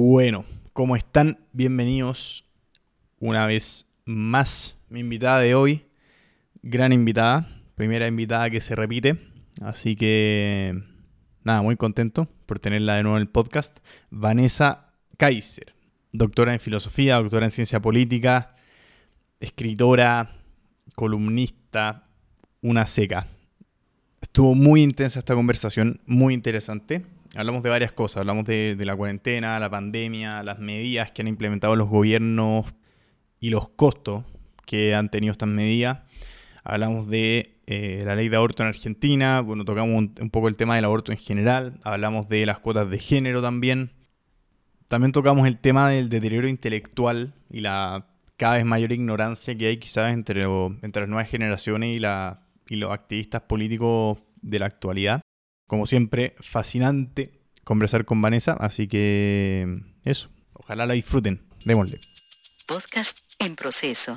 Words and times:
Bueno, 0.00 0.44
¿cómo 0.74 0.94
están? 0.94 1.40
Bienvenidos 1.52 2.44
una 3.18 3.46
vez 3.46 3.90
más. 4.04 4.76
Mi 4.88 5.00
invitada 5.00 5.40
de 5.40 5.56
hoy, 5.56 5.86
gran 6.62 6.92
invitada, 6.92 7.64
primera 7.74 8.06
invitada 8.06 8.48
que 8.48 8.60
se 8.60 8.76
repite, 8.76 9.18
así 9.60 9.96
que 9.96 10.80
nada, 11.42 11.62
muy 11.62 11.74
contento 11.74 12.28
por 12.46 12.60
tenerla 12.60 12.94
de 12.94 13.02
nuevo 13.02 13.16
en 13.16 13.22
el 13.22 13.28
podcast. 13.28 13.80
Vanessa 14.08 14.94
Kaiser, 15.16 15.74
doctora 16.12 16.54
en 16.54 16.60
filosofía, 16.60 17.16
doctora 17.16 17.46
en 17.46 17.50
ciencia 17.50 17.80
política, 17.80 18.54
escritora, 19.40 20.36
columnista, 20.94 22.06
una 22.62 22.86
seca. 22.86 23.26
Estuvo 24.22 24.54
muy 24.54 24.82
intensa 24.84 25.18
esta 25.18 25.34
conversación, 25.34 26.00
muy 26.06 26.34
interesante. 26.34 27.04
Hablamos 27.38 27.62
de 27.62 27.70
varias 27.70 27.92
cosas, 27.92 28.16
hablamos 28.16 28.46
de, 28.46 28.76
la 28.80 28.96
cuarentena, 28.96 29.60
la 29.60 29.70
pandemia, 29.70 30.42
las 30.42 30.58
medidas 30.58 31.12
que 31.12 31.22
han 31.22 31.28
implementado 31.28 31.76
los 31.76 31.88
gobiernos 31.88 32.66
y 33.38 33.50
los 33.50 33.68
costos 33.68 34.24
que 34.66 34.96
han 34.96 35.08
tenido 35.08 35.30
estas 35.30 35.48
medidas. 35.48 36.00
Hablamos 36.64 37.06
de 37.06 37.60
eh, 37.66 38.02
la 38.04 38.16
ley 38.16 38.28
de 38.28 38.34
aborto 38.34 38.64
en 38.64 38.70
Argentina, 38.70 39.40
bueno, 39.40 39.64
tocamos 39.64 39.96
un, 39.96 40.16
un, 40.20 40.30
poco 40.30 40.48
el 40.48 40.56
tema 40.56 40.74
del 40.74 40.84
aborto 40.84 41.12
en 41.12 41.18
general, 41.18 41.78
hablamos 41.84 42.28
de 42.28 42.44
las 42.44 42.58
cuotas 42.58 42.90
de 42.90 42.98
género 42.98 43.40
también. 43.40 43.92
También 44.88 45.12
tocamos 45.12 45.46
el 45.46 45.58
tema 45.58 45.88
del 45.90 46.08
deterioro 46.08 46.48
intelectual 46.48 47.34
y 47.50 47.60
la 47.60 48.08
cada 48.36 48.54
vez 48.54 48.64
mayor 48.64 48.90
ignorancia 48.90 49.56
que 49.56 49.68
hay 49.68 49.76
quizás 49.76 50.12
entre, 50.12 50.42
entre 50.82 51.02
las 51.02 51.08
nuevas 51.08 51.30
generaciones 51.30 51.96
y, 51.96 52.00
la, 52.00 52.40
y 52.68 52.74
los 52.74 52.90
activistas 52.90 53.42
políticos 53.42 54.18
de 54.42 54.58
la 54.58 54.66
actualidad. 54.66 55.20
Como 55.68 55.84
siempre, 55.86 56.34
fascinante 56.40 57.30
conversar 57.62 58.06
con 58.06 58.20
Vanessa, 58.22 58.54
así 58.54 58.88
que 58.88 59.82
eso, 60.02 60.30
ojalá 60.54 60.86
la 60.86 60.94
disfruten. 60.94 61.46
Démosle. 61.66 62.00
Podcast 62.66 63.18
en 63.38 63.54
proceso. 63.54 64.16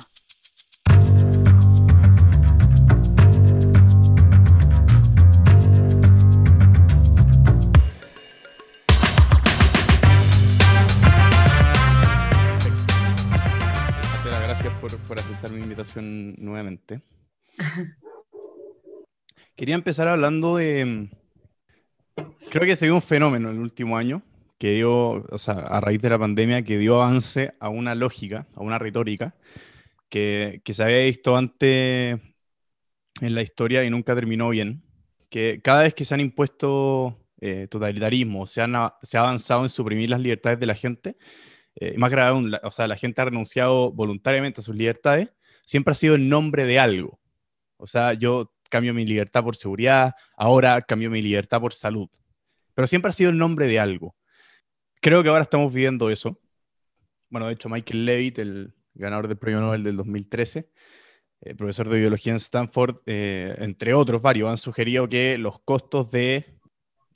por, 15.06 15.18
aceptar 15.18 15.52
mi 15.52 15.60
invitación 15.60 16.34
nuevamente. 16.38 17.02
Quería 19.56 19.74
empezar 19.74 20.08
hablando 20.08 20.56
de... 20.56 21.08
Creo 22.50 22.66
que 22.66 22.76
se 22.76 22.86
dio 22.86 22.94
un 22.94 23.02
fenómeno 23.02 23.50
en 23.50 23.56
el 23.56 23.62
último 23.62 23.96
año 23.96 24.22
que 24.58 24.72
dio, 24.72 25.24
o 25.28 25.38
sea, 25.38 25.54
a 25.54 25.80
raíz 25.80 26.00
de 26.00 26.10
la 26.10 26.18
pandemia, 26.18 26.62
que 26.62 26.78
dio 26.78 27.02
avance 27.02 27.54
a 27.58 27.68
una 27.68 27.94
lógica, 27.94 28.46
a 28.54 28.62
una 28.62 28.78
retórica, 28.78 29.34
que, 30.08 30.60
que 30.64 30.72
se 30.72 30.84
había 30.84 30.98
visto 30.98 31.36
antes 31.36 32.20
en 33.20 33.34
la 33.34 33.42
historia 33.42 33.84
y 33.84 33.90
nunca 33.90 34.14
terminó 34.14 34.50
bien. 34.50 34.84
Que 35.30 35.60
cada 35.62 35.82
vez 35.82 35.94
que 35.94 36.04
se 36.04 36.14
han 36.14 36.20
impuesto 36.20 37.18
eh, 37.40 37.66
totalitarismo, 37.68 38.46
se, 38.46 38.62
han, 38.62 38.74
se 39.02 39.18
ha 39.18 39.22
avanzado 39.22 39.62
en 39.64 39.68
suprimir 39.68 40.10
las 40.10 40.20
libertades 40.20 40.60
de 40.60 40.66
la 40.66 40.76
gente, 40.76 41.16
eh, 41.74 41.98
más 41.98 42.10
grave 42.10 42.30
aún, 42.30 42.52
la, 42.52 42.60
o 42.62 42.70
sea, 42.70 42.86
la 42.86 42.96
gente 42.96 43.20
ha 43.20 43.24
renunciado 43.24 43.90
voluntariamente 43.90 44.60
a 44.60 44.64
sus 44.64 44.76
libertades, 44.76 45.30
siempre 45.64 45.90
ha 45.90 45.94
sido 45.96 46.14
en 46.14 46.28
nombre 46.28 46.66
de 46.66 46.78
algo. 46.78 47.18
O 47.78 47.88
sea, 47.88 48.12
yo 48.12 48.54
cambio 48.72 48.94
mi 48.94 49.04
libertad 49.04 49.44
por 49.44 49.54
seguridad, 49.54 50.14
ahora 50.34 50.80
cambio 50.80 51.10
mi 51.10 51.20
libertad 51.20 51.60
por 51.60 51.74
salud. 51.74 52.08
Pero 52.74 52.86
siempre 52.86 53.10
ha 53.10 53.12
sido 53.12 53.28
en 53.28 53.36
nombre 53.36 53.66
de 53.66 53.78
algo. 53.78 54.16
Creo 55.02 55.22
que 55.22 55.28
ahora 55.28 55.42
estamos 55.42 55.70
viviendo 55.70 56.08
eso. 56.08 56.40
Bueno, 57.28 57.48
de 57.48 57.52
hecho, 57.52 57.68
Michael 57.68 58.06
Levitt, 58.06 58.38
el 58.38 58.74
ganador 58.94 59.28
del 59.28 59.36
premio 59.36 59.60
Nobel 59.60 59.84
del 59.84 59.98
2013, 59.98 60.70
eh, 61.42 61.54
profesor 61.54 61.90
de 61.90 62.00
biología 62.00 62.32
en 62.32 62.38
Stanford, 62.38 63.02
eh, 63.04 63.54
entre 63.58 63.92
otros 63.92 64.22
varios, 64.22 64.48
han 64.48 64.56
sugerido 64.56 65.06
que 65.06 65.36
los 65.36 65.60
costos 65.60 66.10
de 66.10 66.58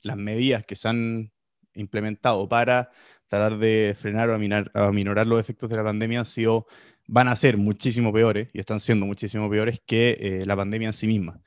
las 0.03 0.15
medidas 0.15 0.63
que 0.63 0.75
se 0.75 0.89
han 0.89 1.31
implementado 1.73 2.47
para 2.47 2.91
tratar 3.27 3.57
de 3.57 3.95
frenar 3.99 4.29
o 4.29 4.35
aminorar, 4.35 5.25
los 5.25 5.39
efectos 5.39 5.71
de 5.71 5.77
la 5.77 5.83
pandemia 5.83 6.19
han 6.19 6.27
sido, 6.27 6.67
van 7.07 7.27
a 7.27 7.35
ser 7.35 7.57
muchísimo 7.57 8.13
peores 8.13 8.49
y 8.53 8.59
están 8.59 8.79
siendo 8.79 9.05
muchísimo 9.05 9.49
peores 9.49 9.81
que 9.85 10.17
eh, 10.19 10.45
la 10.45 10.55
pandemia 10.55 10.89
en 10.89 10.93
sí 10.93 11.07
misma. 11.07 11.41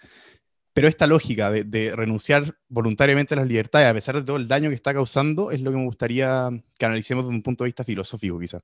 Pero 0.72 0.88
esta 0.88 1.06
lógica 1.06 1.50
de, 1.50 1.92
renunciar 1.94 2.56
voluntariamente 2.68 3.34
a 3.34 3.38
las 3.38 3.48
libertades, 3.48 3.88
a 3.88 3.94
pesar 3.94 4.14
de 4.16 4.22
todo 4.22 4.36
el 4.36 4.48
daño 4.48 4.70
que 4.70 4.76
está 4.76 4.94
causando, 4.94 5.50
es 5.50 5.60
lo 5.60 5.70
que 5.70 5.76
me 5.76 5.84
gustaría 5.84 6.48
que 6.78 6.86
analicemos 6.86 7.24
desde 7.24 7.36
un 7.36 7.42
punto 7.42 7.64
de 7.64 7.68
vista 7.68 7.84
filosófico, 7.84 8.38
quizás. 8.38 8.62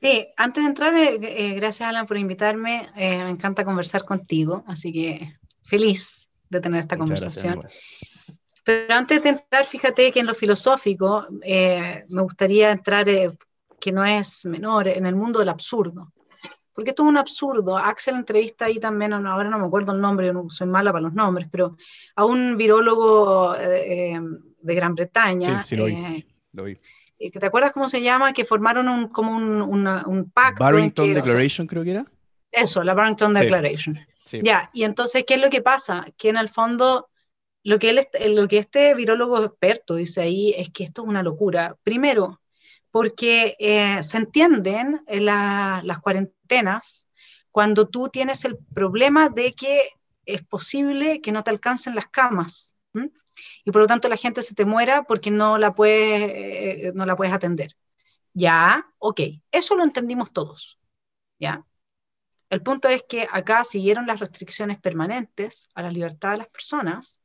Sí, 0.00 0.28
antes 0.36 0.62
de 0.62 0.68
entrar, 0.68 0.94
eh, 0.94 1.18
eh, 1.20 1.54
gracias 1.54 1.88
Alan 1.88 2.06
por 2.06 2.16
invitarme, 2.16 2.88
me 2.96 3.30
encanta 3.30 3.64
conversar 3.64 4.04
contigo, 4.04 4.64
así 4.66 4.92
que 4.92 5.34
feliz 5.62 6.28
de 6.48 6.60
tener 6.60 6.80
esta 6.80 6.96
conversación. 6.96 7.60
Pero 8.68 8.92
antes 8.92 9.22
de 9.22 9.30
entrar, 9.30 9.64
fíjate 9.64 10.12
que 10.12 10.20
en 10.20 10.26
lo 10.26 10.34
filosófico 10.34 11.26
eh, 11.42 12.04
me 12.10 12.20
gustaría 12.20 12.70
entrar, 12.70 13.08
eh, 13.08 13.30
que 13.80 13.92
no 13.92 14.04
es 14.04 14.44
menor, 14.46 14.88
en 14.88 15.06
el 15.06 15.14
mundo 15.14 15.38
del 15.38 15.48
absurdo. 15.48 16.12
Porque 16.72 16.90
esto 16.90 17.02
es 17.02 17.08
un 17.08 17.16
absurdo. 17.16 17.76
Axel 17.76 18.14
entrevista 18.14 18.66
ahí 18.66 18.78
también, 18.78 19.12
ahora 19.12 19.50
no 19.50 19.58
me 19.58 19.66
acuerdo 19.66 19.92
el 19.92 20.00
nombre, 20.00 20.32
soy 20.48 20.66
mala 20.68 20.92
para 20.92 21.02
los 21.02 21.12
nombres, 21.12 21.48
pero 21.50 21.76
a 22.14 22.24
un 22.24 22.56
virólogo 22.56 23.56
eh, 23.56 24.20
de 24.60 24.74
Gran 24.74 24.94
Bretaña. 24.94 25.62
Sí, 25.64 25.70
sí, 25.70 25.76
lo 25.76 25.86
vi. 25.86 26.26
Lo 26.52 26.64
vi. 26.64 26.78
¿Te 27.32 27.44
acuerdas 27.44 27.72
cómo 27.72 27.88
se 27.88 28.00
llama? 28.00 28.32
Que 28.32 28.44
formaron 28.44 28.88
un, 28.88 29.08
como 29.08 29.36
un, 29.36 29.60
un 29.60 30.30
pacto. 30.30 30.62
Barrington 30.62 31.14
Declaration, 31.14 31.66
creo 31.66 31.82
que 31.82 31.90
era. 31.90 32.06
Eso, 32.52 32.84
la 32.84 32.94
Barrington 32.94 33.32
Declaration. 33.32 33.98
Sí. 34.24 34.40
Ya, 34.42 34.70
y 34.72 34.84
entonces, 34.84 35.24
¿qué 35.26 35.34
es 35.34 35.40
lo 35.40 35.50
que 35.50 35.62
pasa? 35.62 36.06
Que 36.16 36.28
en 36.28 36.36
el 36.36 36.48
fondo 36.48 37.08
lo 37.64 37.78
que, 37.78 37.90
él, 37.90 38.06
lo 38.34 38.46
que 38.46 38.58
este 38.58 38.94
virólogo 38.94 39.42
experto 39.42 39.96
dice 39.96 40.22
ahí 40.22 40.54
es 40.56 40.70
que 40.70 40.84
esto 40.84 41.02
es 41.02 41.08
una 41.08 41.22
locura. 41.22 41.76
Primero, 41.82 42.40
porque 42.90 43.56
eh, 43.58 44.02
se 44.02 44.18
entienden 44.18 45.02
las 45.06 45.98
cuarentenas 46.00 47.08
cuando 47.50 47.88
tú 47.88 48.08
tienes 48.08 48.44
el 48.44 48.56
problema 48.74 49.28
de 49.28 49.52
que 49.52 49.90
es 50.24 50.42
posible 50.42 51.20
que 51.20 51.32
no 51.32 51.42
te 51.42 51.50
alcancen 51.50 51.94
las 51.94 52.08
camas 52.08 52.74
y 53.64 53.70
por 53.70 53.82
lo 53.82 53.86
tanto 53.86 54.08
la 54.08 54.16
gente 54.16 54.42
se 54.42 54.54
te 54.54 54.64
muera 54.64 55.04
porque 55.04 55.30
no 55.30 55.58
la 55.58 55.74
puedes, 55.74 56.30
eh, 56.30 56.92
no 56.94 57.06
la 57.06 57.16
puedes 57.16 57.32
atender. 57.32 57.76
Ya, 58.34 58.86
ok, 58.98 59.20
eso 59.52 59.74
lo 59.76 59.84
entendimos 59.84 60.32
todos. 60.32 60.78
¿ya? 61.38 61.64
El 62.50 62.62
punto 62.62 62.88
es 62.88 63.04
que 63.08 63.28
acá 63.30 63.64
siguieron 63.64 64.06
las 64.06 64.20
restricciones 64.20 64.80
permanentes 64.80 65.68
a 65.74 65.82
la 65.82 65.92
libertad 65.92 66.32
de 66.32 66.38
las 66.38 66.48
personas 66.48 67.20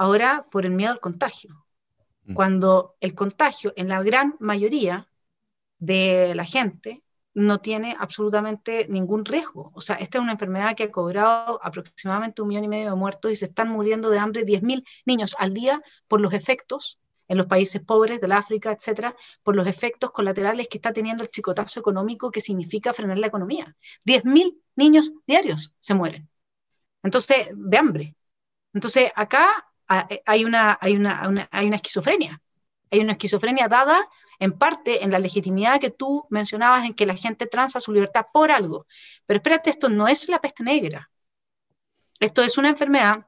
Ahora, 0.00 0.46
por 0.50 0.64
el 0.64 0.72
miedo 0.72 0.92
al 0.92 0.98
contagio. 0.98 1.66
Mm. 2.30 2.34
Cuando 2.34 2.96
el 3.00 3.14
contagio 3.14 3.72
en 3.76 3.88
la 3.88 4.02
gran 4.02 4.36
mayoría 4.38 5.08
de 5.78 6.34
la 6.34 6.44
gente 6.44 7.02
no 7.34 7.58
tiene 7.58 7.96
absolutamente 7.98 8.86
ningún 8.88 9.24
riesgo. 9.24 9.72
O 9.74 9.80
sea, 9.80 9.96
esta 9.96 10.18
es 10.18 10.22
una 10.22 10.32
enfermedad 10.32 10.76
que 10.76 10.84
ha 10.84 10.90
cobrado 10.90 11.60
aproximadamente 11.62 12.42
un 12.42 12.48
millón 12.48 12.64
y 12.64 12.68
medio 12.68 12.90
de 12.90 12.96
muertos 12.96 13.32
y 13.32 13.36
se 13.36 13.46
están 13.46 13.68
muriendo 13.70 14.10
de 14.10 14.18
hambre 14.18 14.44
10.000 14.44 14.84
niños 15.06 15.34
al 15.38 15.54
día 15.54 15.82
por 16.08 16.20
los 16.20 16.32
efectos 16.32 16.98
en 17.28 17.38
los 17.38 17.46
países 17.46 17.80
pobres 17.80 18.20
del 18.20 18.32
África, 18.32 18.72
etcétera, 18.72 19.14
por 19.44 19.54
los 19.54 19.66
efectos 19.68 20.10
colaterales 20.10 20.68
que 20.68 20.78
está 20.78 20.92
teniendo 20.92 21.22
el 21.22 21.30
chicotazo 21.30 21.78
económico 21.78 22.32
que 22.32 22.40
significa 22.40 22.92
frenar 22.92 23.18
la 23.18 23.28
economía. 23.28 23.76
10.000 24.04 24.60
niños 24.74 25.12
diarios 25.26 25.72
se 25.78 25.94
mueren. 25.94 26.28
Entonces, 27.02 27.48
de 27.54 27.78
hambre. 27.78 28.16
Entonces, 28.72 29.10
acá 29.14 29.69
hay 30.24 30.44
una, 30.44 30.78
hay 30.80 30.94
una, 30.94 31.48
hay 31.50 31.66
una 31.66 31.76
esquizofrenia. 31.76 32.40
Hay 32.90 33.00
una 33.00 33.12
esquizofrenia 33.12 33.68
dada 33.68 34.08
en 34.38 34.56
parte 34.56 35.04
en 35.04 35.10
la 35.10 35.18
legitimidad 35.18 35.80
que 35.80 35.90
tú 35.90 36.26
mencionabas 36.30 36.86
en 36.86 36.94
que 36.94 37.06
la 37.06 37.16
gente 37.16 37.46
transa 37.46 37.80
su 37.80 37.92
libertad 37.92 38.26
por 38.32 38.50
algo. 38.50 38.86
Pero 39.26 39.38
espérate, 39.38 39.70
esto 39.70 39.88
no 39.88 40.06
es 40.08 40.28
la 40.28 40.40
peste 40.40 40.62
negra. 40.62 41.10
Esto 42.20 42.42
es 42.42 42.56
una 42.56 42.68
enfermedad 42.68 43.26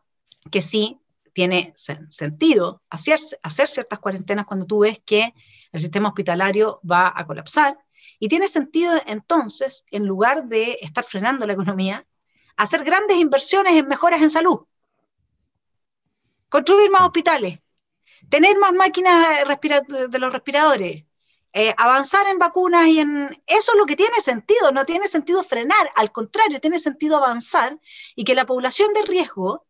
que 0.51 0.63
sí 0.63 1.01
tiene 1.33 1.73
sentido 1.77 2.83
hacer, 2.91 3.19
hacer 3.43 3.69
ciertas 3.69 3.99
cuarentenas 3.99 4.47
cuando 4.47 4.67
tú 4.67 4.81
ves 4.81 5.01
que 5.05 5.35
el 5.73 5.81
sistema 5.81 6.09
hospitalario 6.09 6.81
va 6.89 7.13
a 7.15 7.27
colapsar. 7.27 7.77
Y 8.19 8.29
tiene 8.29 8.47
sentido 8.47 9.01
entonces, 9.07 9.85
en 9.91 10.07
lugar 10.07 10.47
de 10.47 10.79
estar 10.81 11.05
frenando 11.05 11.47
la 11.47 11.55
economía, 11.55 12.07
hacer 12.57 12.85
grandes 12.85 13.17
inversiones 13.17 13.75
en 13.75 13.89
mejoras 13.89 14.23
en 14.23 14.31
salud 14.31 14.67
construir 16.53 16.91
más 16.91 17.03
hospitales, 17.03 17.61
tener 18.29 18.57
más 18.59 18.73
máquinas 18.75 19.19
de 20.11 20.19
los 20.19 20.33
respiradores, 20.33 21.05
eh, 21.55 21.75
avanzar 21.79 22.27
en 22.29 22.39
vacunas 22.39 22.87
y 22.89 23.01
en... 23.01 23.43
Eso 23.47 23.73
es 23.73 23.79
lo 23.79 23.87
que 23.87 23.97
tiene 23.97 24.21
sentido, 24.21 24.71
no 24.73 24.85
tiene 24.85 25.09
sentido 25.09 25.43
frenar, 25.43 25.91
al 25.95 26.11
contrario, 26.13 26.61
tiene 26.61 26.79
sentido 26.79 27.17
avanzar 27.17 27.79
y 28.15 28.25
que 28.25 28.35
la 28.35 28.47
población 28.47 28.93
de 28.95 29.03
riesgo 29.03 29.67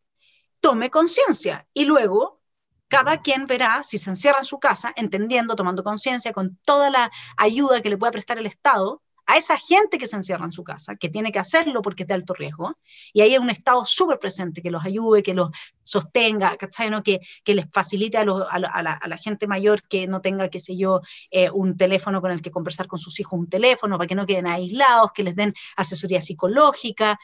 tome 0.61 0.91
conciencia. 0.91 1.67
Y 1.73 1.85
luego 1.85 2.43
Cada 2.89 3.23
quien 3.23 3.47
verá 3.47 3.83
si 3.83 3.99
se 3.99 4.11
encierra 4.11 4.41
en 4.41 4.45
su 4.45 4.59
casa, 4.59 4.93
entendiendo, 4.97 5.57
tomando 5.57 5.83
conciencia, 5.83 6.33
con 6.35 6.59
toda 6.59 6.91
la 6.91 7.11
ayuda 7.39 7.81
que 7.81 7.89
le 7.91 7.97
pueda 7.97 8.13
prestar 8.13 8.39
el 8.39 8.47
Estado, 8.47 9.03
a 9.33 9.39
esa 9.39 9.59
gente 9.59 9.97
que 9.97 10.07
se 10.07 10.17
encierra 10.17 10.45
en 10.45 10.53
su 10.53 10.63
casa, 10.63 10.97
que 10.97 11.09
tiene 11.09 11.33
que 11.33 11.39
hacerlo 11.39 11.81
porque 11.81 12.03
es 12.03 12.09
de 12.09 12.15
alto 12.15 12.35
riesgo, 12.35 12.77
y 13.15 13.23
ahí 13.23 13.33
hay 13.33 13.39
un 13.39 13.49
Estado 13.49 13.85
súper 13.87 14.19
presente 14.19 14.61
que 14.61 14.71
los 14.71 14.85
ayude, 14.85 15.23
que 15.23 15.33
los 15.33 15.51
sostenga, 15.83 16.59
Que, 17.03 17.21
les 17.55 17.67
facilite 17.73 18.19
a, 18.19 18.25
la, 18.25 19.17
gente 19.17 19.47
mayor 19.47 19.83
que 19.89 20.07
no 20.07 20.21
tenga, 20.21 20.51
qué 20.51 20.61
sé 20.61 20.77
yo, 20.77 21.01
eh, 21.31 21.51
un 21.51 21.79
teléfono 21.79 22.21
con 22.21 22.31
el 22.31 22.43
que 22.43 22.51
conversar 22.51 22.87
con 22.87 22.99
sus 22.99 23.19
hijos, 23.21 23.39
un 23.39 23.49
teléfono 23.49 23.97
para 23.97 24.07
que 24.07 24.15
no 24.15 24.27
queden 24.27 24.47
aislados, 24.47 25.13
que 25.13 25.23
les 25.23 25.35
den 25.35 25.55
asesoría 25.77 26.21
psicológica, 26.21 27.19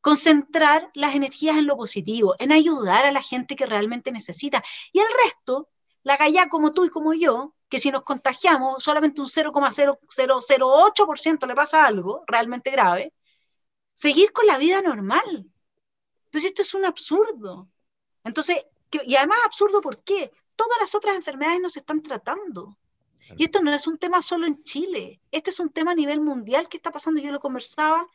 concentrar 0.00 0.90
las 0.94 1.14
energías 1.14 1.56
en 1.56 1.66
lo 1.66 1.76
positivo, 1.76 2.34
en 2.40 2.50
ayudar 2.50 3.04
a 3.04 3.12
la 3.12 3.22
gente 3.22 3.54
que 3.54 3.66
realmente 3.66 4.10
necesita. 4.10 4.62
Y 4.92 4.98
el 4.98 5.06
resto, 5.24 5.68
la 6.04 6.16
galla 6.16 6.48
como 6.48 6.70
tú 6.72 6.84
y 6.84 6.90
como 6.90 7.14
yo, 7.14 7.54
que 7.68 7.80
si 7.80 7.90
nos 7.90 8.02
contagiamos, 8.02 8.84
solamente 8.84 9.20
un 9.20 9.26
0,0008% 9.26 11.46
le 11.46 11.54
pasa 11.54 11.84
algo 11.84 12.22
realmente 12.26 12.70
grave, 12.70 13.12
seguir 13.94 14.32
con 14.32 14.46
la 14.46 14.58
vida 14.58 14.82
normal. 14.82 15.46
Pues 16.30 16.44
esto 16.44 16.62
es 16.62 16.74
un 16.74 16.84
absurdo. 16.84 17.68
Entonces, 18.22 18.64
y 18.90 19.16
además 19.16 19.38
absurdo, 19.44 19.80
¿por 19.80 20.04
qué? 20.04 20.30
Todas 20.54 20.78
las 20.80 20.94
otras 20.94 21.16
enfermedades 21.16 21.60
nos 21.60 21.76
están 21.76 22.00
tratando. 22.02 22.78
Y 23.36 23.44
esto 23.44 23.62
no 23.62 23.72
es 23.72 23.86
un 23.86 23.98
tema 23.98 24.20
solo 24.20 24.46
en 24.46 24.62
Chile, 24.62 25.20
este 25.30 25.50
es 25.50 25.58
un 25.58 25.70
tema 25.70 25.92
a 25.92 25.94
nivel 25.94 26.20
mundial 26.20 26.68
que 26.68 26.76
está 26.76 26.90
pasando. 26.90 27.20
Yo 27.20 27.32
lo 27.32 27.40
conversaba 27.40 28.06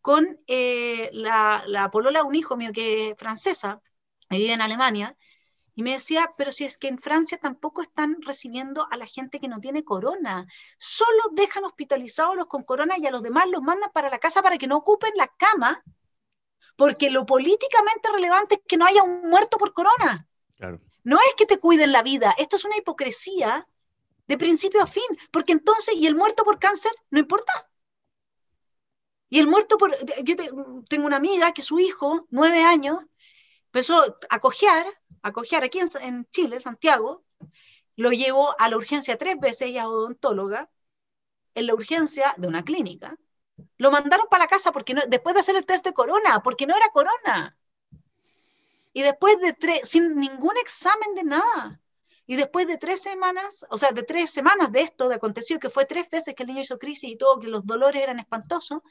con 0.00 0.40
eh, 0.46 1.10
la, 1.12 1.64
la, 1.66 1.90
polola 1.90 2.20
de 2.20 2.26
un 2.26 2.36
hijo 2.36 2.56
mío 2.56 2.70
que 2.72 3.08
es 3.08 3.18
francesa, 3.18 3.82
vive 4.30 4.52
en 4.52 4.60
Alemania, 4.60 5.16
y 5.78 5.82
me 5.82 5.92
decía, 5.92 6.32
pero 6.38 6.50
si 6.52 6.64
es 6.64 6.78
que 6.78 6.88
en 6.88 6.98
Francia 6.98 7.36
tampoco 7.36 7.82
están 7.82 8.16
recibiendo 8.22 8.88
a 8.90 8.96
la 8.96 9.04
gente 9.04 9.38
que 9.38 9.46
no 9.46 9.60
tiene 9.60 9.84
corona, 9.84 10.46
solo 10.78 11.22
dejan 11.32 11.64
hospitalizados 11.64 12.34
los 12.34 12.46
con 12.46 12.64
corona 12.64 12.96
y 12.96 13.06
a 13.06 13.10
los 13.10 13.22
demás 13.22 13.46
los 13.50 13.60
mandan 13.60 13.92
para 13.92 14.08
la 14.08 14.18
casa 14.18 14.40
para 14.42 14.56
que 14.56 14.66
no 14.66 14.78
ocupen 14.78 15.12
la 15.16 15.28
cama, 15.36 15.84
porque 16.76 17.10
lo 17.10 17.26
políticamente 17.26 18.10
relevante 18.10 18.54
es 18.54 18.60
que 18.66 18.78
no 18.78 18.86
haya 18.86 19.02
un 19.02 19.28
muerto 19.28 19.58
por 19.58 19.74
corona. 19.74 20.26
No 21.04 21.18
es 21.18 21.34
que 21.36 21.44
te 21.44 21.60
cuiden 21.60 21.92
la 21.92 22.02
vida, 22.02 22.34
esto 22.38 22.56
es 22.56 22.64
una 22.64 22.78
hipocresía 22.78 23.68
de 24.26 24.38
principio 24.38 24.82
a 24.82 24.86
fin, 24.86 25.04
porque 25.30 25.52
entonces, 25.52 25.94
¿y 25.94 26.06
el 26.06 26.14
muerto 26.14 26.42
por 26.42 26.58
cáncer? 26.58 26.92
No 27.10 27.18
importa. 27.18 27.52
Y 29.28 29.40
el 29.40 29.46
muerto 29.46 29.76
por... 29.76 29.94
Yo 30.24 30.36
tengo 30.88 31.06
una 31.06 31.16
amiga 31.16 31.52
que 31.52 31.60
su 31.60 31.78
hijo, 31.78 32.26
nueve 32.30 32.64
años, 32.64 33.04
empezó 33.66 34.02
a 34.30 34.38
cojear, 34.40 34.86
a 35.26 35.64
aquí 35.64 35.80
en, 35.80 36.24
Chile, 36.30 36.60
Santiago, 36.60 37.24
lo 37.96 38.12
llevó 38.12 38.54
a 38.60 38.68
la 38.68 38.76
urgencia 38.76 39.18
tres 39.18 39.38
veces, 39.40 39.62
ella 39.62 39.82
es 39.82 39.86
odontóloga, 39.86 40.70
en 41.54 41.66
la 41.66 41.74
urgencia 41.74 42.34
de 42.36 42.46
una 42.46 42.64
clínica. 42.64 43.16
Lo 43.78 43.90
mandaron 43.90 44.26
para 44.30 44.44
la 44.44 44.48
casa 44.48 44.70
porque 44.70 44.94
después 45.08 45.34
de 45.34 45.40
hacer 45.40 45.56
el 45.56 45.66
test 45.66 45.84
de 45.84 45.92
corona, 45.92 46.42
porque 46.42 46.66
no 46.66 46.76
era 46.76 46.90
corona. 46.90 47.56
Y 48.92 49.02
después 49.02 49.40
de 49.40 49.52
tres, 49.52 49.88
sin 49.88 50.14
ningún 50.14 50.56
examen 50.58 51.14
de 51.14 51.24
nada. 51.24 51.80
Y 52.26 52.36
después 52.36 52.66
de 52.66 52.78
tres 52.78 53.02
semanas, 53.02 53.64
o 53.70 53.78
sea, 53.78 53.92
de 53.92 54.02
tres 54.02 54.30
semanas 54.30 54.70
de 54.72 54.82
esto, 54.82 55.08
de 55.08 55.16
acontecido, 55.16 55.60
que 55.60 55.70
fue 55.70 55.86
tres 55.86 56.08
veces 56.10 56.34
que 56.34 56.42
el 56.42 56.48
niño 56.48 56.60
hizo 56.60 56.78
crisis 56.78 57.10
y 57.10 57.16
todo, 57.16 57.38
que 57.38 57.48
los 57.48 57.64
dolores 57.66 58.02
eran 58.02 58.18
espantosos, 58.18 58.82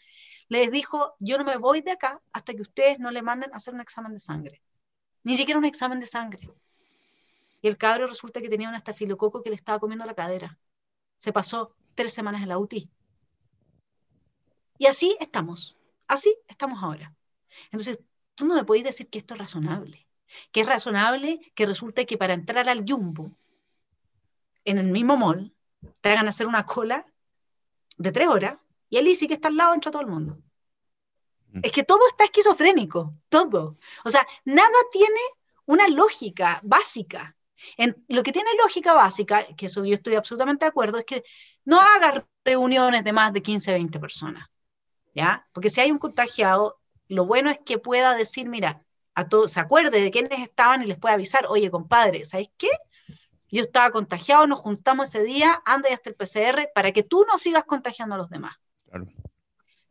les 0.47 0.71
dijo, 0.71 1.15
yo 1.19 1.37
no 1.37 1.43
me 1.43 1.57
voy 1.57 1.81
de 1.81 1.91
acá 1.91 2.21
hasta 2.33 2.53
que 2.53 2.61
ustedes 2.61 2.99
no 2.99 3.11
le 3.11 3.21
manden 3.21 3.53
a 3.53 3.57
hacer 3.57 3.73
un 3.73 3.81
examen 3.81 4.13
de 4.13 4.19
sangre. 4.19 4.61
Ni 5.25 5.35
siquiera 5.35 5.57
un 5.57 5.65
examen 5.65 5.99
de 5.99 6.05
sangre. 6.05 6.47
Y 7.61 7.67
el 7.67 7.77
cabro 7.77 8.05
resulta 8.05 8.41
que 8.41 8.47
tenía 8.47 8.69
un 8.69 8.75
estafilococo 8.75 9.41
que 9.41 9.49
le 9.49 9.55
estaba 9.55 9.79
comiendo 9.79 10.05
la 10.05 10.13
cadera. 10.13 10.59
Se 11.17 11.33
pasó 11.33 11.75
tres 11.95 12.13
semanas 12.13 12.43
en 12.43 12.49
la 12.49 12.59
UTI. 12.59 12.87
Y 14.77 14.85
así 14.85 15.17
estamos. 15.19 15.77
Así 16.07 16.37
estamos 16.47 16.83
ahora. 16.83 17.11
Entonces, 17.65 17.99
tú 18.35 18.45
no 18.45 18.53
me 18.53 18.65
podés 18.65 18.83
decir 18.83 19.09
que 19.09 19.17
esto 19.17 19.33
es 19.33 19.39
razonable. 19.39 20.05
Que 20.51 20.61
es 20.61 20.67
razonable 20.67 21.39
que 21.55 21.65
resulte 21.65 22.05
que 22.05 22.19
para 22.19 22.35
entrar 22.35 22.69
al 22.69 22.85
Jumbo, 22.87 23.35
en 24.63 24.77
el 24.77 24.91
mismo 24.91 25.17
mall, 25.17 25.51
te 26.01 26.09
hagan 26.09 26.27
hacer 26.27 26.45
una 26.45 26.67
cola 26.67 27.03
de 27.97 28.11
tres 28.11 28.27
horas 28.27 28.59
y 28.91 28.97
el 28.97 29.15
sí 29.15 29.27
que 29.27 29.33
está 29.33 29.47
al 29.47 29.57
lado 29.57 29.73
entra 29.73 29.91
todo 29.91 30.03
el 30.03 30.07
mundo. 30.07 30.37
Es 31.61 31.71
que 31.71 31.83
todo 31.83 31.99
está 32.09 32.25
esquizofrénico, 32.25 33.13
todo. 33.29 33.77
O 34.03 34.09
sea, 34.09 34.25
nada 34.43 34.77
tiene 34.91 35.19
una 35.65 35.87
lógica 35.87 36.59
básica. 36.63 37.35
En, 37.77 38.03
lo 38.09 38.23
que 38.23 38.31
tiene 38.31 38.49
lógica 38.61 38.93
básica, 38.93 39.45
que 39.55 39.67
eso 39.67 39.85
yo 39.85 39.93
estoy 39.93 40.15
absolutamente 40.15 40.65
de 40.65 40.69
acuerdo, 40.69 40.97
es 40.97 41.05
que 41.05 41.23
no 41.63 41.79
haga 41.79 42.27
reuniones 42.43 43.03
de 43.03 43.13
más 43.13 43.33
de 43.33 43.41
15, 43.41 43.73
20 43.73 43.99
personas. 43.99 44.47
¿Ya? 45.13 45.47
Porque 45.53 45.69
si 45.69 45.79
hay 45.79 45.91
un 45.91 45.97
contagiado, 45.97 46.79
lo 47.07 47.25
bueno 47.25 47.49
es 47.49 47.59
que 47.59 47.77
pueda 47.77 48.15
decir, 48.15 48.49
mira, 48.49 48.83
a 49.13 49.29
todos, 49.29 49.53
se 49.53 49.61
acuerde 49.61 50.01
de 50.01 50.11
quiénes 50.11 50.39
estaban 50.39 50.83
y 50.83 50.87
les 50.87 50.99
puede 50.99 51.15
avisar, 51.15 51.45
oye, 51.47 51.71
compadre, 51.71 52.25
¿sabes 52.25 52.49
qué? 52.57 52.69
Yo 53.49 53.61
estaba 53.61 53.91
contagiado, 53.91 54.45
nos 54.47 54.59
juntamos 54.59 55.07
ese 55.07 55.23
día, 55.23 55.61
anda 55.65 55.89
y 55.89 55.93
hasta 55.93 56.09
el 56.09 56.15
PCR 56.15 56.69
para 56.73 56.91
que 56.91 57.03
tú 57.03 57.25
no 57.31 57.39
sigas 57.39 57.63
contagiando 57.63 58.15
a 58.15 58.17
los 58.17 58.29
demás. 58.29 58.57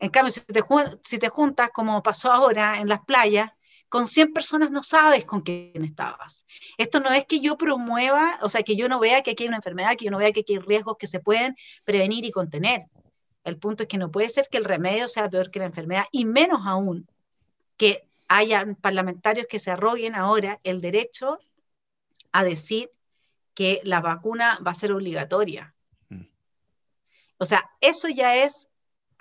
En 0.04 0.10
cambio, 0.10 0.30
si 0.30 0.42
te, 0.42 0.62
si 1.02 1.18
te 1.18 1.30
juntas, 1.30 1.70
como 1.72 2.02
pasó 2.02 2.30
ahora 2.30 2.78
en 2.78 2.88
las 2.88 3.02
playas, 3.06 3.50
con 3.88 4.06
100 4.06 4.34
personas 4.34 4.70
no 4.70 4.82
sabes 4.82 5.24
con 5.24 5.40
quién 5.40 5.82
estabas. 5.82 6.44
Esto 6.76 7.00
no 7.00 7.08
es 7.10 7.24
que 7.24 7.40
yo 7.40 7.56
promueva, 7.56 8.38
o 8.42 8.50
sea, 8.50 8.62
que 8.64 8.76
yo 8.76 8.86
no 8.86 9.00
vea 9.00 9.22
que 9.22 9.30
aquí 9.30 9.44
hay 9.44 9.48
una 9.48 9.56
enfermedad, 9.56 9.96
que 9.96 10.04
yo 10.04 10.10
no 10.10 10.18
vea 10.18 10.32
que 10.32 10.40
aquí 10.40 10.56
hay 10.56 10.58
riesgos 10.58 10.98
que 10.98 11.06
se 11.06 11.20
pueden 11.20 11.56
prevenir 11.84 12.22
y 12.26 12.32
contener. 12.32 12.84
El 13.44 13.56
punto 13.56 13.84
es 13.84 13.88
que 13.88 13.96
no 13.96 14.10
puede 14.10 14.28
ser 14.28 14.46
que 14.50 14.58
el 14.58 14.64
remedio 14.64 15.08
sea 15.08 15.30
peor 15.30 15.50
que 15.50 15.58
la 15.58 15.64
enfermedad, 15.64 16.04
y 16.12 16.26
menos 16.26 16.60
aún 16.66 17.08
que 17.78 18.06
haya 18.28 18.62
parlamentarios 18.82 19.46
que 19.48 19.58
se 19.58 19.70
arroguen 19.70 20.14
ahora 20.14 20.60
el 20.64 20.82
derecho 20.82 21.38
a 22.30 22.44
decir 22.44 22.90
que 23.54 23.80
la 23.84 24.02
vacuna 24.02 24.58
va 24.66 24.72
a 24.72 24.74
ser 24.74 24.92
obligatoria. 24.92 25.74
Mm. 26.10 26.26
O 27.38 27.46
sea, 27.46 27.70
eso 27.80 28.10
ya 28.10 28.36
es 28.36 28.68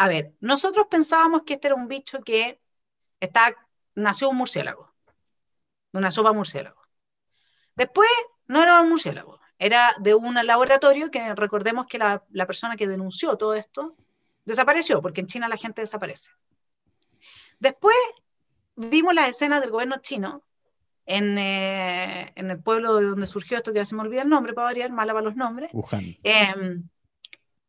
a 0.04 0.08
ver, 0.10 0.34
nosotros 0.42 0.88
pensábamos 0.92 1.44
que 1.44 1.54
este 1.54 1.68
era 1.68 1.76
un 1.76 1.88
bicho 1.88 2.20
que 2.24 2.60
está, 3.22 3.56
nació 3.96 4.30
un 4.30 4.36
murciélago, 4.36 4.94
una 5.94 6.12
sopa 6.12 6.34
murciélago. 6.34 6.82
Después 7.74 8.10
no 8.48 8.62
era 8.62 8.82
un 8.82 8.90
murciélago, 8.90 9.40
era 9.58 9.96
de 10.02 10.14
un 10.14 10.36
laboratorio 10.46 11.10
que 11.10 11.34
recordemos 11.36 11.86
que 11.88 12.00
la, 12.00 12.22
persona 12.46 12.76
que 12.76 12.86
denunció 12.86 13.38
todo 13.38 13.54
esto 13.54 13.96
desapareció, 14.44 15.02
porque 15.02 15.22
en 15.22 15.28
China 15.28 15.48
la 15.48 15.56
gente 15.56 15.80
desaparece. 15.80 16.32
Después 17.60 17.96
vimos 18.76 19.14
la 19.14 19.30
escena 19.30 19.62
del 19.62 19.72
gobierno 19.72 20.02
chino 20.02 20.44
en, 21.06 21.38
eh, 21.38 22.34
en, 22.36 22.52
el 22.52 22.62
pueblo 22.62 22.98
de 22.98 23.06
donde 23.06 23.26
surgió 23.26 23.56
esto, 23.56 23.72
que 23.72 23.80
ya 23.80 23.86
se 23.86 23.96
me 23.96 24.02
olvida 24.02 24.24
el 24.24 24.28
nombre 24.28 24.52
para 24.52 24.66
variar, 24.66 24.92
mala 24.92 25.14
para 25.14 25.24
los 25.24 25.38
nombres. 25.38 25.70
Wuhan. 25.72 26.18
Em, 26.24 26.90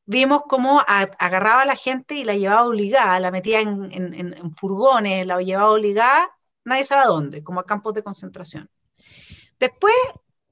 vimos 0.07 0.43
cómo 0.49 0.81
agarraba 0.87 1.63
a 1.63 1.67
la 1.67 1.77
gente 1.77 2.15
y 2.15 2.25
la 2.25 2.37
llevaba 2.37 2.67
obligada, 2.67 3.21
la 3.21 3.31
metía 3.31 3.61
en, 3.61 4.55
furgones, 4.57 5.27
la 5.27 5.41
llevaba 5.41 5.71
obligada, 5.73 6.37
nadie 6.65 6.85
sabe 6.85 7.07
dónde, 7.07 7.43
como 7.43 7.61
a 7.61 7.67
campos 7.67 7.95
de 7.95 8.03
concentración. 8.03 8.69
Después 9.59 9.95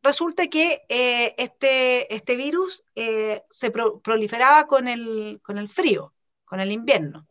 resulta 0.02 0.48
que 0.48 0.82
eh, 0.88 1.34
este, 1.36 2.12
este 2.14 2.36
virus 2.36 2.82
eh, 2.94 3.44
se 3.50 3.70
proliferaba 3.70 4.66
con 4.66 4.88
el, 4.88 5.40
con 5.42 5.58
el 5.58 5.68
frío, 5.68 6.14
con 6.44 6.60
el 6.60 6.72
invierno. 6.72 7.26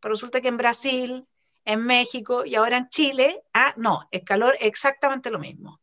Pero 0.00 0.14
resulta 0.14 0.40
que 0.40 0.48
en 0.48 0.56
Brasil, 0.56 1.26
en 1.64 1.84
México 1.84 2.44
y 2.44 2.54
ahora 2.56 2.76
en 2.76 2.88
Chile, 2.88 3.42
ah, 3.54 3.72
no, 3.76 4.08
el 4.10 4.24
calor 4.24 4.56
exactamente 4.60 5.30
lo 5.30 5.38
mismo. 5.38 5.80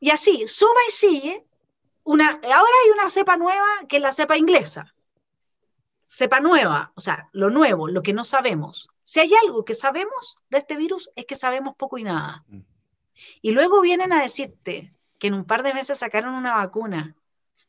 Y 0.00 0.10
así, 0.10 0.46
suma 0.46 0.80
y 0.88 0.92
sigue, 0.92 1.44
una, 2.04 2.30
ahora 2.30 2.72
hay 2.84 2.90
una 2.92 3.10
cepa 3.10 3.36
nueva 3.36 3.66
que 3.88 3.96
es 3.96 4.02
la 4.02 4.12
cepa 4.12 4.36
inglesa 4.36 4.94
cepa 6.08 6.40
nueva, 6.40 6.92
o 6.96 7.00
sea, 7.00 7.28
lo 7.32 7.50
nuevo, 7.50 7.88
lo 7.88 8.02
que 8.02 8.14
no 8.14 8.24
sabemos. 8.24 8.88
Si 9.04 9.20
hay 9.20 9.30
algo 9.44 9.64
que 9.64 9.74
sabemos 9.74 10.38
de 10.48 10.58
este 10.58 10.76
virus 10.76 11.10
es 11.14 11.26
que 11.26 11.36
sabemos 11.36 11.76
poco 11.76 11.98
y 11.98 12.04
nada. 12.04 12.44
Y 13.42 13.50
luego 13.50 13.80
vienen 13.80 14.12
a 14.12 14.22
decirte 14.22 14.94
que 15.18 15.26
en 15.28 15.34
un 15.34 15.44
par 15.44 15.62
de 15.62 15.74
meses 15.74 15.98
sacaron 15.98 16.34
una 16.34 16.54
vacuna 16.54 17.16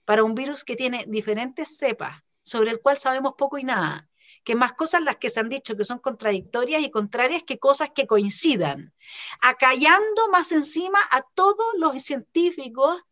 para 0.06 0.24
un 0.24 0.36
virus 0.36 0.64
que 0.64 0.76
tiene 0.76 1.06
diferentes 1.08 1.78
cepas, 1.78 2.24
sobre 2.42 2.72
el 2.72 2.82
cual 2.82 2.98
sabemos 2.98 3.34
poco 3.38 3.58
y 3.58 3.64
nada, 3.64 4.10
que 4.44 4.56
más 4.56 4.74
cosas 4.74 5.04
las 5.04 5.18
que 5.18 5.30
se 5.30 5.40
han 5.40 5.50
dicho 5.50 5.76
que 5.76 5.84
son 5.84 6.00
contradictorias 6.00 6.82
y 6.82 6.90
contrarias 6.90 7.44
que 7.44 7.60
cosas 7.60 7.92
que 7.94 8.08
coincidan, 8.08 8.94
acallando 9.42 10.30
más 10.32 10.52
encima 10.52 11.00
a 11.12 11.22
todos 11.22 11.74
los 11.78 12.02
científicos 12.02 13.04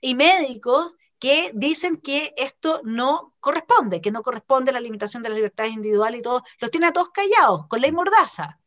y 0.00 0.14
médicos 0.14 0.92
que 1.24 1.52
dicen 1.54 1.96
que 1.96 2.34
esto 2.36 2.82
no 2.84 3.32
corresponde, 3.40 4.02
que 4.02 4.10
no 4.10 4.22
corresponde 4.22 4.70
a 4.70 4.74
la 4.74 4.80
limitación 4.80 5.22
de 5.22 5.30
las 5.30 5.36
libertades 5.36 5.72
individuales 5.72 6.20
y 6.20 6.22
todo, 6.22 6.44
los 6.58 6.70
tiene 6.70 6.88
a 6.88 6.92
todos 6.92 7.12
callados, 7.12 7.66
con 7.66 7.80
ley 7.80 7.92
mordaza. 7.92 8.58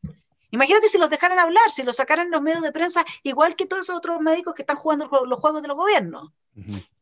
Imagínate 0.49 0.87
si 0.87 0.97
los 0.97 1.11
dejaran 1.11 1.37
hablar, 1.37 1.69
si 1.69 1.83
los 1.83 1.97
sacaran 1.97 2.25
en 2.25 2.31
los 2.31 2.41
medios 2.41 2.63
de 2.63 2.71
prensa, 2.71 3.05
igual 3.21 3.55
que 3.55 3.67
todos 3.67 3.83
esos 3.83 3.97
otros 3.97 4.19
médicos 4.21 4.55
que 4.55 4.63
están 4.63 4.75
jugando 4.75 5.07
los 5.27 5.39
juegos 5.39 5.61
de 5.61 5.67
los 5.67 5.77
gobiernos. 5.77 6.31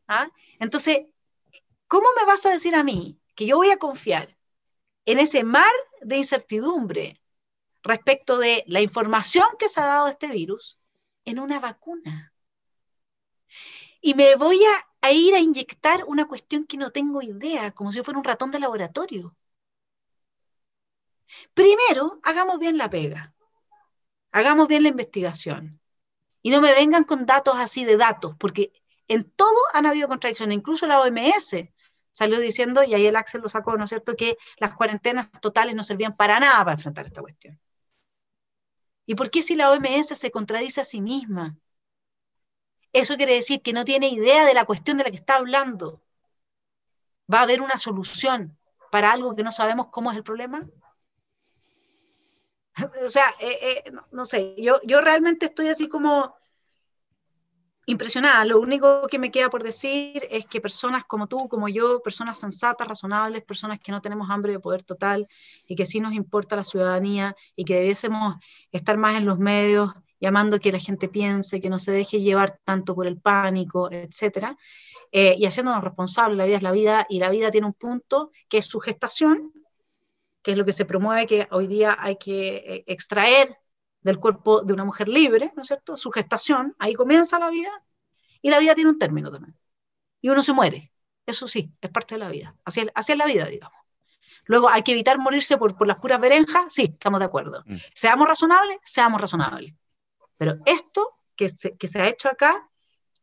¿Ah? 0.06 0.28
Entonces, 0.60 1.06
¿cómo 1.88 2.06
me 2.20 2.26
vas 2.26 2.44
a 2.44 2.50
decir 2.50 2.74
a 2.74 2.84
mí 2.84 3.18
que 3.34 3.46
yo 3.46 3.56
voy 3.56 3.70
a 3.70 3.78
confiar 3.78 4.36
en 5.06 5.20
ese 5.20 5.42
mar 5.42 5.72
de 6.02 6.18
incertidumbre 6.18 7.18
respecto 7.82 8.36
de 8.36 8.62
la 8.66 8.82
información 8.82 9.46
que 9.58 9.70
se 9.70 9.80
ha 9.80 9.86
dado 9.86 10.04
de 10.04 10.10
este 10.10 10.26
virus 10.26 10.78
en 11.24 11.38
una 11.38 11.60
vacuna? 11.60 12.34
Y 14.06 14.14
me 14.14 14.36
voy 14.36 14.60
a, 15.02 15.10
ir 15.10 15.34
a 15.34 15.40
inyectar 15.40 16.04
una 16.06 16.28
cuestión 16.28 16.64
que 16.64 16.76
no 16.76 16.92
tengo 16.92 17.22
idea, 17.22 17.72
como 17.72 17.90
si 17.90 17.96
yo 17.96 18.04
fuera 18.04 18.18
un 18.18 18.24
ratón 18.24 18.52
de 18.52 18.60
laboratorio. 18.60 19.34
Primero, 21.54 22.20
hagamos 22.22 22.60
bien 22.60 22.78
la 22.78 22.88
pega. 22.88 23.34
Hagamos 24.30 24.68
bien 24.68 24.84
la 24.84 24.90
investigación. 24.90 25.80
Y 26.40 26.50
no 26.50 26.60
me 26.60 26.72
vengan 26.72 27.02
con 27.02 27.26
datos 27.26 27.56
así 27.56 27.84
de 27.84 27.96
datos, 27.96 28.36
porque 28.38 28.70
en 29.08 29.28
todo 29.28 29.58
han 29.72 29.86
habido 29.86 30.06
contradicciones. 30.06 30.56
Incluso 30.56 30.86
la 30.86 31.00
OMS 31.00 31.68
salió 32.12 32.38
diciendo, 32.38 32.84
y 32.84 32.94
ahí 32.94 33.06
el 33.06 33.16
Axel 33.16 33.40
lo 33.40 33.48
sacó, 33.48 33.76
¿no 33.76 33.84
es 33.84 33.90
cierto?, 33.90 34.14
que 34.14 34.38
las 34.58 34.72
cuarentenas 34.76 35.32
totales 35.40 35.74
no 35.74 35.82
servían 35.82 36.16
para 36.16 36.38
nada 36.38 36.60
para 36.60 36.74
enfrentar 36.74 37.06
esta 37.06 37.22
cuestión. 37.22 37.60
¿Y 39.04 39.16
por 39.16 39.32
qué 39.32 39.42
si 39.42 39.56
la 39.56 39.72
OMS 39.72 40.16
se 40.16 40.30
contradice 40.30 40.80
a 40.80 40.84
sí 40.84 41.00
misma? 41.00 41.58
Eso 42.92 43.16
quiere 43.16 43.34
decir 43.34 43.62
que 43.62 43.72
no 43.72 43.84
tiene 43.84 44.08
idea 44.08 44.44
de 44.46 44.54
la 44.54 44.64
cuestión 44.64 44.96
de 44.96 45.04
la 45.04 45.10
que 45.10 45.16
está 45.16 45.36
hablando. 45.36 46.00
¿Va 47.32 47.40
a 47.40 47.42
haber 47.42 47.60
una 47.60 47.78
solución 47.78 48.56
para 48.90 49.12
algo 49.12 49.34
que 49.34 49.42
no 49.42 49.52
sabemos 49.52 49.88
cómo 49.88 50.10
es 50.10 50.16
el 50.16 50.22
problema? 50.22 50.66
o 53.06 53.10
sea, 53.10 53.34
eh, 53.40 53.82
eh, 53.86 53.92
no, 54.12 54.24
sé, 54.24 54.54
yo, 54.58 54.80
yo 54.84 55.00
realmente 55.00 55.46
estoy 55.46 55.68
así 55.68 55.88
como 55.88 56.36
impresionada. 57.86 58.44
Lo 58.44 58.60
único 58.60 59.06
que 59.08 59.18
me 59.18 59.30
queda 59.30 59.48
por 59.48 59.62
decir 59.62 60.26
es 60.30 60.44
que 60.46 60.60
personas 60.60 61.04
como 61.04 61.28
tú, 61.28 61.48
como 61.48 61.68
yo, 61.68 62.02
personas 62.02 62.38
sensatas, 62.38 62.86
razonables, 62.86 63.44
personas 63.44 63.78
que 63.80 63.92
no 63.92 64.02
tenemos 64.02 64.28
hambre 64.30 64.52
de 64.52 64.60
poder 64.60 64.82
total 64.82 65.28
y 65.66 65.76
que 65.76 65.86
sí 65.86 66.00
nos 66.00 66.12
importa 66.12 66.56
la 66.56 66.64
ciudadanía 66.64 67.36
y 67.54 67.64
que 67.64 67.76
debiésemos 67.76 68.36
estar 68.72 68.96
más 68.96 69.16
en 69.16 69.24
los 69.24 69.38
medios 69.38 69.92
llamando 70.20 70.60
que 70.60 70.72
la 70.72 70.78
gente 70.78 71.08
piense, 71.08 71.60
que 71.60 71.70
no 71.70 71.78
se 71.78 71.92
deje 71.92 72.20
llevar 72.20 72.58
tanto 72.64 72.94
por 72.94 73.06
el 73.06 73.18
pánico, 73.18 73.90
etcétera, 73.90 74.56
eh, 75.12 75.36
y 75.38 75.46
haciéndonos 75.46 75.84
responsables. 75.84 76.36
La 76.36 76.44
vida 76.46 76.56
es 76.56 76.62
la 76.62 76.72
vida 76.72 77.06
y 77.08 77.18
la 77.18 77.30
vida 77.30 77.50
tiene 77.50 77.66
un 77.66 77.74
punto 77.74 78.32
que 78.48 78.58
es 78.58 78.66
su 78.66 78.80
gestación 78.80 79.52
que 80.46 80.52
es 80.52 80.58
lo 80.58 80.64
que 80.64 80.72
se 80.72 80.84
promueve, 80.84 81.26
que 81.26 81.48
hoy 81.50 81.66
día 81.66 81.96
hay 81.98 82.18
que 82.18 82.58
eh, 82.58 82.84
extraer 82.86 83.58
del 84.00 84.20
cuerpo 84.20 84.62
de 84.62 84.74
una 84.74 84.84
mujer 84.84 85.08
libre, 85.08 85.52
¿no 85.56 85.62
es 85.62 85.66
cierto? 85.66 85.96
Su 85.96 86.12
gestación, 86.12 86.76
ahí 86.78 86.94
comienza 86.94 87.40
la 87.40 87.50
vida, 87.50 87.82
y 88.40 88.50
la 88.50 88.60
vida 88.60 88.76
tiene 88.76 88.90
un 88.90 88.98
término 89.00 89.28
también. 89.28 89.58
Y 90.20 90.28
uno 90.28 90.44
se 90.44 90.52
muere, 90.52 90.92
eso 91.26 91.48
sí, 91.48 91.72
es 91.80 91.90
parte 91.90 92.14
de 92.14 92.20
la 92.20 92.28
vida, 92.28 92.54
así, 92.64 92.80
es 92.80 93.16
la 93.16 93.26
vida, 93.26 93.46
digamos. 93.46 93.76
Luego, 94.44 94.68
¿hay 94.68 94.84
que 94.84 94.92
evitar 94.92 95.18
morirse 95.18 95.58
por, 95.58 95.76
por 95.76 95.88
las 95.88 95.96
puras 95.96 96.20
berenjas? 96.20 96.72
Sí, 96.72 96.90
estamos 96.92 97.18
de 97.18 97.26
acuerdo. 97.26 97.64
Mm. 97.66 97.78
Seamos 97.92 98.28
razonables, 98.28 98.78
seamos 98.84 99.20
razonables. 99.20 99.74
Pero 100.36 100.58
esto 100.66 101.14
que 101.36 101.50
que 101.78 101.88
se 101.88 102.00
ha 102.00 102.08
hecho 102.08 102.28
acá 102.28 102.68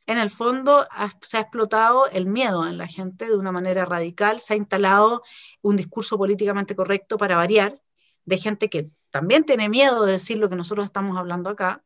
en 0.05 0.17
el 0.17 0.29
fondo 0.29 0.85
se 1.21 1.37
ha 1.37 1.41
explotado 1.41 2.07
el 2.09 2.25
miedo 2.25 2.67
en 2.67 2.77
la 2.77 2.87
gente 2.87 3.25
de 3.25 3.37
una 3.37 3.51
manera 3.51 3.85
radical, 3.85 4.39
se 4.39 4.53
ha 4.53 4.57
instalado 4.57 5.23
un 5.61 5.77
discurso 5.77 6.17
políticamente 6.17 6.75
correcto 6.75 7.17
para 7.17 7.37
variar, 7.37 7.81
de 8.25 8.37
gente 8.37 8.69
que 8.69 8.89
también 9.11 9.43
tiene 9.43 9.69
miedo 9.69 10.05
de 10.05 10.13
decir 10.13 10.37
lo 10.37 10.49
que 10.49 10.55
nosotros 10.55 10.85
estamos 10.85 11.17
hablando 11.17 11.49
acá, 11.49 11.83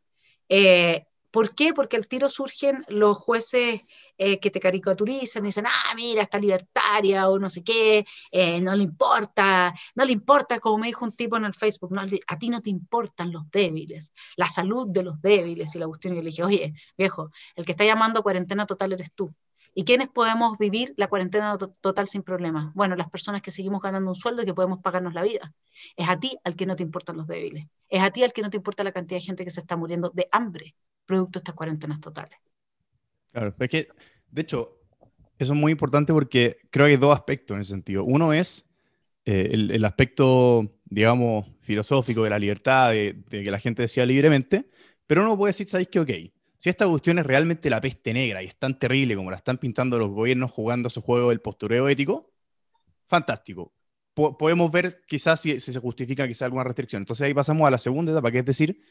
eh, 0.49 1.05
¿Por 1.37 1.53
qué? 1.53 1.71
Porque 1.71 1.97
al 1.97 2.07
tiro 2.07 2.29
surgen 2.29 2.83
los 2.87 3.15
jueces 3.15 3.81
eh, 4.17 4.39
que 4.39 4.49
te 4.49 4.59
caricaturizan 4.59 5.45
y 5.45 5.49
dicen, 5.49 5.67
ah, 5.67 5.93
mira, 5.95 6.23
está 6.23 6.39
libertaria 6.39 7.29
o 7.29 7.37
no 7.37 7.47
sé 7.51 7.63
qué, 7.63 8.07
eh, 8.31 8.59
no 8.59 8.75
le 8.75 8.81
importa, 8.81 9.71
no 9.93 10.03
le 10.03 10.13
importa, 10.13 10.59
como 10.59 10.79
me 10.79 10.87
dijo 10.87 11.05
un 11.05 11.11
tipo 11.11 11.37
en 11.37 11.45
el 11.45 11.53
Facebook, 11.53 11.91
no, 11.91 12.01
a 12.01 12.39
ti 12.39 12.49
no 12.49 12.59
te 12.59 12.71
importan 12.71 13.31
los 13.31 13.51
débiles, 13.51 14.13
la 14.35 14.49
salud 14.49 14.87
de 14.89 15.03
los 15.03 15.21
débiles 15.21 15.75
y 15.75 15.77
la 15.77 15.85
cuestión. 15.85 16.15
Yo 16.15 16.23
le 16.23 16.31
dije, 16.31 16.43
oye, 16.43 16.73
viejo, 16.97 17.29
el 17.55 17.65
que 17.65 17.73
está 17.73 17.85
llamando 17.85 18.23
cuarentena 18.23 18.65
total 18.65 18.93
eres 18.93 19.13
tú. 19.13 19.31
¿Y 19.79 19.83
quiénes 19.83 20.09
podemos 20.09 20.57
vivir 20.57 20.95
la 20.97 21.07
cuarentena 21.07 21.55
total 21.55 22.07
sin 22.07 22.23
problemas? 22.23 22.73
Bueno, 22.73 22.95
las 22.95 23.11
personas 23.11 23.43
que 23.43 23.51
seguimos 23.51 23.79
ganando 23.79 24.09
un 24.09 24.15
sueldo 24.15 24.41
y 24.41 24.45
que 24.45 24.53
podemos 24.55 24.79
pagarnos 24.79 25.13
la 25.13 25.21
vida. 25.21 25.53
Es 25.95 26.09
a 26.09 26.19
ti 26.19 26.35
al 26.43 26.55
que 26.55 26.65
no 26.65 26.75
te 26.75 26.81
importan 26.81 27.15
los 27.15 27.27
débiles. 27.27 27.67
Es 27.87 28.01
a 28.01 28.09
ti 28.09 28.23
al 28.23 28.33
que 28.33 28.41
no 28.41 28.49
te 28.49 28.57
importa 28.57 28.83
la 28.83 28.91
cantidad 28.91 29.19
de 29.19 29.25
gente 29.25 29.45
que 29.45 29.51
se 29.51 29.59
está 29.59 29.75
muriendo 29.75 30.09
de 30.09 30.27
hambre 30.31 30.73
producto 31.05 31.37
de 31.37 31.41
estas 31.41 31.53
cuarentenas 31.53 32.01
totales. 32.01 32.39
Claro, 33.31 33.53
es 33.55 33.69
que, 33.69 33.87
de 34.31 34.41
hecho, 34.41 34.79
eso 35.37 35.53
es 35.53 35.59
muy 35.59 35.73
importante 35.73 36.11
porque 36.11 36.57
creo 36.71 36.87
que 36.87 36.93
hay 36.93 36.97
dos 36.97 37.15
aspectos 37.15 37.53
en 37.53 37.61
ese 37.61 37.69
sentido. 37.69 38.03
Uno 38.03 38.33
es 38.33 38.67
eh, 39.25 39.49
el, 39.51 39.85
aspecto, 39.85 40.79
digamos, 40.85 41.45
filosófico 41.61 42.23
de 42.23 42.31
la 42.31 42.39
libertad, 42.39 42.93
de, 42.93 43.23
que 43.29 43.51
la 43.51 43.59
gente 43.59 43.83
decida 43.83 44.07
libremente, 44.07 44.71
pero 45.05 45.21
uno 45.21 45.37
puede 45.37 45.51
decir, 45.51 45.67
¿sabéis 45.67 45.89
qué? 45.89 45.99
Ok, 45.99 46.09
si 46.57 46.69
esta 46.69 46.87
cuestión 46.87 47.19
es 47.19 47.25
realmente 47.25 47.69
la 47.69 47.81
peste 47.81 48.13
negra 48.13 48.41
y 48.41 48.47
es 48.47 48.55
tan 48.57 48.79
terrible 48.79 49.15
como 49.15 49.31
la 49.31 49.37
están 49.37 49.57
pintando 49.57 49.99
los 49.99 50.09
gobiernos 50.09 50.51
jugando 50.51 50.87
a 50.87 50.89
su 50.89 51.01
juego 51.01 51.29
del 51.29 51.41
postureo 51.41 51.87
ético, 51.87 52.31
fantástico. 53.07 53.73
podemos 54.13 54.71
ver 54.71 55.01
quizás 55.07 55.41
si, 55.41 55.59
se 55.59 55.79
justifica 55.79 56.27
quizás 56.27 56.43
alguna 56.43 56.63
restricción. 56.63 57.01
Entonces 57.03 57.25
ahí 57.25 57.33
pasamos 57.33 57.67
a 57.67 57.71
la 57.71 57.77
segunda 57.77 58.11
etapa, 58.11 58.31
que 58.31 58.39
es 58.39 58.45
decir, 58.45 58.81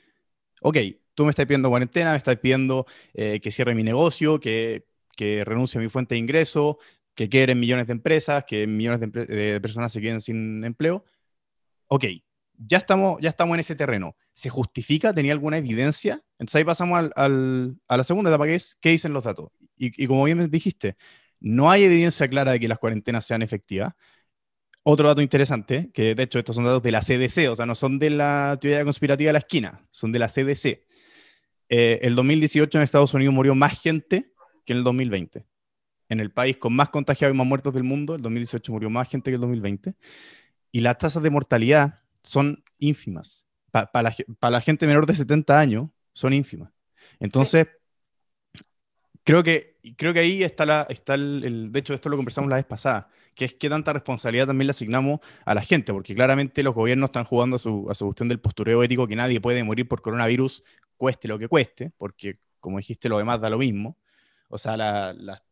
ok, 0.63 0.79
tú 1.15 1.25
me 1.25 1.31
estás 1.31 1.47
pidiendo 1.47 1.71
cuarentena, 1.71 2.13
me 2.13 2.19
estás 2.19 2.37
pidiendo 2.37 2.87
eh, 3.15 3.41
que 3.41 3.51
cierre 3.51 3.75
mi 3.75 3.83
negocio, 3.83 4.41
que, 4.41 4.87
que, 5.17 5.45
renuncie 5.45 5.79
a 5.81 5.83
mi 5.83 5.89
fuente 5.89 6.15
de 6.15 6.21
ingreso, 6.21 6.79
que 7.15 7.29
queden 7.29 7.59
millones 7.61 7.87
de 7.89 7.93
empresas, 7.95 8.45
que 8.45 8.67
millones 8.67 9.01
de, 9.01 9.61
personas 9.61 9.93
se 9.93 10.01
queden 10.01 10.21
sin 10.21 10.65
empleo. 10.65 11.05
Ok, 11.89 12.05
ya 12.59 12.79
estamos, 12.79 13.19
ya 13.21 13.29
estamos 13.29 13.55
en 13.55 13.61
ese 13.61 13.75
terreno. 13.75 14.17
¿Se 14.35 14.51
justifica? 14.51 15.13
¿Tenía 15.13 15.33
alguna 15.33 15.59
evidencia? 15.59 16.23
Entonces 16.39 16.57
ahí 16.57 16.65
pasamos 16.65 17.11
al, 17.15 17.79
a 17.89 17.97
la 17.97 18.05
segunda 18.05 18.31
etapa, 18.31 18.47
que 18.47 18.55
es 18.55 18.77
qué 18.81 18.91
dicen 18.91 19.13
los 19.13 19.25
datos. 19.25 19.51
Y, 19.77 20.07
como 20.07 20.25
bien 20.25 20.51
dijiste, 20.51 20.97
no 21.41 21.71
hay 21.71 21.85
evidencia 21.85 22.27
clara 22.29 22.53
de 22.53 22.61
que 22.61 22.69
las 22.69 22.79
cuarentenas 22.79 23.27
sean 23.27 23.43
efectivas. 23.43 23.93
Otro 24.83 25.09
dato 25.09 25.21
interesante, 25.21 25.91
que 25.93 26.15
de 26.15 26.23
hecho 26.23 26.39
estos 26.39 26.57
son 26.57 26.65
datos 26.65 26.83
de 26.83 26.93
la 26.93 27.01
CDC, 27.01 27.51
o 27.51 27.57
sea, 27.57 27.67
no 27.67 27.75
son 27.75 27.99
de 27.99 28.11
la 28.11 28.57
teoría 28.61 28.85
conspirativa 28.85 29.29
de 29.29 29.33
la 29.33 29.41
esquina, 29.41 29.87
son 29.91 30.13
de 30.13 30.19
la 30.19 30.29
CDC. 30.29 30.87
Eh, 31.69 31.99
el 32.03 32.15
2018 32.15 32.79
en 32.79 32.85
Estados 32.85 33.13
Unidos 33.13 33.35
murió 33.35 33.55
más 33.55 33.81
gente 33.81 34.33
que 34.65 34.73
en 34.73 34.79
el 34.79 34.85
2020. 34.85 35.45
En 36.09 36.21
el 36.21 36.31
país 36.31 36.57
con 36.57 36.73
más 36.73 36.91
contagiados 36.91 37.35
y 37.35 37.39
más 37.39 37.47
muertos 37.47 37.75
del 37.75 37.83
mundo, 37.83 38.15
el 38.15 38.23
2018 38.23 38.73
murió 38.73 38.89
más 38.89 39.09
gente 39.09 39.31
que 39.31 39.35
el 39.35 39.41
2020. 39.41 39.95
Y 40.71 40.81
las 40.81 40.99
tasas 40.99 41.23
de 41.23 41.31
mortalidad 41.31 42.06
son 42.27 42.63
ínfimas. 42.79 43.47
Para 43.71 44.03
la, 44.03 44.51
la, 44.51 44.61
gente 44.61 44.87
menor 44.87 45.07
de 45.07 45.15
70 45.15 45.59
años, 45.59 45.89
son 46.13 46.33
ínfimas. 46.33 46.73
Entonces, 47.21 47.69
creo, 49.25 49.43
que, 49.43 49.79
creo 49.97 50.13
que 50.13 50.21
ahí 50.21 50.43
está, 50.43 50.67
la, 50.67 50.83
está 50.89 51.15
el, 51.15 51.71
De 51.73 51.81
hecho, 51.81 51.95
esto 51.95 52.09
lo 52.09 52.17
conversamos 52.17 52.51
la 52.51 52.57
vez 52.57 52.67
pasada 52.67 53.09
que 53.37 53.45
es 53.45 53.55
qué 53.55 53.69
tanta 53.69 53.93
responsabilidad 53.93 54.47
también 54.47 54.67
le 54.67 54.71
asignamos 54.71 55.21
a 55.45 55.55
la 55.55 55.63
gente, 55.63 55.93
porque 55.93 56.15
claramente 56.15 56.63
los 56.63 56.75
gobiernos 56.75 57.09
están 57.09 57.25
jugando 57.25 57.57
a 57.57 57.59
su, 57.59 57.87
a 57.91 57.95
su 57.95 58.07
cuestión 58.07 58.29
del 58.31 58.41
postureo 58.41 58.83
ético, 58.83 59.07
que 59.07 59.15
nadie 59.15 59.43
puede 59.43 59.63
morir 59.63 59.87
por 59.87 60.01
coronavirus, 60.01 60.65
cueste 60.97 61.29
lo 61.29 61.39
que 61.39 61.47
cueste, 61.47 61.93
porque 61.99 62.39
como 62.61 62.79
dijiste, 62.79 63.09
lo 63.09 63.19
demás 63.19 63.41
da 63.41 63.51
lo 63.51 63.59
mismo. 63.59 63.99
O 64.49 64.59
sea, 64.59 64.77
las 64.77 65.43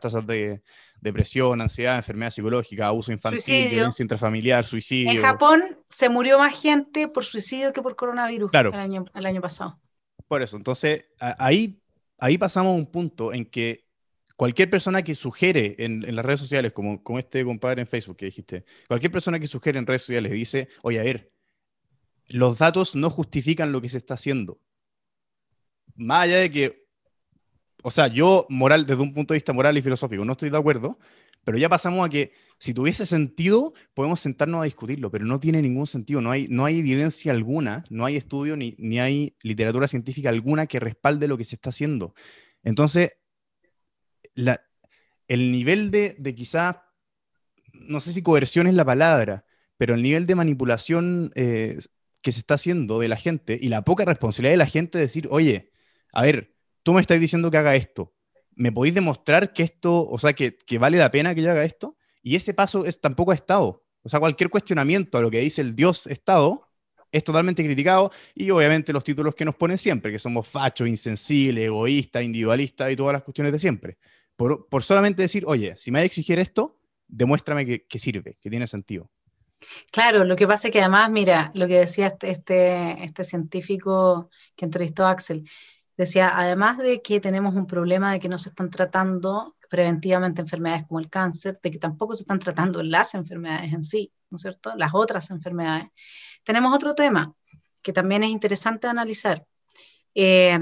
tasas 0.00 0.26
de 0.26 0.62
depresión, 1.00 1.60
ansiedad, 1.60 1.96
enfermedad 1.96 2.30
psicológica, 2.30 2.86
abuso 2.86 3.12
infantil, 3.12 3.68
violencia 3.68 4.02
intrafamiliar, 4.02 4.64
suicidio. 4.64 5.12
En 5.12 5.22
Japón 5.22 5.78
se 5.88 6.08
murió 6.08 6.38
más 6.38 6.60
gente 6.60 7.08
por 7.08 7.24
suicidio 7.24 7.72
que 7.72 7.82
por 7.82 7.96
coronavirus 7.96 8.50
el, 8.52 8.74
año, 8.74 9.04
el 9.14 9.26
año 9.26 9.40
pasado. 9.40 9.78
Por 10.28 10.42
eso, 10.42 10.56
entonces 10.56 11.04
ahí, 11.18 11.80
ahí 12.18 12.38
pasamos 12.38 12.72
a 12.72 12.76
un 12.76 12.86
punto 12.86 13.32
en 13.32 13.44
que 13.44 13.84
cualquier 14.36 14.70
persona 14.70 15.02
que 15.02 15.14
sugiere 15.14 15.76
en, 15.78 16.16
las 16.16 16.24
redes 16.24 16.40
sociales, 16.40 16.72
como, 16.72 17.02
como 17.02 17.18
este 17.18 17.44
compadre 17.44 17.82
en 17.82 17.86
Facebook 17.86 18.16
que 18.16 18.26
dijiste, 18.26 18.64
cualquier 18.88 19.12
persona 19.12 19.38
que 19.38 19.46
sugiere 19.46 19.78
en 19.78 19.86
redes 19.86 20.02
sociales 20.02 20.32
dice, 20.32 20.68
oye, 20.82 20.98
a 20.98 21.02
ver, 21.02 21.32
los 22.28 22.58
datos 22.58 22.94
no 22.94 23.10
justifican 23.10 23.72
lo 23.72 23.80
que 23.80 23.88
se 23.88 23.98
está 23.98 24.14
haciendo. 24.14 24.60
Más 25.94 26.24
allá 26.24 26.38
de 26.38 26.50
que, 26.50 26.81
o 27.82 27.90
sea, 27.90 28.08
yo 28.08 28.46
moral, 28.48 28.86
desde 28.86 29.02
un 29.02 29.12
punto 29.12 29.34
de 29.34 29.36
vista 29.36 29.52
moral 29.52 29.76
y 29.76 29.82
filosófico, 29.82 30.24
no 30.24 30.32
estoy 30.32 30.50
de 30.50 30.56
acuerdo, 30.56 30.98
pero 31.44 31.58
ya 31.58 31.68
pasamos 31.68 32.06
a 32.06 32.08
que 32.08 32.32
si 32.58 32.72
tuviese 32.72 33.06
sentido, 33.06 33.74
podemos 33.94 34.20
sentarnos 34.20 34.60
a 34.60 34.64
discutirlo, 34.64 35.10
pero 35.10 35.24
no 35.24 35.40
tiene 35.40 35.60
ningún 35.60 35.86
sentido, 35.86 36.20
no 36.20 36.30
hay, 36.30 36.46
no 36.48 36.64
hay 36.64 36.78
evidencia 36.78 37.32
alguna, 37.32 37.84
no 37.90 38.04
hay 38.04 38.16
estudio 38.16 38.56
ni, 38.56 38.74
ni 38.78 39.00
hay 39.00 39.36
literatura 39.42 39.88
científica 39.88 40.28
alguna 40.28 40.66
que 40.66 40.78
respalde 40.78 41.26
lo 41.28 41.36
que 41.36 41.44
se 41.44 41.56
está 41.56 41.70
haciendo. 41.70 42.14
Entonces, 42.62 43.16
el 44.34 45.52
nivel 45.52 45.90
de, 45.90 46.14
de 46.18 46.34
quizá, 46.34 46.84
no 47.72 48.00
sé 48.00 48.12
si 48.12 48.22
coerción 48.22 48.66
es 48.68 48.74
la 48.74 48.84
palabra, 48.84 49.44
pero 49.76 49.94
el 49.94 50.02
nivel 50.02 50.26
de 50.26 50.36
manipulación 50.36 51.32
eh, 51.34 51.78
que 52.22 52.32
se 52.32 52.40
está 52.40 52.54
haciendo 52.54 53.00
de 53.00 53.08
la 53.08 53.16
gente 53.16 53.58
y 53.60 53.68
la 53.68 53.82
poca 53.82 54.04
responsabilidad 54.04 54.52
de 54.52 54.58
la 54.58 54.66
gente 54.66 54.98
de 54.98 55.04
decir, 55.04 55.26
oye, 55.30 55.72
a 56.12 56.22
ver, 56.22 56.54
tú 56.82 56.92
me 56.92 57.00
estás 57.00 57.20
diciendo 57.20 57.50
que 57.50 57.58
haga 57.58 57.74
esto, 57.74 58.14
¿me 58.54 58.72
podéis 58.72 58.94
demostrar 58.94 59.52
que 59.52 59.62
esto, 59.62 60.08
o 60.08 60.18
sea, 60.18 60.32
que, 60.32 60.56
vale 60.78 60.98
la 60.98 61.10
pena 61.10 61.34
que 61.34 61.42
yo 61.42 61.50
haga 61.50 61.64
esto? 61.64 61.96
Y 62.22 62.36
ese 62.36 62.54
paso 62.54 62.84
es, 62.86 63.00
tampoco 63.00 63.32
ha 63.32 63.34
estado. 63.34 63.84
O 64.02 64.08
sea, 64.08 64.20
cualquier 64.20 64.50
cuestionamiento 64.50 65.18
a 65.18 65.22
lo 65.22 65.30
que 65.30 65.40
dice 65.40 65.60
el 65.60 65.74
Dios 65.74 66.06
Estado 66.06 66.68
es 67.10 67.22
totalmente 67.24 67.62
criticado 67.62 68.10
y 68.34 68.50
obviamente 68.50 68.92
los 68.92 69.04
títulos 69.04 69.34
que 69.34 69.44
nos 69.44 69.54
ponen 69.54 69.78
siempre, 69.78 70.10
que 70.10 70.18
somos 70.18 70.48
fachos, 70.48 70.88
insensibles, 70.88 71.64
egoístas, 71.64 72.24
individualistas 72.24 72.90
y 72.90 72.96
todas 72.96 73.12
las 73.12 73.22
cuestiones 73.22 73.52
de 73.52 73.58
siempre. 73.58 73.98
Por, 74.36 74.82
solamente 74.82 75.22
decir, 75.22 75.44
oye, 75.46 75.76
si 75.76 75.90
me 75.90 76.00
hay 76.00 76.04
que 76.04 76.06
exigir 76.06 76.38
esto, 76.38 76.80
demuéstrame 77.06 77.66
que, 77.66 77.86
que, 77.86 77.98
sirve, 77.98 78.38
que 78.40 78.50
tiene 78.50 78.66
sentido. 78.66 79.10
Claro, 79.92 80.24
lo 80.24 80.34
que 80.34 80.46
pasa 80.46 80.68
es 80.68 80.72
que 80.72 80.80
además, 80.80 81.10
mira, 81.10 81.52
lo 81.54 81.68
que 81.68 81.78
decía 81.78 82.08
este, 82.08 82.30
este, 82.30 83.04
este 83.04 83.24
científico 83.24 84.30
que 84.56 84.64
entrevistó 84.64 85.06
a 85.06 85.12
Axel, 85.12 85.48
decía, 85.96 86.32
además 86.34 86.78
de 86.78 87.02
que 87.02 87.20
tenemos 87.20 87.54
un 87.54 87.66
problema 87.66 88.12
de 88.12 88.20
que 88.20 88.28
no 88.28 88.38
se 88.38 88.48
están 88.50 88.70
tratando 88.70 89.56
preventivamente 89.68 90.42
enfermedades 90.42 90.86
como 90.86 91.00
el 91.00 91.08
cáncer, 91.08 91.58
de 91.62 91.70
que 91.70 91.78
tampoco 91.78 92.14
se 92.14 92.22
están 92.22 92.38
tratando 92.38 92.82
las 92.82 93.14
enfermedades 93.14 93.72
en 93.72 93.84
sí, 93.84 94.12
¿no 94.30 94.36
es 94.36 94.42
cierto? 94.42 94.74
Las 94.76 94.92
otras 94.94 95.30
enfermedades. 95.30 95.88
Tenemos 96.44 96.74
otro 96.74 96.94
tema 96.94 97.34
que 97.80 97.92
también 97.92 98.22
es 98.22 98.30
interesante 98.30 98.86
analizar. 98.86 99.46
Eh, 100.14 100.58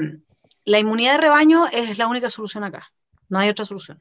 la 0.64 0.78
inmunidad 0.78 1.14
de 1.14 1.22
rebaño 1.22 1.66
es 1.66 1.98
la 1.98 2.06
única 2.06 2.30
solución 2.30 2.64
acá, 2.64 2.92
no 3.28 3.38
hay 3.38 3.48
otra 3.48 3.64
solución. 3.64 4.00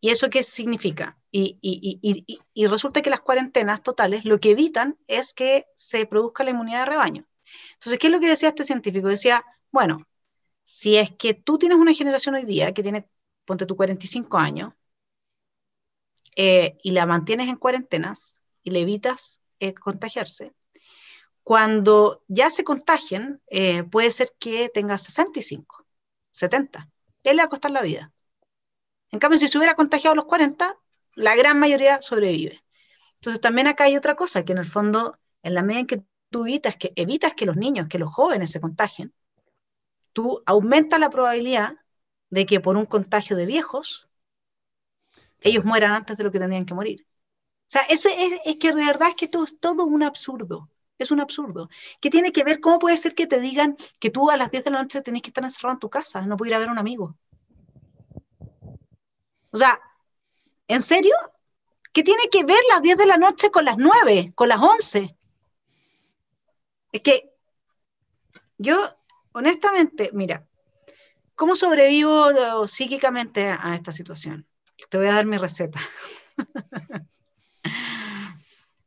¿Y 0.00 0.10
eso 0.10 0.30
qué 0.30 0.42
significa? 0.42 1.18
Y, 1.30 1.58
y, 1.60 2.40
y, 2.54 2.66
resulta 2.66 3.02
que 3.02 3.10
las 3.10 3.20
cuarentenas 3.20 3.82
totales 3.82 4.24
lo 4.24 4.38
que 4.38 4.50
evitan 4.50 4.96
es 5.06 5.34
que 5.34 5.66
se 5.74 6.06
produzca 6.06 6.44
la 6.44 6.50
inmunidad 6.50 6.80
de 6.80 6.86
rebaño. 6.86 7.26
Entonces, 7.74 7.98
¿qué 7.98 8.06
es 8.06 8.12
lo 8.12 8.20
que 8.20 8.28
decía 8.28 8.50
este 8.50 8.64
científico? 8.64 9.08
Decía, 9.08 9.44
bueno, 9.70 9.96
si 10.66 10.96
es 10.96 11.12
que 11.12 11.32
tú 11.32 11.58
tienes 11.58 11.78
una 11.78 11.94
generación 11.94 12.34
hoy 12.34 12.44
día 12.44 12.74
que 12.74 12.82
tiene 12.82 13.08
ponte 13.44 13.66
tu 13.66 13.76
45 13.76 14.36
años, 14.36 14.74
eh, 16.34 16.76
y 16.82 16.90
la 16.90 17.06
mantienes 17.06 17.48
en 17.48 17.56
cuarentenas 17.56 18.40
y 18.62 18.70
le 18.70 18.80
evitas 18.80 19.40
eh, 19.60 19.74
contagiarse, 19.74 20.52
cuando 21.44 22.24
ya 22.26 22.50
se 22.50 22.64
contagien, 22.64 23.40
eh, 23.46 23.84
puede 23.84 24.10
ser 24.10 24.34
que 24.40 24.68
tenga 24.68 24.98
65, 24.98 25.86
70. 26.32 26.90
Él 27.22 27.36
le 27.36 27.42
va 27.42 27.46
a 27.46 27.48
costar 27.48 27.70
la 27.70 27.82
vida. 27.82 28.12
En 29.12 29.20
cambio, 29.20 29.38
si 29.38 29.46
se 29.46 29.56
hubiera 29.58 29.76
contagiado 29.76 30.14
a 30.14 30.16
los 30.16 30.24
40, 30.26 30.76
la 31.14 31.36
gran 31.36 31.60
mayoría 31.60 32.02
sobrevive. 32.02 32.64
Entonces, 33.14 33.40
también 33.40 33.68
acá 33.68 33.84
hay 33.84 33.96
otra 33.96 34.16
cosa, 34.16 34.44
que 34.44 34.52
en 34.52 34.58
el 34.58 34.66
fondo, 34.66 35.18
en 35.44 35.54
la 35.54 35.62
medida 35.62 35.80
en 35.80 35.86
que 35.86 36.02
tú 36.30 36.44
evitas 36.44 36.76
que, 36.76 36.92
evitas 36.96 37.34
que 37.34 37.46
los 37.46 37.56
niños, 37.56 37.86
que 37.88 38.00
los 38.00 38.12
jóvenes 38.12 38.50
se 38.50 38.60
contagien, 38.60 39.14
tú 40.16 40.42
aumentas 40.46 40.98
la 40.98 41.10
probabilidad 41.10 41.76
de 42.30 42.46
que 42.46 42.58
por 42.58 42.78
un 42.78 42.86
contagio 42.86 43.36
de 43.36 43.44
viejos, 43.44 44.08
ellos 45.40 45.62
mueran 45.62 45.92
antes 45.92 46.16
de 46.16 46.24
lo 46.24 46.32
que 46.32 46.38
tenían 46.38 46.64
que 46.64 46.72
morir. 46.72 47.06
O 47.06 47.66
sea, 47.66 47.82
eso 47.82 48.08
es, 48.08 48.40
es, 48.46 48.56
que 48.56 48.72
de 48.72 48.86
verdad 48.86 49.10
es 49.10 49.14
que 49.14 49.26
esto 49.26 49.44
es 49.44 49.60
todo 49.60 49.84
un 49.84 50.02
absurdo. 50.02 50.70
Es 50.96 51.10
un 51.10 51.20
absurdo. 51.20 51.68
¿Qué 52.00 52.08
tiene 52.08 52.32
que 52.32 52.44
ver? 52.44 52.60
¿Cómo 52.60 52.78
puede 52.78 52.96
ser 52.96 53.14
que 53.14 53.26
te 53.26 53.40
digan 53.40 53.76
que 53.98 54.08
tú 54.08 54.30
a 54.30 54.38
las 54.38 54.50
10 54.50 54.64
de 54.64 54.70
la 54.70 54.80
noche 54.80 55.02
tenés 55.02 55.20
que 55.20 55.28
estar 55.28 55.44
encerrado 55.44 55.74
en 55.74 55.80
tu 55.80 55.90
casa? 55.90 56.22
No 56.22 56.38
puedes 56.38 56.50
ir 56.50 56.54
a 56.54 56.60
ver 56.60 56.70
a 56.70 56.72
un 56.72 56.78
amigo. 56.78 57.14
O 59.50 59.56
sea, 59.58 59.78
¿en 60.66 60.80
serio? 60.80 61.14
¿Qué 61.92 62.02
tiene 62.02 62.30
que 62.30 62.42
ver 62.42 62.60
las 62.70 62.80
10 62.80 62.96
de 62.96 63.06
la 63.06 63.18
noche 63.18 63.50
con 63.50 63.66
las 63.66 63.76
9, 63.76 64.32
con 64.34 64.48
las 64.48 64.62
11? 64.62 65.14
Es 66.92 67.02
que 67.02 67.34
yo, 68.56 68.95
honestamente, 69.38 70.10
mira, 70.12 70.46
¿Cómo 71.36 71.54
sobrevivo 71.54 72.30
eh, 72.30 72.66
psíquicamente 72.66 73.46
a 73.50 73.74
esta 73.74 73.92
situación? 73.92 74.46
Te 74.88 74.96
voy 74.96 75.06
a 75.08 75.12
dar 75.12 75.26
mi 75.26 75.36
receta. 75.36 75.78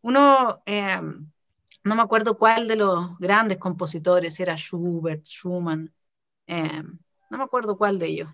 Uno, 0.02 0.62
em, 0.66 1.32
no 1.84 1.96
me 1.96 2.02
acuerdo 2.02 2.38
cuál 2.40 2.68
de 2.68 2.76
los 2.76 3.18
grandes 3.20 3.60
compositores, 3.60 4.40
era 4.40 4.56
Schubert, 4.58 5.26
Schumann, 5.26 5.94
em, 6.48 6.98
no 7.30 7.38
me 7.38 7.44
acuerdo 7.44 7.78
cuál 7.78 8.00
de 8.00 8.08
ellos, 8.08 8.30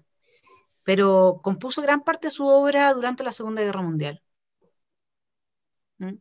pero 0.83 1.41
compuso 1.43 1.81
gran 1.81 2.01
parte 2.03 2.27
de 2.27 2.31
su 2.31 2.45
obra 2.47 2.93
durante 2.93 3.23
la 3.23 3.33
Segunda 3.33 3.63
Guerra 3.63 3.81
Mundial. 3.81 4.21
¿Mm? 5.99 6.15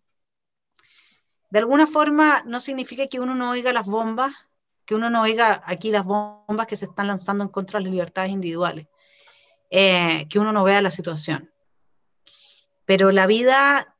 De 1.51 1.59
alguna 1.59 1.87
forma, 1.87 2.42
no 2.45 2.59
significa 2.61 3.07
que 3.07 3.21
uno 3.21 3.35
no 3.35 3.51
oiga 3.51 3.73
las 3.73 3.87
bombas 3.87 4.35
que 4.85 4.94
uno 4.94 5.11
no 5.11 5.23
oiga 5.23 5.62
aquí 5.66 5.90
las 5.90 6.05
bombas 6.05 6.66
que 6.66 6.77
se 6.77 6.87
están 6.87 7.07
lanzando 7.07 7.44
en 7.44 7.51
contra 7.51 7.79
de 7.79 7.85
las 7.85 7.92
libertades 7.92 8.31
individuales, 8.31 8.87
eh, 9.70 10.27
que 10.29 10.38
uno 10.38 10.53
no 10.53 10.64
vea 10.64 10.83
la 10.83 10.90
situación. 10.90 11.51
Pero 12.85 13.12
la 13.12 13.27
vida 13.27 13.97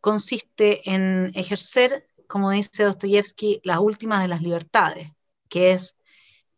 consiste 0.00 0.90
en 0.90 1.32
ejercer, 1.34 2.06
como 2.28 2.50
dice 2.50 2.84
Dostoyevsky, 2.84 3.60
las 3.64 3.78
últimas 3.78 4.22
de 4.22 4.28
las 4.28 4.42
libertades, 4.42 5.10
que 5.48 5.72
es 5.72 5.96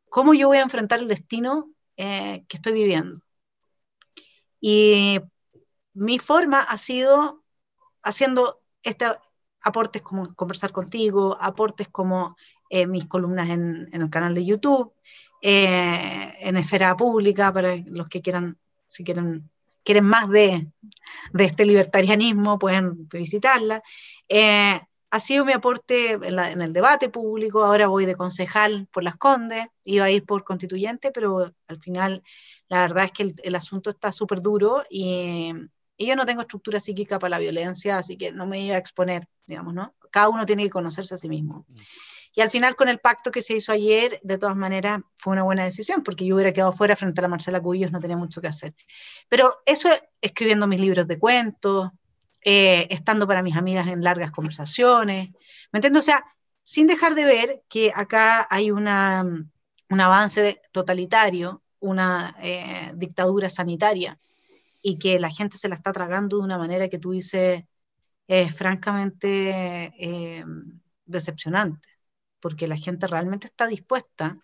cómo 0.08 0.34
yo 0.34 0.48
voy 0.48 0.58
a 0.58 0.62
enfrentar 0.62 0.98
el 0.98 1.08
destino 1.08 1.70
eh, 1.96 2.44
que 2.48 2.56
estoy 2.56 2.72
viviendo. 2.72 3.20
Y 4.60 5.20
mi 5.94 6.18
forma 6.18 6.62
ha 6.62 6.76
sido 6.78 7.44
haciendo 8.02 8.60
este, 8.82 9.06
aportes 9.60 10.02
como 10.02 10.34
conversar 10.34 10.72
contigo, 10.72 11.36
aportes 11.40 11.88
como 11.88 12.36
eh, 12.70 12.86
mis 12.86 13.06
columnas 13.06 13.48
en, 13.50 13.88
el 13.92 14.10
canal 14.10 14.34
de 14.34 14.44
YouTube, 14.44 14.92
eh, 15.40 16.34
en 16.40 16.56
esfera 16.56 16.96
pública, 16.96 17.52
para 17.52 17.76
los 17.86 18.08
que 18.08 18.20
quieran, 18.20 18.58
si 18.86 19.04
quieren, 19.04 19.48
quieren 19.84 20.04
más 20.04 20.28
de, 20.28 20.66
de 21.32 21.44
este 21.44 21.64
libertarianismo, 21.64 22.58
pueden 22.58 23.08
visitarla. 23.08 23.82
Eh, 24.28 24.80
ha 25.10 25.20
sido 25.20 25.44
mi 25.44 25.52
aporte 25.52 26.12
en, 26.12 26.60
el 26.60 26.72
debate 26.72 27.08
público, 27.08 27.64
ahora 27.64 27.86
voy 27.86 28.04
de 28.04 28.14
concejal 28.14 28.86
por 28.92 29.02
Las 29.02 29.16
Condes, 29.16 29.66
iba 29.84 30.04
a 30.04 30.10
ir 30.10 30.26
por 30.26 30.44
constituyente, 30.44 31.10
pero 31.10 31.54
al 31.66 31.78
final 31.78 32.22
la 32.68 32.82
verdad 32.82 33.04
es 33.04 33.12
que 33.12 33.22
el, 33.22 33.34
el 33.42 33.54
asunto 33.54 33.88
está 33.88 34.12
súper 34.12 34.42
duro 34.42 34.84
y, 34.90 35.54
y, 35.96 36.06
yo 36.06 36.16
no 36.16 36.26
tengo 36.26 36.42
estructura 36.42 36.80
psíquica 36.80 37.18
para 37.18 37.30
la 37.30 37.38
violencia, 37.38 37.96
así 37.96 38.18
que 38.18 38.32
no 38.32 38.46
me 38.46 38.60
iba 38.60 38.76
a 38.76 38.78
exponer, 38.78 39.26
digamos, 39.46 39.72
¿no? 39.72 39.94
Cada 40.10 40.28
uno 40.28 40.44
tiene 40.44 40.64
que 40.64 40.70
conocerse 40.70 41.14
a 41.14 41.18
sí 41.18 41.28
mismo. 41.30 41.64
Mm. 41.68 41.74
Y 42.38 42.40
al 42.40 42.50
final, 42.50 42.76
con 42.76 42.88
el 42.88 43.00
pacto 43.00 43.32
que 43.32 43.42
se 43.42 43.56
hizo 43.56 43.72
ayer, 43.72 44.20
de 44.22 44.38
todas 44.38 44.54
maneras, 44.54 45.00
fue 45.16 45.32
una 45.32 45.42
buena 45.42 45.64
decisión, 45.64 46.04
porque 46.04 46.24
yo 46.24 46.36
hubiera 46.36 46.52
quedado 46.52 46.72
fuera 46.72 46.94
frente 46.94 47.20
a 47.20 47.22
la 47.22 47.28
Marcela 47.28 47.60
Cubillos, 47.60 47.90
no 47.90 47.98
tenía 47.98 48.16
mucho 48.16 48.40
que 48.40 48.46
hacer. 48.46 48.76
Pero 49.28 49.56
eso, 49.66 49.88
escribiendo 50.20 50.68
mis 50.68 50.78
libros 50.78 51.08
de 51.08 51.18
cuentos, 51.18 51.90
eh, 52.40 52.86
estando 52.90 53.26
para 53.26 53.42
mis 53.42 53.56
amigas 53.56 53.88
en 53.88 54.04
largas 54.04 54.30
conversaciones, 54.30 55.30
¿me 55.72 55.78
entiendes? 55.78 56.04
O 56.04 56.04
sea, 56.04 56.24
sin 56.62 56.86
dejar 56.86 57.16
de 57.16 57.24
ver 57.24 57.62
que 57.68 57.90
acá 57.92 58.46
hay 58.48 58.70
una, 58.70 59.24
un 59.90 60.00
avance 60.00 60.62
totalitario, 60.70 61.64
una 61.80 62.36
eh, 62.40 62.92
dictadura 62.94 63.48
sanitaria, 63.48 64.16
y 64.80 65.00
que 65.00 65.18
la 65.18 65.30
gente 65.30 65.58
se 65.58 65.68
la 65.68 65.74
está 65.74 65.90
tragando 65.90 66.36
de 66.38 66.44
una 66.44 66.56
manera 66.56 66.88
que 66.88 67.00
tú 67.00 67.10
dices 67.10 67.64
es 68.28 68.54
francamente 68.54 69.92
eh, 69.98 70.44
decepcionante 71.04 71.97
porque 72.40 72.68
la 72.68 72.76
gente 72.76 73.06
realmente 73.06 73.46
está 73.46 73.66
dispuesta 73.66 74.36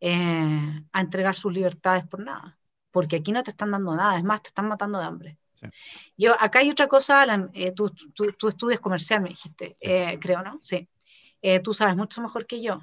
eh, 0.00 0.82
a 0.92 1.00
entregar 1.00 1.34
sus 1.34 1.52
libertades 1.52 2.06
por 2.06 2.20
nada, 2.20 2.56
porque 2.92 3.16
aquí 3.16 3.32
no 3.32 3.42
te 3.42 3.50
están 3.50 3.72
dando 3.72 3.96
nada, 3.96 4.16
es 4.16 4.24
más, 4.24 4.42
te 4.42 4.48
están 4.48 4.68
matando 4.68 4.98
de 4.98 5.04
hambre. 5.04 5.38
Yo, 6.16 6.40
acá 6.40 6.60
hay 6.60 6.70
otra 6.70 6.86
cosa, 6.86 7.20
Alan, 7.20 7.50
eh, 7.52 7.72
tú, 7.72 7.92
estudias 8.46 8.78
comercial, 8.78 9.22
me 9.22 9.30
dijiste, 9.30 9.76
eh, 9.80 10.16
creo, 10.20 10.42
¿no? 10.42 10.60
Sí. 10.62 10.88
tú 11.64 11.74
sabes 11.74 11.96
mucho 11.96 12.20
mejor 12.20 12.46
que 12.46 12.62
yo 12.62 12.80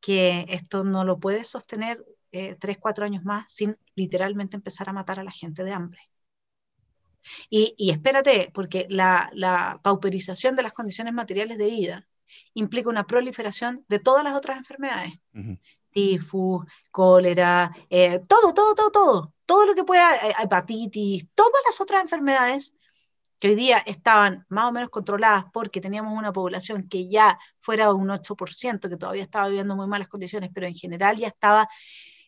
que 0.00 0.46
esto 0.48 0.84
no 0.84 1.02
lo 1.02 1.18
puedes 1.18 1.48
sostener 1.48 2.04
tres, 2.60 2.78
cuatro 2.78 3.04
años 3.04 3.24
más 3.24 3.52
sin 3.52 3.76
literalmente 3.96 4.54
empezar 4.54 4.88
a 4.88 4.92
matar 4.92 5.18
a 5.18 5.24
la 5.24 5.32
gente 5.32 5.64
de 5.64 5.72
hambre. 5.72 6.00
Y, 7.50 7.74
y 7.76 7.90
espérate, 7.90 8.50
porque 8.54 8.86
la, 8.88 9.28
la 9.32 9.80
pauperización 9.82 10.54
de 10.54 10.62
las 10.62 10.72
condiciones 10.72 11.12
materiales 11.14 11.58
de 11.58 11.66
vida 11.66 12.08
implica 12.54 12.88
una 12.88 13.06
proliferación 13.06 13.84
de 13.88 13.98
todas 13.98 14.24
las 14.24 14.36
otras 14.36 14.58
enfermedades. 14.58 15.14
Tifus, 15.90 16.66
cólera, 16.90 17.70
eh, 17.90 18.20
todo, 18.26 18.54
todo, 18.54 18.74
todo, 18.74 18.90
todo. 18.90 19.34
Todo 19.46 19.66
lo 19.66 19.74
que 19.74 19.84
pueda, 19.84 20.16
eh, 20.16 20.34
hepatitis, 20.42 21.26
todas 21.34 21.62
las 21.66 21.80
otras 21.80 22.02
enfermedades 22.02 22.74
que 23.38 23.48
hoy 23.48 23.54
día 23.54 23.78
estaban 23.78 24.44
más 24.48 24.66
o 24.66 24.72
menos 24.72 24.90
controladas 24.90 25.44
porque 25.52 25.80
teníamos 25.80 26.16
una 26.16 26.32
población 26.32 26.88
que 26.88 27.08
ya 27.08 27.38
fuera 27.60 27.92
un 27.92 28.10
8%, 28.10 28.88
que 28.88 28.96
todavía 28.96 29.22
estaba 29.22 29.48
viviendo 29.48 29.76
muy 29.76 29.86
malas 29.86 30.08
condiciones, 30.08 30.50
pero 30.52 30.66
en 30.66 30.74
general 30.74 31.16
ya 31.16 31.28
estaba 31.28 31.68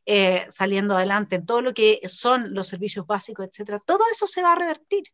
eh, 0.07 0.47
saliendo 0.49 0.97
adelante 0.97 1.37
en 1.37 1.47
todo 1.47 1.61
lo 1.63 1.75
que 1.75 2.01
son 2.09 2.55
los 2.55 2.69
servicios 2.69 3.07
básicos, 3.07 3.47
etcétera. 3.47 3.79
Todo 3.85 4.01
eso 4.11 4.27
se 4.27 4.43
va 4.43 4.53
a 4.53 4.57
revertir 4.57 5.05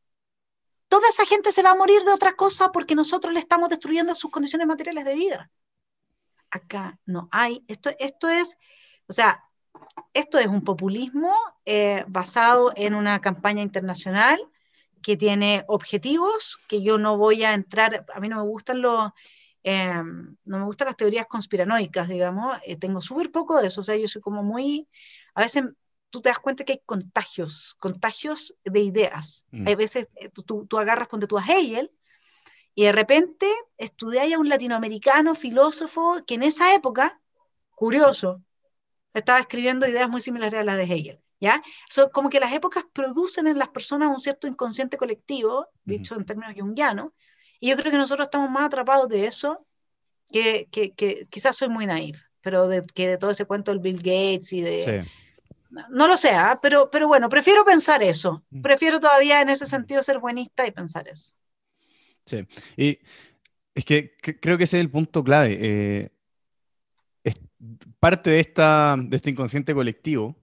toda 0.88 1.08
esa 1.08 1.26
gente 1.26 1.52
se 1.52 1.62
va 1.62 1.70
a 1.70 1.74
morir 1.74 2.02
de 2.02 2.12
otra 2.12 2.34
cosa 2.34 2.72
porque 2.72 2.94
nosotros 2.94 3.32
le 3.32 3.40
estamos 3.40 3.68
destruyendo 3.68 4.14
sus 4.14 4.30
condiciones 4.30 4.66
materiales 4.66 5.04
de 5.04 5.14
vida. 5.14 5.50
acá 6.50 6.98
no 7.06 7.28
hay. 7.32 7.64
Esto, 7.68 7.90
esto 7.98 8.28
es, 8.28 8.56
o 9.08 9.12
sea, 9.12 9.44
esto 10.14 10.38
es 10.38 10.46
un 10.46 10.62
populismo 10.64 11.32
eh, 11.64 12.04
basado 12.08 12.72
en 12.76 12.94
una 12.94 13.20
campaña 13.20 13.62
internacional 13.62 14.40
que 15.02 15.16
tiene 15.16 15.64
objetivos 15.68 16.58
que 16.68 16.82
yo 16.82 16.98
no 16.98 17.16
voy 17.18 17.44
a 17.44 17.54
entrar, 17.54 18.06
a 18.14 18.20
mí 18.20 18.28
no 18.28 18.36
me 18.36 18.48
gustan 18.48 18.80
los, 18.80 19.12
eh, 19.62 20.02
no 20.44 20.58
me 20.58 20.64
gustan 20.64 20.86
las 20.86 20.96
teorías 20.96 21.26
conspiranoicas, 21.26 22.08
digamos, 22.08 22.58
eh, 22.64 22.76
tengo 22.76 23.00
súper 23.00 23.30
poco 23.30 23.60
de 23.60 23.68
eso, 23.68 23.82
o 23.82 23.84
sea, 23.84 23.96
yo 23.96 24.08
soy 24.08 24.22
como 24.22 24.42
muy, 24.42 24.88
a 25.34 25.42
veces 25.42 25.64
tú 26.10 26.20
te 26.20 26.28
das 26.28 26.38
cuenta 26.38 26.64
que 26.64 26.74
hay 26.74 26.82
contagios, 26.84 27.74
contagios 27.78 28.54
de 28.64 28.80
ideas. 28.80 29.44
Mm. 29.50 29.68
Hay 29.68 29.74
veces 29.74 30.08
tú, 30.32 30.66
tú, 30.66 30.78
agarras, 30.78 31.08
ponte 31.08 31.26
tú 31.26 31.38
a 31.38 31.44
Hegel, 31.44 31.90
y 32.74 32.84
de 32.84 32.92
repente 32.92 33.50
estudiáis 33.78 34.34
a 34.34 34.38
un 34.38 34.48
latinoamericano 34.48 35.34
filósofo 35.34 36.22
que 36.26 36.34
en 36.34 36.42
esa 36.42 36.74
época, 36.74 37.20
curioso, 37.70 38.42
estaba 39.14 39.40
escribiendo 39.40 39.86
ideas 39.86 40.10
muy 40.10 40.20
similares 40.20 40.60
a 40.60 40.64
las 40.64 40.76
de 40.76 40.84
Hegel. 40.84 41.20
¿Ya? 41.38 41.62
como 42.14 42.30
que 42.30 42.40
las 42.40 42.54
épocas 42.54 42.84
producen 42.94 43.46
en 43.46 43.58
las 43.58 43.68
personas 43.68 44.10
un 44.10 44.20
cierto 44.20 44.46
inconsciente 44.46 44.96
colectivo, 44.96 45.66
dicho 45.84 46.14
en 46.14 46.24
términos 46.24 46.54
jungianos, 46.56 47.12
y 47.60 47.68
yo 47.68 47.76
creo 47.76 47.92
que 47.92 47.98
nosotros 47.98 48.28
estamos 48.28 48.50
más 48.50 48.66
atrapados 48.66 49.08
de 49.10 49.26
eso 49.26 49.66
que, 50.32 50.66
que, 50.70 50.94
que 50.94 51.26
quizás 51.28 51.54
soy 51.56 51.68
muy 51.68 51.84
naive, 51.86 52.18
pero 52.40 52.68
de, 52.68 52.84
que 52.86 53.08
de 53.08 53.18
todo 53.18 53.30
ese 53.30 53.44
cuento 53.44 53.70
del 53.70 53.80
Bill 53.80 53.98
Gates 53.98 54.52
y 54.54 54.62
de... 54.62 55.06
No, 55.90 56.08
lo 56.08 56.16
sé, 56.16 56.30
¿ah? 56.30 56.58
pero, 56.60 56.90
pero 56.90 57.08
bueno, 57.08 57.28
prefiero 57.28 57.64
pensar 57.64 58.02
eso. 58.02 58.44
Mm. 58.50 58.62
Prefiero 58.62 59.00
todavía 59.00 59.40
en 59.40 59.48
ese 59.48 59.66
sentido 59.66 60.02
ser 60.02 60.18
buenista 60.18 60.66
y 60.66 60.70
pensar 60.70 61.08
eso. 61.08 61.32
Sí, 62.24 62.46
y 62.76 62.98
es 63.74 63.84
que 63.84 64.16
creo 64.40 64.58
que 64.58 64.64
ese 64.64 64.78
es 64.78 64.84
el 64.84 64.90
punto 64.90 65.22
clave. 65.22 65.58
Eh, 65.60 66.10
es 67.24 67.34
parte 68.00 68.30
de, 68.30 68.40
esta, 68.40 68.96
de 68.98 69.16
este 69.16 69.30
inconsciente 69.30 69.74
colectivo, 69.74 70.36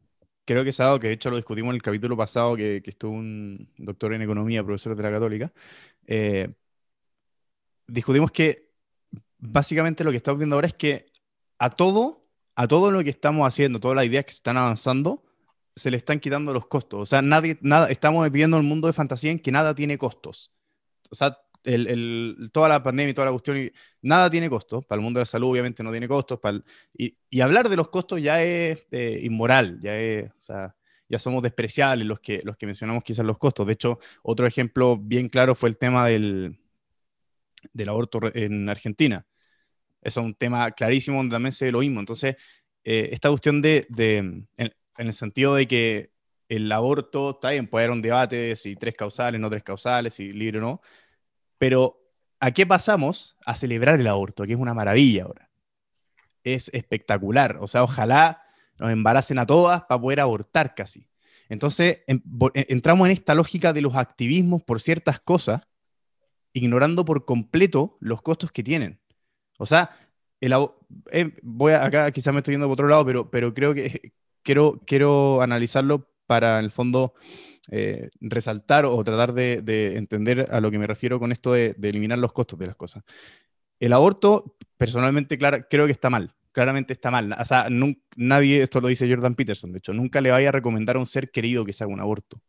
creo 0.45 0.63
que 0.63 0.69
es 0.69 0.79
algo 0.79 0.99
que 0.99 1.07
de 1.07 1.13
hecho 1.13 1.29
lo 1.29 1.37
discutimos 1.37 1.71
en 1.71 1.75
el 1.75 1.81
capítulo 1.81 2.15
pasado, 2.15 2.55
que, 2.55 2.81
que 2.83 2.89
estuvo 2.91 3.11
un 3.11 3.69
doctor 3.77 4.13
en 4.13 4.21
economía, 4.21 4.63
profesor 4.63 4.95
de 4.95 5.03
la 5.03 5.11
católica, 5.11 5.51
eh, 6.07 6.53
discutimos 7.87 8.31
que 8.31 8.71
básicamente 9.37 10.03
lo 10.03 10.11
que 10.11 10.17
estamos 10.17 10.39
viendo 10.39 10.55
ahora 10.55 10.67
es 10.67 10.73
que 10.73 11.11
a 11.59 11.69
todo, 11.69 12.22
a 12.55 12.67
todo 12.67 12.91
lo 12.91 13.03
que 13.03 13.09
estamos 13.09 13.47
haciendo, 13.47 13.79
todas 13.79 13.95
las 13.95 14.05
ideas 14.05 14.25
que 14.25 14.31
se 14.31 14.37
están 14.37 14.57
avanzando, 14.57 15.23
se 15.75 15.91
le 15.91 15.97
están 15.97 16.19
quitando 16.19 16.53
los 16.53 16.67
costos. 16.67 17.01
O 17.01 17.05
sea, 17.05 17.21
nadie, 17.21 17.57
nada, 17.61 17.89
estamos 17.89 18.23
viviendo 18.31 18.57
un 18.57 18.65
mundo 18.67 18.87
de 18.87 18.93
fantasía 18.93 19.31
en 19.31 19.39
que 19.39 19.51
nada 19.51 19.73
tiene 19.73 19.97
costos. 19.97 20.51
O 21.09 21.15
sea, 21.15 21.37
el, 21.63 22.49
toda 22.51 22.69
la 22.69 22.83
pandemia 22.83 23.11
y 23.11 23.13
toda 23.13 23.25
la 23.25 23.31
cuestión, 23.31 23.71
nada 24.01 24.29
tiene 24.29 24.49
costos. 24.49 24.85
Para 24.85 24.99
el 24.99 25.03
mundo 25.03 25.19
de 25.19 25.21
la 25.21 25.25
salud, 25.25 25.49
obviamente, 25.49 25.83
no 25.83 25.91
tiene 25.91 26.07
costos. 26.07 26.39
Y, 26.97 27.41
hablar 27.41 27.69
de 27.69 27.75
los 27.75 27.89
costos 27.89 28.21
ya 28.21 28.43
es 28.43 28.85
eh, 28.91 29.19
inmoral, 29.23 29.79
ya 29.81 29.97
es, 29.97 30.31
o 30.31 30.39
sea, 30.39 30.75
ya 31.09 31.19
somos 31.19 31.43
despreciables 31.43 32.07
los 32.07 32.19
que, 32.19 32.41
los 32.43 32.57
que 32.57 32.65
mencionamos 32.65 33.03
quizás 33.03 33.25
los 33.25 33.37
costos. 33.37 33.67
De 33.67 33.73
hecho, 33.73 33.99
otro 34.23 34.45
ejemplo 34.47 34.97
bien 34.97 35.29
claro 35.29 35.55
fue 35.55 35.69
el 35.69 35.77
tema 35.77 36.07
del 36.07 36.57
aborto 37.87 38.19
en 38.33 38.69
Argentina. 38.69 39.25
Eso 40.03 40.19
es 40.21 40.25
un 40.25 40.35
tema 40.35 40.71
clarísimo 40.71 41.17
donde 41.17 41.35
también 41.35 41.51
se 41.51 41.65
ve 41.65 41.71
lo 41.71 41.79
mismo. 41.79 41.99
Entonces, 41.99 42.35
eh, 42.83 43.09
esta 43.11 43.29
cuestión 43.29 43.61
de, 43.61 43.87
en, 43.97 44.47
el 44.97 45.13
sentido 45.13 45.55
de 45.55 45.67
que 45.67 46.11
el 46.49 46.71
aborto, 46.71 47.31
está 47.31 47.51
bien, 47.51 47.67
puede 47.67 47.85
haber 47.85 47.95
un 47.95 48.01
debate 48.01 48.35
de 48.35 48.55
si 48.55 48.75
tres 48.75 48.95
causales, 48.95 49.39
no 49.39 49.49
tres 49.49 49.63
causales, 49.63 50.13
si 50.13 50.33
libre 50.33 50.59
o 50.59 50.61
no, 50.61 50.81
pero 51.57 51.99
¿a 52.39 52.51
qué 52.51 52.67
pasamos? 52.67 53.37
A 53.45 53.55
celebrar 53.55 53.99
el 53.99 54.07
aborto, 54.07 54.43
que 54.43 54.53
es 54.53 54.59
una 54.59 54.73
maravilla 54.73 55.23
ahora. 55.23 55.49
Es 56.43 56.69
espectacular. 56.73 57.57
O 57.61 57.67
sea, 57.67 57.83
ojalá 57.83 58.43
nos 58.77 58.91
embaracen 58.91 59.39
a 59.39 59.45
todas 59.45 59.83
para 59.83 60.01
poder 60.01 60.19
abortar 60.19 60.75
casi. 60.75 61.07
Entonces, 61.49 61.99
em, 62.07 62.21
e, 62.53 62.65
entramos 62.69 63.07
en 63.07 63.13
esta 63.13 63.35
lógica 63.35 63.73
de 63.73 63.81
los 63.81 63.95
activismos 63.95 64.63
por 64.63 64.81
ciertas 64.81 65.19
cosas, 65.19 65.61
ignorando 66.51 67.05
por 67.05 67.25
completo 67.25 67.97
los 67.99 68.21
costos 68.21 68.51
que 68.51 68.63
tienen. 68.63 68.99
O 69.57 69.65
sea, 69.65 69.91
el, 70.41 70.53
eh, 71.11 71.31
voy 71.41 71.73
acá 71.73 72.11
quizás 72.11 72.33
me 72.33 72.39
estoy 72.39 72.53
yendo 72.53 72.67
por 72.67 72.73
otro 72.73 72.87
lado, 72.87 73.05
pero, 73.05 73.29
pero 73.31 73.53
creo 73.53 73.73
que 73.73 74.13
quiero, 74.43 74.81
quiero 74.85 75.41
analizarlo 75.41 76.09
para, 76.25 76.59
en 76.59 76.65
el 76.65 76.71
fondo, 76.71 77.13
eh, 77.71 78.09
resaltar 78.19 78.85
o 78.85 79.03
tratar 79.03 79.33
de, 79.33 79.95
entender 79.97 80.47
a 80.51 80.59
lo 80.59 80.69
que 80.69 80.79
me 80.79 80.87
refiero 80.87 81.19
con 81.19 81.31
esto 81.31 81.53
de, 81.53 81.75
eliminar 81.81 82.19
los 82.19 82.33
costos 82.33 82.59
de 82.59 82.67
las 82.67 82.75
cosas. 82.75 83.03
El 83.79 83.93
aborto, 83.93 84.57
personalmente, 84.77 85.37
creo 85.37 85.85
que 85.85 85.91
está 85.91 86.09
mal. 86.09 86.35
Claramente 86.51 86.93
está 86.93 87.09
mal. 87.09 87.33
O 87.39 87.45
sea, 87.45 87.67
nadie, 88.15 88.61
esto 88.61 88.79
lo 88.81 88.87
dice 88.87 89.09
Jordan 89.09 89.35
Peterson, 89.35 89.71
de 89.71 89.79
hecho, 89.79 89.93
nunca 89.93 90.21
le 90.21 90.31
vaya 90.31 90.49
a 90.49 90.51
recomendar 90.51 90.97
a 90.97 90.99
un 90.99 91.07
ser 91.07 91.31
querido 91.31 91.65
que 91.65 91.73
se 91.73 91.83
haga 91.83 91.93
un 91.93 91.99
aborto. 91.99 92.41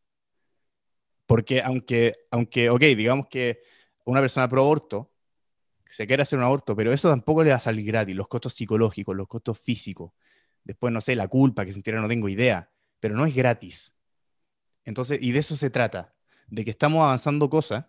Porque 1.27 1.62
aunque, 1.62 2.14
aunque 2.31 2.69
ok, 2.69 2.83
digamos 2.97 3.29
que 3.29 3.62
una 4.05 4.21
persona 4.21 4.49
pro 4.49 4.62
aborto 4.62 5.13
se 5.94 6.09
quiere 6.09 6.24
hacer 6.24 6.40
un 6.40 6.44
aborto, 6.44 6.74
pero 6.74 6.92
eso 6.92 7.09
tampoco 7.09 7.44
le 7.44 7.50
va 7.50 7.57
a 7.57 7.61
salir 7.61 7.87
gratis. 7.87 8.16
Los 8.16 8.26
costos 8.26 8.52
psicológicos, 8.54 9.14
los 9.14 9.28
costos 9.28 9.61
físicos. 9.61 10.11
Después, 10.64 10.92
no 10.92 11.00
sé, 11.00 11.14
la 11.14 11.28
culpa 11.28 11.64
que 11.64 11.72
sintiera, 11.72 12.00
no 12.00 12.09
tengo 12.09 12.28
idea. 12.28 12.68
Pero 12.98 13.14
no 13.14 13.24
es 13.26 13.33
gratis. 13.33 13.96
Entonces, 14.85 15.20
y 15.22 15.30
de 15.30 15.38
eso 15.38 15.54
se 15.54 15.70
trata, 15.70 16.12
de 16.48 16.64
que 16.64 16.72
estamos 16.72 17.04
avanzando 17.04 17.48
cosas 17.48 17.85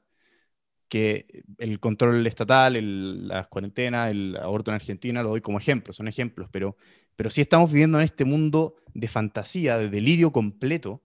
que 0.87 1.43
el 1.57 1.79
control 1.79 2.27
estatal, 2.27 3.27
las 3.27 3.47
cuarentenas, 3.47 4.11
el 4.11 4.37
aborto 4.39 4.69
en 4.69 4.75
Argentina, 4.75 5.23
lo 5.23 5.29
doy 5.29 5.41
como 5.41 5.57
ejemplo, 5.57 5.91
son 5.91 6.07
ejemplos, 6.07 6.47
pero, 6.51 6.77
pero 7.15 7.31
sí 7.31 7.41
estamos 7.41 7.71
viviendo 7.71 7.97
en 7.97 8.05
este 8.05 8.23
mundo 8.23 8.75
de 8.93 9.07
fantasía, 9.07 9.79
de 9.79 9.89
delirio 9.89 10.31
completo, 10.31 11.03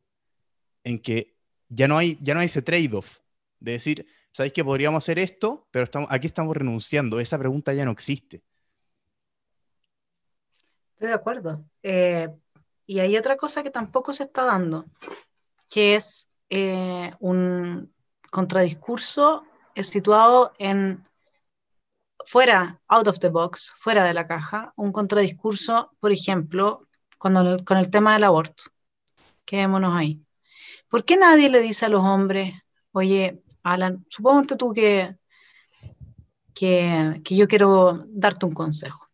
en 0.85 0.99
que 0.99 1.39
ya 1.71 1.89
no 1.89 1.97
hay, 1.97 2.19
ya 2.21 2.35
no 2.35 2.41
hay 2.41 2.47
ese 2.47 2.61
trade-off 2.61 3.21
de 3.59 3.73
decir, 3.73 4.07
¿sabéis 4.33 4.53
que 4.53 4.65
podríamos 4.65 5.05
hacer 5.05 5.19
esto? 5.19 5.67
Pero 5.71 5.85
estamos, 5.85 6.11
aquí 6.11 6.27
estamos 6.27 6.57
renunciando, 6.57 7.21
esa 7.21 7.39
pregunta 7.39 7.73
ya 7.73 7.85
no 7.85 7.93
existe. 7.93 8.43
Estoy 10.95 11.09
de 11.09 11.15
acuerdo. 11.15 11.65
Eh, 11.83 12.29
y 12.87 13.01
hay 13.01 13.17
otra 13.17 13.37
cosa 13.37 13.63
que 13.63 13.71
tampoco 13.71 14.13
se 14.13 14.25
está 14.25 14.45
dando, 14.45 14.85
que 15.69 15.95
es 15.95 16.29
eh, 16.51 17.13
un 17.21 17.93
contradiscurso 18.31 19.45
situado 19.77 20.53
en 20.59 21.05
fuera, 22.27 22.81
out 22.89 23.09
of 23.09 23.19
the 23.19 23.29
box, 23.29 23.73
fuera 23.79 24.05
de 24.05 24.15
la 24.15 24.27
caja, 24.27 24.73
un 24.77 24.93
contradiscurso, 24.93 25.91
por 26.01 26.13
ejemplo, 26.13 26.87
cuando 27.19 27.65
con 27.65 27.77
el 27.77 27.91
tema 27.91 28.13
del 28.15 28.25
aborto. 28.25 28.65
Quedémonos 29.45 29.95
ahí. 29.95 30.23
¿Por 30.89 31.05
qué 31.05 31.17
nadie 31.17 31.49
le 31.49 31.61
dice 31.61 31.87
a 31.87 31.89
los 31.89 32.03
hombres, 32.03 32.55
oye, 32.93 33.43
Alan, 33.63 34.05
supongo 34.09 34.43
tú 34.57 34.73
que, 34.73 35.17
que, 36.55 37.21
que, 37.25 37.37
yo 37.37 37.49
quiero 37.49 38.05
darte 38.09 38.47
un 38.47 38.55
consejo? 38.55 39.09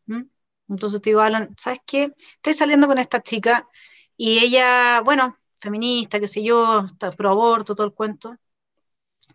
Entonces 0.69 1.01
te 1.01 1.11
digo, 1.11 1.21
Alan, 1.21 1.55
¿sabes 1.59 1.81
qué? 1.87 2.13
Estoy 2.37 2.55
saliendo 2.55 2.89
con 2.89 2.99
esta 2.99 3.23
chica 3.23 3.69
y 4.17 4.39
ella, 4.39 5.01
bueno, 5.01 5.39
feminista, 5.61 6.19
qué 6.19 6.27
sé 6.27 6.43
yo, 6.43 6.81
está 6.87 7.11
pro 7.11 7.31
aborto, 7.31 7.75
todo 7.75 7.87
el 7.87 7.93
cuento. 7.95 8.37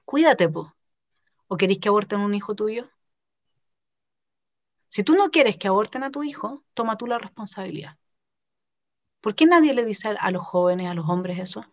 Cuídate, 0.06 0.50
po. 0.50 0.74
¿O 1.48 1.58
queréis 1.58 1.80
que 1.80 1.90
aborten 1.90 2.20
un 2.20 2.34
hijo 2.34 2.56
tuyo? 2.56 2.90
Si 4.88 5.04
tú 5.04 5.16
no 5.16 5.32
quieres 5.32 5.58
que 5.58 5.70
aborten 5.70 6.04
a 6.04 6.12
tu 6.12 6.24
hijo, 6.24 6.64
toma 6.74 6.98
tú 6.98 7.08
la 7.08 7.18
responsabilidad. 7.18 7.98
¿Por 9.22 9.36
qué 9.36 9.46
nadie 9.46 9.74
le 9.74 9.86
dice 9.86 10.16
a 10.20 10.32
los 10.32 10.44
jóvenes, 10.44 10.88
a 10.88 10.94
los 10.94 11.08
hombres 11.08 11.40
eso? 11.40 11.66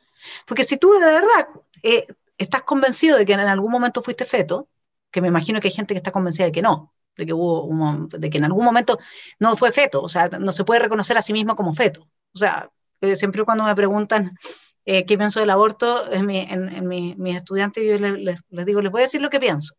Porque 0.46 0.64
si 0.64 0.76
tú 0.76 0.92
de 0.92 1.06
verdad 1.06 1.48
eh, 1.82 2.06
estás 2.38 2.62
convencido 2.62 3.18
de 3.18 3.26
que 3.26 3.34
en 3.34 3.40
algún 3.40 3.70
momento 3.70 4.02
fuiste 4.02 4.24
feto, 4.24 4.68
que 5.10 5.20
me 5.20 5.28
imagino 5.28 5.60
que 5.60 5.68
hay 5.68 5.74
gente 5.74 5.94
que 5.94 5.98
está 5.98 6.12
convencida 6.12 6.46
de 6.46 6.52
que 6.52 6.62
no, 6.62 6.94
de 7.16 7.26
que, 7.26 7.32
hubo 7.32 8.08
de 8.10 8.30
que 8.30 8.38
en 8.38 8.44
algún 8.44 8.64
momento 8.64 8.98
no 9.38 9.56
fue 9.56 9.72
feto, 9.72 10.02
o 10.02 10.08
sea, 10.08 10.28
no 10.28 10.52
se 10.52 10.64
puede 10.64 10.80
reconocer 10.80 11.18
a 11.18 11.22
sí 11.22 11.32
mismo 11.32 11.56
como 11.56 11.74
feto. 11.74 12.08
O 12.34 12.38
sea, 12.38 12.70
siempre 13.16 13.44
cuando 13.44 13.64
me 13.64 13.74
preguntan 13.74 14.36
eh, 14.84 15.04
qué 15.06 15.18
pienso 15.18 15.40
del 15.40 15.50
aborto, 15.50 16.10
en, 16.12 16.30
en, 16.30 16.88
mis 16.88 17.36
estudiantes 17.36 17.84
yo 17.84 17.98
les, 17.98 18.40
les, 18.48 18.66
digo, 18.66 18.80
les 18.80 18.92
voy 18.92 19.02
a 19.02 19.04
decir 19.04 19.20
lo 19.20 19.30
que 19.30 19.40
pienso. 19.40 19.74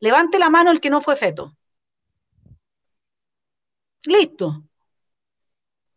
Levante 0.00 0.38
la 0.38 0.50
mano 0.50 0.70
el 0.70 0.80
que 0.80 0.90
no 0.90 1.00
fue 1.00 1.16
feto. 1.16 1.56
Listo. 4.06 4.64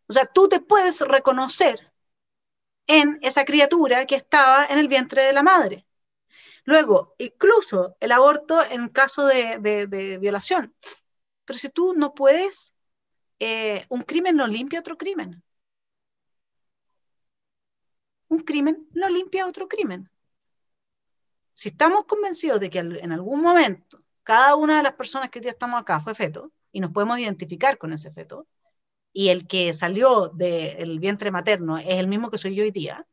O 0.08 0.14
sea, 0.14 0.26
tú 0.26 0.48
te 0.50 0.60
puedes 0.60 1.02
reconocer 1.02 1.92
en 2.88 3.20
esa 3.22 3.46
criatura 3.46 4.06
que 4.06 4.16
estaba 4.16 4.66
en 4.66 4.78
el 4.80 4.88
vientre 4.88 5.24
de 5.24 5.34
la 5.34 5.44
madre. 5.44 5.86
Luego, 6.66 7.16
incluso 7.18 7.96
el 8.00 8.12
aborto 8.12 8.64
en 8.64 8.90
caso 8.90 9.26
de, 9.26 10.18
violación. 10.20 10.74
Pero 11.46 11.60
si 11.60 11.70
tú 11.70 11.94
no 11.96 12.14
puedes, 12.14 12.74
eh, 13.40 13.86
un 13.90 14.04
crimen 14.04 14.36
no 14.36 14.48
limpia 14.48 14.80
otro 14.80 14.98
crimen 14.98 15.44
un 18.34 18.42
crimen 18.42 18.88
no 18.94 19.10
limpia 19.10 19.48
otro 19.48 19.68
crimen. 19.68 20.10
Si 21.54 21.70
estamos 21.70 22.06
convencidos 22.06 22.60
de 22.60 22.70
que 22.70 22.80
en 22.80 23.12
algún 23.12 23.42
momento 23.42 24.02
cada 24.24 24.56
una 24.56 24.78
de 24.78 24.84
las 24.84 24.94
personas 24.94 25.30
que 25.30 25.42
ya 25.42 25.52
estamos 25.52 25.80
acá 25.80 26.00
fue 26.00 26.16
feto, 26.16 26.52
y 26.72 26.80
nos 26.80 26.92
podemos 26.92 27.20
identificar 27.20 27.78
con 27.78 27.94
ese 27.94 28.12
feto, 28.12 28.48
y 29.12 29.30
el 29.30 29.48
que 29.48 29.74
salió 29.74 30.30
del 30.30 31.00
vientre 31.00 31.30
materno 31.30 31.78
es 31.78 32.00
el 32.00 32.08
mismo 32.08 32.32
que 32.32 32.40
soy 32.40 32.56
yo 32.56 32.64
hoy 32.64 32.72
día, 32.72 33.06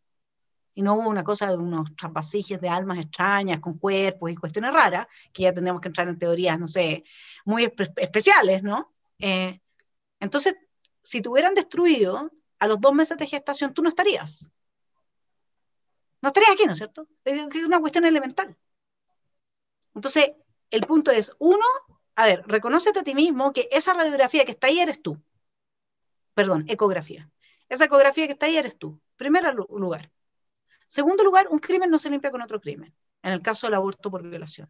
y 0.80 0.82
no 0.82 0.94
hubo 0.94 1.10
una 1.10 1.22
cosa 1.22 1.46
de 1.46 1.58
unos 1.58 1.94
trapasillos 1.94 2.58
de 2.58 2.70
almas 2.70 2.98
extrañas 2.98 3.60
con 3.60 3.76
cuerpos 3.76 4.30
y 4.30 4.34
cuestiones 4.34 4.72
raras, 4.72 5.06
que 5.30 5.42
ya 5.42 5.52
tendríamos 5.52 5.82
que 5.82 5.88
entrar 5.88 6.08
en 6.08 6.18
teorías, 6.18 6.58
no 6.58 6.66
sé, 6.66 7.04
muy 7.44 7.70
especiales, 7.96 8.62
¿no? 8.62 8.90
Eh, 9.18 9.60
entonces, 10.20 10.56
si 11.02 11.20
te 11.20 11.28
hubieran 11.28 11.52
destruido 11.52 12.30
a 12.58 12.66
los 12.66 12.80
dos 12.80 12.94
meses 12.94 13.18
de 13.18 13.26
gestación, 13.26 13.74
tú 13.74 13.82
no 13.82 13.90
estarías. 13.90 14.50
No 16.22 16.28
estarías 16.28 16.52
aquí, 16.52 16.64
¿no 16.64 16.72
es 16.72 16.78
cierto? 16.78 17.06
Es 17.26 17.44
una 17.66 17.78
cuestión 17.78 18.06
elemental. 18.06 18.56
Entonces, 19.94 20.32
el 20.70 20.80
punto 20.86 21.10
es, 21.10 21.30
uno, 21.38 21.66
a 22.16 22.24
ver, 22.24 22.42
reconócete 22.46 23.00
a 23.00 23.04
ti 23.04 23.14
mismo 23.14 23.52
que 23.52 23.68
esa 23.70 23.92
radiografía 23.92 24.46
que 24.46 24.52
está 24.52 24.68
ahí 24.68 24.80
eres 24.80 25.02
tú. 25.02 25.22
Perdón, 26.32 26.64
ecografía. 26.68 27.30
Esa 27.68 27.84
ecografía 27.84 28.24
que 28.26 28.32
está 28.32 28.46
ahí 28.46 28.56
eres 28.56 28.78
tú. 28.78 28.98
Primer 29.16 29.44
lugar. 29.54 30.10
Segundo 30.96 31.22
lugar, 31.22 31.46
un 31.50 31.60
crimen 31.60 31.88
no 31.88 31.98
se 32.00 32.10
limpia 32.10 32.32
con 32.32 32.42
otro 32.42 32.60
crimen, 32.60 32.92
en 33.22 33.32
el 33.32 33.42
caso 33.42 33.68
del 33.68 33.74
aborto 33.74 34.10
por 34.10 34.22
violación. 34.28 34.68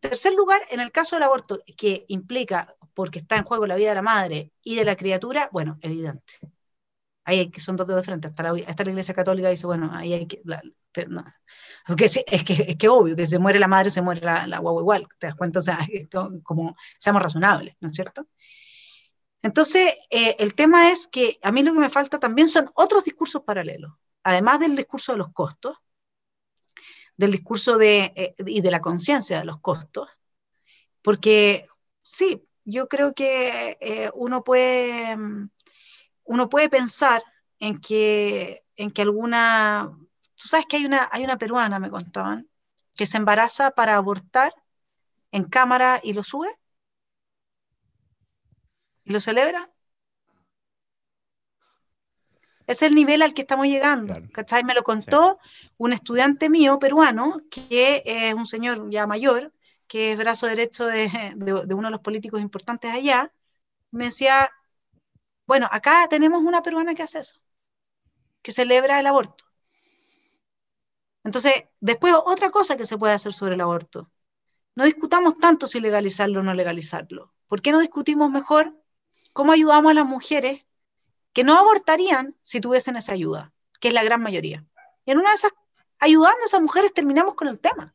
Tercer 0.00 0.32
lugar, 0.34 0.62
en 0.70 0.80
el 0.80 0.90
caso 0.90 1.14
del 1.14 1.22
aborto 1.22 1.62
que 1.76 2.04
implica, 2.08 2.74
porque 2.94 3.20
está 3.20 3.36
en 3.36 3.44
juego 3.44 3.66
la 3.66 3.76
vida 3.76 3.90
de 3.90 3.94
la 3.94 4.02
madre 4.02 4.52
y 4.64 4.74
de 4.74 4.84
la 4.84 4.96
criatura, 4.96 5.48
bueno, 5.52 5.78
evidente. 5.80 6.34
Ahí 7.24 7.52
son 7.58 7.76
dos 7.76 7.86
dedos 7.86 8.02
de 8.02 8.06
frente. 8.06 8.28
Hasta 8.28 8.42
la, 8.42 8.52
la 8.52 8.90
Iglesia 8.90 9.14
Católica 9.14 9.48
dice, 9.50 9.66
bueno, 9.66 9.90
ahí 9.92 10.12
hay 10.14 10.26
que. 10.26 10.42
es, 11.96 12.44
que, 12.44 12.64
es 12.68 12.76
que 12.76 12.88
obvio 12.88 13.14
que 13.14 13.26
se 13.26 13.38
muere 13.38 13.60
la 13.60 13.68
madre, 13.68 13.90
se 13.90 14.02
muere 14.02 14.22
la, 14.22 14.46
la 14.46 14.58
guagua 14.58 14.82
igual. 14.82 15.06
¿Te 15.18 15.28
das 15.28 15.36
cuenta? 15.36 15.60
O 15.60 15.62
sea, 15.62 15.78
como 16.42 16.76
seamos 16.98 17.22
razonables, 17.22 17.76
¿no 17.80 17.86
es 17.86 17.94
cierto? 17.94 18.26
Entonces, 19.42 19.94
eh, 20.10 20.36
el 20.38 20.54
tema 20.54 20.90
es 20.90 21.06
que 21.06 21.38
a 21.42 21.52
mí 21.52 21.62
lo 21.62 21.72
que 21.72 21.80
me 21.80 21.90
falta 21.90 22.18
también 22.18 22.48
son 22.48 22.70
otros 22.74 23.04
discursos 23.04 23.42
paralelos, 23.42 23.92
además 24.28 24.60
del 24.60 24.76
discurso 24.76 25.12
de 25.12 25.18
los 25.18 25.32
costos, 25.32 25.76
del 27.16 27.32
discurso 27.32 27.78
de, 27.78 28.12
eh, 28.14 28.34
y 28.46 28.60
de 28.60 28.70
la 28.70 28.80
conciencia 28.80 29.38
de 29.38 29.44
los 29.44 29.60
costos, 29.60 30.08
porque 31.02 31.68
sí, 32.02 32.44
yo 32.64 32.88
creo 32.88 33.14
que 33.14 33.78
eh, 33.80 34.10
uno 34.14 34.44
puede 34.44 35.16
uno 36.28 36.50
puede 36.50 36.68
pensar 36.68 37.22
en 37.58 37.80
que, 37.80 38.62
en 38.76 38.90
que 38.90 39.02
alguna, 39.02 39.90
tú 40.34 40.46
sabes 40.46 40.66
que 40.66 40.76
hay 40.76 40.84
una, 40.84 41.08
hay 41.10 41.24
una 41.24 41.38
peruana, 41.38 41.78
me 41.78 41.90
contaban, 41.90 42.48
que 42.94 43.06
se 43.06 43.16
embaraza 43.16 43.70
para 43.70 43.96
abortar 43.96 44.54
en 45.32 45.44
cámara 45.44 46.00
y 46.02 46.12
lo 46.12 46.22
sube 46.22 46.50
y 49.04 49.12
lo 49.12 49.20
celebra. 49.20 49.70
Es 52.68 52.82
el 52.82 52.94
nivel 52.94 53.22
al 53.22 53.32
que 53.32 53.40
estamos 53.40 53.66
llegando. 53.66 54.14
¿cachai? 54.30 54.62
Me 54.62 54.74
lo 54.74 54.82
contó 54.84 55.38
un 55.78 55.94
estudiante 55.94 56.50
mío 56.50 56.78
peruano, 56.78 57.40
que 57.50 58.02
es 58.04 58.34
un 58.34 58.44
señor 58.44 58.90
ya 58.90 59.06
mayor, 59.06 59.54
que 59.86 60.12
es 60.12 60.18
brazo 60.18 60.46
derecho 60.46 60.84
de, 60.84 61.08
de 61.34 61.74
uno 61.74 61.88
de 61.88 61.92
los 61.92 62.02
políticos 62.02 62.42
importantes 62.42 62.92
allá. 62.92 63.32
Me 63.90 64.04
decía, 64.04 64.50
bueno, 65.46 65.66
acá 65.70 66.06
tenemos 66.10 66.42
una 66.42 66.62
peruana 66.62 66.94
que 66.94 67.02
hace 67.02 67.20
eso, 67.20 67.40
que 68.42 68.52
celebra 68.52 69.00
el 69.00 69.06
aborto. 69.06 69.46
Entonces, 71.24 71.54
después 71.80 72.14
otra 72.22 72.50
cosa 72.50 72.76
que 72.76 72.84
se 72.84 72.98
puede 72.98 73.14
hacer 73.14 73.32
sobre 73.32 73.54
el 73.54 73.62
aborto. 73.62 74.10
No 74.74 74.84
discutamos 74.84 75.38
tanto 75.38 75.66
si 75.66 75.80
legalizarlo 75.80 76.40
o 76.40 76.42
no 76.42 76.52
legalizarlo. 76.52 77.32
¿Por 77.46 77.62
qué 77.62 77.72
no 77.72 77.80
discutimos 77.80 78.30
mejor 78.30 78.76
cómo 79.32 79.52
ayudamos 79.52 79.90
a 79.90 79.94
las 79.94 80.06
mujeres 80.06 80.66
que 81.38 81.44
no 81.44 81.56
abortarían 81.56 82.34
si 82.42 82.60
tuviesen 82.60 82.96
esa 82.96 83.12
ayuda, 83.12 83.52
que 83.78 83.86
es 83.86 83.94
la 83.94 84.02
gran 84.02 84.20
mayoría? 84.20 84.64
Y 85.04 85.12
en 85.12 85.18
una 85.18 85.28
de 85.28 85.36
esas, 85.36 85.52
ayudando 86.00 86.42
a 86.42 86.46
esas 86.46 86.60
mujeres, 86.60 86.92
terminamos 86.92 87.36
con 87.36 87.46
el 87.46 87.60
tema. 87.60 87.94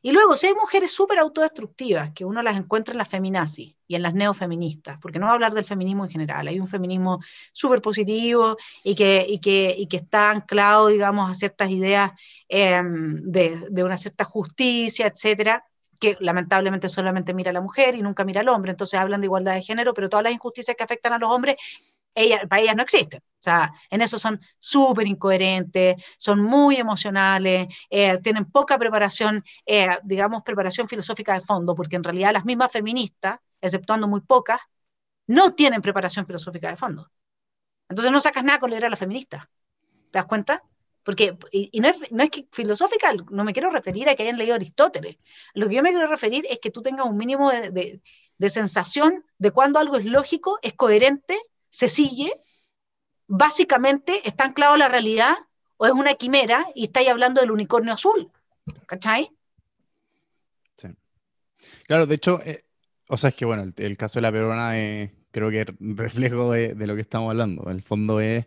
Y 0.00 0.12
luego, 0.12 0.34
si 0.38 0.46
hay 0.46 0.54
mujeres 0.54 0.92
súper 0.92 1.18
autodestructivas, 1.18 2.12
que 2.14 2.24
uno 2.24 2.42
las 2.42 2.56
encuentra 2.56 2.92
en 2.92 2.98
las 2.98 3.10
feminazis 3.10 3.76
y 3.86 3.96
en 3.96 4.02
las 4.02 4.14
neofeministas, 4.14 4.98
porque 4.98 5.18
no 5.18 5.26
voy 5.26 5.32
a 5.32 5.34
hablar 5.34 5.52
del 5.52 5.66
feminismo 5.66 6.04
en 6.04 6.10
general, 6.10 6.48
hay 6.48 6.58
un 6.58 6.68
feminismo 6.68 7.20
súper 7.52 7.82
positivo 7.82 8.56
y 8.82 8.94
que, 8.94 9.26
y, 9.28 9.40
que, 9.40 9.74
y 9.76 9.86
que 9.88 9.98
está 9.98 10.30
anclado, 10.30 10.86
digamos, 10.86 11.30
a 11.30 11.34
ciertas 11.34 11.68
ideas 11.68 12.12
em, 12.48 13.20
de, 13.30 13.66
de, 13.70 13.84
una 13.84 13.98
cierta 13.98 14.24
justicia, 14.24 15.06
etcétera, 15.06 15.66
que 16.00 16.16
lamentablemente 16.20 16.88
solamente 16.88 17.34
mira 17.34 17.50
a 17.50 17.54
la 17.54 17.60
mujer 17.60 17.94
y 17.94 18.02
nunca 18.02 18.24
mira 18.24 18.40
al 18.40 18.48
hombre, 18.48 18.72
entonces 18.72 18.98
hablan 18.98 19.20
de 19.20 19.26
igualdad 19.26 19.54
de 19.54 19.62
género, 19.62 19.94
pero 19.94 20.08
todas 20.08 20.24
las 20.24 20.32
injusticias 20.32 20.76
que 20.76 20.84
afectan 20.84 21.12
a 21.12 21.18
los 21.18 21.30
hombres 21.30 21.56
para 22.48 22.62
ellas 22.62 22.76
no 22.76 22.82
existen. 22.82 23.20
O 23.20 23.42
sea, 23.44 23.72
en 23.90 24.00
eso 24.00 24.18
son 24.18 24.40
súper 24.58 25.06
incoherentes, 25.06 25.96
son 26.16 26.40
muy 26.42 26.76
emocionales, 26.76 27.68
eh, 27.90 28.18
tienen 28.22 28.46
poca 28.46 28.78
preparación, 28.78 29.44
eh, 29.66 29.88
digamos, 30.04 30.42
preparación 30.42 30.88
filosófica 30.88 31.34
de 31.34 31.40
fondo, 31.40 31.74
porque 31.74 31.96
en 31.96 32.04
realidad 32.04 32.32
las 32.32 32.44
mismas 32.44 32.70
feministas, 32.72 33.38
exceptuando 33.60 34.08
muy 34.08 34.20
pocas, 34.20 34.60
no 35.26 35.54
tienen 35.54 35.82
preparación 35.82 36.26
filosófica 36.26 36.68
de 36.70 36.76
fondo. 36.76 37.10
Entonces 37.88 38.12
no 38.12 38.20
sacas 38.20 38.44
nada 38.44 38.60
con 38.60 38.70
leer 38.70 38.86
a 38.86 38.90
la 38.90 38.96
feminista. 38.96 39.50
¿Te 40.10 40.18
das 40.18 40.26
cuenta? 40.26 40.62
Porque, 41.04 41.36
y, 41.52 41.80
no, 41.80 41.88
es, 41.88 42.10
no, 42.10 42.24
es, 42.24 42.30
que 42.30 42.48
filosófica, 42.50 43.12
no 43.30 43.44
me 43.44 43.52
quiero 43.52 43.70
referir 43.70 44.08
a 44.08 44.16
que 44.16 44.22
hayan 44.22 44.38
leído 44.38 44.54
Aristóteles. 44.54 45.18
Lo 45.52 45.68
que 45.68 45.74
yo 45.74 45.82
me 45.82 45.90
quiero 45.90 46.06
referir 46.06 46.46
es 46.48 46.58
que 46.58 46.70
tú 46.70 46.82
tengas 46.82 47.06
un 47.06 47.16
mínimo 47.16 47.50
de, 47.50 47.70
de, 47.70 48.00
de 48.38 48.50
sensación 48.50 49.24
de 49.38 49.50
cuando 49.50 49.78
algo 49.78 49.96
es 49.96 50.06
lógico, 50.06 50.58
es 50.62 50.72
coherente 50.72 51.38
se 51.74 51.88
sigue, 51.88 52.32
básicamente 53.26 54.20
está 54.28 54.44
anclado 54.44 54.74
a 54.74 54.78
la 54.78 54.88
realidad 54.88 55.34
o 55.76 55.86
es 55.86 55.92
una 55.92 56.14
quimera 56.14 56.68
y 56.72 56.84
estáis 56.84 57.08
hablando 57.08 57.40
del 57.40 57.50
unicornio 57.50 57.92
azul. 57.92 58.30
¿Cachai? 58.86 59.28
Sí. 60.76 60.88
Claro, 61.88 62.06
de 62.06 62.14
hecho, 62.14 62.40
eh, 62.44 62.64
o 63.08 63.16
sea, 63.16 63.30
es 63.30 63.34
que 63.34 63.44
bueno, 63.44 63.72
el, 63.76 63.96
caso 63.96 64.20
de 64.20 64.22
la 64.22 64.30
perona 64.30 64.78
es, 64.78 65.10
creo 65.32 65.50
que 65.50 65.66
reflejo 65.80 66.52
de, 66.52 66.74
lo 66.86 66.94
que 66.94 67.00
estamos 67.00 67.28
hablando. 67.30 67.64
En 67.64 67.76
el 67.76 67.82
fondo 67.82 68.20
es, 68.20 68.46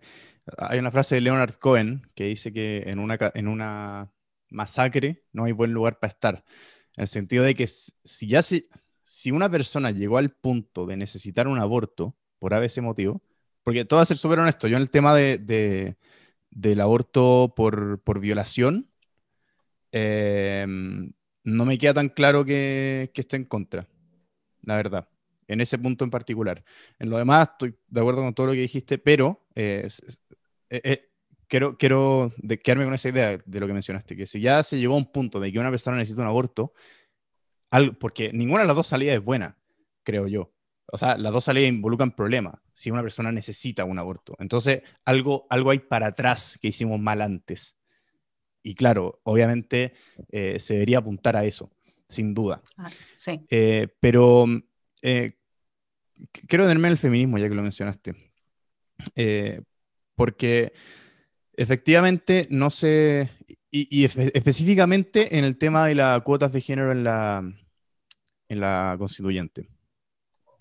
hay 0.57 0.79
una 0.79 0.91
frase 0.91 1.15
de 1.15 1.21
Leonard 1.21 1.55
Cohen 1.55 2.09
que 2.15 2.25
dice 2.25 2.53
que 2.53 2.83
en 2.87 2.99
una, 2.99 3.17
en 3.33 3.47
una 3.47 4.11
masacre 4.49 5.23
no 5.33 5.45
hay 5.45 5.51
buen 5.51 5.73
lugar 5.73 5.99
para 5.99 6.11
estar. 6.11 6.45
En 6.95 7.03
el 7.03 7.07
sentido 7.07 7.43
de 7.43 7.55
que 7.55 7.67
si 7.67 8.27
ya 8.27 8.41
si, 8.41 8.67
si 9.03 9.31
una 9.31 9.49
persona 9.49 9.91
llegó 9.91 10.17
al 10.17 10.31
punto 10.31 10.85
de 10.85 10.97
necesitar 10.97 11.47
un 11.47 11.59
aborto, 11.59 12.15
por 12.39 12.53
ese 12.53 12.81
motivo. 12.81 13.21
Porque 13.63 13.85
todo 13.85 13.97
va 13.97 14.03
a 14.03 14.05
ser 14.05 14.17
súper 14.17 14.39
honesto, 14.39 14.67
yo 14.67 14.77
en 14.77 14.81
el 14.81 14.89
tema 14.89 15.13
de, 15.13 15.97
del 16.51 16.81
aborto 16.81 17.53
por, 17.55 18.01
por 18.01 18.19
violación, 18.19 18.89
em, 19.91 21.11
no 21.43 21.65
me 21.65 21.77
queda 21.77 21.93
tan 21.95 22.09
claro 22.09 22.45
que, 22.45 23.11
que 23.13 23.21
esté 23.21 23.35
en 23.35 23.45
contra, 23.45 23.87
la 24.61 24.77
verdad, 24.77 25.09
en 25.47 25.61
ese 25.61 25.77
punto 25.77 26.03
en 26.03 26.11
particular. 26.11 26.63
En 26.99 27.09
lo 27.09 27.17
demás, 27.17 27.49
estoy 27.53 27.75
de 27.87 27.99
acuerdo 27.99 28.21
con 28.21 28.33
todo 28.33 28.47
lo 28.47 28.53
que 28.53 28.59
dijiste, 28.59 28.97
pero 28.97 29.45
eh, 29.55 29.87
eh, 30.69 30.81
eh, 30.83 31.09
quiero, 31.47 31.77
quiero 31.77 32.33
quedarme 32.63 32.85
con 32.85 32.93
esa 32.93 33.09
idea 33.09 33.37
de 33.43 33.59
lo 33.59 33.67
que 33.67 33.73
mencionaste, 33.73 34.15
que 34.15 34.27
si 34.27 34.41
ya 34.41 34.63
se 34.63 34.79
llegó 34.79 34.95
a 34.95 34.97
un 34.97 35.11
punto 35.11 35.39
de 35.39 35.51
que 35.51 35.59
una 35.59 35.69
persona 35.69 35.97
necesita 35.97 36.21
un 36.21 36.27
aborto, 36.27 36.73
algo, 37.69 37.93
porque 37.99 38.31
ninguna 38.33 38.61
de 38.61 38.67
las 38.67 38.75
dos 38.75 38.87
salidas 38.87 39.15
es 39.17 39.23
buena, 39.23 39.57
creo 40.03 40.27
yo 40.27 40.51
o 40.91 40.97
sea, 40.97 41.17
las 41.17 41.33
dos 41.33 41.43
salidas 41.43 41.69
involucran 41.69 42.11
problemas 42.11 42.55
si 42.73 42.91
una 42.91 43.01
persona 43.01 43.31
necesita 43.31 43.83
un 43.83 43.99
aborto. 43.99 44.35
Entonces, 44.39 44.81
algo, 45.03 45.45
algo 45.49 45.71
hay 45.71 45.79
para 45.79 46.07
atrás 46.07 46.57
que 46.61 46.69
hicimos 46.69 46.99
mal 46.99 47.21
antes. 47.21 47.77
Y 48.63 48.75
claro, 48.75 49.19
obviamente 49.23 49.93
eh, 50.31 50.59
se 50.59 50.75
debería 50.75 50.99
apuntar 50.99 51.35
a 51.35 51.45
eso, 51.45 51.71
sin 52.07 52.33
duda. 52.33 52.61
Ah, 52.77 52.89
sí. 53.15 53.45
Eh, 53.49 53.87
pero 53.99 54.45
eh, 55.01 55.36
quiero 56.47 56.65
tenerme 56.65 56.89
el 56.89 56.97
feminismo, 56.97 57.37
ya 57.37 57.49
que 57.49 57.55
lo 57.55 57.63
mencionaste. 57.63 58.13
porque 60.15 60.73
efectivamente 61.53 62.47
no 62.49 62.71
sé, 62.71 63.29
y, 63.71 63.87
y 63.91 64.05
específicamente 64.05 65.37
en 65.37 65.45
el 65.45 65.57
tema 65.57 65.85
de 65.87 65.95
las 65.95 66.21
cuotas 66.23 66.51
de 66.51 66.61
género 66.61 66.91
en 66.91 67.03
la, 67.03 67.43
en 68.49 68.59
la 68.59 68.95
constituyente 68.97 69.69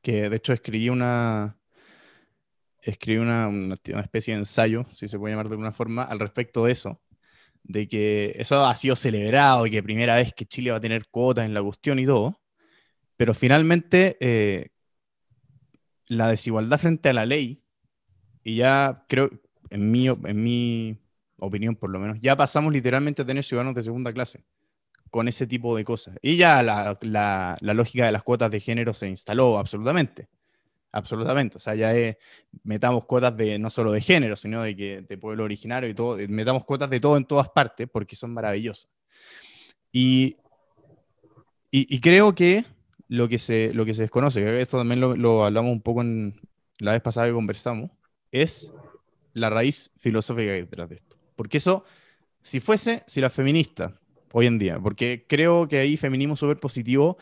que 0.07 0.31
de 0.31 0.37
hecho 0.37 0.53
escribí 0.53 0.88
una, 0.88 1.59
escribí 2.81 3.19
una, 3.19 3.49
una, 3.49 3.75
especie 3.75 4.35
de 4.35 4.38
ensayo, 4.38 4.87
si 4.92 5.09
se 5.09 5.19
puede 5.19 5.33
llamar 5.33 5.49
de 5.49 5.55
alguna 5.55 5.73
forma, 5.73 6.05
al 6.05 6.21
respecto 6.21 6.64
de 6.64 6.71
eso, 6.71 7.03
de 7.64 7.88
que 7.88 8.33
eso 8.37 8.64
ha 8.64 8.77
sido 8.77 8.95
celebrado 8.95 9.66
y 9.66 9.73
que 9.73 9.83
primera 9.83 10.14
vez 10.14 10.33
que 10.33 10.47
Chile 10.47 10.71
va 10.71 10.77
a 10.77 10.81
tener 10.81 11.09
cuotas 11.09 11.45
en 11.45 11.55
la 11.55 11.62
cuestión 11.62 11.99
y 11.99 12.07
todo, 12.07 12.40
pero 13.16 13.35
finalmente 13.35 14.16
eh, 14.21 14.69
la 16.09 16.29
desigualdad 16.29 16.79
frente 16.79 17.09
a 17.09 17.12
la 17.12 17.27
ley, 17.27 17.62
y 18.42 18.57
ya 18.57 19.05
creo, 19.09 19.31
en 19.71 19.90
mi, 19.90 20.07
en 20.09 20.42
mi 20.42 20.99
opinión 21.38 21.77
por 21.77 21.90
lo 21.90 21.99
menos, 21.99 22.19
ya 22.21 22.37
pasamos 22.37 22.73
literalmente 22.73 23.23
a 23.23 23.27
tener 23.27 23.45
ciudadanos 23.45 23.75
de 23.75 23.83
segunda 23.83 24.12
clase, 24.12 24.45
con 25.11 25.29
ese 25.29 25.47
tipo 25.47 25.77
de 25.77 25.85
cosas. 25.85 26.16
Y 26.23 26.37
ya 26.37 26.62
la, 26.62 27.57
lógica 27.61 28.07
de 28.07 28.12
las 28.12 28.23
cuotas 28.23 28.51
de 28.51 28.61
género 28.61 28.95
se 28.95 29.09
instaló 29.09 29.59
absolutamente. 29.59 30.29
Absolutamente. 30.92 31.59
O 31.59 31.61
sea, 31.61 31.75
ya 31.75 31.95
es, 31.95 32.16
metamos 32.64 33.05
cuotas 33.05 33.37
de 33.37 33.59
no 33.59 33.69
solo 33.71 33.92
de 33.92 34.01
género, 34.01 34.37
sino 34.37 34.62
de, 34.62 34.75
que, 34.77 35.05
de 35.07 35.19
pueblo 35.19 35.45
originario 35.45 35.88
y 35.88 35.95
todo. 35.95 36.16
Metamos 36.29 36.64
cuotas 36.64 36.88
de 36.88 37.01
todo 37.01 37.16
en 37.16 37.27
todas 37.27 37.49
partes 37.51 37.88
porque 37.90 38.16
son 38.16 38.33
maravillosas. 38.33 38.90
Y, 39.92 40.37
y, 41.71 42.01
creo 42.01 42.35
que 42.35 42.64
lo 43.09 43.29
que, 43.29 43.38
se, 43.38 43.71
lo 43.73 43.85
que 43.85 43.95
se 43.95 44.03
desconoce, 44.03 44.61
esto 44.61 44.79
también 44.79 45.01
lo, 45.01 45.45
hablamos 45.45 45.73
un 45.73 45.81
poco 45.81 46.01
en 46.03 46.40
la 46.79 46.92
vez 46.92 47.03
pasada 47.03 47.27
que 47.27 47.33
conversamos, 47.33 47.90
es 48.33 48.73
la 49.33 49.51
raíz 49.51 49.90
filosófica 49.97 50.53
detrás 50.53 50.88
de 50.88 50.97
esto. 50.97 51.16
Porque 51.37 51.59
eso, 51.59 51.85
si 52.42 52.61
fuese, 52.61 53.05
si 53.07 53.21
la 53.21 53.31
feminista 53.31 54.01
hoy 54.33 54.47
en 54.47 54.59
día, 54.59 54.79
porque 54.79 55.25
creo 55.29 55.69
que 55.69 55.79
ahí 55.79 55.97
feminismo 55.97 56.37
súper 56.37 56.59
positivo, 56.59 57.16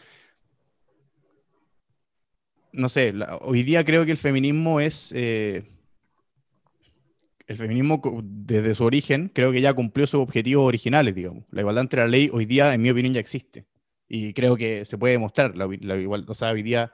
no 2.72 2.88
sé, 2.88 3.14
hoy 3.42 3.62
día 3.62 3.84
creo 3.84 4.04
que 4.04 4.10
el 4.10 4.18
feminismo 4.18 4.80
es... 4.80 5.12
Eh, 5.14 5.64
el 7.46 7.58
feminismo 7.58 8.00
desde 8.22 8.74
su 8.74 8.84
origen 8.84 9.30
creo 9.32 9.52
que 9.52 9.60
ya 9.60 9.74
cumplió 9.74 10.06
sus 10.06 10.20
objetivos 10.20 10.66
originales, 10.66 11.14
digamos. 11.14 11.44
La 11.50 11.60
igualdad 11.60 11.82
entre 11.82 12.00
la 12.00 12.08
ley 12.08 12.30
hoy 12.32 12.46
día, 12.46 12.72
en 12.72 12.80
mi 12.80 12.88
opinión, 12.88 13.12
ya 13.12 13.20
existe. 13.20 13.66
Y 14.08 14.34
creo 14.34 14.56
que 14.56 14.84
se 14.84 14.98
puede 14.98 15.12
demostrar. 15.14 15.56
La, 15.56 15.66
igualdad, 15.96 16.30
o 16.30 16.34
sea, 16.34 16.50
hoy 16.50 16.62
día 16.62 16.92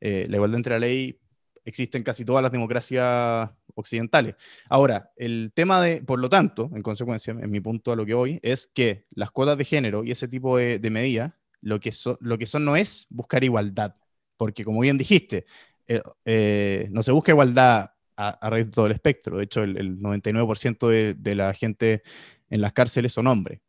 eh, 0.00 0.26
la 0.28 0.36
igualdad 0.36 0.56
entre 0.56 0.74
la 0.74 0.80
ley 0.80 1.18
existe 1.64 1.98
en 1.98 2.04
casi 2.04 2.24
todas 2.24 2.42
las 2.42 2.52
democracias 2.52 3.50
occidentales. 3.74 4.34
Ahora, 4.68 5.12
el 5.16 5.52
tema 5.54 5.80
de, 5.80 6.02
por 6.02 6.18
lo 6.18 6.28
tanto, 6.28 6.70
en 6.74 6.82
consecuencia, 6.82 7.32
en 7.32 7.50
mi 7.50 7.60
punto 7.60 7.92
a 7.92 7.96
lo 7.96 8.04
que 8.04 8.14
voy, 8.14 8.40
es 8.42 8.66
que 8.66 9.06
las 9.10 9.30
cuotas 9.30 9.58
de 9.58 9.64
género 9.64 10.04
y 10.04 10.10
ese 10.10 10.28
tipo 10.28 10.56
de, 10.56 10.78
medidas, 10.90 11.32
lo 11.60 11.80
que, 11.80 11.92
lo 12.20 12.38
que 12.38 12.46
son 12.46 12.64
no 12.64 12.76
es 12.76 13.06
buscar 13.10 13.44
igualdad, 13.44 13.94
porque 14.36 14.64
como 14.64 14.80
bien 14.80 14.98
dijiste, 14.98 15.46
eh, 15.86 16.02
eh, 16.24 16.88
no 16.90 17.02
se 17.02 17.12
busca 17.12 17.32
igualdad 17.32 17.92
a, 18.16 18.50
raíz 18.50 18.66
de 18.66 18.72
todo 18.72 18.86
el 18.86 18.92
espectro. 18.92 19.38
De 19.38 19.44
hecho, 19.44 19.62
el, 19.62 19.98
99% 19.98 20.88
de, 20.88 21.14
de, 21.14 21.34
la 21.34 21.54
gente 21.54 22.02
en 22.50 22.60
las 22.60 22.72
cárceles 22.72 23.12
son 23.12 23.26
hombres. 23.26 23.60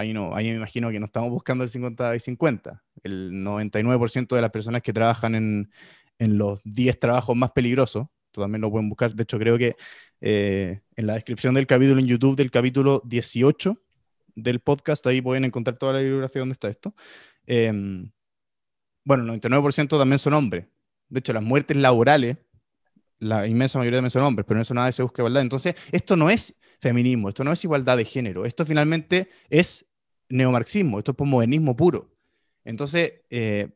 Ahí 0.00 0.12
no, 0.12 0.34
ahí 0.34 0.48
me 0.50 0.56
imagino 0.56 0.90
que 0.90 0.98
no 0.98 1.06
estamos 1.06 1.30
buscando 1.30 1.64
el 1.64 1.70
50 1.70 2.16
y 2.16 2.20
50. 2.20 2.82
El 3.02 3.32
99% 3.44 4.34
de 4.34 4.42
las 4.42 4.50
personas 4.50 4.82
que 4.82 4.92
trabajan 4.92 5.34
en, 5.34 5.70
en 6.18 6.38
los 6.38 6.60
10 6.64 6.98
trabajos 6.98 7.36
más 7.36 7.50
peligrosos, 7.52 8.06
también 8.32 8.60
lo 8.60 8.70
pueden 8.70 8.88
buscar. 8.88 9.14
De 9.14 9.22
hecho, 9.22 9.38
creo 9.38 9.58
que 9.58 9.76
eh, 10.20 10.80
en 10.96 11.06
la 11.06 11.14
descripción 11.14 11.54
del 11.54 11.66
capítulo 11.66 12.00
en 12.00 12.06
YouTube 12.06 12.36
del 12.36 12.50
capítulo 12.50 13.02
18 13.04 13.76
del 14.34 14.60
podcast, 14.60 15.06
ahí 15.06 15.20
pueden 15.20 15.44
encontrar 15.44 15.76
toda 15.76 15.94
la 15.94 16.00
bibliografía 16.00 16.40
donde 16.40 16.52
está 16.52 16.68
esto. 16.68 16.94
Em, 17.46 18.10
bueno, 19.04 19.22
el 19.24 19.40
99% 19.40 19.98
también 19.98 20.18
son 20.18 20.34
hombres. 20.34 20.66
De 21.08 21.20
hecho, 21.20 21.32
las 21.32 21.42
muertes 21.42 21.76
laborales, 21.76 22.36
la 23.18 23.46
inmensa 23.46 23.78
mayoría 23.78 23.98
también 23.98 24.10
son 24.10 24.22
hombres, 24.22 24.46
pero 24.46 24.58
en 24.58 24.62
eso 24.62 24.74
nada 24.74 24.92
se 24.92 25.02
busca 25.02 25.22
igualdad. 25.22 25.42
Entonces, 25.42 25.74
esto 25.90 26.16
no 26.16 26.30
es 26.30 26.58
feminismo, 26.80 27.28
esto 27.28 27.44
no 27.44 27.52
es 27.52 27.62
igualdad 27.64 27.96
de 27.96 28.04
género, 28.04 28.46
esto 28.46 28.64
finalmente 28.64 29.28
es 29.50 29.89
neomarxismo, 30.30 30.98
esto 30.98 31.12
es 31.12 31.16
posmodernismo 31.16 31.76
puro. 31.76 32.10
Entonces, 32.64 33.12
eh, 33.30 33.70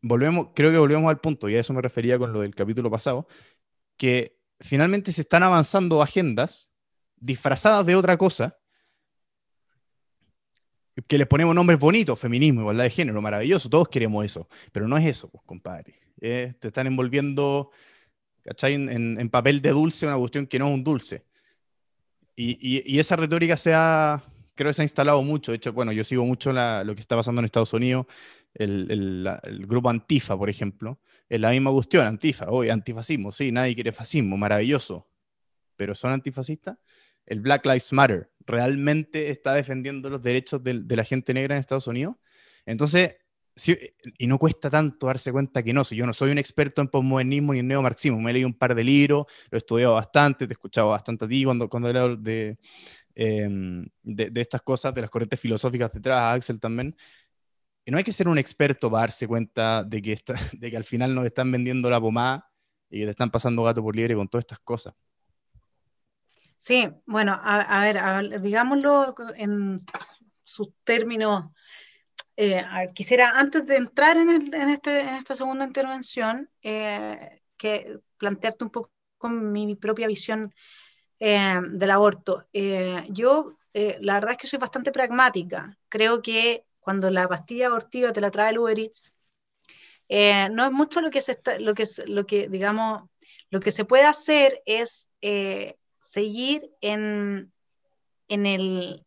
volvemos, 0.00 0.48
creo 0.54 0.70
que 0.70 0.78
volvemos 0.78 1.10
al 1.10 1.20
punto, 1.20 1.48
y 1.48 1.56
a 1.56 1.60
eso 1.60 1.72
me 1.72 1.82
refería 1.82 2.18
con 2.18 2.32
lo 2.32 2.40
del 2.40 2.54
capítulo 2.54 2.90
pasado, 2.90 3.26
que 3.96 4.38
finalmente 4.60 5.12
se 5.12 5.22
están 5.22 5.42
avanzando 5.42 6.02
agendas 6.02 6.72
disfrazadas 7.16 7.84
de 7.86 7.96
otra 7.96 8.16
cosa, 8.16 8.58
que 11.06 11.18
les 11.18 11.26
ponemos 11.26 11.54
nombres 11.54 11.78
bonitos, 11.78 12.18
feminismo, 12.18 12.60
igualdad 12.60 12.84
de 12.84 12.90
género, 12.90 13.22
maravilloso, 13.22 13.70
todos 13.70 13.88
queremos 13.88 14.24
eso, 14.24 14.48
pero 14.72 14.86
no 14.88 14.98
es 14.98 15.06
eso, 15.06 15.30
pues, 15.30 15.42
compadre. 15.44 15.94
te 16.18 16.58
están 16.62 16.86
envolviendo, 16.86 17.70
¿cachai? 18.42 18.74
En, 18.74 19.30
papel 19.30 19.62
de 19.62 19.70
dulce 19.70 20.06
una 20.06 20.16
cuestión 20.16 20.46
que 20.46 20.58
no 20.58 20.68
es 20.68 20.74
un 20.74 20.84
dulce. 20.84 21.24
Y, 22.36 22.98
esa 22.98 23.16
retórica 23.16 23.56
se 23.56 23.72
ha, 23.74 24.22
creo 24.54 24.70
que 24.70 24.74
se 24.74 24.82
ha 24.82 24.84
instalado 24.84 25.22
mucho. 25.22 25.52
De 25.52 25.56
hecho, 25.56 25.72
bueno, 25.72 25.92
yo 25.92 26.04
sigo 26.04 26.24
mucho 26.24 26.52
lo 26.52 26.94
que 26.94 27.00
está 27.00 27.16
pasando 27.16 27.40
en 27.40 27.46
Estados 27.46 27.72
Unidos, 27.72 28.06
el, 28.54 29.66
grupo 29.66 29.88
Antifa, 29.88 30.36
por 30.36 30.50
ejemplo, 30.50 31.00
es 31.28 31.40
la 31.40 31.50
misma 31.50 31.70
cuestión, 31.70 32.06
Antifa, 32.06 32.50
hoy 32.50 32.68
antifascismo, 32.68 33.32
sí, 33.32 33.52
nadie 33.52 33.74
quiere 33.74 33.92
fascismo, 33.92 34.36
maravilloso, 34.36 35.08
pero 35.76 35.94
son 35.94 36.12
antifascistas. 36.12 36.76
El 37.24 37.40
Black 37.40 37.64
Lives 37.64 37.92
Matter 37.92 38.30
realmente 38.46 39.30
está 39.30 39.54
defendiendo 39.54 40.10
los 40.10 40.22
derechos 40.22 40.62
de, 40.62 40.84
la 40.88 41.04
gente 41.04 41.32
negra 41.32 41.54
en 41.54 41.60
Estados 41.60 41.86
Unidos. 41.86 42.16
Entonces, 42.66 43.16
y 44.18 44.26
no 44.26 44.38
cuesta 44.38 44.70
tanto 44.70 45.06
darse 45.06 45.30
cuenta 45.32 45.62
que 45.62 45.72
no, 45.72 45.84
si 45.84 45.96
yo 45.96 46.06
no 46.06 46.12
soy 46.12 46.30
un 46.30 46.38
experto 46.38 46.80
en 46.80 46.88
postmodernismo 46.88 47.52
ni 47.52 47.60
en 47.60 47.68
neomarxismo, 47.68 48.18
me 48.20 48.30
he 48.30 48.34
leído 48.34 48.48
un 48.48 48.54
par 48.54 48.74
de 48.74 48.84
libros, 48.84 49.26
lo 49.50 49.56
he 49.56 49.58
estudiado 49.58 49.94
bastante, 49.94 50.46
te 50.46 50.52
he 50.52 50.54
escuchado 50.54 50.88
bastante 50.88 51.24
a 51.26 51.28
ti 51.28 51.44
cuando, 51.44 51.68
cuando 51.68 51.88
he 51.88 51.90
hablado 51.90 52.16
de, 52.16 52.58
em, 53.14 53.86
de, 54.02 54.30
de, 54.30 54.40
estas 54.40 54.62
cosas, 54.62 54.94
de 54.94 55.02
las 55.02 55.10
corrientes 55.10 55.38
filosóficas 55.38 55.92
detrás, 55.92 56.34
Axel 56.34 56.58
también, 56.58 56.96
no 57.86 57.98
hay 57.98 58.04
que 58.04 58.12
ser 58.12 58.28
un 58.28 58.38
experto 58.38 58.90
para 58.90 59.02
darse 59.02 59.26
cuenta 59.26 59.82
de 59.84 60.00
que, 60.00 60.18
de 60.58 60.70
que 60.70 60.76
al 60.76 60.84
final 60.84 61.14
nos 61.14 61.26
están 61.26 61.50
vendiendo 61.50 61.90
la 61.90 62.00
pomada 62.00 62.48
y 62.88 63.00
que 63.00 63.04
te 63.06 63.10
están 63.10 63.30
pasando 63.30 63.62
gato 63.62 63.82
por 63.82 63.96
liebre 63.96 64.14
con 64.14 64.28
todas 64.28 64.44
estas 64.44 64.60
cosas. 64.60 64.94
Sí, 66.58 66.88
bueno, 67.06 67.38
a, 67.42 67.80
ver, 67.82 68.40
digámoslo 68.40 69.16
en 69.34 69.78
sus 70.44 70.68
términos. 70.84 71.50
Eh, 72.36 72.64
quisiera, 72.94 73.38
antes 73.38 73.66
de 73.66 73.76
entrar 73.76 74.16
en, 74.16 74.30
este, 74.70 75.00
en 75.00 75.08
esta 75.10 75.36
segunda 75.36 75.64
intervención, 75.64 76.50
eh, 76.62 77.42
que 77.56 77.98
plantearte 78.16 78.64
un 78.64 78.70
poco 78.70 78.90
con 79.18 79.52
mi, 79.52 79.76
propia 79.76 80.06
visión 80.06 80.54
eh, 81.18 81.60
del 81.70 81.90
aborto. 81.90 82.46
yo, 83.10 83.56
la 83.72 84.14
verdad 84.14 84.32
es 84.32 84.38
que 84.38 84.46
soy 84.46 84.58
bastante 84.58 84.92
pragmática. 84.92 85.78
Creo 85.88 86.22
que 86.22 86.64
cuando 86.80 87.08
la 87.10 87.28
pastilla 87.28 87.68
abortiva 87.68 88.12
te 88.12 88.20
la 88.20 88.30
trae 88.30 88.50
el 88.50 88.58
Uber 88.58 88.78
Eats, 88.78 89.12
eh, 90.08 90.48
no 90.50 90.66
es 90.66 90.72
mucho 90.72 91.00
lo 91.00 91.10
que 91.10 91.22
se 91.22 91.38
lo 91.58 91.74
que 91.74 91.84
lo 92.06 92.26
que 92.26 92.48
digamos 92.48 93.08
lo 93.48 93.60
que 93.60 93.70
se 93.70 93.86
puede 93.86 94.04
hacer 94.04 94.62
es 94.66 95.08
eh, 95.22 95.76
seguir 96.00 96.70
en, 96.82 97.50
en 98.28 98.46
el 98.46 99.06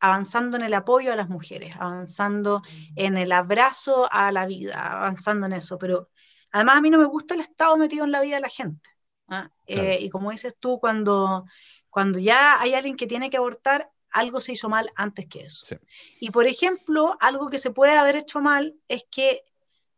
avanzando 0.00 0.56
en 0.56 0.62
el 0.62 0.74
apoyo 0.74 1.12
a 1.12 1.16
las 1.16 1.28
mujeres, 1.28 1.74
avanzando 1.78 2.62
en 2.96 3.16
el 3.16 3.32
abrazo 3.32 4.08
a 4.10 4.30
la 4.32 4.46
vida, 4.46 4.74
avanzando 4.74 5.46
en 5.46 5.54
eso, 5.54 5.78
pero 5.78 6.08
además 6.52 6.76
a 6.76 6.80
mí 6.80 6.90
no 6.90 6.98
me 6.98 7.04
gusta 7.04 7.34
el 7.34 7.40
Estado 7.40 7.76
metido 7.76 8.04
en 8.04 8.12
la 8.12 8.20
vida 8.20 8.36
de 8.36 8.42
la 8.42 8.48
gente. 8.48 8.90
¿ah? 9.28 9.50
Eh, 9.66 9.98
y 10.00 10.10
como 10.10 10.30
dices 10.30 10.56
tú, 10.58 10.78
cuando, 10.80 11.44
cuando 11.90 12.18
ya 12.18 12.60
hay 12.60 12.74
alguien 12.74 12.96
que 12.96 13.06
tiene 13.06 13.30
que 13.30 13.36
abortar, 13.36 13.90
algo 14.10 14.40
se 14.40 14.52
hizo 14.52 14.68
mal 14.68 14.90
antes 14.96 15.26
que 15.26 15.40
eso. 15.40 15.76
Y 16.20 16.30
por 16.30 16.46
ejemplo, 16.46 17.16
algo 17.20 17.50
que 17.50 17.58
se 17.58 17.70
puede 17.70 17.96
haber 17.96 18.16
hecho 18.16 18.40
mal 18.40 18.74
es 18.88 19.04
que 19.10 19.44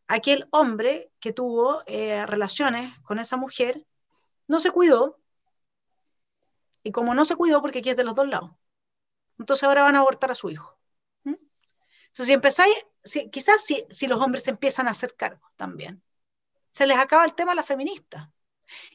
aquel 0.08 0.48
hombre 0.50 1.12
que 1.20 1.32
tuvo 1.32 1.82
eh, 1.86 2.26
relaciones 2.26 2.98
con 3.00 3.18
esa 3.18 3.36
mujer 3.36 3.86
no 4.48 4.58
se 4.58 4.70
cuidó. 4.70 5.18
Y 6.82 6.92
como 6.92 7.14
no 7.14 7.24
se 7.24 7.36
cuidó, 7.36 7.60
porque 7.60 7.80
aquí 7.80 7.90
es 7.90 7.96
de 7.96 8.04
los 8.04 8.14
dos 8.14 8.26
lados, 8.26 8.50
entonces 9.40 9.64
ahora 9.64 9.82
van 9.82 9.96
a 9.96 10.00
abortar 10.00 10.30
a 10.30 10.34
su 10.34 10.50
hijo. 10.50 10.78
¿Mm? 11.24 11.34
Entonces, 12.06 12.26
si 12.26 12.32
empezáis, 12.32 12.76
quizás 13.32 13.64
si, 13.64 13.84
si, 13.90 14.06
los 14.06 14.20
hombres 14.20 14.46
empiezan 14.48 14.86
a 14.88 14.92
hacer 14.92 15.16
cargo 15.16 15.50
también, 15.56 16.02
se 16.70 16.86
les 16.86 16.98
acaba 16.98 17.24
el 17.24 17.34
tema 17.34 17.52
a 17.52 17.54
la 17.56 17.62
feminista. 17.62 18.32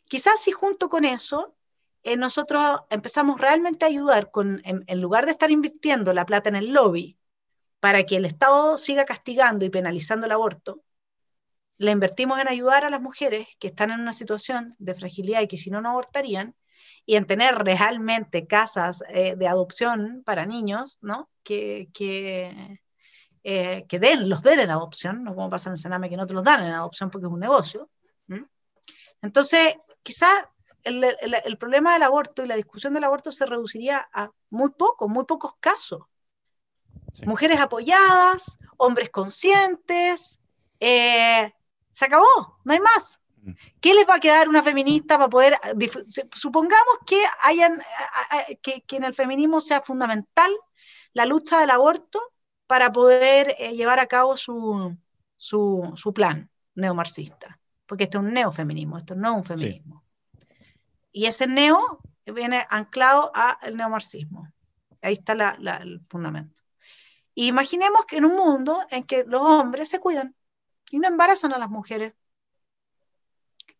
Quizás 0.05 0.39
si 0.41 0.51
junto 0.51 0.89
con 0.89 1.03
eso 1.03 1.55
eh, 2.03 2.15
nosotros 2.17 2.81
empezamos 2.89 3.41
realmente 3.41 3.85
a 3.85 3.87
ayudar 3.87 4.31
con, 4.31 4.61
en, 4.63 5.01
lugar 5.01 5.25
de 5.25 5.31
estar 5.31 5.51
invirtiendo 5.51 6.13
la 6.13 6.25
plata 6.25 6.49
en 6.49 6.55
el 6.55 6.71
lobby 6.71 7.17
para 7.79 8.05
que 8.05 8.17
el 8.17 8.25
Estado 8.25 8.77
siga 8.77 9.05
castigando 9.05 9.65
y 9.65 9.69
penalizando 9.69 10.27
el 10.27 10.31
aborto, 10.31 10.83
le 11.77 11.91
invertimos 11.91 12.39
en 12.39 12.47
ayudar 12.47 12.85
a 12.85 12.89
las 12.89 13.01
mujeres 13.01 13.47
que 13.59 13.67
están 13.67 13.91
en 13.91 13.99
una 13.99 14.13
situación 14.13 14.75
de 14.79 14.95
fragilidad 14.95 15.41
y 15.41 15.47
que 15.47 15.57
si 15.57 15.71
no, 15.71 15.81
no 15.81 15.89
abortarían, 15.89 16.55
y 17.05 17.15
en 17.15 17.25
tener 17.25 17.55
realmente 17.55 18.47
casas 18.47 19.03
eh, 19.09 19.35
de 19.35 19.47
adopción 19.47 20.23
para 20.25 20.45
niños, 20.45 20.97
¿no? 21.01 21.29
Que, 21.43 21.89
que, 21.93 22.79
eh, 23.43 23.85
que 23.87 23.99
den, 23.99 24.29
los 24.29 24.41
den 24.41 24.59
en 24.59 24.71
adopción, 24.71 25.23
no 25.23 25.35
como 25.35 25.49
pasa 25.49 25.69
en 25.69 25.77
Sename 25.77 26.09
que 26.09 26.17
no 26.17 26.25
te 26.25 26.33
los 26.33 26.43
dan 26.43 26.63
en 26.63 26.73
adopción 26.73 27.11
porque 27.11 27.27
es 27.27 27.33
un 27.33 27.39
negocio. 27.39 27.89
Entonces, 29.21 29.75
quizás 30.03 30.45
el, 30.83 31.57
problema 31.57 31.93
del 31.93 32.03
aborto 32.03 32.43
y 32.43 32.47
la 32.47 32.55
discusión 32.55 32.93
del 32.93 33.03
aborto 33.03 33.31
se 33.31 33.45
reduciría 33.45 34.07
a 34.13 34.29
muy 34.51 34.69
poco, 34.69 35.07
muy 35.07 35.25
pocos 35.25 35.53
casos. 35.59 36.03
Mujeres 37.25 37.59
apoyadas, 37.59 38.57
hombres 38.77 39.09
conscientes, 39.09 40.39
eh, 40.79 41.51
se 41.91 42.05
acabó, 42.05 42.59
no 42.63 42.73
hay 42.73 42.79
más. 42.79 43.19
¿Qué 43.79 43.93
les 43.93 44.07
va 44.07 44.15
a 44.15 44.19
quedar 44.19 44.49
una 44.49 44.63
feminista 44.63 45.17
para 45.17 45.29
poder, 45.29 45.59
supongamos 46.33 46.97
que, 47.05 47.21
hayan, 47.41 47.81
que, 48.61 48.81
que 48.81 48.95
en 48.95 49.03
el 49.03 49.13
feminismo 49.13 49.59
sea 49.59 49.81
fundamental 49.81 50.51
la 51.13 51.25
lucha 51.25 51.59
del 51.59 51.69
aborto 51.69 52.21
para 52.67 52.91
poder 52.91 53.55
eh, 53.57 53.75
llevar 53.75 53.99
a 53.99 54.07
cabo 54.07 54.37
su, 54.37 54.97
su, 55.35 55.93
su, 55.95 56.13
plan 56.13 56.49
neomarxista, 56.75 57.59
porque 57.85 58.05
este 58.05 58.17
es 58.17 58.23
un 58.23 58.33
neofeminismo, 58.33 58.97
esto 58.97 59.15
no 59.15 59.31
es 59.31 59.37
un 59.37 59.45
feminismo. 59.45 60.03
Y 61.11 61.27
ese 61.27 61.47
neo 61.47 61.99
viene 62.25 62.65
anclado 62.69 63.31
al 63.33 63.77
neomarxismo. 63.77 64.51
Ahí 65.01 65.13
está 65.13 65.33
el 65.33 66.01
fundamento. 66.09 66.61
imaginemos 67.35 68.05
que 68.05 68.17
en 68.17 68.25
un 68.25 68.35
mundo 68.35 68.79
en 68.89 69.03
que 69.03 69.23
los 69.23 69.41
hombres 69.41 69.89
se 69.89 69.99
cuidan 69.99 70.35
y 70.91 70.99
no 70.99 71.07
embarazan 71.07 71.53
a 71.53 71.59
las 71.59 71.69
mujeres, 71.69 72.13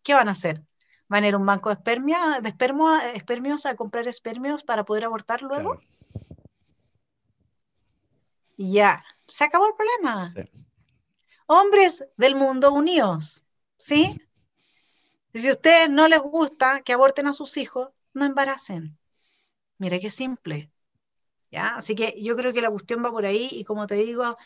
¿qué 0.05 0.13
van 0.13 0.29
a 0.29 0.31
hacer? 0.31 0.61
¿Van 1.09 1.23
a 1.23 1.27
ir 1.27 1.33
a 1.33 1.37
un 1.37 1.45
banco 1.45 1.69
de, 1.69 1.73
espermia, 1.73 2.39
de 2.41 2.49
espermios 3.15 3.65
a 3.65 3.75
comprar 3.75 4.07
espermios 4.07 4.63
para 4.63 4.85
poder 4.85 5.03
abortar 5.03 5.41
luego? 5.41 5.81
Ya, 8.57 9.03
se 9.27 9.43
acabó 9.43 9.67
el 9.67 9.73
problema. 9.75 10.33
Hombres 11.47 12.05
del 12.15 12.35
mundo 12.35 12.71
unidos, 12.71 13.43
¿sí? 13.77 14.21
si 15.33 15.49
a 15.49 15.51
ustedes 15.51 15.89
no 15.89 16.07
les 16.07 16.21
gusta 16.21 16.81
que 16.81 16.93
aborten 16.93 17.27
a 17.27 17.33
sus 17.33 17.57
hijos, 17.57 17.89
no 18.13 18.25
embaracen. 18.25 18.97
Mira 19.77 19.99
qué 19.99 20.09
simple. 20.09 20.71
¿Ya? 21.51 21.75
Así 21.75 21.93
que 21.93 22.15
yo 22.21 22.35
creo 22.35 22.53
que 22.53 22.61
la 22.61 22.71
cuestión 22.71 23.03
va 23.03 23.11
por 23.11 23.25
ahí 23.25 23.49
y 23.51 23.65
como 23.65 23.85
te 23.85 23.95
digo, 23.95 24.37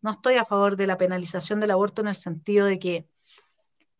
no 0.00 0.10
estoy 0.10 0.34
a 0.34 0.44
favor 0.44 0.76
de 0.76 0.86
la 0.86 0.98
penalización 0.98 1.60
del 1.60 1.70
aborto 1.70 2.02
en 2.02 2.08
el 2.08 2.16
sentido 2.16 2.66
de 2.66 2.78
que 2.78 3.06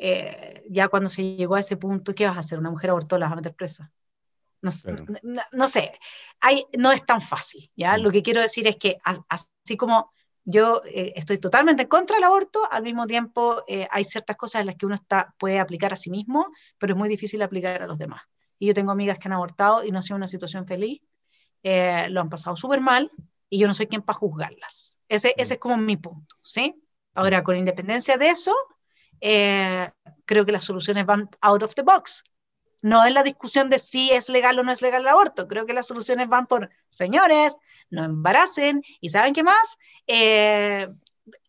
eh, 0.05 0.64
ya 0.68 0.88
cuando 0.88 1.09
se 1.09 1.36
llegó 1.36 1.55
a 1.55 1.61
ese 1.61 1.76
punto, 1.76 2.12
¿qué 2.12 2.26
vas 2.26 2.36
a 2.36 2.40
hacer? 2.40 2.59
¿Una 2.59 2.70
mujer 2.70 2.90
abortó, 2.90 3.18
la 3.18 3.26
vas 3.26 3.34
a 3.34 3.36
meter 3.36 3.55
presa? 3.55 3.92
No, 4.61 4.72
no, 5.53 5.68
sé, 5.68 5.92
hay, 6.40 6.64
no 6.76 6.90
es 6.90 7.07
tan 7.07 7.20
fácil, 7.20 7.70
¿ya? 7.76 7.96
Mm. 7.96 8.00
Lo 8.00 8.11
que 8.11 8.22
quiero 8.22 8.40
decir 8.40 8.66
es 8.66 8.76
que 8.76 8.98
así 9.28 9.76
como 9.76 10.12
yo 10.44 10.82
eh, 10.86 11.12
estoy 11.14 11.38
totalmente 11.38 11.84
en 11.84 11.88
contra 11.88 12.16
del 12.16 12.24
aborto, 12.24 12.68
al 12.68 12.82
mismo 12.82 13.07
tiempo 13.07 13.62
eh, 13.68 13.86
hay 13.92 14.03
ciertas 14.03 14.36
cosas 14.36 14.62
en 14.62 14.66
las 14.66 14.74
que 14.74 14.86
uno 14.86 14.96
está, 14.96 15.36
puede 15.38 15.61
aplicar 15.61 15.92
a 15.92 15.96
sí 15.96 16.11
mismo, 16.11 16.48
pero 16.78 16.94
es 16.94 16.98
muy 16.98 17.09
difícil 17.09 17.40
aplicar 17.40 17.82
a 17.82 17.86
los 17.86 17.96
demás. 17.96 18.22
Y 18.59 18.66
yo 18.66 18.74
tengo 18.74 18.90
amigas 18.90 19.20
que 19.20 19.28
han 19.28 19.34
abortado 19.34 19.84
y 19.84 19.92
no 19.92 20.00
ha 20.00 20.03
sido 20.03 20.16
una 20.16 20.26
situación 20.26 20.66
feliz, 20.66 21.00
lo 21.62 22.20
han 22.20 22.28
pasado 22.28 22.57
súper 22.57 22.80
mal 22.80 23.12
y 23.48 23.59
yo 23.61 23.68
no 23.68 23.74
soy 23.74 23.86
quien 23.86 24.03
para 24.03 24.18
juzgarlas. 24.18 24.98
Ese, 25.09 25.32
ese 25.36 25.55
es 25.55 25.61
como 25.61 25.76
mi 25.76 25.96
punto, 25.96 26.34
¿sí? 26.42 26.82
Ahora, 27.14 27.44
con 27.44 27.57
independencia 27.57 28.16
de 28.16 28.30
eso, 28.30 28.53
eh, 29.25 29.89
creo 30.25 30.45
que 30.45 30.53
las 30.53 30.64
soluciones 30.64 31.07
van 31.07 31.31
out 31.41 31.62
of 31.62 31.75
the 31.75 31.83
box. 31.83 32.25
No 32.83 33.07
en 33.07 33.14
la 33.14 33.23
discusión 33.23 33.70
de 33.70 33.79
si 33.79 34.11
es 34.11 34.29
legal 34.29 34.59
o 34.59 34.64
no 34.64 34.73
es 34.73 34.83
legal 34.83 35.03
el 35.03 35.09
aborto. 35.09 35.47
Creo 35.47 35.64
que 35.64 35.73
las 35.73 35.87
soluciones 35.87 36.29
van 36.29 36.49
por, 36.49 36.68
señores, 36.91 37.57
no 37.91 38.05
embaracen 38.05 38.83
y 39.01 39.11
¿saben 39.11 39.33
qué 39.33 39.45
más? 39.45 39.79
Eh, 40.09 40.89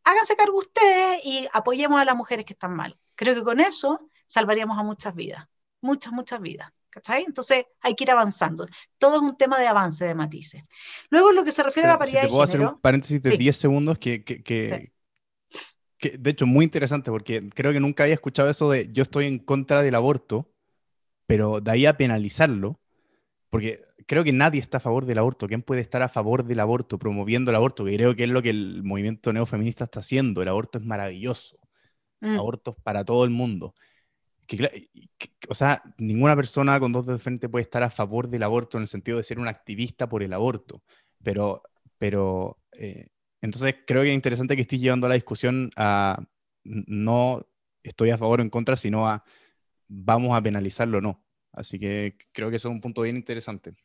háganse 0.04 0.36
cargo 0.36 0.60
ustedes 0.60 1.22
y 1.26 1.48
apoyemos 1.52 2.00
a 2.00 2.06
las 2.06 2.16
mujeres 2.16 2.46
que 2.46 2.54
están 2.54 2.76
mal. 2.76 2.96
Creo 3.16 3.34
que 3.34 3.44
con 3.44 3.60
eso 3.60 4.00
salvaríamos 4.26 4.78
a 4.78 4.84
muchas 4.84 5.16
vidas, 5.16 5.48
muchas, 5.82 6.14
muchas 6.14 6.40
vidas. 6.40 6.72
¿Cachai? 6.92 7.24
Entonces 7.24 7.66
hay 7.82 7.96
que 7.96 8.04
ir 8.04 8.12
avanzando. 8.12 8.68
Todo 9.00 9.16
es 9.16 9.24
un 9.24 9.36
tema 9.36 9.60
de 9.60 9.66
avance, 9.66 10.06
de 10.06 10.14
matices. 10.14 10.62
Luego, 11.10 11.32
lo 11.32 11.44
que 11.44 11.52
se 11.52 11.64
refiere 11.64 11.90
a 11.90 11.94
la 11.94 11.98
paridad 11.98 12.22
si 12.22 12.28
te 12.28 12.30
puedo 12.30 12.44
hacer 12.44 12.62
un 12.62 12.80
paréntesis 12.80 13.20
de 13.20 13.36
10 13.36 13.58
segundos 13.58 13.98
que, 13.98 14.24
que, 14.24 14.44
que, 14.44 14.93
de 16.12 16.30
hecho, 16.30 16.46
muy 16.46 16.66
interesante 16.66 17.12
porque 17.12 17.50
creo 17.50 17.74
que 17.74 17.80
nunca 17.80 18.04
había 18.04 18.16
escuchado 18.16 18.50
eso 18.50 18.70
de 18.72 18.92
yo 18.92 19.04
estoy 19.04 19.26
en 19.26 19.40
contra 19.40 19.84
del 19.84 19.96
aborto, 19.96 20.52
pero 21.28 21.62
de 21.62 21.72
ahí 21.72 21.86
a 21.86 21.98
penalizarlo, 21.98 22.80
porque 23.50 23.84
creo 24.08 24.24
que 24.24 24.34
nadie 24.34 24.62
está 24.62 24.78
a 24.78 24.82
favor 24.82 25.06
del 25.06 25.20
aborto. 25.20 25.48
¿Quién 25.48 25.62
puede 25.62 25.82
estar 25.82 26.02
a 26.02 26.10
favor 26.10 26.46
del 26.46 26.60
aborto, 26.60 26.98
promoviendo 27.00 27.52
el 27.52 27.56
aborto? 27.56 27.86
Que 27.86 27.96
creo 27.96 28.16
que 28.16 28.24
es 28.26 28.30
lo 28.30 28.42
que 28.42 28.50
el 28.52 28.84
movimiento 28.84 29.34
neofeminista 29.34 29.86
está 29.86 30.02
haciendo. 30.02 30.42
El 30.42 30.50
aborto 30.50 30.80
es 30.80 30.86
maravilloso. 30.86 31.58
Mm. 32.22 32.40
Abortos 32.40 32.76
para 32.84 33.06
todo 33.06 33.26
el 33.26 33.30
mundo 33.32 33.74
o 35.50 35.56
sea, 35.56 35.82
ninguna 35.98 36.36
persona 36.36 36.80
con 36.80 36.92
dos 36.92 37.06
de 37.06 37.20
frente 37.20 37.50
puede 37.50 37.64
estar 37.64 37.84
a 37.84 37.90
favor 37.90 38.28
del 38.28 38.44
aborto 38.44 38.78
en 38.78 38.84
el 38.84 38.88
sentido 38.88 39.18
de 39.18 39.24
ser 39.24 39.40
un 39.40 39.48
activista 39.48 40.08
por 40.08 40.24
el 40.24 40.34
aborto, 40.34 40.84
pero, 41.24 41.64
pero 41.98 42.60
eh, 42.74 43.08
entonces 43.44 43.76
creo 43.86 44.04
que 44.04 44.10
es 44.10 44.16
interesante 44.16 44.56
que 44.56 44.62
estés 44.62 44.80
llevando 44.80 45.10
la 45.10 45.16
discusión 45.16 45.70
a 45.76 46.26
no 46.64 47.46
estoy 47.84 48.10
a 48.12 48.18
favor 48.18 48.40
o 48.40 48.44
en 48.44 48.50
contra, 48.50 48.78
sino 48.78 49.08
a 49.08 49.26
vamos 49.90 50.36
a 50.36 50.42
penalizarlo 50.42 51.00
o 51.00 51.02
no. 51.02 51.26
Así 51.52 51.78
que 51.78 52.18
creo 52.32 52.50
que 52.50 52.56
eso 52.56 52.70
es 52.70 52.74
un 52.74 52.82
punto 52.82 53.02
bien 53.02 53.18
interesante 53.18 53.76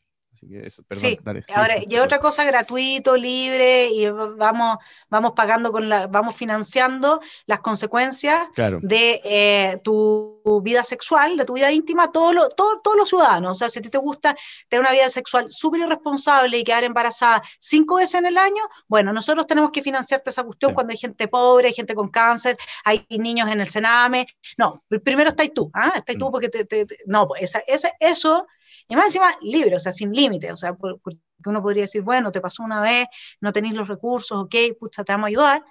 sí, 0.92 1.18
ahora, 1.54 1.76
y 1.86 1.96
otra 1.96 2.20
cosa 2.20 2.44
gratuito, 2.44 3.16
libre, 3.16 3.88
y 3.88 4.08
vamos, 4.08 4.78
vamos 5.08 5.32
pagando 5.34 5.72
con 5.72 5.88
la, 5.88 6.06
vamos 6.06 6.36
financiando 6.36 7.20
las 7.46 7.60
consecuencias 7.60 8.48
de 8.82 9.20
eh, 9.24 9.80
tu, 9.82 10.36
vida 10.62 10.82
sexual, 10.82 11.36
de 11.36 11.44
tu 11.44 11.54
vida 11.54 11.70
íntima, 11.70 12.10
todos 12.10 12.34
lo, 12.34 12.48
todo, 12.48 12.80
todos 12.80 12.96
los 12.96 13.08
ciudadanos. 13.08 13.52
O 13.52 13.54
sea, 13.54 13.68
si 13.68 13.80
a 13.80 13.82
ti 13.82 13.90
te 13.90 13.98
gusta 13.98 14.36
tener 14.68 14.80
una 14.80 14.92
vida 14.92 15.10
sexual 15.10 15.48
súper 15.50 15.80
irresponsable 15.80 16.56
y 16.56 16.64
quedar 16.64 16.84
embarazada 16.84 17.42
cinco 17.58 17.96
veces 17.96 18.14
en 18.14 18.26
el 18.26 18.38
año, 18.38 18.62
bueno, 18.86 19.12
nosotros 19.12 19.46
tenemos 19.46 19.70
que 19.72 19.82
financiarte 19.82 20.30
esa 20.30 20.44
cuestión 20.44 20.72
cuando 20.72 20.92
hay 20.92 20.96
gente 20.96 21.28
pobre, 21.28 21.68
hay 21.68 21.74
gente 21.74 21.94
con 21.94 22.08
cáncer, 22.08 22.56
hay 22.84 23.04
niños 23.10 23.50
en 23.50 23.60
el 23.60 23.68
Sename. 23.68 24.26
No, 24.56 24.82
primero 25.04 25.30
estáis 25.30 25.52
tú, 25.52 25.70
¿ah? 25.74 25.92
Estáis 25.96 26.18
tú 26.18 26.28
mm. 26.28 26.32
porque 26.32 26.48
te, 26.48 26.86
no, 27.06 27.28
pues 27.28 27.42
esa, 27.42 27.60
esa, 27.66 27.90
eso 28.00 28.46
y 28.88 28.96
más 28.96 29.06
encima, 29.06 29.36
libre, 29.42 29.76
o 29.76 29.78
sea, 29.78 29.92
sin 29.92 30.12
límite, 30.12 30.50
o 30.50 30.56
sea, 30.56 30.74
porque 30.74 31.18
uno 31.44 31.62
podría 31.62 31.82
decir, 31.82 32.02
bueno, 32.02 32.32
te 32.32 32.40
pasó 32.40 32.62
una 32.62 32.80
vez, 32.80 33.06
no 33.40 33.52
tenéis 33.52 33.74
los 33.74 33.86
recursos, 33.86 34.44
ok, 34.44 34.54
pucha, 34.80 35.04
te 35.04 35.12
vamos 35.12 35.26
a 35.26 35.28
ayudar, 35.28 35.64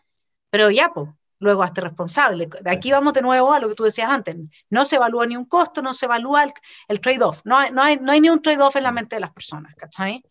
pero 0.49 0.69
ya, 0.69 0.89
pues, 0.93 1.09
luego 1.39 1.63
hazte 1.63 1.81
responsable. 1.81 2.47
De 2.61 2.71
aquí 2.71 2.91
vamos 2.91 3.13
de 3.13 3.21
nuevo 3.21 3.51
a 3.51 3.59
lo 3.59 3.69
que 3.69 3.75
tú 3.75 3.83
decías 3.83 4.09
antes, 4.09 4.35
no 4.69 4.85
se 4.85 4.97
evalúa 4.97 5.25
ni 5.25 5.35
un 5.35 5.45
costo, 5.45 5.81
no 5.81 5.93
se 5.93 6.05
evalúa 6.05 6.45
el, 6.87 7.01
trade-off, 7.01 7.41
no 7.43 7.57
hay, 7.57 7.71
no, 7.71 7.81
hay, 7.81 7.97
no 7.97 8.11
hay 8.11 8.21
ni 8.21 8.29
un 8.29 8.41
trade-off 8.41 8.75
en 8.75 8.83
la 8.83 8.91
mente 8.91 9.15
de 9.15 9.21
las 9.21 9.33
personas, 9.33 9.73
¿cachai? 9.75 10.23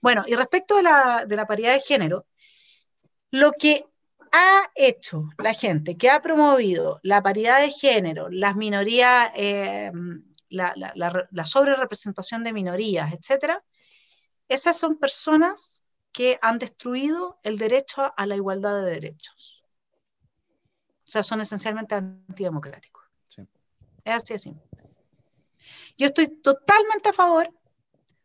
Bueno, 0.00 0.24
y 0.26 0.34
respecto 0.34 0.76
de 0.76 0.82
la, 0.82 1.26
de 1.26 1.36
la 1.36 1.46
paridad 1.46 1.74
de 1.74 1.80
género, 1.80 2.26
lo 3.30 3.52
que 3.52 3.84
ha 4.32 4.70
hecho 4.74 5.28
la 5.38 5.52
gente 5.54 5.96
que 5.96 6.08
ha 6.08 6.22
promovido 6.22 7.00
la 7.02 7.22
paridad 7.22 7.60
de 7.60 7.70
género, 7.70 8.28
las 8.30 8.56
minorías 8.56 9.30
eh, 9.34 9.92
la, 10.50 10.74
la, 10.74 11.44
sobre 11.44 11.74
representación 11.74 12.44
de 12.44 12.52
minorías, 12.52 13.12
etcétera, 13.12 13.64
esas 14.48 14.78
son 14.78 14.98
personas 14.98 15.82
que 16.12 16.38
han 16.42 16.58
destruido 16.58 17.38
el 17.42 17.56
derecho 17.56 18.12
a 18.16 18.26
la 18.26 18.36
igualdad 18.36 18.82
de 18.82 18.90
derechos. 18.90 19.64
O 21.06 21.10
sea, 21.10 21.22
son 21.22 21.40
esencialmente 21.40 21.94
antidemocráticos. 21.94 23.04
Es 24.04 24.14
así 24.14 24.34
de 24.34 24.38
simple. 24.38 24.66
Yo 25.96 26.06
estoy 26.06 26.28
totalmente 26.28 27.10
a 27.10 27.12
favor 27.12 27.52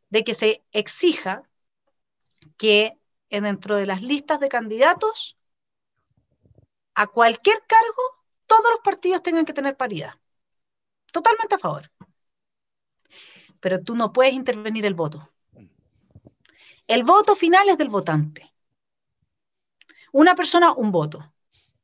de 0.10 0.24
que 0.24 0.34
se 0.34 0.64
exija 0.72 1.44
que 2.58 2.98
dentro 3.30 3.76
de 3.76 3.86
las 3.86 4.02
listas 4.02 4.40
de 4.40 4.50
candidatos 4.50 5.38
a 6.94 7.08
cualquier 7.08 7.62
cargo 7.68 8.04
todos 8.46 8.72
los 8.72 8.80
partidos 8.84 9.22
tengan 9.22 9.46
que 9.46 9.54
tener 9.54 9.76
paridad. 9.76 10.14
Totalmente 11.12 11.56
a 11.56 11.60
favor 11.60 11.92
pero 13.66 13.82
tú 13.82 13.96
no 13.96 14.14
puedes 14.14 14.36
intervenir 14.36 14.86
el 14.86 14.94
voto. 14.94 15.28
El 16.86 17.04
voto 17.04 17.36
final 17.36 17.68
es 17.68 17.80
del 17.80 17.90
votante. 17.90 18.54
Una 20.12 20.36
persona, 20.36 20.72
un 20.74 20.92
voto. 20.92 21.34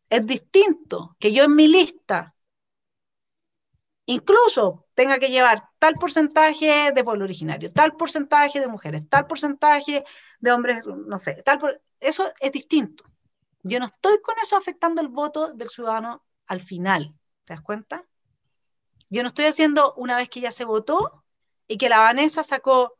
Es 0.08 0.24
distinto 0.24 1.16
que 1.18 1.32
yo 1.32 1.44
en 1.46 1.56
mi 1.56 1.68
lista 1.68 2.36
incluso 4.06 4.86
tenga 4.94 5.18
que 5.18 5.30
llevar 5.30 5.70
tal 5.80 5.96
porcentaje 5.96 6.92
de 6.92 7.04
pueblo 7.04 7.24
originario, 7.26 7.74
tal 7.74 7.98
porcentaje 7.98 8.60
de 8.60 8.68
mujeres, 8.68 9.10
tal 9.10 9.26
porcentaje 9.26 10.06
de 10.40 10.52
hombres, 10.52 10.86
no 10.86 11.18
sé, 11.18 11.42
tal 11.42 11.82
eso 12.00 12.32
es 12.40 12.52
distinto. 12.52 13.06
Yo 13.64 13.80
no 13.80 13.88
estoy 13.88 14.22
con 14.22 14.36
eso 14.38 14.56
afectando 14.56 15.02
el 15.02 15.08
voto 15.08 15.52
del 15.54 15.70
ciudadano 15.70 16.24
al 16.46 16.62
final, 16.62 17.16
¿te 17.44 17.56
das 17.56 17.64
cuenta? 17.64 18.06
Yo 19.10 19.24
no 19.24 19.30
estoy 19.30 19.46
haciendo 19.46 19.96
una 19.96 20.16
vez 20.16 20.30
que 20.30 20.42
ya 20.42 20.52
se 20.52 20.64
votó, 20.64 21.21
y 21.72 21.78
que 21.78 21.88
la 21.88 22.00
Vanessa 22.00 22.44
sacó 22.44 22.98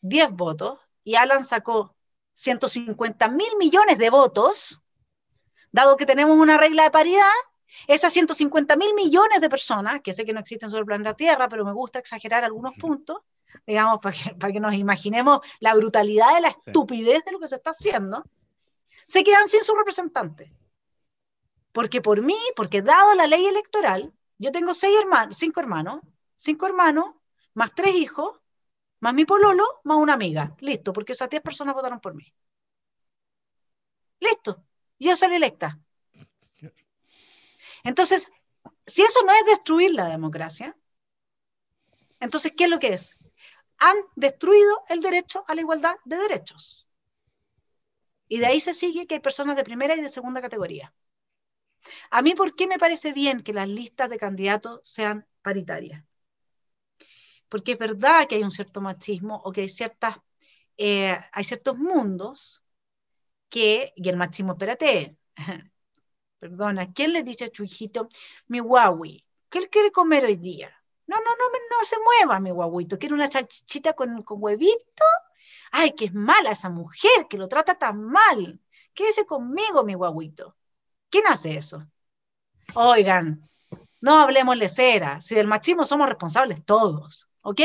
10 0.00 0.32
votos 0.32 0.80
y 1.04 1.16
Alan 1.16 1.44
sacó 1.44 1.94
150 2.32 3.28
mil 3.28 3.54
millones 3.58 3.98
de 3.98 4.08
votos, 4.08 4.80
dado 5.72 5.94
que 5.98 6.06
tenemos 6.06 6.34
una 6.34 6.56
regla 6.56 6.84
de 6.84 6.90
paridad, 6.90 7.30
esas 7.86 8.14
150 8.14 8.76
mil 8.76 8.94
millones 8.94 9.42
de 9.42 9.50
personas, 9.50 10.00
que 10.00 10.14
sé 10.14 10.24
que 10.24 10.32
no 10.32 10.40
existen 10.40 10.70
sobre 10.70 10.80
el 10.80 10.86
planeta 10.86 11.12
Tierra, 11.12 11.50
pero 11.50 11.66
me 11.66 11.72
gusta 11.74 11.98
exagerar 11.98 12.44
algunos 12.44 12.76
puntos, 12.76 13.18
digamos, 13.66 14.00
para 14.00 14.16
que, 14.16 14.34
para 14.36 14.54
que 14.54 14.60
nos 14.60 14.72
imaginemos 14.72 15.40
la 15.60 15.74
brutalidad 15.74 16.34
de 16.34 16.40
la 16.40 16.48
estupidez 16.48 17.26
de 17.26 17.32
lo 17.32 17.38
que 17.38 17.48
se 17.48 17.56
está 17.56 17.72
haciendo, 17.72 18.24
se 19.04 19.22
quedan 19.22 19.48
sin 19.48 19.62
su 19.62 19.74
representante. 19.74 20.50
Porque 21.72 22.00
por 22.00 22.22
mí, 22.22 22.38
porque 22.56 22.80
dado 22.80 23.14
la 23.14 23.26
ley 23.26 23.44
electoral, 23.44 24.14
yo 24.38 24.50
tengo 24.50 24.72
seis 24.72 24.98
hermanos, 24.98 25.36
cinco 25.36 25.60
hermanos, 25.60 26.00
cinco 26.36 26.66
hermanos, 26.66 27.17
más 27.58 27.74
tres 27.74 27.94
hijos, 27.96 28.40
más 29.00 29.14
mi 29.14 29.24
pololo, 29.24 29.64
más 29.82 29.98
una 29.98 30.14
amiga. 30.14 30.54
Listo, 30.60 30.92
porque 30.92 31.12
esas 31.12 31.28
diez 31.28 31.42
personas 31.42 31.74
votaron 31.74 32.00
por 32.00 32.14
mí. 32.14 32.32
Listo, 34.20 34.64
yo 35.00 35.16
soy 35.16 35.34
electa. 35.34 35.80
Entonces, 37.82 38.30
si 38.86 39.02
eso 39.02 39.24
no 39.24 39.32
es 39.32 39.44
destruir 39.44 39.92
la 39.92 40.06
democracia, 40.06 40.76
entonces, 42.20 42.52
¿qué 42.56 42.64
es 42.64 42.70
lo 42.70 42.78
que 42.78 42.92
es? 42.94 43.16
Han 43.78 43.96
destruido 44.14 44.84
el 44.88 45.00
derecho 45.00 45.44
a 45.48 45.56
la 45.56 45.60
igualdad 45.60 45.96
de 46.04 46.16
derechos. 46.16 46.86
Y 48.28 48.38
de 48.38 48.46
ahí 48.46 48.60
se 48.60 48.74
sigue 48.74 49.08
que 49.08 49.14
hay 49.14 49.20
personas 49.20 49.56
de 49.56 49.64
primera 49.64 49.96
y 49.96 50.00
de 50.00 50.08
segunda 50.08 50.40
categoría. 50.40 50.94
A 52.10 52.22
mí, 52.22 52.34
¿por 52.34 52.54
qué 52.54 52.68
me 52.68 52.78
parece 52.78 53.12
bien 53.12 53.40
que 53.40 53.52
las 53.52 53.68
listas 53.68 54.10
de 54.10 54.18
candidatos 54.18 54.80
sean 54.84 55.26
paritarias? 55.42 56.07
Porque 57.48 57.72
es 57.72 57.78
verdad 57.78 58.26
que 58.28 58.36
hay 58.36 58.42
un 58.44 58.50
cierto 58.50 58.80
machismo 58.80 59.40
o 59.44 59.52
que 59.52 59.62
hay, 59.62 59.68
ciertas, 59.68 60.16
eh, 60.76 61.16
hay 61.32 61.44
ciertos 61.44 61.76
mundos 61.78 62.62
que, 63.48 63.92
y 63.96 64.08
el 64.08 64.16
machismo, 64.16 64.52
espérate, 64.52 65.16
perdona, 66.38 66.92
¿quién 66.92 67.12
le 67.12 67.22
dice 67.22 67.46
a 67.46 67.50
tu 67.50 67.64
mi 68.48 68.60
Huawei, 68.60 69.24
qué 69.48 69.58
él 69.58 69.70
quiere 69.70 69.90
comer 69.90 70.24
hoy 70.24 70.36
día? 70.36 70.72
No, 71.08 71.16
no, 71.16 71.36
no, 71.36 71.58
no 71.70 71.84
se 71.84 71.96
mueva 71.98 72.38
mi 72.38 72.50
guaguito, 72.50 72.98
quiere 72.98 73.14
una 73.14 73.30
salchichita 73.30 73.94
con, 73.94 74.22
con 74.22 74.42
huevito. 74.42 75.04
Ay, 75.72 75.92
que 75.92 76.06
es 76.06 76.14
mala 76.14 76.50
esa 76.52 76.68
mujer, 76.68 77.26
que 77.28 77.38
lo 77.38 77.48
trata 77.48 77.78
tan 77.78 78.02
mal. 78.04 78.60
Quédese 78.92 79.24
conmigo, 79.24 79.84
mi 79.84 79.94
guaguito. 79.94 80.56
¿Quién 81.10 81.26
hace 81.26 81.56
eso? 81.56 81.86
Oigan, 82.74 83.48
no 84.00 84.18
hablemos 84.18 84.58
de 84.58 84.68
cera. 84.68 85.20
Si 85.22 85.34
del 85.34 85.46
machismo 85.46 85.84
somos 85.86 86.08
responsables 86.08 86.64
todos, 86.64 87.27
¿ok? 87.42 87.60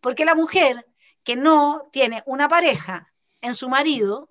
Porque 0.00 0.24
la 0.24 0.34
mujer 0.34 0.86
que 1.22 1.36
no 1.36 1.88
tiene 1.92 2.22
una 2.26 2.48
pareja 2.48 3.12
en 3.40 3.54
su 3.54 3.68
marido 3.68 4.30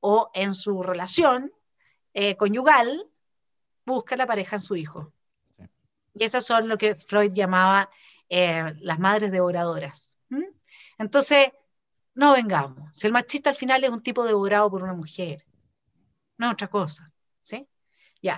o 0.00 0.30
en 0.34 0.54
su 0.54 0.82
relación 0.82 1.52
eh, 2.12 2.36
conyugal, 2.36 3.08
busca 3.84 4.16
la 4.16 4.26
pareja 4.26 4.56
en 4.56 4.62
su 4.62 4.76
hijo. 4.76 5.12
Y 6.14 6.24
esas 6.24 6.44
son 6.46 6.68
lo 6.68 6.78
que 6.78 6.94
Freud 6.94 7.32
llamaba 7.32 7.90
eh, 8.28 8.74
las 8.80 8.98
madres 8.98 9.32
devoradoras. 9.32 10.16
Entonces, 10.98 11.48
no 12.14 12.32
vengamos. 12.34 12.96
Si 12.96 13.06
el 13.06 13.12
machista 13.12 13.50
al 13.50 13.56
final 13.56 13.82
es 13.82 13.90
un 13.90 14.02
tipo 14.02 14.24
devorado 14.24 14.70
por 14.70 14.82
una 14.82 14.94
mujer, 14.94 15.44
no 16.38 16.46
es 16.46 16.52
otra 16.52 16.68
cosa. 16.68 17.12
¿sí? 17.42 17.66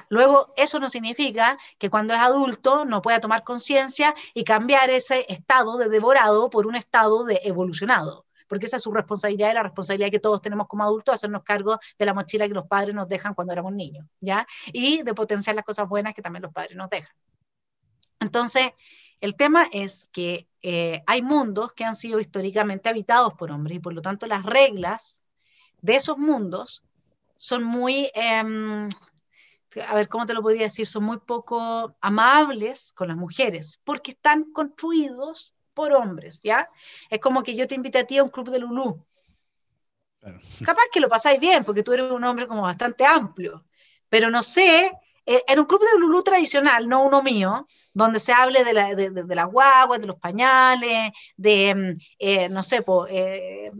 Luego, 0.09 0.53
eso 0.57 0.81
no 0.81 0.89
significa 0.89 1.59
que 1.79 1.91
cuando 1.91 2.15
es 2.15 2.21
adulto 2.21 2.85
no 2.85 3.03
pueda 3.03 3.21
tomar 3.21 3.45
conciencia 3.45 4.15
y 4.35 4.45
cambiar 4.45 4.91
ese 4.91 5.27
estado 5.29 5.79
de 5.79 5.89
devorado 5.89 6.51
por 6.51 6.67
un 6.67 6.77
estado 6.77 7.25
de 7.25 7.41
evolucionado 7.45 8.25
porque 8.49 8.67
esa 8.67 8.77
es 8.77 8.83
su 8.85 8.93
responsabilidad 8.93 9.51
y 9.51 9.55
la 9.55 9.65
responsabilidad 9.65 10.11
que 10.11 10.21
todos 10.21 10.41
tenemos 10.41 10.69
como 10.69 10.85
adultos, 10.85 11.15
hacernos 11.15 11.43
cargo 11.43 11.81
de 11.99 12.07
la 12.07 12.15
mochila 12.15 12.47
que 12.47 12.55
los 12.55 12.69
padres 12.69 12.95
nos 12.95 13.09
dejan 13.09 13.35
cuando 13.35 13.53
éramos 13.53 13.73
niños, 13.73 14.07
¿ya? 14.21 14.47
Y 14.73 15.03
de 15.03 15.15
potenciar 15.15 15.57
las 15.57 15.65
cosas 15.65 15.89
buenas 15.89 16.15
que 16.15 16.23
también 16.23 16.43
los 16.43 16.53
padres 16.53 16.77
nos 16.77 16.89
dejan. 16.89 17.11
Entonces, 18.21 18.73
el 19.21 19.35
tema 19.35 19.67
es 19.73 20.09
que 20.13 20.49
eh, 20.63 21.03
hay 21.07 21.23
mundos 21.23 21.73
que 21.73 21.85
han 21.85 21.95
sido 21.95 22.21
históricamente 22.21 22.89
habitados 22.89 23.35
por 23.35 23.51
hombres 23.51 23.79
y 23.79 23.81
por 23.81 23.95
lo 23.95 24.03
tanto 24.03 24.27
las 24.27 24.45
reglas 24.45 25.23
de 25.81 25.97
esos 25.97 26.19
mundos 26.19 26.83
son 27.37 27.63
muy, 27.65 28.11
em, 28.15 28.89
a 29.87 29.95
ver, 29.95 30.09
¿cómo 30.09 30.27
te 30.27 30.35
lo 30.35 30.43
podría 30.43 30.65
decir? 30.65 30.87
Son 30.87 31.05
muy 31.05 31.19
poco 31.19 31.97
amables 32.01 32.93
con 32.95 33.09
las 33.09 33.17
mujeres 33.17 33.81
porque 33.85 34.13
están 34.13 34.53
construidos 34.53 35.55
por 35.75 35.93
hombres, 35.93 36.41
¿ya? 36.43 36.71
Es 37.11 37.21
como 37.21 37.43
que 37.43 37.55
yo 37.55 37.67
te 37.67 37.75
invite 37.75 37.99
a 37.99 38.07
ti 38.07 38.19
a 38.19 38.23
un 38.23 38.31
club 38.31 38.51
de 38.51 38.59
Lulú. 38.59 39.05
Capaz 40.65 40.85
que 40.93 41.01
lo 41.01 41.09
pasáis 41.09 41.39
bien 41.39 41.65
porque 41.65 41.83
tú 41.83 41.93
eres 41.93 42.11
un 42.11 42.25
hombre 42.25 42.47
como 42.47 42.63
bastante 42.63 43.05
amplio, 43.05 43.65
pero 44.09 44.31
no 44.31 44.43
sé, 44.43 44.91
eh, 45.27 45.43
en 45.47 45.61
un 45.61 45.67
club 45.67 45.81
de 45.81 45.99
Lulú 45.99 46.23
tradicional, 46.23 46.89
no 46.89 47.05
uno 47.05 47.23
mío, 47.23 47.69
donde 47.93 48.21
se 48.21 48.33
hable 48.33 48.65
de, 48.65 48.73
la, 48.73 48.95
de, 48.95 49.11
de, 49.11 49.35
las 49.35 49.51
guaguas, 49.51 50.01
de 50.01 50.07
los 50.07 50.19
pañales, 50.19 51.13
de, 51.37 51.75
mm, 51.75 52.01
eh, 52.19 52.49
no 52.49 52.63
sé, 52.63 52.85
eh, 53.09 53.71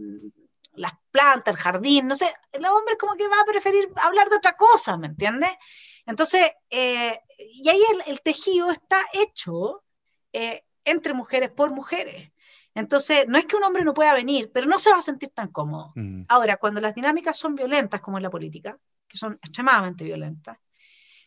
las 1.17 1.25
plantas, 1.25 1.55
el 1.55 1.61
jardín, 1.61 2.07
no 2.07 2.15
sé, 2.15 2.33
el 2.51 2.65
hombre 2.65 2.97
como 2.97 3.15
que 3.15 3.27
va 3.27 3.41
a 3.41 3.45
preferir 3.45 3.89
hablar 3.95 4.29
de 4.29 4.37
otra 4.37 4.55
cosa, 4.55 4.97
¿me 4.97 5.07
entiendes? 5.07 5.51
Entonces, 6.05 6.51
eh, 6.69 7.19
y 7.37 7.67
ahí 7.67 7.81
el, 8.05 8.21
tejido 8.21 8.71
está 8.71 9.01
hecho 9.13 9.83
entre 10.83 11.13
mujeres 11.13 11.51
por 11.51 11.71
mujeres. 11.71 12.31
Entonces, 12.73 13.27
no 13.27 13.37
es 13.37 13.45
que 13.45 13.55
un 13.55 13.63
hombre 13.63 13.83
no 13.83 13.93
pueda 13.93 14.13
venir, 14.13 14.51
pero 14.53 14.67
no 14.67 14.77
se 14.77 14.91
va 14.91 14.97
a 14.97 15.01
sentir 15.01 15.29
tan 15.29 15.47
cómodo. 15.47 15.93
Mm. 15.95 16.23
Ahora, 16.27 16.57
cuando 16.57 16.79
las 16.79 16.93
dinámicas 16.93 17.37
son 17.37 17.55
violentas, 17.55 18.01
como 18.01 18.17
en 18.17 18.23
la 18.23 18.29
política, 18.29 18.77
que 19.07 19.17
son 19.17 19.33
extremadamente 19.41 20.03
violentas, 20.03 20.59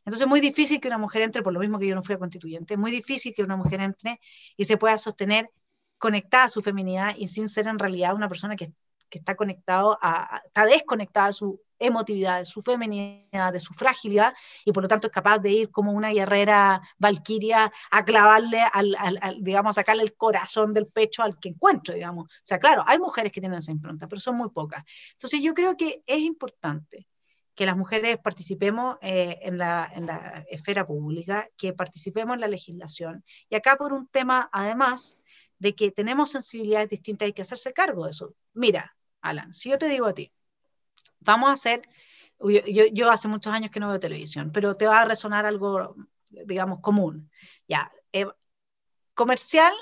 entonces 0.05 0.23
es 0.23 0.29
muy 0.29 0.41
difícil 0.41 0.81
que 0.81 0.89
una 0.89 0.99
mujer 0.99 1.23
entre, 1.23 1.43
por 1.43 1.53
lo 1.53 1.61
mismo 1.61 1.79
que 1.79 1.87
yo 1.87 1.95
no 1.95 2.03
fui 2.03 2.15
a 2.15 2.19
constituyente, 2.19 2.75
es 2.75 2.81
muy 2.81 2.91
difícil 2.91 3.35
que 3.35 3.43
una 3.43 3.57
mujer 3.57 3.81
entre 3.81 4.21
y 4.57 4.65
se 4.65 4.77
pueda 4.77 4.97
sostener 4.97 5.51
conectada 5.99 6.45
a 6.45 6.49
su 6.49 6.63
feminidad 6.63 7.15
y 7.19 7.29
sin 7.29 7.49
ser 7.49 7.69
en 7.69 7.79
realidad 7.79 8.15
una 8.15 8.29
persona 8.29 8.57
que, 8.57 8.73
que 9.11 9.19
está 9.19 9.35
conectado 9.35 9.99
a, 10.01 10.41
está 10.47 10.65
desconectada 10.65 11.27
de 11.27 11.33
su 11.35 11.61
emotividad, 11.79 12.39
de 12.39 12.45
su 12.45 12.63
feminidad, 12.63 13.53
de 13.53 13.59
su 13.59 13.75
fragilidad, 13.75 14.35
y 14.65 14.73
por 14.73 14.83
lo 14.83 14.89
tanto 14.89 15.09
es 15.09 15.13
capaz 15.13 15.39
de 15.39 15.51
ir 15.51 15.71
como 15.71 15.93
una 15.93 16.11
guerrera 16.11 16.81
valquiria 16.99 17.73
a 17.91 18.05
clavarle, 18.05 18.61
al, 18.73 18.95
al, 18.99 19.39
digamos, 19.43 19.71
a 19.71 19.81
sacarle 19.81 20.03
el 20.03 20.15
corazón 20.15 20.73
del 20.75 20.87
pecho 20.87 21.23
al 21.23 21.39
que 21.41 21.49
encuentre, 21.49 21.95
digamos. 21.95 22.27
O 22.27 22.43
sea, 22.43 22.59
claro, 22.59 22.85
hay 22.87 22.99
mujeres 22.99 23.33
que 23.33 23.41
tienen 23.41 23.59
esa 23.59 23.73
impronta, 23.73 24.07
pero 24.07 24.21
son 24.21 24.37
muy 24.37 24.51
pocas. 24.51 24.85
Entonces 25.13 25.43
yo 25.43 25.55
creo 25.55 25.77
que 25.77 26.03
es 26.07 26.19
importante 26.19 27.09
que 27.55 27.67
las 27.67 27.77
mujeres 27.77 28.19
participemos 28.19 28.97
eh, 29.03 29.39
en, 29.43 29.59
la, 29.59 29.91
en, 29.95 30.07
la, 30.07 30.45
esfera 30.49 30.87
pública, 30.87 31.49
que 31.57 31.73
participemos 31.73 32.35
en 32.35 32.41
la 32.41 32.49
legislación. 32.49 33.25
Y 33.49 33.55
acá 33.55 33.77
por 33.77 33.93
un 33.93 34.07
tema, 34.07 34.49
además, 34.53 35.19
de 35.59 35.75
que 35.75 35.91
tenemos 35.91 36.31
sensibilidades 36.31 36.89
distintas, 36.89 37.27
hay 37.27 37.33
que 37.33 37.43
hacerse 37.43 37.73
cargo 37.73 38.05
de 38.05 38.13
eso. 38.13 38.35
Mira, 38.55 38.97
Alan, 39.21 39.53
si 39.53 39.71
yo 39.71 39.79
te 39.79 39.89
digo 39.89 40.07
a 40.07 40.15
ti, 40.15 40.33
vamos 41.21 41.51
a 41.51 41.53
hacer, 41.53 41.83
yo, 42.41 42.87
yo, 42.93 43.11
hace 43.11 43.29
muchos 43.29 43.53
años 43.53 43.71
que 43.71 43.81
no 43.81 43.89
veo 43.89 44.01
televisión, 44.01 44.51
pero 44.53 44.75
te 44.75 44.87
va 44.87 45.03
a 45.03 45.05
resonar 45.05 45.47
algo, 45.47 45.97
digamos, 46.31 46.81
común. 46.81 47.31
Ya, 47.69 47.91
eh, 48.13 48.27
comercial, 49.15 49.75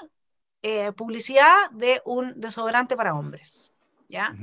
eh, 0.63 0.93
publicidad 0.93 1.71
de 1.71 2.03
un 2.05 2.41
desodorante 2.41 2.97
para 2.97 3.15
hombres. 3.15 3.73
¿Ya? 4.09 4.35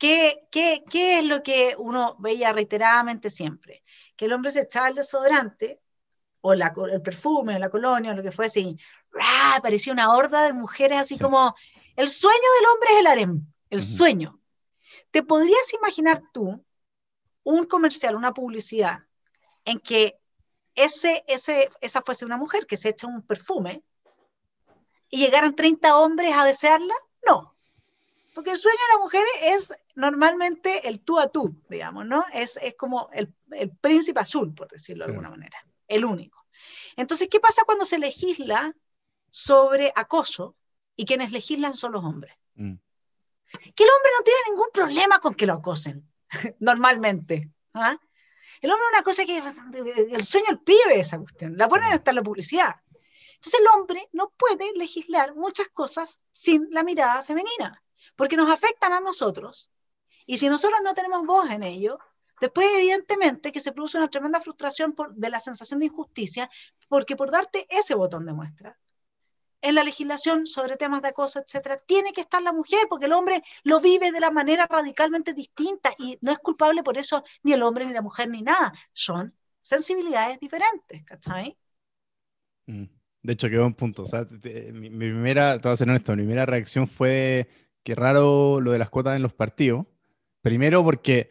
¿Qué, 0.00 0.48
qué, 0.50 0.82
qué 0.88 1.18
es 1.18 1.24
lo 1.26 1.42
que 1.42 1.74
uno 1.76 2.16
veía 2.18 2.54
reiteradamente 2.54 3.28
siempre? 3.28 3.84
Que 4.16 4.24
el 4.24 4.32
hombre 4.32 4.50
se 4.50 4.62
echaba 4.62 4.88
el 4.88 4.94
desodorante 4.94 5.78
o 6.40 6.54
la, 6.54 6.72
el 6.90 7.02
perfume, 7.02 7.56
o 7.56 7.58
la 7.58 7.68
colonia, 7.68 8.12
o 8.12 8.14
lo 8.14 8.22
que 8.22 8.32
fuese, 8.32 8.60
y 8.60 8.78
¡ah! 9.20 9.58
parecía 9.62 9.92
una 9.92 10.14
horda 10.14 10.44
de 10.44 10.54
mujeres 10.54 10.98
así 10.98 11.18
como, 11.18 11.54
el 12.00 12.08
sueño 12.08 12.38
del 12.58 12.70
hombre 12.72 12.88
es 12.92 12.98
el 12.98 13.06
harem, 13.06 13.46
el 13.68 13.82
sueño. 13.82 14.40
¿Te 15.10 15.22
podrías 15.22 15.70
imaginar 15.74 16.22
tú 16.32 16.64
un 17.42 17.64
comercial, 17.66 18.16
una 18.16 18.32
publicidad, 18.32 19.00
en 19.66 19.78
que 19.80 20.18
ese, 20.74 21.24
ese, 21.28 21.68
esa 21.82 22.00
fuese 22.00 22.24
una 22.24 22.38
mujer 22.38 22.66
que 22.66 22.78
se 22.78 22.88
echa 22.88 23.06
un 23.06 23.20
perfume 23.20 23.82
y 25.10 25.18
llegaran 25.18 25.54
30 25.54 25.98
hombres 25.98 26.32
a 26.34 26.46
desearla? 26.46 26.94
No. 27.26 27.54
Porque 28.34 28.52
el 28.52 28.56
sueño 28.56 28.78
de 28.78 28.94
la 28.94 29.04
mujer 29.04 29.24
es 29.42 29.74
normalmente 29.94 30.88
el 30.88 31.00
tú 31.00 31.18
a 31.18 31.28
tú, 31.28 31.54
digamos, 31.68 32.06
¿no? 32.06 32.24
Es, 32.32 32.58
es 32.62 32.76
como 32.76 33.10
el, 33.12 33.34
el, 33.50 33.76
príncipe 33.76 34.20
azul, 34.20 34.54
por 34.54 34.68
decirlo 34.68 35.04
de 35.04 35.10
alguna 35.10 35.28
manera, 35.28 35.58
el 35.86 36.06
único. 36.06 36.46
Entonces, 36.96 37.28
¿qué 37.30 37.40
pasa 37.40 37.64
cuando 37.66 37.84
se 37.84 37.98
legisla 37.98 38.74
sobre 39.28 39.92
acoso 39.94 40.56
y 41.00 41.06
quienes 41.06 41.32
legislan 41.32 41.72
son 41.72 41.92
los 41.92 42.04
hombres? 42.04 42.34
Mm. 42.56 42.74
Que 43.74 43.84
el 43.84 43.90
hombre 43.90 44.10
no 44.18 44.22
tiene 44.22 44.40
ningún 44.48 44.68
problema 44.70 45.18
con 45.18 45.34
que 45.34 45.46
lo 45.46 45.54
acosen, 45.54 46.06
normalmente. 46.60 47.50
¿ah? 47.72 47.98
El 48.60 48.70
hombre 48.70 48.84
es 48.86 48.92
una 48.92 49.02
cosa 49.02 49.24
que 49.24 49.38
el 50.14 50.24
sueño 50.24 50.46
el 50.50 50.58
pibe 50.58 51.00
esa 51.00 51.18
cuestión, 51.18 51.56
la 51.56 51.70
ponen 51.70 51.90
hasta 51.90 52.10
en 52.10 52.16
la 52.16 52.22
publicidad. 52.22 52.76
Entonces 53.36 53.60
el 53.60 53.66
hombre 53.68 54.10
no 54.12 54.30
puede 54.36 54.74
legislar 54.76 55.34
muchas 55.34 55.68
cosas 55.68 56.20
sin 56.32 56.68
la 56.70 56.82
mirada 56.82 57.24
femenina 57.24 57.82
porque 58.14 58.36
nos 58.36 58.50
afectan 58.50 58.92
a 58.92 59.00
nosotros. 59.00 59.70
Y 60.26 60.36
si 60.36 60.50
nosotros 60.50 60.80
no 60.84 60.92
tenemos 60.92 61.24
voz 61.24 61.48
en 61.48 61.62
ello, 61.62 61.98
después 62.42 62.68
evidentemente 62.74 63.52
que 63.52 63.60
se 63.60 63.72
produce 63.72 63.96
una 63.96 64.10
tremenda 64.10 64.38
frustración 64.38 64.92
por, 64.92 65.14
de 65.14 65.30
la 65.30 65.40
sensación 65.40 65.80
de 65.80 65.86
injusticia, 65.86 66.50
porque 66.88 67.16
por 67.16 67.30
darte 67.30 67.66
ese 67.70 67.94
botón 67.94 68.26
de 68.26 68.34
muestra, 68.34 68.78
en 69.62 69.74
la 69.74 69.84
legislación 69.84 70.46
sobre 70.46 70.76
temas 70.76 71.02
de 71.02 71.08
acoso, 71.08 71.40
etcétera, 71.40 71.80
tiene 71.86 72.12
que 72.12 72.22
estar 72.22 72.42
la 72.42 72.52
mujer, 72.52 72.86
porque 72.88 73.06
el 73.06 73.12
hombre 73.12 73.42
lo 73.62 73.80
vive 73.80 74.12
de 74.12 74.20
la 74.20 74.30
manera 74.30 74.66
radicalmente 74.66 75.34
distinta 75.34 75.94
y 75.98 76.18
no 76.20 76.32
es 76.32 76.38
culpable 76.38 76.82
por 76.82 76.96
eso 76.98 77.24
ni 77.42 77.52
el 77.52 77.62
hombre, 77.62 77.86
ni 77.86 77.92
la 77.92 78.02
mujer, 78.02 78.28
ni 78.28 78.42
nada. 78.42 78.72
Son 78.92 79.34
sensibilidades 79.62 80.40
diferentes, 80.40 81.04
¿cachai? 81.04 81.56
Mm. 82.66 82.84
De 83.22 83.34
hecho, 83.34 83.48
quedó 83.48 83.66
un 83.66 83.74
punto. 83.74 84.02
O 84.02 84.06
sea, 84.06 84.26
mi, 84.30 84.88
primera, 84.88 85.60
te 85.60 85.68
voy 85.68 85.74
a 85.74 85.76
ser 85.76 85.88
honesto, 85.88 86.12
mi 86.12 86.22
primera 86.22 86.46
reacción 86.46 86.88
fue 86.88 87.48
qué 87.82 87.94
raro 87.94 88.60
lo 88.60 88.72
de 88.72 88.78
las 88.78 88.90
cuotas 88.90 89.16
en 89.16 89.22
los 89.22 89.34
partidos. 89.34 89.86
Primero 90.40 90.82
porque 90.82 91.28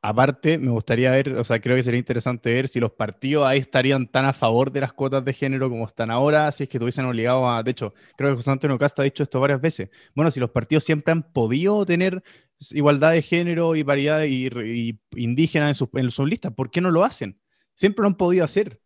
Aparte, 0.00 0.58
me 0.58 0.70
gustaría 0.70 1.10
ver, 1.10 1.32
o 1.34 1.42
sea, 1.42 1.60
creo 1.60 1.74
que 1.74 1.82
sería 1.82 1.98
interesante 1.98 2.52
ver 2.54 2.68
si 2.68 2.78
los 2.78 2.92
partidos 2.92 3.44
ahí 3.46 3.58
estarían 3.58 4.06
tan 4.06 4.26
a 4.26 4.32
favor 4.32 4.70
de 4.70 4.80
las 4.80 4.92
cuotas 4.92 5.24
de 5.24 5.32
género 5.32 5.68
como 5.68 5.86
están 5.86 6.10
ahora, 6.12 6.52
si 6.52 6.64
es 6.64 6.68
que 6.68 6.78
tuviesen 6.78 7.04
obligado 7.04 7.50
a. 7.50 7.62
De 7.64 7.72
hecho, 7.72 7.92
creo 8.16 8.30
que 8.30 8.36
José 8.36 8.52
Antonio 8.52 8.78
Casta 8.78 9.02
ha 9.02 9.04
dicho 9.04 9.24
esto 9.24 9.40
varias 9.40 9.60
veces. 9.60 9.90
Bueno, 10.14 10.30
si 10.30 10.38
los 10.38 10.50
partidos 10.50 10.84
siempre 10.84 11.10
han 11.12 11.24
podido 11.32 11.84
tener 11.84 12.22
igualdad 12.70 13.12
de 13.12 13.22
género 13.22 13.74
y 13.74 13.82
paridad 13.82 14.22
y, 14.24 15.00
indígena 15.16 15.68
en 15.68 15.74
sus, 15.74 15.88
en 15.94 16.10
sus 16.10 16.28
listas, 16.28 16.52
¿por 16.54 16.70
qué 16.70 16.80
no 16.80 16.92
lo 16.92 17.02
hacen? 17.04 17.40
Siempre 17.74 18.02
lo 18.02 18.08
han 18.08 18.16
podido 18.16 18.44
hacer. 18.44 18.80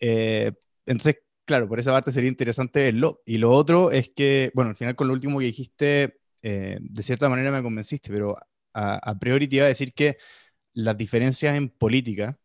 Eh, 0.00 0.52
entonces, 0.86 1.16
claro, 1.44 1.68
por 1.68 1.80
esa 1.80 1.92
parte 1.92 2.12
sería 2.12 2.28
interesante 2.30 2.82
verlo. 2.82 3.22
Y 3.26 3.38
lo 3.38 3.50
otro 3.52 3.90
es 3.90 4.10
que, 4.10 4.52
bueno, 4.54 4.70
al 4.70 4.76
final 4.76 4.96
con 4.96 5.08
lo 5.08 5.14
último 5.14 5.38
que 5.40 5.46
dijiste, 5.46 6.20
eh, 6.42 6.78
de 6.80 7.02
cierta 7.02 7.28
manera 7.28 7.50
me 7.50 7.62
convenciste, 7.62 8.10
pero 8.12 8.36
a, 8.78 9.18
priori 9.18 9.48
te 9.48 9.56
iba 9.56 9.64
a 9.64 9.68
decir 9.68 9.94
que 9.94 10.18
las 10.74 10.96
diferencias 10.96 11.56
en 11.56 11.68
política, 11.70 12.38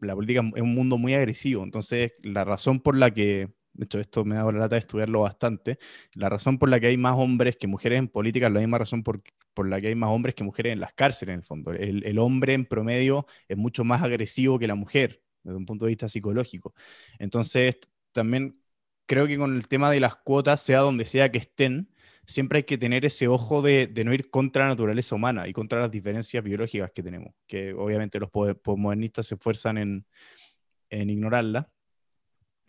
la 0.00 0.14
política 0.14 0.42
es 0.54 0.62
un 0.62 0.74
mundo 0.74 0.98
muy 0.98 1.14
agresivo, 1.14 1.64
entonces 1.64 2.12
la 2.22 2.44
razón 2.44 2.80
por 2.80 2.96
la 2.96 3.12
que, 3.12 3.52
de 3.72 3.84
hecho 3.84 4.00
esto 4.00 4.24
me 4.24 4.36
da 4.36 4.44
la 4.44 4.58
lata 4.58 4.76
de 4.76 4.80
estudiarlo 4.80 5.20
bastante, 5.20 5.78
la 6.14 6.28
razón 6.28 6.58
por 6.58 6.68
la 6.68 6.80
que 6.80 6.88
hay 6.88 6.96
más 6.96 7.14
hombres 7.16 7.56
que 7.56 7.66
mujeres 7.66 7.98
en 7.98 8.08
política 8.08 8.46
es 8.48 8.52
la 8.52 8.60
misma 8.60 8.78
razón 8.78 9.02
por, 9.02 9.22
por 9.54 9.68
la 9.68 9.80
que 9.80 9.88
hay 9.88 9.94
más 9.94 10.10
hombres 10.10 10.34
que 10.34 10.44
mujeres 10.44 10.72
en 10.72 10.80
las 10.80 10.94
cárceles, 10.94 11.34
en 11.34 11.40
el 11.40 11.44
fondo. 11.44 11.72
El, 11.72 12.04
el 12.04 12.18
hombre 12.18 12.54
en 12.54 12.66
promedio 12.66 13.26
es 13.48 13.56
mucho 13.56 13.84
más 13.84 14.02
agresivo 14.02 14.58
que 14.58 14.66
la 14.66 14.74
mujer, 14.74 15.22
desde 15.42 15.56
un 15.56 15.66
punto 15.66 15.84
de 15.86 15.90
vista 15.90 16.08
psicológico. 16.08 16.74
Entonces, 17.18 17.78
también 18.12 18.60
creo 19.06 19.26
que 19.26 19.38
con 19.38 19.56
el 19.56 19.68
tema 19.68 19.90
de 19.90 20.00
las 20.00 20.16
cuotas, 20.16 20.62
sea 20.62 20.80
donde 20.80 21.04
sea 21.04 21.30
que 21.32 21.38
estén, 21.38 21.90
siempre 22.30 22.58
hay 22.58 22.62
que 22.62 22.78
tener 22.78 23.04
ese 23.04 23.26
ojo 23.28 23.60
de, 23.60 23.90
no 24.04 24.14
ir 24.14 24.30
contra 24.30 24.64
la 24.64 24.70
naturaleza 24.70 25.14
humana 25.14 25.48
y 25.48 25.52
contra 25.52 25.80
las 25.80 25.90
diferencias 25.90 26.42
biológicas 26.44 26.92
que 26.92 27.02
tenemos, 27.02 27.34
que 27.46 27.74
obviamente 27.74 28.20
los 28.20 28.30
postmodernistas 28.30 29.26
se 29.26 29.34
esfuerzan 29.34 29.78
en, 29.78 30.06
en 30.90 31.10
ignorarla, 31.10 31.68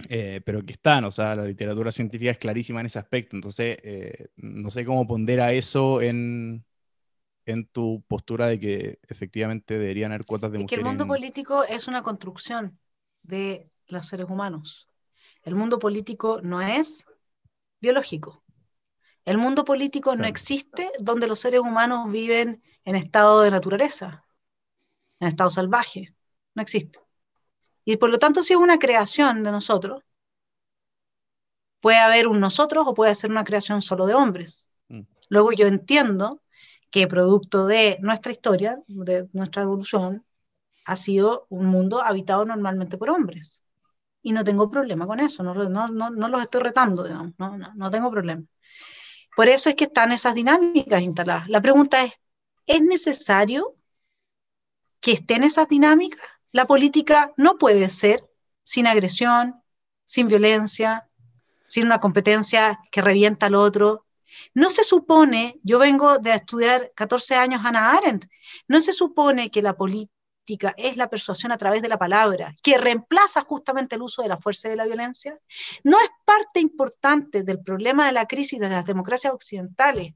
eh, 0.10 0.42
pero 0.44 0.66
que 0.66 0.74
están, 0.74 1.06
o 1.06 1.12
sea, 1.12 1.36
la 1.36 1.46
literatura 1.46 1.92
científica 1.92 2.32
es 2.32 2.40
clarísima 2.40 2.80
en 2.80 2.88
ese 2.88 2.98
aspecto, 2.98 3.36
entonces 3.36 3.78
eh, 3.84 4.30
no 4.38 4.72
sé 4.72 4.84
cómo 4.84 5.06
pondera 5.06 5.54
eso 5.54 6.02
en, 6.02 6.66
en 7.46 7.68
tu 7.68 8.04
postura 8.08 8.48
de 8.48 8.60
que 8.60 9.00
efectivamente 9.08 9.78
deberían 9.78 10.12
haber 10.12 10.26
cuotas 10.26 10.52
de 10.52 10.58
mujeres. 10.58 10.70
Que 10.72 10.82
el 10.82 10.88
mundo 10.88 11.06
político 11.06 11.64
es 11.64 11.88
una 11.88 12.02
construcción 12.02 12.80
de 13.22 13.70
los 13.88 14.08
seres 14.08 14.28
humanos. 14.28 14.88
El 15.44 15.54
mundo 15.54 15.78
político 15.78 16.40
no 16.42 16.62
es 16.62 17.06
biológico. 17.80 18.41
El 19.26 19.38
mundo 19.38 19.64
político 19.66 20.16
no 20.16 20.26
existe 20.26 20.92
donde 21.00 21.28
los 21.28 21.40
seres 21.40 21.62
humanos 21.62 22.12
viven 22.12 22.62
en 22.86 22.96
estado 22.96 23.42
de 23.42 23.52
naturaleza, 23.52 24.26
en 25.20 25.28
estado 25.28 25.50
salvaje. 25.50 26.16
No 26.56 26.62
existe. 26.62 27.00
Y 27.86 27.98
por 27.98 28.10
lo 28.10 28.20
tanto, 28.20 28.44
si 28.44 28.54
es 28.54 28.60
una 28.60 28.80
creación 28.80 29.44
de 29.44 29.52
nosotros, 29.52 30.04
puede 31.80 31.98
haber 31.98 32.28
un 32.28 32.40
nosotros 32.40 32.86
o 32.88 32.94
puede 32.94 33.16
ser 33.16 33.32
una 33.32 33.44
creación 33.44 33.82
solo 33.82 34.06
de 34.06 34.14
hombres. 34.14 34.70
Mm. 34.88 35.02
Luego 35.30 35.52
yo 35.52 35.68
entiendo 35.68 36.42
que 36.90 37.08
producto 37.08 37.68
de 37.68 37.98
nuestra 38.02 38.32
historia, 38.32 38.80
de 38.88 39.28
nuestra 39.34 39.64
evolución, 39.64 40.26
ha 40.86 40.96
sido 40.96 41.48
un 41.50 41.66
mundo 41.66 42.02
habitado 42.02 42.46
normalmente 42.46 42.98
por 42.98 43.10
hombres. 43.10 43.64
Y 44.24 44.34
no 44.34 44.44
tengo 44.44 44.70
problema 44.70 45.08
con 45.08 45.20
eso, 45.20 45.42
no, 45.44 45.54
no, 45.54 45.88
no, 45.88 46.28
los 46.28 46.42
estoy 46.42 46.62
retando, 46.62 47.04
digamos, 47.04 47.34
no, 47.40 47.58
no 47.58 47.90
tengo 47.90 48.12
problema. 48.12 48.44
Por 49.36 49.48
eso 49.48 49.70
es 49.70 49.76
que 49.76 49.86
están 49.86 50.12
esas 50.12 50.36
dinámicas 50.36 51.02
instaladas. 51.02 51.48
La 51.50 51.62
pregunta 51.62 52.04
es, 52.04 52.14
¿es 52.66 52.82
necesario 52.82 53.76
que 55.00 55.14
estén 55.14 55.44
esas 55.44 55.68
dinámicas? 55.68 56.22
La 56.52 56.66
política 56.66 57.34
no 57.38 57.58
puede 57.58 57.90
ser 57.90 58.24
sin 58.64 58.88
agresión, 58.88 59.62
sin 60.06 60.28
violencia, 60.28 61.08
sin 61.66 61.86
una 61.86 62.00
competencia 62.00 62.80
que 62.92 63.02
revienta 63.02 63.46
al 63.46 63.56
otro. 63.56 64.06
No 64.54 64.70
se 64.70 64.84
supone, 64.84 65.60
yo 65.64 65.80
vengo 65.80 66.20
de 66.20 66.34
estudiar 66.34 66.92
14 66.96 67.36
años 67.36 67.62
Hannah 67.64 67.92
Arendt, 67.92 68.26
no 68.68 68.82
se 68.82 68.94
supone 68.94 69.50
que 69.50 69.62
la 69.62 69.76
política 69.76 70.21
es 70.78 70.98
la 70.98 71.10
persuasión 71.10 71.52
a 71.52 71.58
través 71.58 71.82
de 71.82 71.90
la 71.90 71.98
palabra, 71.98 72.56
que 72.64 72.78
reemplaza 72.78 73.42
justamente 73.42 73.96
el 73.96 74.02
uso 74.02 74.22
de 74.22 74.30
la 74.30 74.38
fuerza 74.38 74.68
y 74.68 74.72
de 74.72 74.78
la 74.78 74.86
violencia, 74.86 75.38
no 75.84 76.00
es 76.00 76.10
parte 76.26 76.60
importante 76.60 77.44
del 77.44 77.62
problema 77.62 78.06
de 78.06 78.12
la 78.14 78.26
crisis 78.26 78.60
de 78.60 78.70
las 78.70 78.86
democracias 78.86 79.34
occidentales. 79.34 80.14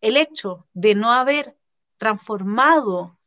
El 0.00 0.16
hecho 0.16 0.66
de 0.72 0.94
no 0.94 1.12
haber 1.12 1.56
transformado 1.98 3.18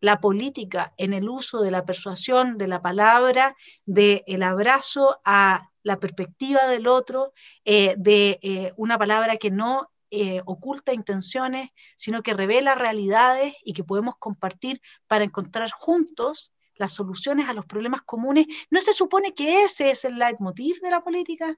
la 0.00 0.20
política 0.20 0.94
en 0.96 1.12
el 1.12 1.28
uso 1.28 1.60
de 1.60 1.70
la 1.70 1.84
persuasión, 1.84 2.56
de 2.56 2.68
la 2.68 2.80
palabra, 2.80 3.56
del 3.84 4.22
el 4.26 4.42
abrazo 4.42 5.20
a 5.24 5.70
la 5.82 5.98
perspectiva 5.98 6.66
del 6.66 6.86
otro, 6.86 7.32
eh, 7.64 7.94
de 7.98 8.38
eh, 8.42 8.72
una 8.76 8.98
palabra 8.98 9.36
que 9.36 9.50
no 9.50 9.89
eh, 10.10 10.42
oculta 10.44 10.92
intenciones, 10.92 11.70
sino 11.96 12.22
que 12.22 12.34
revela 12.34 12.74
realidades 12.74 13.54
y 13.64 13.72
que 13.72 13.84
podemos 13.84 14.14
compartir 14.18 14.80
para 15.06 15.24
encontrar 15.24 15.70
juntos 15.70 16.52
las 16.74 16.92
soluciones 16.92 17.48
a 17.48 17.52
los 17.52 17.66
problemas 17.66 18.02
comunes. 18.02 18.46
¿No 18.70 18.80
se 18.80 18.92
supone 18.92 19.34
que 19.34 19.64
ese 19.64 19.90
es 19.90 20.04
el 20.04 20.18
leitmotiv 20.18 20.80
de 20.80 20.90
la 20.90 21.02
política? 21.02 21.56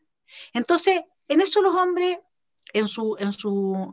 Entonces, 0.53 1.03
en 1.29 1.41
eso 1.41 1.63
los 1.63 1.75
hombres, 1.75 2.19
en 2.73 2.89
su, 2.89 3.17
en 3.19 3.33
su, 3.33 3.93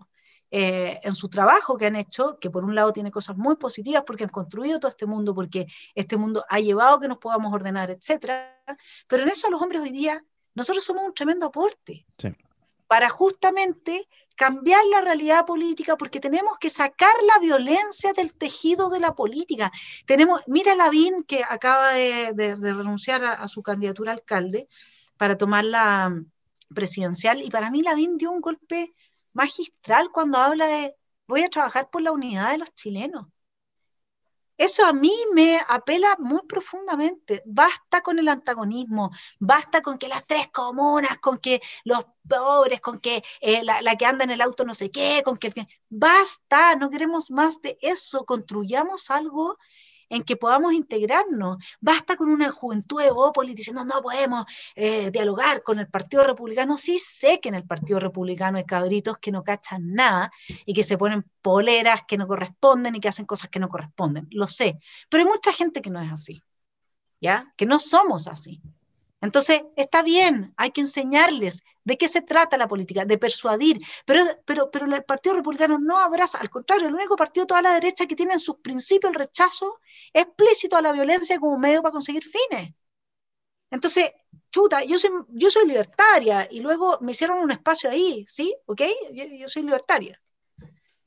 eh, 0.51 0.99
en 1.03 1.13
su 1.13 1.29
trabajo 1.29 1.77
que 1.77 1.85
han 1.85 1.95
hecho, 1.95 2.39
que 2.39 2.49
por 2.49 2.63
un 2.63 2.73
lado 2.73 2.91
tiene 2.91 3.11
cosas 3.11 3.37
muy 3.37 3.55
positivas 3.55 4.03
porque 4.05 4.23
han 4.23 4.29
construido 4.29 4.79
todo 4.79 4.89
este 4.89 5.05
mundo, 5.05 5.35
porque 5.35 5.67
este 5.93 6.17
mundo 6.17 6.43
ha 6.49 6.59
llevado 6.59 6.95
a 6.95 6.99
que 6.99 7.07
nos 7.07 7.19
podamos 7.19 7.53
ordenar, 7.53 7.91
etcétera, 7.91 8.59
pero 9.07 9.23
en 9.23 9.29
eso 9.29 9.49
los 9.49 9.61
hombres 9.61 9.81
hoy 9.81 9.91
día, 9.91 10.23
nosotros 10.55 10.83
somos 10.83 11.03
un 11.03 11.13
tremendo 11.13 11.45
aporte. 11.45 12.05
Para 12.87 13.09
justamente 13.09 14.07
cambiar 14.39 14.85
la 14.85 15.01
realidad 15.01 15.45
política 15.45 15.97
porque 15.97 16.21
tenemos 16.21 16.57
que 16.59 16.69
sacar 16.69 17.13
la 17.27 17.39
violencia 17.39 18.13
del 18.13 18.33
tejido 18.33 18.89
de 18.89 19.01
la 19.01 19.13
política. 19.13 19.69
Tenemos, 20.05 20.41
mira 20.47 20.75
Lavín 20.75 21.23
que 21.23 21.43
acaba 21.43 21.91
de, 21.91 22.55
renunciar 22.57 23.25
a, 23.25 23.45
su 23.49 23.61
candidatura 23.61 24.13
a 24.13 24.15
alcalde 24.15 24.69
para 25.17 25.37
tomar 25.37 25.65
la 25.65 26.07
mm, 26.07 26.31
presidencial 26.73 27.43
y 27.43 27.49
para 27.49 27.69
mí 27.69 27.81
Lavín 27.81 28.17
dio 28.17 28.31
un 28.31 28.39
golpe 28.39 28.93
magistral 29.33 30.09
cuando 30.13 30.37
habla 30.37 30.67
de 30.67 30.95
voy 31.27 31.43
a 31.43 31.49
trabajar 31.49 31.89
por 31.89 32.01
la 32.01 32.13
unidad 32.13 32.51
de 32.51 32.59
los 32.59 32.73
chilenos. 32.73 33.27
Eso 34.59 34.85
a 34.85 34.91
mí 34.93 35.13
me 35.33 35.59
apela 35.67 36.15
muy 36.19 36.41
profundamente. 36.47 37.41
Basta 37.45 38.01
con 38.01 38.19
el 38.19 38.27
antagonismo, 38.27 39.11
basta 39.39 39.81
con 39.81 39.97
que 39.97 40.07
las 40.09 40.25
tres 40.27 40.49
comunas, 40.49 41.17
con 41.19 41.37
que 41.39 41.61
los 41.85 42.05
pobres, 42.27 42.81
con 42.81 42.99
que 42.99 43.23
eh, 43.41 43.63
la, 43.63 43.81
la, 43.81 43.95
que 43.95 44.05
anda 44.05 44.25
en 44.25 44.31
el 44.31 44.41
auto 44.41 44.65
no 44.65 44.73
sé 44.73 44.91
qué, 44.91 45.21
con 45.23 45.37
que... 45.37 45.53
Basta, 45.89 46.75
no 46.75 46.89
queremos 46.89 47.31
más 47.31 47.61
de 47.61 47.77
eso. 47.81 48.25
Construyamos 48.25 49.09
algo 49.09 49.57
en 50.09 50.23
que 50.23 50.35
podamos 50.35 50.73
integrarnos. 50.73 51.63
Basta 51.79 52.15
con 52.15 52.29
una 52.29 52.51
juventud 52.51 53.01
de 53.01 53.11
Bópolis 53.11 53.55
diciendo 53.55 53.85
no 53.85 54.01
podemos 54.01 54.45
eh, 54.75 55.11
dialogar 55.11 55.63
con 55.63 55.79
el 55.79 55.87
Partido 55.87 56.23
Republicano. 56.23 56.77
Sí 56.77 56.99
sé 56.99 57.39
que 57.39 57.49
en 57.49 57.55
el 57.55 57.65
Partido 57.65 57.99
Republicano 57.99 58.57
hay 58.57 58.65
cabritos 58.65 59.17
que 59.19 59.31
no 59.31 59.43
cachan 59.43 59.93
nada 59.93 60.31
y 60.65 60.73
que 60.73 60.83
se 60.83 60.97
ponen 60.97 61.25
poleras 61.41 62.01
que 62.07 62.17
no 62.17 62.27
corresponden 62.27 62.95
y 62.95 62.99
que 62.99 63.09
hacen 63.09 63.25
cosas 63.25 63.49
que 63.49 63.59
no 63.59 63.69
corresponden. 63.69 64.27
Lo 64.31 64.47
sé. 64.47 64.79
Pero 65.09 65.23
hay 65.23 65.29
mucha 65.29 65.53
gente 65.53 65.81
que 65.81 65.89
no 65.89 66.01
es 66.01 66.11
así. 66.11 66.41
¿Ya? 67.21 67.53
Que 67.57 67.65
no 67.65 67.79
somos 67.79 68.27
así. 68.27 68.61
Entonces, 69.21 69.61
está 69.75 70.01
bien, 70.01 70.53
hay 70.57 70.71
que 70.71 70.81
enseñarles 70.81 71.61
de 71.83 71.97
qué 71.97 72.07
se 72.07 72.21
trata 72.21 72.57
la 72.57 72.67
política, 72.67 73.05
de 73.05 73.17
persuadir, 73.17 73.79
pero, 74.05 74.23
pero, 74.45 74.71
pero 74.71 74.85
el 74.85 75.03
Partido 75.03 75.35
Republicano 75.35 75.77
no 75.77 75.97
abraza, 75.97 76.37
al 76.39 76.49
contrario, 76.49 76.87
el 76.87 76.95
único 76.95 77.15
partido 77.15 77.45
toda 77.45 77.61
la 77.61 77.73
derecha 77.73 78.05
que 78.07 78.15
tiene 78.15 78.33
en 78.33 78.39
sus 78.39 78.57
principios 78.57 79.11
el 79.11 79.19
rechazo 79.19 79.79
explícito 80.13 80.77
a 80.77 80.81
la 80.81 80.91
violencia 80.93 81.39
como 81.39 81.57
medio 81.57 81.81
para 81.81 81.91
conseguir 81.91 82.23
fines. 82.23 82.73
Entonces, 83.71 84.11
chuta, 84.51 84.83
yo 84.83 84.97
soy, 84.97 85.11
yo 85.29 85.49
soy 85.49 85.67
libertaria 85.67 86.47
y 86.49 86.61
luego 86.61 86.97
me 87.01 87.11
hicieron 87.11 87.39
un 87.39 87.51
espacio 87.51 87.89
ahí, 87.89 88.25
¿sí? 88.27 88.55
¿Ok? 88.65 88.81
Yo, 89.13 89.47
soy 89.47 89.63
libertaria. 89.63 90.19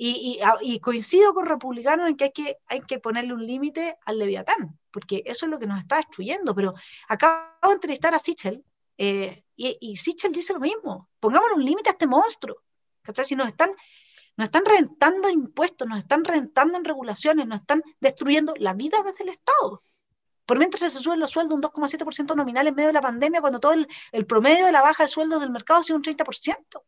Y, 0.04 0.40
y, 0.62 0.80
coincido 0.80 1.32
con 1.32 1.46
republicanos 1.46 2.08
en 2.08 2.16
que 2.16 2.24
hay 2.24 2.32
que, 2.32 2.56
hay 2.66 2.80
que 2.80 2.98
ponerle 2.98 3.34
un 3.34 3.46
límite 3.46 3.96
al 4.04 4.18
leviatán 4.18 4.76
porque 4.92 5.22
eso 5.26 5.46
es 5.46 5.50
lo 5.50 5.58
que 5.58 5.66
nos 5.66 5.80
está 5.80 5.96
destruyendo. 5.96 6.54
Pero 6.54 6.74
acabo 7.08 7.68
de 7.68 7.74
entrevistar 7.74 8.14
a 8.14 8.18
Sichel 8.18 8.64
eh, 8.98 9.42
y, 9.56 9.76
y, 9.80 9.96
Sichel 9.96 10.32
dice 10.32 10.52
lo 10.52 10.60
mismo. 10.60 11.08
Pongámosle 11.18 11.56
un 11.56 11.64
límite 11.64 11.90
a 11.90 11.92
este 11.92 12.06
monstruo. 12.06 12.58
¿Cachai? 13.02 13.24
Si 13.24 13.34
nos 13.34 13.48
están, 13.48 13.70
nos 14.36 14.46
están 14.46 14.64
rentando 14.64 15.28
impuestos, 15.28 15.88
nos 15.88 15.98
están 15.98 16.24
rentando 16.24 16.78
en 16.78 16.84
regulaciones, 16.84 17.46
nos 17.46 17.60
están 17.60 17.82
destruyendo 17.98 18.54
la 18.58 18.74
vida 18.74 19.02
desde 19.02 19.24
el 19.24 19.30
Estado. 19.30 19.82
Por 20.46 20.58
mientras 20.58 20.92
se 20.92 20.98
suben 20.98 21.20
los 21.20 21.30
sueldos 21.30 21.56
un 21.56 21.62
2,7% 21.62 22.36
nominal 22.36 22.66
en 22.66 22.74
medio 22.74 22.88
de 22.88 22.92
la 22.92 23.00
pandemia, 23.00 23.40
cuando 23.40 23.58
todo 23.58 23.72
el, 23.72 23.88
el, 24.12 24.26
promedio 24.26 24.66
de 24.66 24.72
la 24.72 24.82
baja 24.82 25.04
de 25.04 25.08
sueldos 25.08 25.40
del 25.40 25.50
mercado 25.50 25.80
ha 25.80 25.82
sido 25.82 25.96
un 25.96 26.02
30%. 26.02 26.82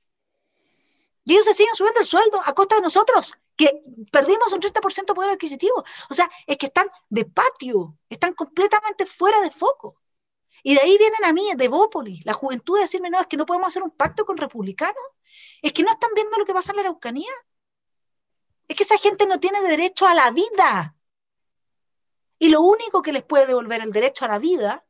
Y 1.25 1.33
ellos 1.33 1.45
se 1.45 1.55
siguen 1.55 1.75
subiendo 1.75 2.01
el 2.01 2.07
sueldo 2.07 2.41
a 2.45 2.55
costa 2.55 2.77
de 2.77 2.83
nosotros, 2.83 3.35
que 3.57 3.83
perdimos 4.13 4.53
un 4.53 4.61
30% 4.61 5.07
de 5.07 5.15
poder 5.15 5.31
adquisitivo. 5.31 5.85
O 6.11 6.15
sea, 6.15 6.31
es 6.47 6.59
que 6.59 6.67
están 6.67 6.91
de 7.09 7.25
patio, 7.25 7.97
están 8.09 8.35
completamente 8.35 9.07
fuera 9.07 9.41
de 9.41 9.51
foco. 9.51 10.01
Y 10.63 10.75
de 10.75 10.81
ahí 10.81 10.99
vienen 10.99 11.25
a 11.25 11.33
mí, 11.33 11.51
de 11.55 11.69
Bópolis, 11.69 12.25
la 12.25 12.35
juventud, 12.35 12.79
a 12.79 12.83
decirme, 12.83 13.11
no, 13.11 13.21
es 13.21 13.27
que 13.27 13.37
no 13.37 13.47
podemos 13.47 13.69
hacer 13.69 13.83
un 13.83 13.91
pacto 13.91 14.25
con 14.27 14.37
republicanos. 14.37 15.03
Es 15.63 15.73
que 15.73 15.83
no 15.83 15.91
están 15.91 16.11
viendo 16.15 16.39
lo 16.39 16.45
que 16.45 16.55
pasa 16.55 16.73
en 16.73 16.77
la 16.77 16.83
Araucanía. 16.83 17.33
Es 18.69 18.77
que 18.77 18.83
esa 18.83 18.99
gente 18.99 19.27
no 19.27 19.41
tiene 19.41 19.63
derecho 19.63 20.07
a 20.07 20.15
la 20.15 20.31
vida. 20.31 20.95
Y 22.39 22.49
lo 22.49 22.61
único 22.63 23.03
que 23.03 23.13
les 23.13 23.23
puede 23.23 23.47
devolver 23.47 23.83
el 23.83 23.93
derecho 23.93 24.25
a 24.25 24.29
la 24.29 24.39
vida 24.39 24.85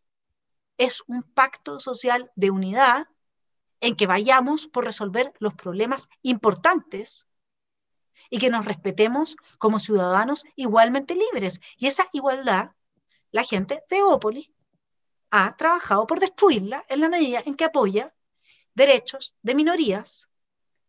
es 0.78 1.02
un 1.06 1.22
pacto 1.22 1.78
social 1.78 2.30
de 2.34 2.50
unidad 2.50 3.08
en 3.84 3.96
que 3.96 4.06
vayamos 4.06 4.66
por 4.66 4.86
resolver 4.86 5.34
los 5.40 5.52
problemas 5.52 6.08
importantes 6.22 7.26
y 8.30 8.38
que 8.38 8.48
nos 8.48 8.64
respetemos 8.64 9.36
como 9.58 9.78
ciudadanos 9.78 10.44
igualmente 10.56 11.14
libres. 11.14 11.60
Y 11.76 11.86
esa 11.86 12.08
igualdad, 12.14 12.70
la 13.30 13.44
gente 13.44 13.82
de 13.90 14.02
Ópolis 14.02 14.50
ha 15.30 15.54
trabajado 15.56 16.06
por 16.06 16.18
destruirla 16.18 16.86
en 16.88 17.00
la 17.02 17.10
medida 17.10 17.42
en 17.44 17.56
que 17.56 17.66
apoya 17.66 18.14
derechos 18.72 19.34
de 19.42 19.54
minorías 19.54 20.30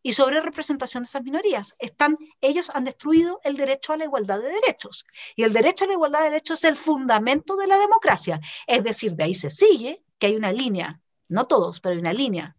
y 0.02 0.14
sobre 0.14 0.40
representación 0.40 1.04
de 1.04 1.08
esas 1.08 1.24
minorías. 1.24 1.76
Están, 1.80 2.18
ellos 2.40 2.72
han 2.74 2.86
destruido 2.86 3.42
el 3.44 3.58
derecho 3.58 3.92
a 3.92 3.98
la 3.98 4.06
igualdad 4.06 4.40
de 4.40 4.54
derechos. 4.54 5.06
Y 5.36 5.44
el 5.44 5.52
derecho 5.52 5.84
a 5.84 5.88
la 5.88 5.96
igualdad 5.96 6.20
de 6.20 6.30
derechos 6.30 6.60
es 6.60 6.70
el 6.70 6.78
fundamento 6.78 7.58
de 7.58 7.68
la 7.68 7.78
democracia. 7.78 8.40
Es 8.68 8.86
decir, 8.86 9.16
de 9.16 9.26
ahí 9.26 9.34
se 9.34 9.50
sigue 9.50 10.02
que 10.18 10.28
hay 10.28 10.38
una 10.38 10.54
línea, 10.54 11.02
no 11.28 11.46
todos, 11.46 11.82
pero 11.82 11.94
hay 11.94 12.00
una 12.00 12.14
línea 12.14 12.56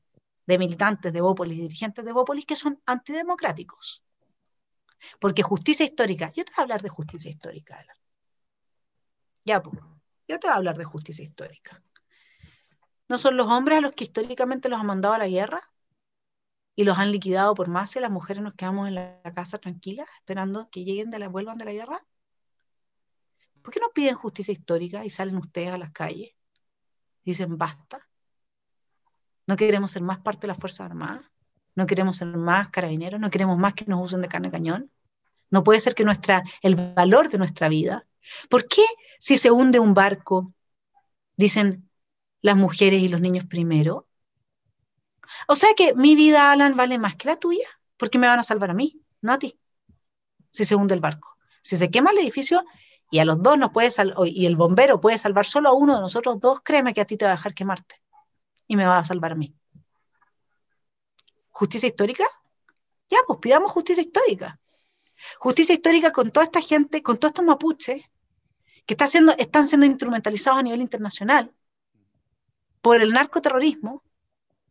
de 0.46 0.58
militantes 0.58 1.12
de 1.12 1.20
Bópolis, 1.20 1.58
dirigentes 1.58 2.04
de 2.04 2.12
Bópolis, 2.12 2.46
que 2.46 2.56
son 2.56 2.80
antidemocráticos. 2.86 4.02
Porque 5.20 5.42
justicia 5.42 5.84
histórica, 5.84 6.32
yo 6.34 6.44
te 6.44 6.52
voy 6.52 6.60
a 6.60 6.62
hablar 6.62 6.82
de 6.82 6.88
justicia 6.88 7.30
histórica. 7.30 7.84
Ya, 9.44 9.62
pues, 9.62 9.80
yo 10.28 10.38
te 10.38 10.46
voy 10.46 10.54
a 10.54 10.56
hablar 10.56 10.78
de 10.78 10.84
justicia 10.84 11.24
histórica. 11.24 11.82
¿No 13.08 13.18
son 13.18 13.36
los 13.36 13.46
hombres 13.48 13.78
a 13.78 13.80
los 13.80 13.92
que 13.92 14.04
históricamente 14.04 14.68
los 14.68 14.80
han 14.80 14.86
mandado 14.86 15.14
a 15.14 15.18
la 15.18 15.28
guerra? 15.28 15.62
y 16.76 16.84
los 16.84 16.98
han 16.98 17.10
liquidado 17.10 17.54
por 17.54 17.68
más 17.68 17.96
y 17.96 18.00
las 18.00 18.10
mujeres 18.10 18.42
nos 18.42 18.54
quedamos 18.54 18.86
en 18.86 18.96
la 18.96 19.20
casa 19.34 19.58
tranquilas 19.58 20.06
esperando 20.18 20.68
que 20.70 20.84
lleguen 20.84 21.10
de 21.10 21.18
la 21.18 21.28
vuelvan 21.28 21.56
de 21.56 21.64
la 21.64 21.72
guerra? 21.72 22.06
¿Por 23.62 23.72
qué 23.72 23.80
no 23.80 23.90
piden 23.92 24.14
justicia 24.14 24.52
histórica 24.52 25.04
y 25.04 25.10
salen 25.10 25.38
ustedes 25.38 25.70
a 25.70 25.78
las 25.78 25.90
calles? 25.90 26.34
Dicen 27.24 27.56
basta. 27.56 28.05
No 29.46 29.56
queremos 29.56 29.92
ser 29.92 30.02
más 30.02 30.18
parte 30.18 30.42
de 30.42 30.48
las 30.48 30.58
Fuerzas 30.58 30.86
Armadas. 30.86 31.30
No 31.74 31.86
queremos 31.86 32.16
ser 32.16 32.28
más 32.28 32.70
carabineros. 32.70 33.20
No 33.20 33.30
queremos 33.30 33.56
más 33.58 33.74
que 33.74 33.84
nos 33.86 34.02
usen 34.02 34.22
de 34.22 34.28
carne 34.28 34.50
cañón. 34.50 34.90
No 35.50 35.62
puede 35.62 35.80
ser 35.80 35.94
que 35.94 36.04
nuestra, 36.04 36.42
el 36.62 36.74
valor 36.74 37.28
de 37.28 37.38
nuestra 37.38 37.68
vida. 37.68 38.04
¿Por 38.48 38.66
qué 38.66 38.84
si 39.20 39.36
se 39.36 39.50
hunde 39.50 39.78
un 39.78 39.94
barco, 39.94 40.52
dicen 41.36 41.88
las 42.42 42.56
mujeres 42.56 43.00
y 43.00 43.08
los 43.08 43.20
niños 43.20 43.46
primero? 43.46 44.08
O 45.46 45.54
sea 45.54 45.70
que 45.76 45.94
mi 45.94 46.16
vida, 46.16 46.50
Alan, 46.50 46.76
vale 46.76 46.98
más 46.98 47.14
que 47.14 47.28
la 47.28 47.36
tuya, 47.36 47.68
porque 47.96 48.18
me 48.18 48.26
van 48.26 48.40
a 48.40 48.42
salvar 48.42 48.70
a 48.70 48.74
mí, 48.74 49.00
no 49.20 49.32
a 49.32 49.38
ti. 49.38 49.56
Si 50.50 50.64
se 50.64 50.74
hunde 50.74 50.94
el 50.94 51.00
barco. 51.00 51.36
Si 51.62 51.76
se 51.76 51.90
quema 51.90 52.10
el 52.10 52.18
edificio 52.18 52.64
y 53.10 53.20
a 53.20 53.24
los 53.24 53.40
dos 53.40 53.58
nos 53.58 53.70
puede 53.70 53.90
y 54.26 54.46
el 54.46 54.56
bombero 54.56 55.00
puede 55.00 55.18
salvar 55.18 55.46
solo 55.46 55.68
a 55.68 55.72
uno 55.72 55.94
de 55.94 56.00
nosotros 56.00 56.40
dos, 56.40 56.60
créeme 56.62 56.94
que 56.94 57.00
a 57.00 57.04
ti 57.04 57.16
te 57.16 57.24
va 57.24 57.32
a 57.32 57.36
dejar 57.36 57.54
quemarte 57.54 58.00
y 58.66 58.76
me 58.76 58.86
va 58.86 58.98
a 58.98 59.04
salvar 59.04 59.32
a 59.32 59.36
mí. 59.36 59.54
¿Justicia 61.50 61.86
histórica? 61.86 62.24
Ya, 63.08 63.18
pues 63.26 63.38
pidamos 63.40 63.72
justicia 63.72 64.02
histórica. 64.02 64.58
Justicia 65.38 65.74
histórica 65.74 66.12
con 66.12 66.30
toda 66.30 66.44
esta 66.44 66.60
gente, 66.60 67.02
con 67.02 67.16
todos 67.16 67.30
estos 67.30 67.44
mapuches 67.44 68.04
que 68.84 68.94
está 68.94 69.06
siendo, 69.06 69.32
están 69.36 69.66
siendo 69.66 69.86
instrumentalizados 69.86 70.60
a 70.60 70.62
nivel 70.62 70.80
internacional 70.80 71.52
por 72.80 73.00
el 73.00 73.12
narcoterrorismo 73.12 74.02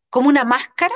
como 0.10 0.30
una 0.30 0.46
máscara 0.46 0.96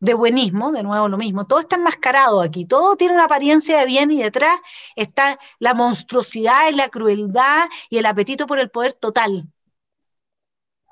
de 0.00 0.14
buenismo, 0.14 0.72
de 0.72 0.82
nuevo 0.82 1.08
lo 1.08 1.18
mismo, 1.18 1.46
todo 1.46 1.60
está 1.60 1.76
enmascarado 1.76 2.40
aquí, 2.40 2.64
todo 2.64 2.96
tiene 2.96 3.14
una 3.14 3.24
apariencia 3.24 3.78
de 3.78 3.86
bien 3.86 4.10
y 4.10 4.22
detrás 4.22 4.60
está 4.96 5.38
la 5.58 5.74
monstruosidad 5.74 6.70
y 6.70 6.74
la 6.74 6.88
crueldad 6.88 7.68
y 7.90 7.98
el 7.98 8.06
apetito 8.06 8.46
por 8.46 8.58
el 8.58 8.70
poder 8.70 8.92
total. 8.94 9.48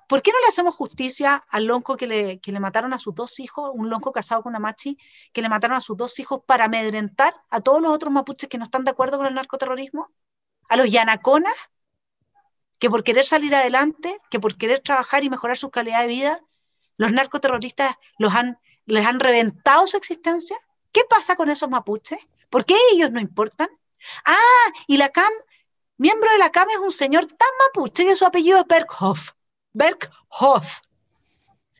¿Por 0.07 0.23
qué 0.23 0.31
no 0.31 0.39
le 0.41 0.47
hacemos 0.47 0.75
justicia 0.75 1.45
al 1.49 1.65
lonco 1.65 1.97
que 1.97 2.07
le, 2.07 2.41
que 2.41 2.53
le 2.53 2.61
mataron 2.61 2.93
a 2.93 2.99
sus 2.99 3.15
dos 3.15 3.41
hijos, 3.41 3.71
un 3.75 3.91
lonco 3.91 4.13
casado 4.13 4.43
con 4.43 4.51
una 4.51 4.61
machi, 4.61 4.97
que 5.33 5.43
le 5.43 5.49
mataron 5.49 5.77
a 5.77 5.81
sus 5.81 5.97
dos 5.97 6.19
hijos 6.21 6.43
para 6.47 6.67
amedrentar 6.67 7.35
a 7.51 7.61
todos 7.61 7.81
los 7.81 7.93
otros 7.93 8.13
mapuches 8.13 8.49
que 8.49 8.59
no 8.59 8.65
están 8.65 8.85
de 8.85 8.93
acuerdo 8.93 9.19
con 9.19 9.27
el 9.27 9.35
narcoterrorismo? 9.35 10.11
¿A 10.69 10.77
los 10.77 10.91
yanaconas? 10.91 11.55
Que 12.79 12.89
por 12.89 13.03
querer 13.03 13.25
salir 13.25 13.55
adelante, 13.55 14.21
que 14.31 14.39
por 14.39 14.57
querer 14.57 14.81
trabajar 14.81 15.25
y 15.25 15.31
mejorar 15.31 15.57
su 15.57 15.71
calidad 15.71 16.03
de 16.03 16.09
vida, 16.09 16.41
los 16.97 17.11
narcoterroristas 17.11 17.97
los 18.19 18.33
han, 18.33 18.59
les 18.85 19.05
han 19.05 19.19
reventado 19.19 19.87
su 19.87 19.97
existencia. 19.97 20.57
¿Qué 20.93 21.03
pasa 21.09 21.37
con 21.37 21.51
esos 21.51 21.69
mapuches? 21.69 22.21
¿Por 22.49 22.65
qué 22.65 22.77
ellos 22.93 23.11
no 23.11 23.21
importan? 23.21 23.69
Ah, 24.25 24.73
y 24.87 24.97
la 24.99 25.09
CAM, 25.09 25.33
miembro 25.97 26.31
de 26.31 26.39
la 26.39 26.53
CAM 26.53 26.69
es 26.71 26.79
un 26.79 26.93
señor 26.93 27.27
tan 27.27 27.49
mapuche 27.67 28.05
que 28.05 28.17
su 28.17 28.25
apellido 28.25 28.61
es 28.61 28.67
Berghoff. 28.67 29.36
Berghoff. 29.77 30.81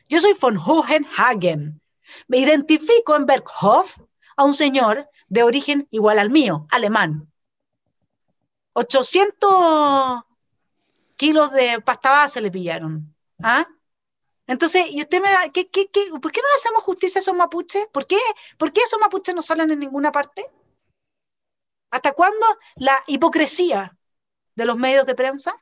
Yo 0.07 0.19
soy 0.19 0.33
von 0.39 0.57
Hohenhagen. 0.57 1.81
Me 2.27 2.37
identifico 2.37 3.15
en 3.15 3.25
Berghoff 3.25 3.97
a 4.35 4.43
un 4.43 4.53
señor 4.53 5.09
de 5.27 5.41
origen 5.41 5.87
igual 5.89 6.19
al 6.19 6.29
mío, 6.29 6.67
alemán. 6.69 7.31
800 8.73 10.23
kilos 11.17 11.51
de 11.51 11.81
pasta 11.81 12.11
base 12.11 12.39
le 12.39 12.51
pillaron. 12.51 13.15
¿Ah? 13.41 13.67
Entonces, 14.45 14.85
y 14.91 15.01
usted 15.01 15.19
me 15.19 15.31
da, 15.31 15.49
¿qué, 15.51 15.67
qué, 15.67 15.87
qué, 15.87 16.05
por 16.21 16.31
qué 16.31 16.41
no 16.41 16.47
le 16.49 16.55
hacemos 16.55 16.83
justicia 16.83 17.17
a 17.17 17.21
esos 17.21 17.35
mapuches? 17.35 17.87
¿Por 17.87 18.05
qué? 18.05 18.19
¿Por 18.59 18.71
qué 18.71 18.81
esos 18.81 18.99
mapuches 18.99 19.33
no 19.33 19.41
salen 19.41 19.71
en 19.71 19.79
ninguna 19.79 20.11
parte? 20.11 20.47
¿Hasta 21.89 22.11
cuándo 22.11 22.45
la 22.75 23.03
hipocresía 23.07 23.97
de 24.53 24.65
los 24.65 24.77
medios 24.77 25.07
de 25.07 25.15
prensa? 25.15 25.55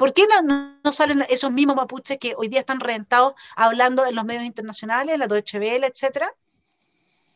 ¿Por 0.00 0.14
qué 0.14 0.26
no, 0.42 0.92
salen 0.92 1.26
esos 1.28 1.52
mismos 1.52 1.76
mapuches 1.76 2.16
que 2.16 2.32
hoy 2.34 2.48
día 2.48 2.60
están 2.60 2.80
reventados 2.80 3.34
hablando 3.54 4.06
en 4.06 4.14
los 4.14 4.24
medios 4.24 4.44
internacionales, 4.44 5.18
la 5.18 5.26
Deutsche 5.26 5.58
Welle, 5.58 5.86
etcétera? 5.86 6.32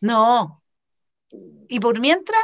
No. 0.01 0.63
Y 1.69 1.79
por 1.79 2.01
mientras, 2.01 2.41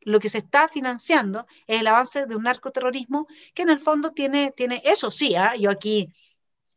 lo 0.00 0.18
que 0.18 0.28
se 0.28 0.38
está 0.38 0.66
financiando 0.66 1.46
es 1.68 1.78
el 1.78 1.86
avance 1.86 2.26
de 2.26 2.34
un 2.34 2.42
narcoterrorismo 2.42 3.28
que 3.54 3.62
en 3.62 3.70
el 3.70 3.78
fondo 3.78 4.10
tiene, 4.10 4.50
tiene 4.56 4.82
eso 4.84 5.08
sí, 5.08 5.36
¿ah? 5.36 5.54
yo 5.54 5.70
aquí 5.70 6.12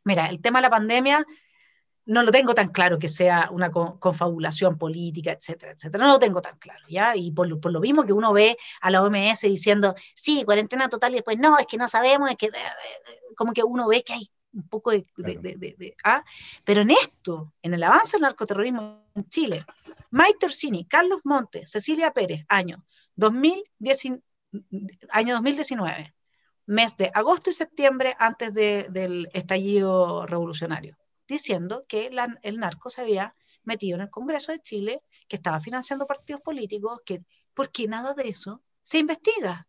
Mira, 0.04 0.28
el 0.28 0.39
tema 0.39 0.60
de 0.60 0.64
la 0.64 0.70
pandemia 0.70 1.26
no 2.06 2.24
lo 2.24 2.32
tengo 2.32 2.54
tan 2.54 2.70
claro 2.70 2.99
que 2.99 3.08
sea 3.08 3.49
una 3.51 3.72
confabulación 3.72 4.78
política, 4.78 5.32
etcétera, 5.32 5.74
etcétera. 5.74 6.06
No 6.06 6.14
lo 6.14 6.20
tengo 6.20 6.41
tan 6.41 6.58
claro, 6.58 6.84
¿ya? 6.89 7.16
Y 7.16 7.32
por, 7.32 7.47
lo 7.47 7.80
mismo 7.80 8.06
que 8.06 8.14
uno 8.14 8.34
ve 8.34 8.58
a 8.82 8.91
la 8.91 9.04
OMS 9.04 9.41
diciendo, 9.41 9.95
sí, 10.16 10.43
cuarentena 10.43 10.89
total, 10.89 11.14
y 11.14 11.16
después, 11.16 11.38
no, 11.38 11.58
es 11.58 11.68
que 11.68 11.78
no 11.78 11.88
sabemos, 11.88 12.30
es 12.32 12.38
que, 12.38 12.49
como 13.36 13.54
que 13.54 13.64
uno 13.64 13.88
ve 13.88 14.04
que 14.04 14.14
hay 14.14 14.30
un 14.54 14.68
poco 14.68 14.91
de... 14.91 15.95
¿ah? 16.04 16.24
Pero 16.64 16.82
en 16.82 16.91
esto, 16.91 17.54
en 17.62 17.74
el 17.74 17.84
avance 17.84 18.18
del 18.18 18.24
narcoterrorismo 18.24 19.08
en 19.16 19.28
Chile, 19.30 19.66
Maite 20.12 20.45
Orsini, 20.45 20.86
Carlos 20.86 21.22
Montes, 21.24 21.72
Cecilia 21.72 22.12
Pérez, 22.12 22.45
año, 22.49 22.86
2010, 23.16 24.04
año 25.10 25.36
2019, 25.36 26.14
mes 26.66 26.97
de 26.97 27.12
agosto 27.14 27.49
y 27.49 27.54
septiembre 27.54 28.16
antes 28.20 28.54
del 28.54 29.30
estallido 29.34 30.26
revolucionario, 30.26 30.97
diciendo 31.28 31.86
que 31.88 32.09
el 32.41 32.59
narco 32.59 32.89
se 32.89 33.01
había 33.01 33.36
metido 33.63 33.95
en 33.95 34.01
el 34.01 34.09
Congreso 34.09 34.51
de 34.51 34.59
Chile, 34.59 35.01
que 35.28 35.36
estaba 35.36 35.59
financiando 35.59 36.05
partidos 36.05 36.41
políticos, 36.41 37.01
que 37.05 37.24
porque 37.53 37.88
nada 37.88 38.13
de 38.13 38.30
eso 38.30 38.61
se 38.82 38.99
investiga. 38.99 39.67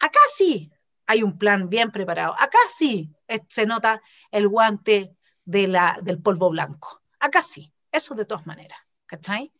Acá 0.00 0.20
sí 0.28 0.70
hay 1.06 1.22
un 1.22 1.38
plan 1.38 1.68
bien 1.68 1.90
preparado. 1.90 2.34
Acá 2.38 2.58
sí 2.68 3.10
se 3.48 3.66
nota 3.66 4.02
el 4.30 4.48
guante 4.48 5.16
de 5.44 5.68
la, 5.68 5.98
del 6.02 6.20
polvo 6.20 6.50
blanco. 6.50 7.02
Acá 7.18 7.42
sí, 7.42 7.72
eso 7.90 8.14
de 8.14 8.24
todas 8.24 8.46
maneras. 8.46 8.78
¿Cachai? 9.06 9.52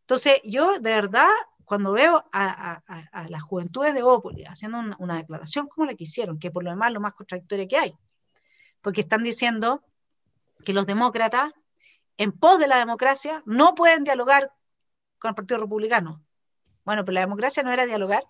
Entonces, 0.00 0.40
yo 0.44 0.78
de 0.80 0.92
verdad 0.92 1.28
cuando 1.66 1.92
veo 1.92 2.24
a, 2.32 2.80
las 3.28 3.42
juventudes 3.42 3.92
de 3.92 4.02
Ópoli 4.02 4.44
haciendo 4.44 4.78
una, 4.98 5.16
declaración 5.16 5.66
como 5.66 5.84
la 5.84 5.96
que 5.96 6.04
hicieron, 6.04 6.38
que 6.38 6.52
por 6.52 6.62
lo 6.62 6.70
demás 6.70 6.92
lo 6.92 7.00
más 7.00 7.12
contradictoria 7.12 7.66
que 7.66 7.76
hay, 7.76 7.94
porque 8.86 9.00
están 9.00 9.24
diciendo 9.24 9.82
que 10.64 10.72
los 10.72 10.86
demócratas, 10.86 11.52
en 12.18 12.30
pos 12.30 12.60
de 12.60 12.68
la 12.68 12.78
democracia, 12.78 13.42
no 13.44 13.74
pueden 13.74 14.04
dialogar 14.04 14.52
con 15.18 15.30
el 15.30 15.34
Partido 15.34 15.58
Republicano. 15.58 16.24
Bueno, 16.84 17.04
pero 17.04 17.14
la 17.14 17.22
democracia 17.22 17.64
no 17.64 17.72
era 17.72 17.84
dialogar. 17.84 18.22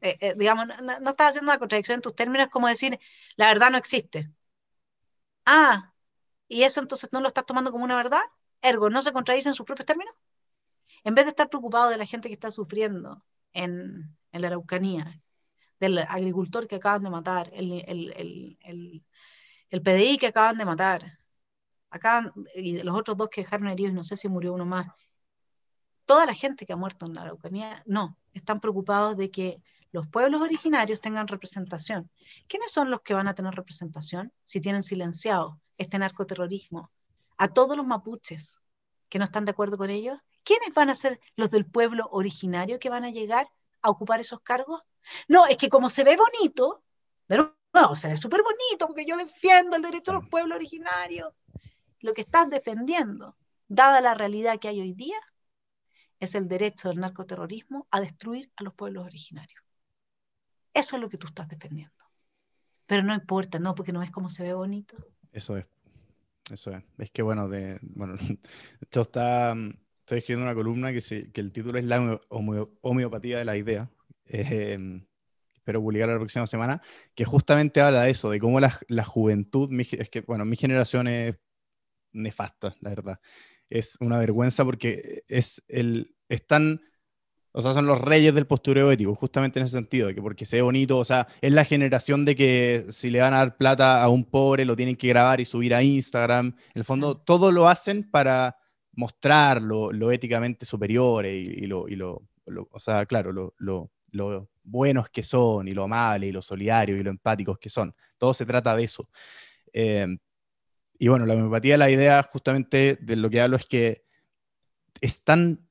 Eh, 0.00 0.18
eh, 0.20 0.34
digamos, 0.36 0.66
no, 0.66 0.98
no, 0.98 1.10
estás 1.10 1.28
haciendo 1.28 1.52
una 1.52 1.60
contradicción 1.60 1.98
en 1.98 2.02
tus 2.02 2.16
términos, 2.16 2.48
como 2.48 2.66
decir, 2.66 2.98
la 3.36 3.46
verdad 3.46 3.70
no 3.70 3.78
existe. 3.78 4.28
Ah, 5.44 5.92
¿y 6.48 6.64
eso 6.64 6.80
entonces 6.80 7.12
no 7.12 7.20
lo 7.20 7.28
estás 7.28 7.46
tomando 7.46 7.70
como 7.70 7.84
una 7.84 7.94
verdad? 7.94 8.22
Ergo, 8.62 8.90
¿no 8.90 9.00
se 9.00 9.12
contradice 9.12 9.48
en 9.48 9.54
sus 9.54 9.64
propios 9.64 9.86
términos? 9.86 10.16
En 11.04 11.14
vez 11.14 11.24
de 11.24 11.30
estar 11.30 11.48
preocupado 11.48 11.88
de 11.88 11.98
la 11.98 12.06
gente 12.06 12.26
que 12.26 12.34
está 12.34 12.50
sufriendo 12.50 13.24
en, 13.52 14.18
en 14.32 14.42
la 14.42 14.48
Araucanía, 14.48 15.20
del 15.80 15.98
agricultor 15.98 16.66
que 16.66 16.76
acaban 16.76 17.02
de 17.02 17.10
matar, 17.10 17.50
el, 17.52 17.84
el, 17.86 18.58
el, 18.60 19.04
el 19.70 19.82
PDI 19.82 20.18
que 20.18 20.28
acaban 20.28 20.58
de 20.58 20.64
matar, 20.64 21.18
acá, 21.90 22.32
y 22.54 22.82
los 22.82 22.96
otros 22.96 23.16
dos 23.16 23.28
que 23.28 23.42
dejaron 23.42 23.68
heridos, 23.68 23.94
no 23.94 24.04
sé 24.04 24.16
si 24.16 24.28
murió 24.28 24.52
uno 24.54 24.66
más, 24.66 24.88
toda 26.04 26.26
la 26.26 26.34
gente 26.34 26.66
que 26.66 26.72
ha 26.72 26.76
muerto 26.76 27.06
en 27.06 27.14
la 27.14 27.22
Araucanía, 27.22 27.82
no, 27.86 28.16
están 28.32 28.60
preocupados 28.60 29.16
de 29.16 29.30
que 29.30 29.60
los 29.92 30.06
pueblos 30.06 30.40
originarios 30.40 31.00
tengan 31.00 31.28
representación. 31.28 32.10
¿Quiénes 32.48 32.70
son 32.70 32.90
los 32.90 33.00
que 33.02 33.14
van 33.14 33.28
a 33.28 33.34
tener 33.34 33.54
representación 33.54 34.32
si 34.44 34.60
tienen 34.60 34.82
silenciado 34.82 35.60
este 35.78 35.98
narcoterrorismo? 35.98 36.90
A 37.38 37.48
todos 37.48 37.76
los 37.76 37.86
mapuches 37.86 38.60
que 39.08 39.18
no 39.18 39.24
están 39.24 39.44
de 39.44 39.52
acuerdo 39.52 39.78
con 39.78 39.90
ellos. 39.90 40.18
¿Quiénes 40.42 40.72
van 40.74 40.90
a 40.90 40.94
ser 40.94 41.20
los 41.34 41.50
del 41.50 41.66
pueblo 41.66 42.08
originario 42.10 42.78
que 42.78 42.90
van 42.90 43.04
a 43.04 43.10
llegar 43.10 43.48
a 43.82 43.90
ocupar 43.90 44.20
esos 44.20 44.40
cargos? 44.40 44.82
No, 45.28 45.46
es 45.46 45.56
que 45.56 45.68
como 45.68 45.88
se 45.90 46.04
ve 46.04 46.16
bonito, 46.16 46.82
pero 47.26 47.56
no, 47.76 47.94
se 47.94 48.08
ve 48.08 48.16
súper 48.16 48.40
bonito 48.42 48.86
porque 48.86 49.04
yo 49.04 49.16
defiendo 49.16 49.76
el 49.76 49.82
derecho 49.82 50.12
de 50.12 50.20
los 50.20 50.28
pueblos 50.28 50.56
originarios. 50.56 51.34
Lo 52.00 52.14
que 52.14 52.22
estás 52.22 52.48
defendiendo, 52.48 53.36
dada 53.68 54.00
la 54.00 54.14
realidad 54.14 54.58
que 54.58 54.68
hay 54.68 54.80
hoy 54.80 54.94
día, 54.94 55.18
es 56.18 56.34
el 56.34 56.48
derecho 56.48 56.88
del 56.88 57.00
narcoterrorismo 57.00 57.86
a 57.90 58.00
destruir 58.00 58.50
a 58.56 58.64
los 58.64 58.74
pueblos 58.74 59.04
originarios. 59.04 59.62
Eso 60.72 60.96
es 60.96 61.02
lo 61.02 61.10
que 61.10 61.18
tú 61.18 61.26
estás 61.26 61.48
defendiendo. 61.48 61.94
Pero 62.86 63.02
no 63.02 63.14
importa, 63.14 63.58
no, 63.58 63.74
porque 63.74 63.92
no 63.92 64.02
es 64.02 64.10
como 64.10 64.30
se 64.30 64.44
ve 64.44 64.54
bonito. 64.54 64.96
Eso 65.32 65.56
es. 65.56 65.66
Eso 66.50 66.70
es. 66.70 66.82
Es 66.96 67.10
que 67.10 67.22
bueno, 67.22 67.48
de, 67.48 67.78
bueno 67.82 68.14
esto 68.80 69.02
está, 69.02 69.54
estoy 70.00 70.18
escribiendo 70.18 70.46
una 70.46 70.54
columna 70.54 70.92
que, 70.92 71.02
se, 71.02 71.30
que 71.30 71.42
el 71.42 71.52
título 71.52 71.78
es 71.78 71.84
La 71.84 72.20
homeopatía 72.30 73.38
de 73.38 73.44
la 73.44 73.56
idea. 73.56 73.90
Eh, 74.28 74.76
espero 75.66 75.80
publicar 75.80 76.08
la 76.08 76.16
próxima 76.16 76.46
semana, 76.46 76.80
que 77.14 77.24
justamente 77.24 77.80
habla 77.80 78.02
de 78.02 78.10
eso, 78.10 78.30
de 78.30 78.38
cómo 78.38 78.60
la, 78.60 78.78
la 78.88 79.04
juventud, 79.04 79.68
es 79.80 80.10
que, 80.10 80.20
bueno, 80.20 80.44
mi 80.44 80.56
generación 80.56 81.08
es 81.08 81.36
nefasta, 82.12 82.74
la 82.80 82.90
verdad 82.90 83.20
es 83.70 83.96
una 84.00 84.18
vergüenza 84.18 84.64
porque 84.64 85.24
es 85.28 85.62
el, 85.68 86.14
están, 86.28 86.82
o 87.52 87.62
sea, 87.62 87.72
son 87.72 87.86
los 87.86 88.00
reyes 88.00 88.34
del 88.34 88.46
postureo 88.46 88.90
ético, 88.90 89.14
justamente 89.14 89.58
en 89.58 89.66
ese 89.66 89.76
sentido, 89.76 90.08
de 90.08 90.14
que 90.14 90.22
porque 90.22 90.46
se 90.46 90.56
ve 90.56 90.62
bonito, 90.62 90.98
o 90.98 91.04
sea, 91.04 91.26
es 91.40 91.52
la 91.52 91.64
generación 91.64 92.24
de 92.24 92.36
que 92.36 92.86
si 92.90 93.10
le 93.10 93.20
van 93.20 93.34
a 93.34 93.38
dar 93.38 93.56
plata 93.56 94.02
a 94.02 94.08
un 94.08 94.24
pobre, 94.24 94.64
lo 94.64 94.76
tienen 94.76 94.96
que 94.96 95.08
grabar 95.08 95.40
y 95.40 95.44
subir 95.44 95.74
a 95.74 95.82
Instagram. 95.82 96.48
En 96.48 96.54
el 96.74 96.84
fondo, 96.84 97.16
todo 97.16 97.52
lo 97.52 97.68
hacen 97.68 98.08
para 98.10 98.56
mostrar 98.92 99.60
lo, 99.60 99.92
lo 99.92 100.10
éticamente 100.10 100.64
superior 100.64 101.26
y, 101.26 101.28
y, 101.28 101.66
lo, 101.66 101.88
y 101.88 101.96
lo, 101.96 102.22
o 102.70 102.80
sea, 102.80 103.04
claro, 103.06 103.32
lo, 103.32 103.54
lo, 103.58 103.90
lo, 104.10 104.48
buenos 104.66 105.08
que 105.10 105.22
son 105.22 105.68
y 105.68 105.72
lo 105.72 105.84
amables 105.84 106.28
y 106.28 106.32
lo 106.32 106.42
solidarios 106.42 107.00
y 107.00 107.02
lo 107.02 107.10
empáticos 107.10 107.58
que 107.58 107.70
son. 107.70 107.94
Todo 108.18 108.34
se 108.34 108.44
trata 108.44 108.76
de 108.76 108.84
eso. 108.84 109.08
Eh, 109.72 110.06
y 110.98 111.08
bueno, 111.08 111.26
la 111.26 111.34
homeopatía, 111.34 111.76
la 111.76 111.90
idea 111.90 112.22
justamente 112.22 112.98
de 113.00 113.16
lo 113.16 113.30
que 113.30 113.40
hablo 113.40 113.56
es 113.56 113.66
que 113.66 114.04
es 115.00 115.22
tan 115.24 115.68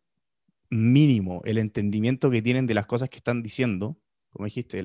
mínimo 0.69 1.41
el 1.45 1.57
entendimiento 1.57 2.29
que 2.31 2.41
tienen 2.41 2.67
de 2.67 2.73
las 2.73 2.85
cosas 2.87 3.09
que 3.09 3.17
están 3.17 3.43
diciendo. 3.43 3.97
Como 4.29 4.45
dijiste, 4.45 4.83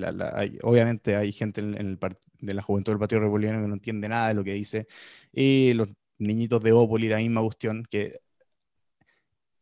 obviamente 0.63 1.15
hay 1.15 1.31
gente 1.31 1.61
en, 1.61 1.75
el, 1.75 1.99
de 2.39 2.53
la 2.53 2.61
juventud 2.61 2.93
del 2.93 2.99
Partido 2.99 3.21
Republicano 3.21 3.61
que 3.61 3.67
no 3.67 3.73
entiende 3.73 4.07
nada 4.09 4.29
de 4.29 4.33
lo 4.33 4.43
que 4.43 4.53
dice. 4.53 4.87
Y 5.33 5.73
los 5.73 5.89
niñitos 6.17 6.63
de 6.63 6.71
Opoli, 6.71 7.09
la 7.09 7.17
misma 7.17 7.41
cuestión, 7.41 7.85
que 7.89 8.21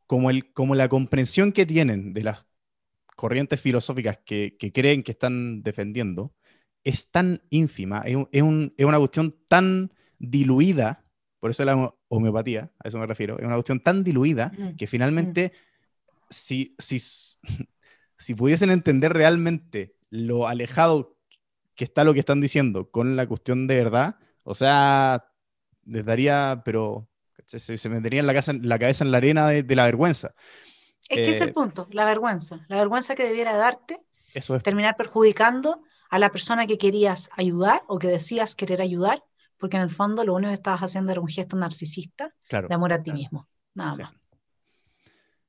como, 0.05 0.29
el, 0.29 0.51
como 0.53 0.75
la 0.75 0.89
comprensión 0.89 1.51
que 1.51 1.65
tienen 1.65 2.13
de 2.13 2.23
las 2.23 2.45
corrientes 3.19 3.59
filosóficas 3.59 4.17
que, 4.23 4.55
que 4.57 4.71
creen 4.71 5.03
que 5.03 5.11
están 5.11 5.61
defendiendo 5.61 6.33
es 6.85 7.11
tan 7.11 7.41
ínfima, 7.49 7.99
es, 8.05 8.15
es, 8.31 8.41
un, 8.41 8.73
es 8.77 8.85
una 8.85 8.97
cuestión 8.97 9.35
tan 9.49 9.91
diluida, 10.19 11.03
por 11.41 11.51
eso 11.51 11.65
la 11.65 11.93
homeopatía, 12.07 12.71
a 12.79 12.87
eso 12.87 12.97
me 12.97 13.05
refiero, 13.05 13.37
es 13.37 13.45
una 13.45 13.55
cuestión 13.55 13.81
tan 13.81 14.05
diluida 14.05 14.53
que 14.77 14.87
finalmente, 14.87 15.51
si, 16.29 16.73
si, 16.79 16.99
si 18.17 18.35
pudiesen 18.35 18.71
entender 18.71 19.11
realmente 19.11 19.97
lo 20.09 20.47
alejado 20.47 21.17
que 21.75 21.83
está 21.83 22.05
lo 22.05 22.13
que 22.13 22.21
están 22.21 22.39
diciendo 22.39 22.89
con 22.89 23.17
la 23.17 23.27
cuestión 23.27 23.67
de 23.67 23.83
verdad, 23.83 24.15
o 24.43 24.55
sea, 24.55 25.25
les 25.83 26.05
daría, 26.05 26.61
pero 26.63 27.09
se, 27.45 27.77
se 27.77 27.89
metería 27.89 28.21
en 28.21 28.27
la, 28.27 28.33
casa, 28.33 28.53
la 28.53 28.79
cabeza 28.79 29.03
en 29.03 29.11
la 29.11 29.17
arena 29.17 29.49
de, 29.49 29.75
la 29.75 29.83
vergüenza. 29.83 30.33
Es 31.09 31.17
que 31.17 31.29
es 31.31 31.41
el 31.41 31.49
eh, 31.49 31.53
punto, 31.53 31.87
la 31.91 32.05
vergüenza. 32.05 32.65
La 32.67 32.77
vergüenza 32.77 33.15
que 33.15 33.23
debiera 33.23 33.57
darte 33.57 33.99
eso 34.33 34.55
es. 34.55 34.63
terminar 34.63 34.95
perjudicando 34.95 35.81
a 36.09 36.19
la 36.19 36.29
persona 36.29 36.67
que 36.67 36.77
querías 36.77 37.29
ayudar 37.35 37.81
o 37.87 37.99
que 37.99 38.07
decías 38.07 38.55
querer 38.55 38.81
ayudar 38.81 39.23
porque 39.59 39.77
en 39.77 39.83
el 39.83 39.89
fondo 39.89 40.23
lo 40.23 40.33
único 40.33 40.49
que 40.49 40.55
estabas 40.55 40.81
haciendo 40.81 41.11
era 41.11 41.21
un 41.21 41.27
gesto 41.27 41.57
narcisista 41.57 42.33
de 42.49 42.73
amor 42.73 42.93
a 42.93 43.03
ti 43.03 43.11
mismo, 43.11 43.47
nada 43.75 43.95
más. 43.97 44.11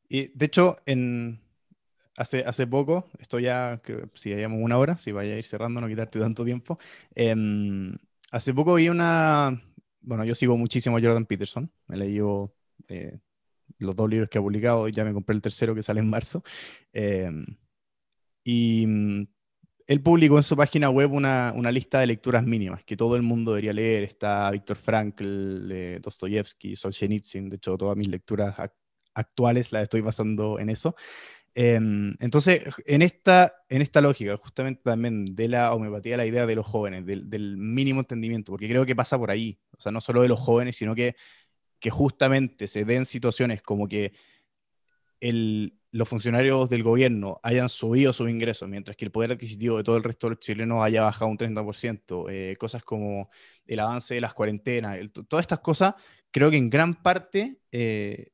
Y 0.08 0.36
de 0.36 0.46
hecho, 0.46 0.78
en, 0.86 1.40
hace, 2.16 2.44
hace 2.44 2.66
poco, 2.66 3.08
esto 3.20 3.38
ya, 3.38 3.80
creo, 3.82 4.10
si 4.14 4.32
hayamos 4.32 4.58
una 4.60 4.76
hora, 4.76 4.98
si 4.98 5.12
vaya 5.12 5.34
a 5.34 5.38
ir 5.38 5.46
cerrando, 5.46 5.80
no 5.80 5.86
quitarte 5.86 6.18
tanto 6.18 6.44
tiempo, 6.44 6.80
em, 7.14 7.96
hace 8.32 8.52
poco 8.52 8.74
vi 8.74 8.88
una, 8.88 9.62
bueno, 10.00 10.24
yo 10.24 10.34
sigo 10.34 10.56
muchísimo 10.56 10.96
a 10.96 11.00
Jordan 11.00 11.26
Peterson, 11.26 11.70
me 11.86 11.96
leí 11.96 12.18
eh, 12.88 13.20
los 13.80 13.96
dos 13.96 14.08
libros 14.08 14.28
que 14.28 14.38
ha 14.38 14.42
publicado, 14.42 14.88
y 14.88 14.92
ya 14.92 15.04
me 15.04 15.12
compré 15.12 15.34
el 15.34 15.42
tercero 15.42 15.74
que 15.74 15.82
sale 15.82 16.00
en 16.00 16.10
marzo, 16.10 16.42
em, 16.92 17.44
y 18.44 18.86
él 19.90 20.02
publicó 20.02 20.36
en 20.36 20.44
su 20.44 20.56
página 20.56 20.88
web 20.88 21.12
una, 21.12 21.52
lista 21.72 21.98
de 21.98 22.06
lecturas 22.06 22.44
mínimas 22.44 22.84
que 22.84 22.96
todo 22.96 23.16
el 23.16 23.22
mundo 23.22 23.50
debería 23.50 23.72
leer. 23.72 24.04
Está 24.04 24.48
Víctor 24.52 24.76
Frankl, 24.76 25.68
eh, 25.72 25.98
Dostoyevsky, 26.00 26.76
Solzhenitsyn. 26.76 27.48
De 27.48 27.56
hecho, 27.56 27.76
todas 27.76 27.96
mis 27.96 28.06
lecturas 28.06 28.54
actuales 29.14 29.72
las 29.72 29.82
estoy 29.82 30.00
basando 30.00 30.60
en 30.60 30.70
eso. 30.70 30.94
Em, 31.54 32.14
entonces, 32.20 32.62
en 32.86 33.02
esta, 33.02 33.52
en 33.68 33.82
esta 33.82 34.00
lógica, 34.00 34.36
justamente 34.36 34.82
también 34.84 35.24
de 35.24 35.48
la 35.48 35.74
homeopatía, 35.74 36.16
la 36.16 36.26
idea 36.26 36.46
de 36.46 36.54
los 36.54 36.66
jóvenes, 36.66 37.04
del, 37.04 37.56
mínimo 37.56 38.00
entendimiento, 38.00 38.52
porque 38.52 38.68
creo 38.68 38.86
que 38.86 38.94
pasa 38.94 39.18
por 39.18 39.32
ahí. 39.32 39.58
O 39.76 39.80
sea, 39.80 39.90
no 39.90 40.00
solo 40.00 40.22
de 40.22 40.28
los 40.28 40.38
jóvenes, 40.38 40.76
sino 40.76 40.94
que, 40.94 41.16
que 41.80 41.90
justamente 41.90 42.68
se 42.68 42.84
den 42.84 43.06
situaciones 43.06 43.62
como 43.62 43.88
que 43.88 44.12
el, 45.20 45.80
los 45.92 46.08
funcionarios 46.08 46.70
del 46.70 46.82
gobierno 46.82 47.40
hayan 47.42 47.68
subido 47.68 48.12
sus 48.12 48.30
ingresos, 48.30 48.68
mientras 48.68 48.96
que 48.96 49.04
el 49.04 49.10
poder 49.10 49.32
adquisitivo 49.32 49.76
de 49.78 49.84
todo 49.84 49.96
el 49.96 50.04
resto 50.04 50.28
de 50.28 50.30
los 50.32 50.40
chilenos 50.40 50.82
haya 50.82 51.02
bajado 51.02 51.30
un 51.30 51.38
30%, 51.38 52.26
eh, 52.30 52.56
cosas 52.56 52.82
como 52.84 53.30
el 53.66 53.80
avance 53.80 54.14
de 54.14 54.20
las 54.20 54.34
cuarentenas, 54.34 54.98
todas 55.28 55.42
estas 55.44 55.60
cosas, 55.60 55.94
creo 56.30 56.50
que 56.50 56.56
en 56.56 56.70
gran 56.70 57.02
parte 57.02 57.60
eh, 57.72 58.28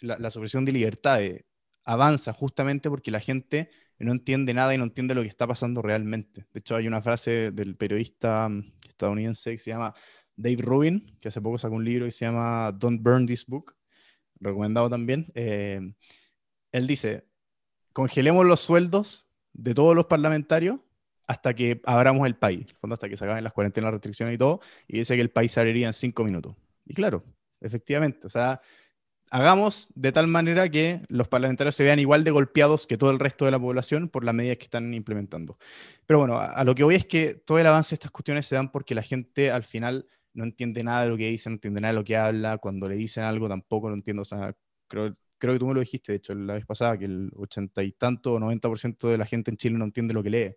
la, 0.00 0.30
supresión 0.30 0.64
de 0.64 0.72
libertades 0.72 1.44
avanza 1.84 2.32
justamente 2.32 2.88
porque 2.88 3.10
la 3.10 3.20
gente 3.20 3.70
no 3.98 4.12
entiende 4.12 4.54
nada 4.54 4.74
y 4.74 4.78
no 4.78 4.84
entiende 4.84 5.14
lo 5.14 5.22
que 5.22 5.28
está 5.28 5.46
pasando 5.46 5.82
realmente. 5.82 6.46
De 6.52 6.60
hecho, 6.60 6.76
hay 6.76 6.86
una 6.86 7.02
frase 7.02 7.50
del 7.50 7.76
periodista 7.76 8.48
mm, 8.48 8.72
estadounidense 8.88 9.52
que 9.52 9.58
se 9.58 9.70
llama 9.70 9.94
Dave 10.40 10.62
Rubin, 10.62 11.16
que 11.20 11.28
hace 11.28 11.40
poco 11.40 11.58
sacó 11.58 11.74
un 11.74 11.84
libro 11.84 12.06
que 12.06 12.12
se 12.12 12.24
llama 12.24 12.72
Don't 12.72 13.02
Burn 13.02 13.26
This 13.26 13.46
Book, 13.46 13.74
recomendado 14.40 14.88
también. 14.88 15.30
Eh, 15.34 15.92
él 16.72 16.86
dice, 16.86 17.26
congelemos 17.92 18.46
los 18.46 18.60
sueldos 18.60 19.26
de 19.52 19.74
todos 19.74 19.94
los 19.94 20.06
parlamentarios 20.06 20.80
hasta 21.26 21.54
que 21.54 21.80
abramos 21.84 22.26
el 22.26 22.34
país, 22.34 22.66
hasta 22.82 23.08
que 23.08 23.16
se 23.16 23.24
acaben 23.24 23.44
las 23.44 23.52
cuarentenas, 23.52 23.92
restricciones 23.92 24.34
y 24.34 24.38
todo, 24.38 24.60
y 24.88 24.98
dice 24.98 25.14
que 25.14 25.20
el 25.20 25.30
país 25.30 25.52
se 25.52 25.60
abriría 25.60 25.86
en 25.86 25.92
cinco 25.92 26.24
minutos. 26.24 26.56
Y 26.86 26.94
claro, 26.94 27.22
efectivamente, 27.60 28.26
o 28.26 28.30
sea, 28.30 28.60
hagamos 29.30 29.90
de 29.94 30.10
tal 30.10 30.26
manera 30.26 30.68
que 30.68 31.02
los 31.08 31.28
parlamentarios 31.28 31.76
se 31.76 31.84
vean 31.84 32.00
igual 32.00 32.24
de 32.24 32.32
golpeados 32.32 32.86
que 32.86 32.96
todo 32.96 33.10
el 33.12 33.20
resto 33.20 33.44
de 33.44 33.52
la 33.52 33.60
población 33.60 34.08
por 34.08 34.24
las 34.24 34.34
medidas 34.34 34.58
que 34.58 34.64
están 34.64 34.92
implementando. 34.92 35.56
Pero 36.04 36.18
bueno, 36.18 36.38
a, 36.38 36.64
lo 36.64 36.74
que 36.74 36.82
voy 36.82 36.96
es 36.96 37.04
que 37.04 37.34
todo 37.34 37.58
el 37.58 37.66
avance 37.66 37.90
de 37.90 37.94
estas 37.94 38.10
cuestiones 38.10 38.46
se 38.46 38.56
dan 38.56 38.72
porque 38.72 38.96
la 38.96 39.02
gente 39.02 39.52
al 39.52 39.62
final 39.62 40.08
no 40.34 40.44
entiende 40.44 40.84
nada 40.84 41.04
de 41.04 41.10
lo 41.10 41.16
que 41.16 41.30
dice, 41.30 41.50
no 41.50 41.54
entiende 41.54 41.80
nada 41.80 41.92
de 41.92 41.98
lo 42.00 42.04
que 42.04 42.16
habla, 42.16 42.58
cuando 42.58 42.88
le 42.88 42.96
dicen 42.96 43.24
algo 43.24 43.48
tampoco 43.48 43.88
lo 43.88 43.94
entiendo, 43.94 44.22
o 44.22 44.24
sea, 44.24 44.54
creo 44.88 45.12
creo 45.40 45.54
que 45.54 45.58
tú 45.58 45.66
me 45.66 45.74
lo 45.74 45.80
dijiste, 45.80 46.12
de 46.12 46.18
hecho, 46.18 46.34
la 46.34 46.54
vez 46.54 46.66
pasada, 46.66 46.96
que 46.98 47.06
el 47.06 47.32
ochenta 47.34 47.82
y 47.82 47.92
tanto 47.92 48.34
o 48.34 48.38
90% 48.38 49.08
de 49.08 49.18
la 49.18 49.26
gente 49.26 49.50
en 49.50 49.56
Chile 49.56 49.78
no 49.78 49.86
entiende 49.86 50.14
lo 50.14 50.22
que 50.22 50.30
lee. 50.30 50.54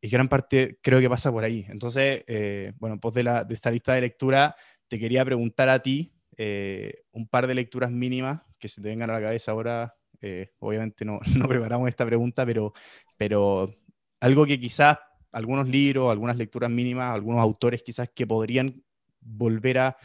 Y 0.00 0.08
gran 0.08 0.28
parte 0.28 0.78
creo 0.82 1.00
que 1.00 1.10
pasa 1.10 1.32
por 1.32 1.44
ahí. 1.44 1.66
Entonces, 1.68 2.24
eh, 2.28 2.72
bueno, 2.78 3.00
pues 3.00 3.14
de, 3.14 3.24
la, 3.24 3.44
de 3.44 3.54
esta 3.54 3.70
lista 3.70 3.94
de 3.94 4.02
lectura, 4.02 4.54
te 4.86 4.98
quería 4.98 5.24
preguntar 5.24 5.68
a 5.68 5.82
ti 5.82 6.14
eh, 6.36 7.02
un 7.10 7.26
par 7.28 7.48
de 7.48 7.54
lecturas 7.56 7.90
mínimas 7.90 8.42
que 8.58 8.68
se 8.68 8.80
te 8.80 8.88
vengan 8.88 9.10
a 9.10 9.14
la 9.14 9.20
cabeza 9.20 9.50
ahora. 9.52 9.94
Eh, 10.20 10.52
obviamente 10.60 11.04
no, 11.04 11.18
no, 11.36 11.48
preparamos 11.48 11.88
esta 11.88 12.06
pregunta, 12.06 12.46
pero, 12.46 12.72
pero 13.18 13.74
algo 14.20 14.46
que 14.46 14.60
quizás 14.60 14.98
algunos 15.32 15.68
libros, 15.68 16.10
algunas 16.10 16.36
lecturas 16.36 16.70
mínimas, 16.70 17.14
algunos 17.14 17.40
autores 17.40 17.82
quizás 17.82 18.08
que 18.14 18.26
podrían 18.26 18.82
volver 19.20 19.78
a 19.78 19.96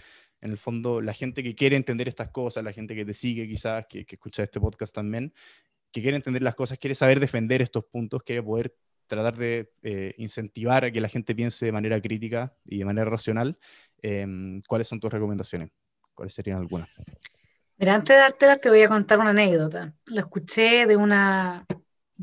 en 0.43 0.51
el 0.51 0.57
fondo, 0.57 0.99
la 0.99 1.13
gente 1.13 1.41
que 1.41 1.55
quiere 1.55 1.78
entender 1.78 2.09
estas 2.09 2.30
cosas, 2.30 2.65
la 2.65 2.74
gente 2.74 2.95
que 2.95 3.05
te 3.05 3.13
sigue 3.13 3.47
quizás, 3.47 3.86
que, 3.88 4.05
escucha 4.05 4.43
este 4.43 4.59
podcast 4.59 4.93
también, 4.93 5.34
que 5.89 6.01
quiere 6.01 6.17
entender 6.17 6.41
las 6.41 6.53
cosas, 6.53 6.78
quiere 6.78 6.95
saber 6.95 7.21
defender 7.21 7.61
estos 7.61 7.86
puntos, 7.86 8.24
quiere 8.24 8.43
poder 8.43 8.76
tratar 9.07 9.38
de 9.38 9.71
eh, 9.84 10.13
incentivar 10.17 10.84
a 10.84 10.91
que 10.91 10.99
la 10.99 11.07
gente 11.07 11.34
piense 11.34 11.65
de 11.65 11.71
manera 11.71 11.99
crítica 12.01 12.53
y 12.65 12.80
de 12.80 12.86
manera 12.86 13.09
racional, 13.09 13.57
em, 14.01 14.61
¿cuáles 14.67 14.89
son 14.89 14.99
tus 14.99 15.13
recomendaciones? 15.13 15.69
¿Cuáles 16.13 16.34
serían 16.34 16.57
algunas? 16.57 16.89
Mira, 17.78 17.95
antes 17.95 18.13
de 18.13 18.21
dártelas 18.21 18.59
te 18.59 18.69
voy 18.69 18.82
a 18.82 18.89
contar 18.89 19.19
una 19.19 19.30
anécdota. 19.30 19.93
Lo 20.07 20.19
escuché 20.19 20.86
de, 20.86 20.97
una, 20.97 21.65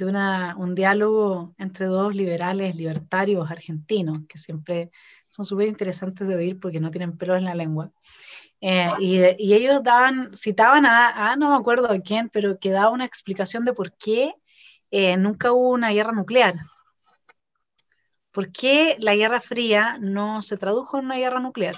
de 0.04 0.10
una, 0.10 0.54
un 0.56 0.74
diálogo 0.74 1.54
entre 1.58 1.86
dos 1.86 2.14
liberales 2.14 2.76
libertarios 2.76 3.50
argentinos, 3.50 4.20
que 4.28 4.38
siempre 4.38 4.90
son 5.28 5.44
súper 5.44 5.68
interesantes 5.68 6.26
de 6.26 6.34
oír 6.34 6.58
porque 6.58 6.80
no 6.80 6.90
tienen 6.90 7.16
pelo 7.16 7.36
en 7.36 7.44
la 7.44 7.54
lengua. 7.54 7.90
Eh, 8.60 8.90
y, 8.98 9.20
y, 9.38 9.54
ellos 9.54 9.82
daban, 9.82 10.36
citaban 10.36 10.84
a, 10.86 11.34
no 11.36 11.50
me 11.50 11.56
acuerdo 11.56 11.90
a 11.90 11.98
quién, 11.98 12.28
pero 12.28 12.58
que 12.58 12.70
daba 12.70 12.90
una 12.90 13.06
explicación 13.06 13.64
de 13.64 13.72
por 13.72 13.92
qué 13.96 14.34
eh, 14.90 15.16
nunca 15.16 15.52
hubo 15.52 15.70
una 15.70 15.90
guerra 15.90 16.12
nuclear. 16.12 16.56
¿Por 18.32 18.52
qué 18.52 18.96
la 19.00 19.14
Guerra 19.14 19.40
Fría 19.40 19.98
no 20.00 20.42
se 20.42 20.56
tradujo 20.56 20.98
en 20.98 21.06
una 21.06 21.16
guerra 21.16 21.40
nuclear? 21.40 21.76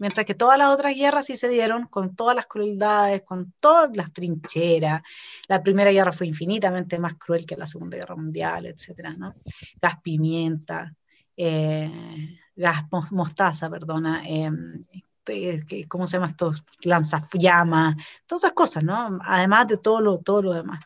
Mientras 0.00 0.24
que 0.24 0.34
todas 0.34 0.58
las 0.58 0.70
otras 0.70 0.96
guerras 0.96 1.26
sí 1.26 1.36
se 1.36 1.48
dieron 1.48 1.86
con 1.86 2.16
todas 2.16 2.34
las 2.34 2.46
crueldades, 2.46 3.22
con 3.22 3.52
todas 3.60 3.94
las 3.94 4.10
trincheras. 4.14 5.02
La 5.46 5.62
Primera 5.62 5.90
Guerra 5.92 6.10
fue 6.10 6.26
infinitamente 6.26 6.98
más 6.98 7.16
cruel 7.16 7.44
que 7.44 7.54
la 7.54 7.66
Segunda 7.66 7.98
Guerra 7.98 8.16
Mundial, 8.16 8.64
etc. 8.64 9.10
¿no? 9.18 9.34
Gas 9.80 10.00
pimienta, 10.02 10.94
eh, 11.36 12.38
gas 12.56 12.86
mostaza, 13.10 13.68
perdona, 13.68 14.22
este, 14.26 15.86
¿cómo 15.86 16.06
se 16.06 16.16
llama 16.16 16.28
esto? 16.28 16.54
Lanzallamas, 16.82 17.96
todas 18.26 18.44
esas 18.44 18.54
cosas, 18.54 18.82
¿no? 18.82 19.18
Además 19.22 19.68
de 19.68 19.76
todo 19.76 20.00
lo, 20.00 20.18
todo 20.20 20.40
lo 20.40 20.52
demás. 20.54 20.80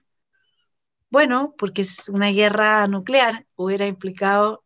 Bueno, 1.08 1.54
porque 1.56 1.82
es 1.82 2.08
una 2.08 2.30
guerra 2.30 2.88
nuclear 2.88 3.46
hubiera 3.54 3.86
implicado 3.86 4.64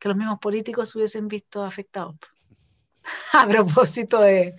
que 0.00 0.08
los 0.08 0.16
mismos 0.16 0.40
políticos 0.40 0.94
hubiesen 0.96 1.28
visto 1.28 1.62
afectados. 1.62 2.16
a 3.32 3.46
propósito 3.46 4.20
de, 4.20 4.56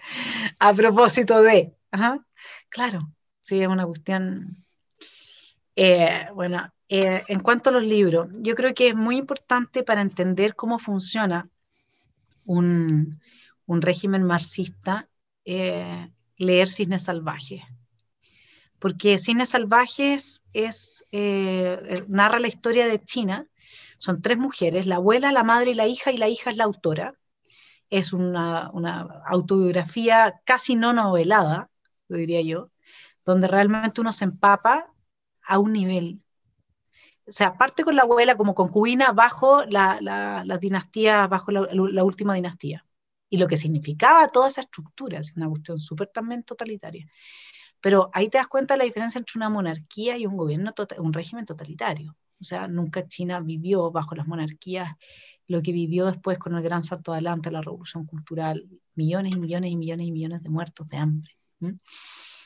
a 0.59 0.73
propósito 0.73 1.41
de, 1.41 1.73
claro, 2.69 2.99
sí, 3.39 3.61
es 3.61 3.67
una 3.67 3.85
cuestión. 3.85 4.63
Eh, 5.75 6.27
bueno, 6.33 6.71
eh, 6.89 7.23
en 7.27 7.39
cuanto 7.39 7.69
a 7.69 7.73
los 7.73 7.83
libros, 7.83 8.29
yo 8.39 8.55
creo 8.55 8.73
que 8.73 8.89
es 8.89 8.95
muy 8.95 9.17
importante 9.17 9.83
para 9.83 10.01
entender 10.01 10.55
cómo 10.55 10.79
funciona 10.79 11.49
un, 12.45 13.19
régimen 13.67 14.23
marxista 14.23 15.07
eh, 15.45 16.09
leer 16.37 16.69
Cisnes 16.69 17.03
Salvajes. 17.03 17.61
Porque 18.79 19.17
Cisnes 19.17 19.49
Salvajes 19.49 20.43
es, 20.53 21.05
narra 22.07 22.39
la 22.39 22.47
historia 22.47 22.87
de 22.87 23.03
China. 23.03 23.47
Son 23.97 24.21
tres 24.21 24.37
mujeres, 24.37 24.85
la 24.85 24.97
abuela, 24.97 25.31
la 25.31 25.43
madre 25.43 25.71
y 25.71 25.73
la 25.73 25.87
hija, 25.87 26.11
y 26.11 26.17
la 26.17 26.29
hija 26.29 26.51
es 26.51 26.57
la 26.57 26.65
autora 26.65 27.15
es 27.89 28.13
una, 28.13 28.65
autobiografía 29.25 30.41
casi 30.45 30.75
no 30.75 30.93
novelada, 30.93 31.69
diría 32.07 32.41
yo, 32.41 32.71
donde 33.25 33.47
realmente 33.47 34.01
uno 34.01 34.11
se 34.13 34.25
empapa 34.25 34.91
a 35.43 35.59
un 35.59 35.73
nivel. 35.73 36.21
O 37.27 37.31
sea, 37.31 37.57
parte 37.57 37.83
con 37.83 37.95
la 37.95 38.03
abuela 38.03 38.37
como 38.37 38.55
concubina 38.55 39.11
bajo 39.11 39.63
la, 39.65 39.99
la, 40.01 40.57
dinastía, 40.57 41.27
bajo 41.27 41.51
la, 41.51 42.03
última 42.03 42.35
dinastía. 42.35 42.85
Y 43.29 43.37
lo 43.37 43.47
que 43.47 43.57
significaba 43.57 44.29
toda 44.29 44.47
esa 44.47 44.61
estructura, 44.61 45.19
es 45.19 45.33
una 45.35 45.49
cuestión 45.49 45.79
súper 45.79 46.07
también 46.07 46.43
totalitaria. 46.43 47.09
Pero 47.81 48.09
ahí 48.13 48.29
te 48.29 48.37
das 48.37 48.47
cuenta 48.47 48.73
de 48.73 48.79
la 48.79 48.83
diferencia 48.85 49.19
entre 49.19 49.37
una 49.37 49.49
monarquía 49.49 50.17
y 50.17 50.25
un 50.25 50.37
gobierno, 50.37 50.73
tota-, 50.73 50.99
un 51.01 51.13
régimen 51.13 51.45
totalitario. 51.45 52.15
O 52.39 52.43
sea, 52.43 52.67
nunca 52.67 53.07
China 53.07 53.41
vivió 53.41 53.91
bajo 53.91 54.15
las 54.15 54.27
monarquías 54.27 54.95
lo 55.47 55.61
que 55.61 55.71
vivió 55.71 56.05
después 56.05 56.37
con 56.37 56.55
el 56.55 56.63
gran 56.63 56.83
salto 56.83 57.13
adelante, 57.13 57.51
la 57.51 57.61
revolución 57.61 58.05
cultural, 58.05 58.67
millones 58.95 59.35
y 59.35 59.39
millones 59.39 59.71
y 59.71 59.75
millones 59.77 60.07
y 60.07 60.11
millones 60.11 60.43
de 60.43 60.49
muertos 60.49 60.87
de 60.89 60.97
hambre. 60.97 61.31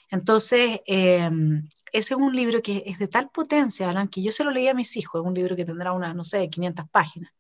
Entonces, 0.10 0.82
em, 0.86 1.68
ese 1.92 2.14
es 2.14 2.20
un 2.20 2.36
libro 2.36 2.62
que 2.62 2.84
es 2.86 3.00
de 3.00 3.08
tal 3.08 3.30
potencia, 3.30 3.90
Alan, 3.90 4.08
que 4.08 4.22
yo 4.22 4.32
se 4.32 4.44
lo 4.44 4.52
leí 4.52 4.68
a 4.68 4.74
mis 4.74 4.96
hijos, 4.98 5.22
es 5.22 5.28
un 5.28 5.34
libro 5.34 5.56
que 5.56 5.66
tendrá 5.66 5.94
unas, 5.94 6.16
no 6.16 6.24
sé, 6.24 6.50
500 6.50 6.90
páginas. 6.90 7.32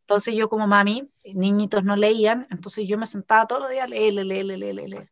Entonces 0.00 0.34
yo 0.34 0.48
como 0.48 0.66
mami, 0.66 1.10
niñitos 1.34 1.84
no 1.84 1.96
leían, 1.96 2.46
entonces 2.50 2.86
yo 2.88 2.98
me 2.98 3.06
sentaba 3.06 3.46
todos 3.46 3.62
los 3.62 3.70
días 3.70 3.84
a 3.84 3.88
leer, 3.88 4.14
leer, 4.14 4.26
leer, 4.26 4.58
leer, 4.58 4.74
leer. 4.74 5.10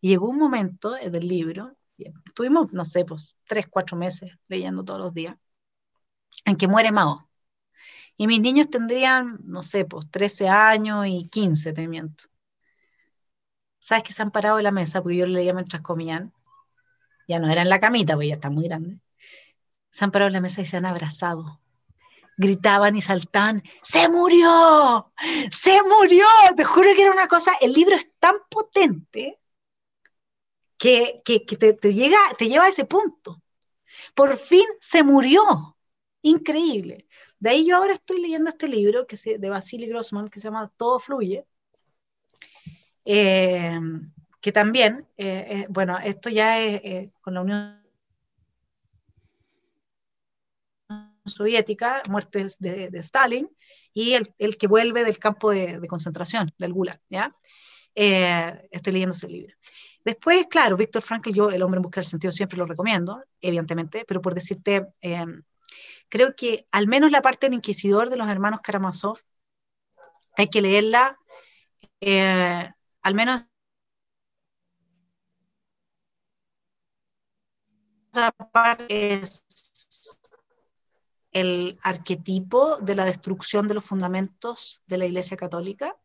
Y 0.00 0.08
llegó 0.08 0.28
un 0.28 0.38
momento 0.38 0.92
del 0.92 1.28
libro, 1.28 1.76
estuvimos, 2.26 2.72
no 2.72 2.84
sé, 2.84 3.04
pues 3.04 3.36
tres, 3.46 3.66
cuatro 3.70 3.96
meses 3.96 4.32
leyendo 4.48 4.84
todos 4.84 5.00
los 5.00 5.14
días, 5.14 5.36
en 6.44 6.56
que 6.56 6.66
muere 6.66 6.90
Mao. 6.90 7.28
Y 8.16 8.26
mis 8.26 8.40
niños 8.40 8.70
tendrían, 8.70 9.40
no 9.44 9.62
sé, 9.62 9.84
pues 9.84 10.10
13 10.10 10.48
años 10.48 11.06
y 11.06 11.28
15, 11.28 11.72
te 11.72 11.88
miento. 11.88 12.24
¿Sabes 13.78 14.04
que 14.04 14.12
se 14.12 14.22
han 14.22 14.30
parado 14.30 14.58
en 14.58 14.64
la 14.64 14.70
mesa? 14.70 15.02
Porque 15.02 15.16
yo 15.16 15.26
le 15.26 15.32
leía 15.34 15.54
mientras 15.54 15.82
comían. 15.82 16.32
Ya 17.26 17.38
no 17.38 17.50
era 17.50 17.62
en 17.62 17.68
la 17.68 17.80
camita, 17.80 18.14
porque 18.14 18.28
ya 18.28 18.34
está 18.34 18.50
muy 18.50 18.64
grande. 18.64 18.98
Se 19.90 20.04
han 20.04 20.12
parado 20.12 20.28
en 20.28 20.34
la 20.34 20.40
mesa 20.40 20.60
y 20.60 20.66
se 20.66 20.76
han 20.76 20.86
abrazado. 20.86 21.60
Gritaban 22.36 22.96
y 22.96 23.02
saltaban, 23.02 23.62
¡se 23.82 24.08
murió! 24.08 25.12
¡Se 25.50 25.82
murió! 25.82 26.26
Te 26.56 26.64
juro 26.64 26.94
que 26.94 27.02
era 27.02 27.12
una 27.12 27.28
cosa, 27.28 27.52
el 27.60 27.72
libro 27.72 27.94
es 27.94 28.10
tan 28.18 28.36
potente 28.48 29.38
que, 30.78 31.20
que, 31.24 31.44
que 31.44 31.56
te, 31.56 31.94
llega, 31.94 32.18
te 32.38 32.48
lleva 32.48 32.64
a 32.64 32.68
ese 32.68 32.84
punto. 32.84 33.42
Por 34.14 34.38
fin 34.38 34.64
se 34.80 35.02
murió. 35.02 35.76
Increíble. 36.22 37.06
De 37.42 37.50
ahí 37.50 37.66
yo 37.66 37.76
ahora 37.76 37.94
estoy 37.94 38.20
leyendo 38.20 38.50
este 38.50 38.68
libro 38.68 39.04
que 39.04 39.16
de 39.36 39.48
Vasily 39.48 39.88
Grossman 39.88 40.28
que 40.28 40.38
se 40.38 40.44
llama 40.44 40.70
Todo 40.76 41.00
Fluye, 41.00 41.44
eh, 43.04 43.80
que 44.40 44.52
también, 44.52 45.08
eh, 45.16 45.46
eh, 45.48 45.66
bueno, 45.68 45.98
esto 45.98 46.30
ya 46.30 46.60
es 46.60 47.10
con 47.20 47.34
la 47.34 47.40
Unión 47.40 47.82
Soviética, 51.24 52.02
muertes 52.08 52.60
de, 52.60 52.90
Stalin, 53.00 53.50
y 53.92 54.12
el, 54.12 54.56
que 54.56 54.68
vuelve 54.68 55.04
del 55.04 55.18
campo 55.18 55.50
de, 55.50 55.84
concentración, 55.88 56.52
del 56.58 56.72
Gulag, 56.72 57.00
¿ya? 57.10 57.34
estoy 57.92 58.92
leyendo 58.92 59.16
ese 59.16 59.26
libro. 59.26 59.56
Después, 60.04 60.46
claro, 60.48 60.76
Víctor 60.76 61.02
Frankl, 61.02 61.32
yo, 61.32 61.50
El 61.50 61.64
hombre 61.64 61.78
en 61.78 61.82
busca 61.82 62.00
del 62.00 62.08
sentido, 62.08 62.30
siempre 62.30 62.56
lo 62.56 62.66
recomiendo, 62.66 63.20
evidentemente, 63.40 64.04
pero 64.06 64.22
por 64.22 64.32
decirte, 64.32 64.86
creo 66.12 66.36
que 66.36 66.66
al 66.72 66.88
menos 66.88 67.10
la 67.10 67.22
parte 67.22 67.46
del 67.46 67.54
inquisidor 67.54 68.10
de 68.10 68.18
los 68.18 68.28
hermanos 68.28 68.60
Karamazov 68.62 69.18
hay 70.36 70.48
que 70.48 70.60
leerla, 70.60 71.18
eh, 72.02 72.70
al 73.00 73.14
menos 73.14 73.46
es 78.88 80.18
el 81.30 81.78
arquetipo 81.82 82.76
de 82.76 82.94
la 82.94 83.06
destrucción 83.06 83.66
de 83.66 83.72
los 83.72 83.84
fundamentos 83.86 84.82
de 84.86 84.98
la 84.98 85.06
Iglesia 85.06 85.38
Católica 85.38 85.96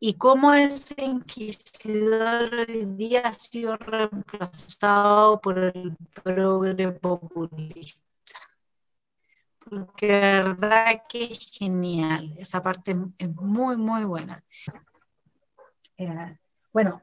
y 0.00 0.14
cómo 0.14 0.54
ese 0.54 0.94
inquisidor 1.04 2.54
hoy 2.66 2.86
día 2.96 3.28
ha 3.28 3.34
sido 3.34 3.76
reemplazado 3.76 5.38
por 5.42 5.58
el 5.58 5.94
progre 6.14 6.92
populista 6.92 8.07
porque 9.68 10.06
verdad 10.06 11.02
que 11.08 11.28
genial. 11.28 12.34
Esa 12.38 12.62
parte 12.62 12.96
es 13.18 13.34
muy, 13.34 13.76
muy 13.76 14.04
buena. 14.04 14.42
Eh, 15.96 16.38
bueno, 16.72 17.02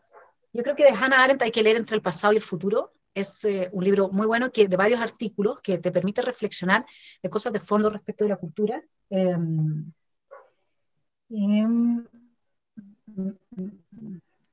yo 0.54 0.64
creo 0.64 0.76
que 0.76 0.86
de 0.86 0.92
Hannah 0.98 1.24
Arendt 1.24 1.42
hay 1.42 1.52
que 1.52 1.64
leer 1.64 1.78
entre 1.78 1.96
el 1.96 2.02
pasado 2.02 2.34
y 2.34 2.38
el 2.38 2.42
futuro. 2.42 2.94
Es 3.14 3.44
eh, 3.46 3.70
un 3.72 3.84
libro 3.84 4.10
muy 4.10 4.26
bueno 4.26 4.52
que 4.52 4.68
de 4.68 4.78
varios 4.78 5.02
artículos 5.02 5.60
que 5.62 5.78
te 5.78 5.92
permite 5.92 6.22
reflexionar 6.22 6.86
de 7.22 7.30
cosas 7.30 7.54
de 7.54 7.60
fondo 7.60 7.90
respecto 7.90 8.24
de 8.24 8.30
la 8.30 8.38
cultura. 8.38 8.84
Em, 9.10 9.92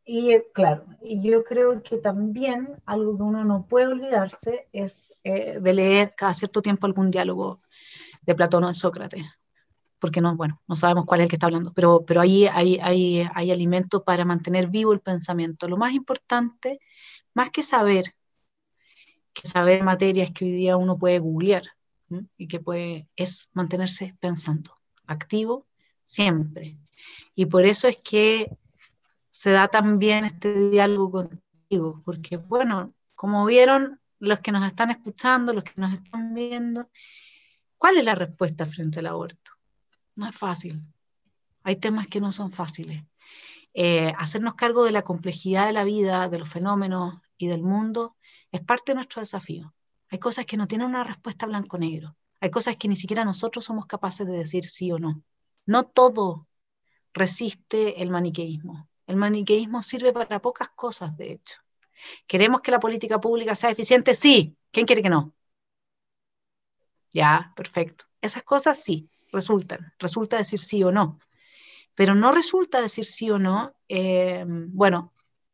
y 0.05 0.41
claro, 0.53 0.85
yo 1.03 1.45
creo 1.45 1.83
que 1.83 1.99
también 1.99 2.77
algo 2.87 3.17
que 3.17 3.23
uno 3.23 3.45
no 3.45 3.67
puede 3.67 3.87
olvidarse 3.87 4.69
es 4.73 5.15
eh, 5.25 5.61
de 5.61 5.73
leer 5.73 6.15
cada 6.17 6.35
cierto 6.35 6.63
tiempo 6.63 6.87
algún 6.87 7.11
diálogo 7.11 7.61
de 8.23 8.35
Platón 8.35 8.65
o 8.65 8.69
de 8.69 8.75
Sócrates, 8.75 9.25
porque 9.99 10.21
no, 10.21 10.37
bueno, 10.37 10.61
no 10.67 10.77
sabemos 10.77 11.05
cuál 11.07 11.21
es 11.21 11.25
el 11.25 11.31
que 11.31 11.37
está 11.37 11.47
hablando, 11.47 11.73
pero, 11.73 12.05
pero 12.05 12.21
ahí 12.21 12.47
hay, 12.47 12.79
hay, 12.83 13.29
hay 13.35 13.51
alimento 13.51 14.03
para 14.05 14.25
mantener 14.25 14.69
vivo 14.69 14.93
el 14.93 15.01
pensamiento. 15.01 15.69
Lo 15.69 15.77
más 15.77 15.93
importante, 15.93 16.81
más 17.35 17.51
que 17.51 17.63
saber, 17.63 18.15
que 19.33 19.47
saber 19.49 19.83
materias 19.85 20.31
que 20.33 20.45
hoy 20.45 20.53
día 20.53 20.77
uno 20.77 20.99
puede 20.99 21.19
googlear 21.19 21.63
y 22.37 22.49
que 22.49 22.61
puede, 22.61 23.09
es 23.17 23.51
mantenerse 23.55 24.17
pensando, 24.21 24.77
activo 25.07 25.67
siempre. 26.05 26.77
Y 27.35 27.47
por 27.47 27.65
eso 27.65 27.89
es 27.89 27.99
que 27.99 28.51
se 29.31 29.51
da 29.51 29.69
también 29.69 30.25
este 30.25 30.71
diálogo 30.71 31.29
contigo, 31.29 32.03
porque 32.05 32.37
bueno, 32.37 32.93
como 33.15 33.47
vieron 33.47 34.01
los 34.19 34.41
que 34.41 34.53
nos 34.53 34.67
están 34.67 34.91
escuchando, 34.91 35.53
los 35.55 35.65
que 35.65 35.73
nos 35.77 35.93
están 35.95 36.35
viendo, 36.35 36.89
¿cuál 37.83 37.99
es 37.99 38.05
la 38.05 38.15
respuesta 38.15 38.65
frente 38.65 39.01
al 39.01 39.07
aborto? 39.07 39.51
No 40.15 40.29
es 40.29 40.37
fácil. 40.37 40.81
Hay 41.65 41.81
temas 41.81 42.07
que 42.07 42.21
no 42.21 42.31
son 42.31 42.53
fáciles. 42.53 43.03
Eh, 43.75 44.13
hacernos 44.17 44.55
cargo 44.55 44.85
de 44.85 44.93
la 44.93 45.03
complejidad 45.03 45.67
de 45.67 45.73
la 45.73 45.83
vida, 45.83 46.29
de 46.29 46.39
los 46.39 46.49
fenómenos 46.49 47.21
y 47.37 47.49
del 47.49 47.65
mundo, 47.65 48.15
es 48.53 48.61
parte 48.61 48.93
de 48.93 48.95
nuestro 48.95 49.19
desafío. 49.21 49.75
Hay 50.11 50.21
cosas 50.21 50.47
que 50.47 50.57
no 50.57 50.69
tienen 50.69 50.87
una 50.87 51.03
respuesta 51.03 51.45
blanco-negro. 51.45 52.17
Hay 52.41 52.53
cosas 52.53 52.77
que 52.77 52.87
ni 52.87 52.95
siquiera 52.95 53.25
nosotros 53.25 53.65
somos 53.65 53.87
capaces 53.87 54.29
de 54.29 54.39
decir 54.39 54.65
sí 54.69 54.93
o 54.93 55.01
no. 55.01 55.21
No 55.67 55.83
todo 55.83 56.47
resiste 57.13 58.01
el 58.01 58.11
maniqueísmo. 58.11 58.89
El 59.09 59.17
maniqueísmo 59.17 59.83
sirve 59.83 60.13
para 60.13 60.41
pocas 60.41 60.69
cosas, 60.77 61.17
de 61.17 61.33
hecho. 61.33 61.59
¿Queremos 62.29 62.61
que 62.61 62.71
la 62.71 62.79
política 62.79 63.21
pública 63.21 63.57
sea 63.57 63.71
eficiente? 63.71 64.15
Sí. 64.15 64.57
¿Quién 64.71 64.87
quiere 64.87 65.03
que 65.03 65.11
no? 65.11 65.35
Ya, 67.13 67.51
perfecto. 67.57 68.07
Esas 68.21 68.43
cosas 68.43 68.83
sí, 68.83 69.09
resultan. 69.33 69.93
Resulta 69.99 70.37
decir 70.37 70.61
sí 70.61 70.83
o 70.83 70.93
no. 70.93 71.19
Pero 71.95 72.15
no 72.15 72.33
resulta 72.33 72.81
decir 72.81 73.05
sí 73.05 73.31
o 73.31 73.39
no. 73.39 73.75
Eh, 73.89 74.45
bueno, 74.47 75.13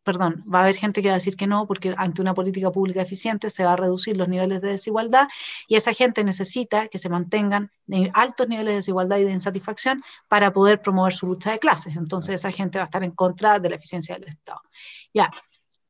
perdón, 0.08 0.42
va 0.52 0.60
a 0.60 0.62
haber 0.62 0.76
gente 0.76 1.02
que 1.02 1.08
va 1.08 1.14
a 1.14 1.18
decir 1.18 1.36
que 1.36 1.46
no, 1.46 1.66
porque 1.66 1.94
ante 1.98 2.22
una 2.22 2.32
política 2.32 2.70
pública 2.70 3.02
eficiente 3.02 3.50
se 3.50 3.62
va 3.64 3.74
a 3.74 3.76
reducir 3.76 4.16
los 4.16 4.26
niveles 4.26 4.62
de 4.62 4.70
desigualdad 4.70 5.28
y 5.66 5.76
esa 5.76 5.92
gente 5.92 6.24
necesita 6.24 6.88
que 6.88 6.96
se 6.96 7.10
mantengan 7.10 7.70
altos 8.14 8.48
niveles 8.48 8.70
de 8.70 8.76
desigualdad 8.76 9.18
y 9.18 9.24
de 9.24 9.32
insatisfacción 9.32 10.02
para 10.26 10.50
poder 10.50 10.80
promover 10.80 11.12
su 11.12 11.26
lucha 11.26 11.50
de 11.50 11.58
clases. 11.58 11.94
Entonces 11.94 12.36
esa 12.36 12.50
gente 12.52 12.78
va 12.78 12.84
a 12.84 12.86
estar 12.86 13.04
en 13.04 13.10
contra 13.10 13.58
de 13.58 13.68
la 13.68 13.76
eficiencia 13.76 14.14
del 14.14 14.28
Estado. 14.28 14.62
Ya, 15.12 15.30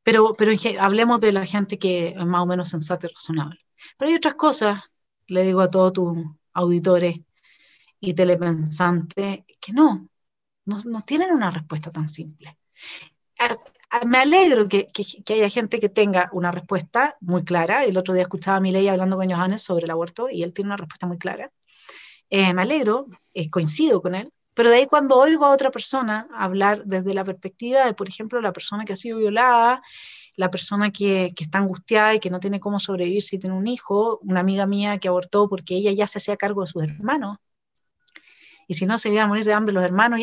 pero, 0.03 0.35
pero 0.37 0.51
hablemos 0.81 1.21
de 1.21 1.31
la 1.31 1.45
gente 1.45 1.79
que 1.79 2.09
es 2.09 2.25
más 2.25 2.41
o 2.41 2.45
menos 2.45 2.67
sensata 2.67 3.07
y 3.07 3.13
razonable. 3.13 3.61
Pero 3.97 4.09
hay 4.09 4.17
otras 4.17 4.35
cosas, 4.35 4.81
le 5.29 5.43
digo 5.43 5.61
a 5.61 5.69
todos 5.69 5.93
tus 5.93 6.17
auditores 6.53 7.19
y 7.99 8.13
telepensantes, 8.13 9.43
que 9.59 9.73
no, 9.73 10.09
no, 10.65 10.77
no 10.85 11.01
tienen 11.03 11.31
una 11.31 11.51
respuesta 11.51 11.91
tan 11.91 12.07
simple 12.07 12.57
me 14.05 14.19
alegro 14.19 14.67
que, 14.67 14.89
haya 15.29 15.49
gente 15.49 15.79
que 15.79 15.89
tenga 15.89 16.29
una 16.33 16.51
respuesta 16.51 17.17
muy 17.21 17.43
clara. 17.43 17.83
El 17.83 17.97
otro 17.97 18.13
día 18.13 18.23
escuchaba 18.23 18.57
a 18.57 18.59
Milei 18.59 18.87
hablando 18.87 19.17
con 19.17 19.29
Johannes 19.29 19.63
sobre 19.63 19.85
el 19.85 19.91
aborto 19.91 20.29
y 20.29 20.43
él 20.43 20.53
tiene 20.53 20.69
una 20.69 20.77
respuesta 20.77 21.07
muy 21.07 21.17
clara. 21.17 21.51
Eh, 22.29 22.53
me 22.53 22.61
alegro, 22.61 23.07
eh, 23.33 23.49
coincido 23.49 24.01
con 24.01 24.13
él, 24.13 24.31
pero 24.53 24.69
de 24.69 24.77
ahí 24.77 24.87
cuando 24.87 25.17
oigo 25.17 25.45
a 25.45 25.49
otra 25.49 25.71
persona 25.71 26.27
hablar 26.33 26.83
desde 26.85 27.13
la 27.13 27.23
perspectiva 27.23 27.85
de, 27.85 27.93
por 27.93 28.07
ejemplo, 28.07 28.41
la 28.41 28.53
persona 28.53 28.85
que 28.85 28.93
ha 28.93 28.95
sido 28.95 29.17
violada, 29.17 29.81
la 30.35 30.51
persona 30.51 30.91
que, 30.91 31.33
que, 31.35 31.43
está 31.43 31.59
angustiada 31.59 32.15
y 32.15 32.19
que 32.19 32.29
no 32.29 32.39
tiene 32.39 32.59
cómo 32.59 32.79
sobrevivir 32.79 33.23
si 33.23 33.39
tiene 33.39 33.55
un 33.55 33.67
hijo, 33.67 34.19
una 34.23 34.39
amiga 34.39 34.65
mía 34.65 34.97
que 34.97 35.07
abortó 35.07 35.49
porque 35.49 35.75
ella 35.75 35.91
ya 35.91 36.07
se 36.07 36.19
hacía 36.19 36.37
cargo 36.37 36.61
de 36.61 36.67
sus 36.67 36.83
hermanos, 36.83 37.37
y 38.69 38.75
si 38.75 38.85
no 38.85 38.99
se 38.99 39.09
iban 39.09 39.25
a 39.25 39.27
morir 39.27 39.45
de 39.45 39.53
hambre 39.53 39.73
los 39.73 39.83
hermanos, 39.83 40.21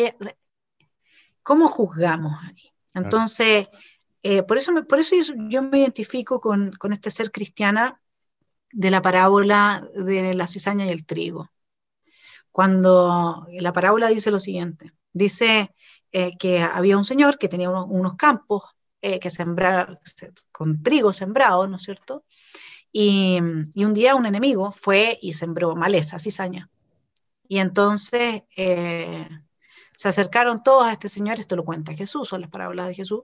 ¿cómo 1.43 1.67
juzgamos? 1.67 2.33
Entonces, 2.95 3.69
eh, 4.23 4.45
por 4.45 4.57
eso, 4.57 4.73
por 4.87 5.01
eso 5.01 5.17
yo, 5.49 5.63
me 5.63 5.81
identifico 5.81 6.41
con, 6.41 6.73
este 6.93 7.11
ser 7.11 7.33
cristiana 7.33 8.01
de 8.71 8.93
la 8.93 9.03
parábola 9.03 9.89
de 9.97 10.33
la 10.35 10.47
cizaña 10.47 10.87
y 10.87 10.91
el 10.91 11.05
trigo. 11.05 11.51
Cuando 12.53 13.49
la 13.51 13.73
parábola 13.73 14.07
dice 14.07 14.31
lo 14.31 14.39
siguiente, 14.39 14.93
dice 15.13 15.75
eh, 16.13 16.39
que 16.39 16.61
había 16.61 16.97
un 16.97 17.05
señor 17.05 17.39
que 17.39 17.49
tenía 17.49 17.69
unos, 17.69 18.15
campos 18.15 18.63
eh, 19.03 19.21
que 19.21 19.31
sembrar 19.31 20.01
con 20.53 20.83
trigo 20.83 21.13
sembrado, 21.13 21.67
¿no 21.67 21.77
es 21.77 21.83
cierto? 21.83 22.25
Y, 22.93 23.39
un 23.41 23.95
día 23.95 24.15
un 24.15 24.27
enemigo 24.27 24.73
fue 24.73 25.19
y 25.21 25.33
sembró 25.35 25.77
maleza, 25.77 26.19
cizaña. 26.19 26.71
Y 27.49 27.59
entonces 27.59 28.43
se 29.97 30.09
acercaron 30.09 30.63
todos 30.63 30.87
a 30.87 30.93
este 30.93 31.09
señor, 31.09 31.41
esto 31.41 31.57
lo 31.57 31.65
cuenta 31.65 31.95
Jesús, 31.95 32.29
son 32.29 32.43
las 32.43 32.51
parábolas 32.51 32.89
de 32.89 32.95
Jesús. 32.95 33.23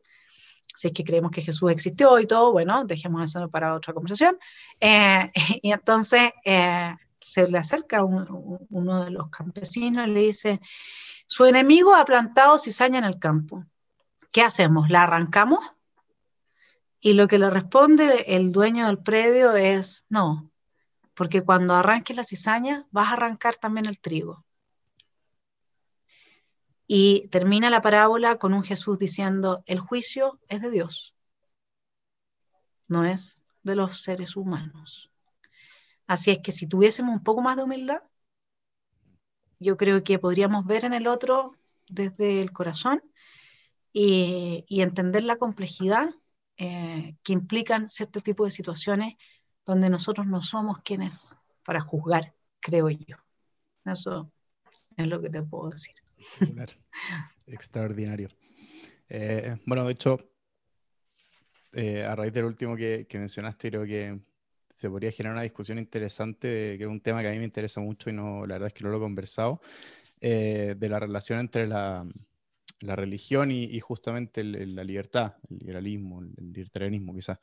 Si 0.74 0.88
es 0.88 0.94
que 0.94 1.04
creemos 1.04 1.30
que 1.30 1.42
Jesús 1.42 1.70
existió 1.70 2.18
y 2.18 2.26
todo, 2.26 2.52
bueno, 2.52 2.84
dejemos 2.84 3.22
eso 3.22 3.48
para 3.50 3.74
otra 3.74 3.92
conversación. 3.92 4.38
Eh, 4.80 5.30
y 5.62 5.70
entonces 5.70 6.32
eh, 6.44 6.94
se 7.20 7.46
le 7.46 7.58
acerca 7.58 8.02
uno 8.04 9.04
de 9.04 9.10
los 9.10 9.28
campesinos 9.28 10.08
y 10.08 10.10
le 10.10 10.20
dice, 10.20 10.60
su 11.26 11.44
enemigo 11.44 11.94
ha 11.94 12.04
plantado 12.04 12.58
cizaña 12.58 12.98
en 12.98 13.04
el 13.04 13.18
campo. 13.18 13.64
¿Qué 14.32 14.42
hacemos? 14.42 14.88
¿La 14.88 15.02
arrancamos? 15.02 15.60
Y 17.00 17.12
lo 17.12 17.28
que 17.28 17.38
le 17.38 17.50
responde 17.50 18.24
el 18.34 18.50
dueño 18.50 18.86
del 18.86 18.98
predio 18.98 19.52
es, 19.52 20.04
no, 20.08 20.50
porque 21.14 21.42
cuando 21.42 21.74
arranques 21.74 22.16
la 22.16 22.24
cizaña 22.24 22.86
vas 22.90 23.10
a 23.10 23.12
arrancar 23.12 23.56
también 23.56 23.86
el 23.86 24.00
trigo. 24.00 24.44
Y 26.86 27.28
termina 27.28 27.68
la 27.68 27.82
parábola 27.82 28.38
con 28.38 28.54
un 28.54 28.62
Jesús 28.62 28.98
diciendo, 28.98 29.62
el 29.66 29.80
juicio 29.80 30.40
es 30.48 30.62
de 30.62 30.70
Dios, 30.70 31.14
no 32.88 33.04
es 33.04 33.38
de 33.62 33.76
los 33.76 34.02
seres 34.02 34.36
humanos. 34.36 35.10
Así 36.06 36.30
es 36.30 36.38
que 36.38 36.52
si 36.52 36.66
tuviésemos 36.66 37.14
un 37.14 37.22
poco 37.22 37.42
más 37.42 37.56
de 37.56 37.64
humildad, 37.64 38.02
yo 39.58 39.76
creo 39.76 40.02
que 40.02 40.18
podríamos 40.18 40.64
ver 40.66 40.84
en 40.84 40.94
el 40.94 41.06
otro 41.06 41.56
desde 41.88 42.40
el 42.40 42.52
corazón 42.52 43.02
y, 43.92 44.64
entender 44.80 45.24
la 45.24 45.36
complejidad 45.36 46.10
eh, 46.56 47.16
que 47.22 47.32
implican 47.32 47.88
cierto 47.88 48.20
tipo 48.20 48.44
de 48.44 48.50
situaciones 48.50 49.14
donde 49.64 49.90
nosotros 49.90 50.26
no 50.26 50.42
somos 50.42 50.78
quienes 50.82 51.34
para 51.64 51.80
juzgar, 51.80 52.34
creo 52.60 52.90
yo. 52.90 53.16
Eso 53.84 54.32
es 54.96 55.06
lo 55.06 55.20
que 55.20 55.30
te 55.30 55.42
puedo 55.42 55.70
decir. 55.70 55.94
Extraordinario. 57.46 58.28
Eh, 59.08 59.58
bueno, 59.66 59.84
de 59.84 59.92
hecho, 59.92 60.18
eh, 61.72 62.02
a 62.04 62.14
raíz 62.14 62.32
del 62.32 62.44
último 62.44 62.76
que, 62.76 63.06
mencionaste, 63.14 63.68
creo 63.68 63.84
que 63.84 64.18
se 64.74 64.88
podría 64.88 65.12
generar 65.12 65.34
una 65.34 65.42
discusión 65.42 65.78
interesante, 65.78 66.76
que 66.78 66.82
es 66.82 66.88
un 66.88 67.00
tema 67.00 67.20
que 67.20 67.28
a 67.28 67.32
mí 67.32 67.38
me 67.38 67.44
interesa 67.44 67.80
mucho 67.80 68.10
y 68.10 68.12
no, 68.12 68.46
la 68.46 68.54
verdad 68.54 68.68
es 68.68 68.74
que 68.74 68.84
no 68.84 68.90
lo 68.90 68.96
he 68.96 69.00
conversado, 69.00 69.60
eh, 70.20 70.74
de 70.76 70.88
la 70.88 70.98
relación 70.98 71.40
entre 71.40 71.66
la, 71.66 72.06
religión 72.96 73.50
y, 73.50 73.78
justamente 73.80 74.44
la 74.44 74.84
libertad, 74.84 75.34
el 75.48 75.58
liberalismo, 75.58 76.20
el, 76.20 76.52
libertarianismo 76.52 77.14
quizás. 77.14 77.38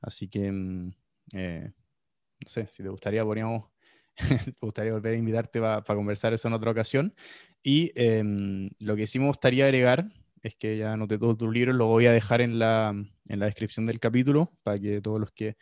Así 0.00 0.28
que, 0.28 0.50
mm, 0.50 0.92
no 1.32 2.48
sé, 2.48 2.68
si 2.72 2.82
te 2.82 2.88
gustaría, 2.88 3.24
podríamos 3.24 3.70
gustaría 4.60 4.92
volver 4.92 5.14
a 5.14 5.18
invitarte 5.18 5.60
para 5.60 5.82
conversar 5.82 6.32
eso 6.32 6.48
en 6.48 6.54
otra 6.54 6.70
ocasión. 6.70 7.14
Y 7.62 7.92
em, 7.94 8.70
lo 8.80 8.96
que 8.96 9.06
sí 9.06 9.18
me 9.18 9.26
gustaría 9.26 9.64
agregar 9.64 10.10
es 10.42 10.54
que 10.56 10.78
ya 10.78 10.92
anoté 10.92 11.18
todos 11.18 11.36
tus 11.36 11.52
libros, 11.52 11.74
lo 11.76 11.86
voy 11.86 12.06
a 12.06 12.12
dejar 12.12 12.40
en 12.40 12.58
la, 12.58 12.90
en 12.90 13.38
la 13.38 13.46
descripción 13.46 13.86
del 13.86 14.00
capítulo 14.00 14.52
para 14.62 14.78
que 14.78 15.00
todos 15.00 15.20
los 15.20 15.32
que 15.32 15.56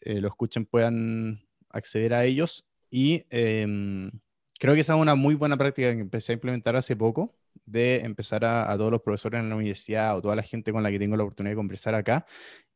eh, 0.00 0.20
lo 0.20 0.28
escuchen 0.28 0.66
puedan 0.66 1.42
acceder 1.70 2.14
a 2.14 2.24
ellos. 2.24 2.66
Y 2.90 3.24
em, 3.30 4.10
creo 4.58 4.74
que 4.74 4.80
esa 4.80 4.94
es 4.94 5.00
una 5.00 5.14
muy 5.14 5.34
buena 5.34 5.56
práctica 5.56 5.92
que 5.94 6.00
empecé 6.00 6.32
a 6.32 6.34
implementar 6.34 6.76
hace 6.76 6.96
poco, 6.96 7.34
de 7.64 8.00
empezar 8.00 8.44
a, 8.44 8.70
a, 8.70 8.76
todos 8.76 8.90
los 8.90 9.02
profesores 9.02 9.40
en 9.40 9.48
la 9.48 9.56
universidad 9.56 10.16
o 10.16 10.22
toda 10.22 10.36
la 10.36 10.42
gente 10.42 10.72
con 10.72 10.82
la 10.82 10.90
que 10.90 10.98
tengo 10.98 11.16
la 11.16 11.24
oportunidad 11.24 11.52
de 11.52 11.56
conversar 11.56 11.94
acá, 11.94 12.26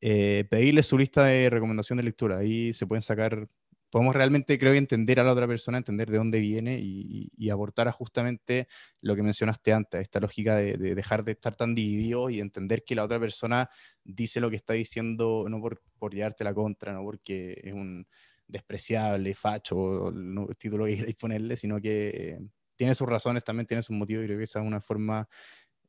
eh, 0.01 0.45
pedirles 0.51 0.87
su 0.87 0.99
lista 0.99 1.25
de 1.25 1.51
recomendación 1.51 1.97
de 1.99 2.05
lectura. 2.05 2.39
Ahí 2.39 2.73
se 2.73 2.87
pueden 2.87 3.03
sacar 3.03 3.49
podemos 3.91 4.15
realmente, 4.15 4.59
creo 4.59 4.75
entender 4.75 5.21
a 5.21 5.25
la 5.25 5.33
otra 5.33 5.47
persona, 5.47 5.79
entender 5.79 6.11
de 6.11 6.19
dónde 6.19 6.39
viene 6.41 6.79
y, 6.79 7.51
aportar 7.51 7.89
a 7.89 7.93
justamente 7.93 8.69
lo 9.01 9.17
que 9.17 9.23
mencionaste 9.23 9.73
antes, 9.73 10.03
esta 10.03 10.21
lógica 10.21 10.57
de, 10.57 10.77
dejar 10.77 11.25
de 11.25 11.33
estar 11.33 11.55
tan 11.55 11.75
dividido 11.75 12.29
y 12.29 12.41
entender 12.41 12.85
que 12.85 12.95
la 12.95 13.05
otra 13.05 13.19
persona 13.21 13.71
dice 14.05 14.41
lo 14.41 14.51
que 14.51 14.57
está 14.57 14.75
diciendo 14.75 15.47
no 15.49 15.61
por, 15.61 15.81
por 15.99 16.13
llevarte 16.13 16.45
la 16.45 16.53
contra, 16.53 16.93
no 16.93 17.03
porque 17.05 17.61
es 17.63 17.73
un 17.73 18.07
despreciable, 18.47 19.33
facho, 19.35 20.09
el 20.09 20.57
título 20.59 20.85
que 20.85 20.97
queráis 20.97 21.17
ponerle, 21.17 21.57
sino 21.57 21.81
que 21.81 22.39
tiene 22.77 22.95
sus 22.95 23.09
razones, 23.09 23.45
también 23.45 23.67
tiene 23.67 23.83
sus 23.83 23.97
motivos 23.97 24.25
y 24.25 24.27
creo 24.27 24.39
que 24.39 24.45
esa 24.45 24.61
es 24.61 24.67
una 24.67 24.81
forma, 24.81 25.29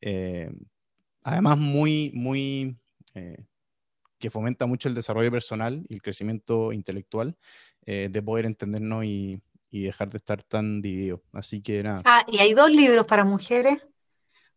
eh, 0.01 0.49
además, 1.23 1.57
muy, 1.57 2.11
muy... 2.14 2.77
Eh, 3.14 3.45
que 4.19 4.31
fomenta 4.31 4.65
mucho 4.65 4.89
el 4.89 4.95
desarrollo 4.95 5.30
personal 5.30 5.85
y 5.88 5.93
el 5.93 6.01
crecimiento 6.01 6.73
intelectual, 6.73 7.38
eh, 7.85 8.09
de 8.09 8.22
poder 8.23 8.45
entendernos 8.45 9.05
y, 9.05 9.41
dejar 9.69 10.09
de 10.09 10.18
estar 10.18 10.41
tan 10.41 10.81
divididos. 10.81 11.19
Así 11.31 11.61
que 11.61 11.84
nada. 11.84 12.01
Ah, 12.03 12.26
y 12.27 12.39
hay 12.39 12.53
dos 12.53 12.72
libros 12.72 13.05
para 13.05 13.23
mujeres. 13.23 13.77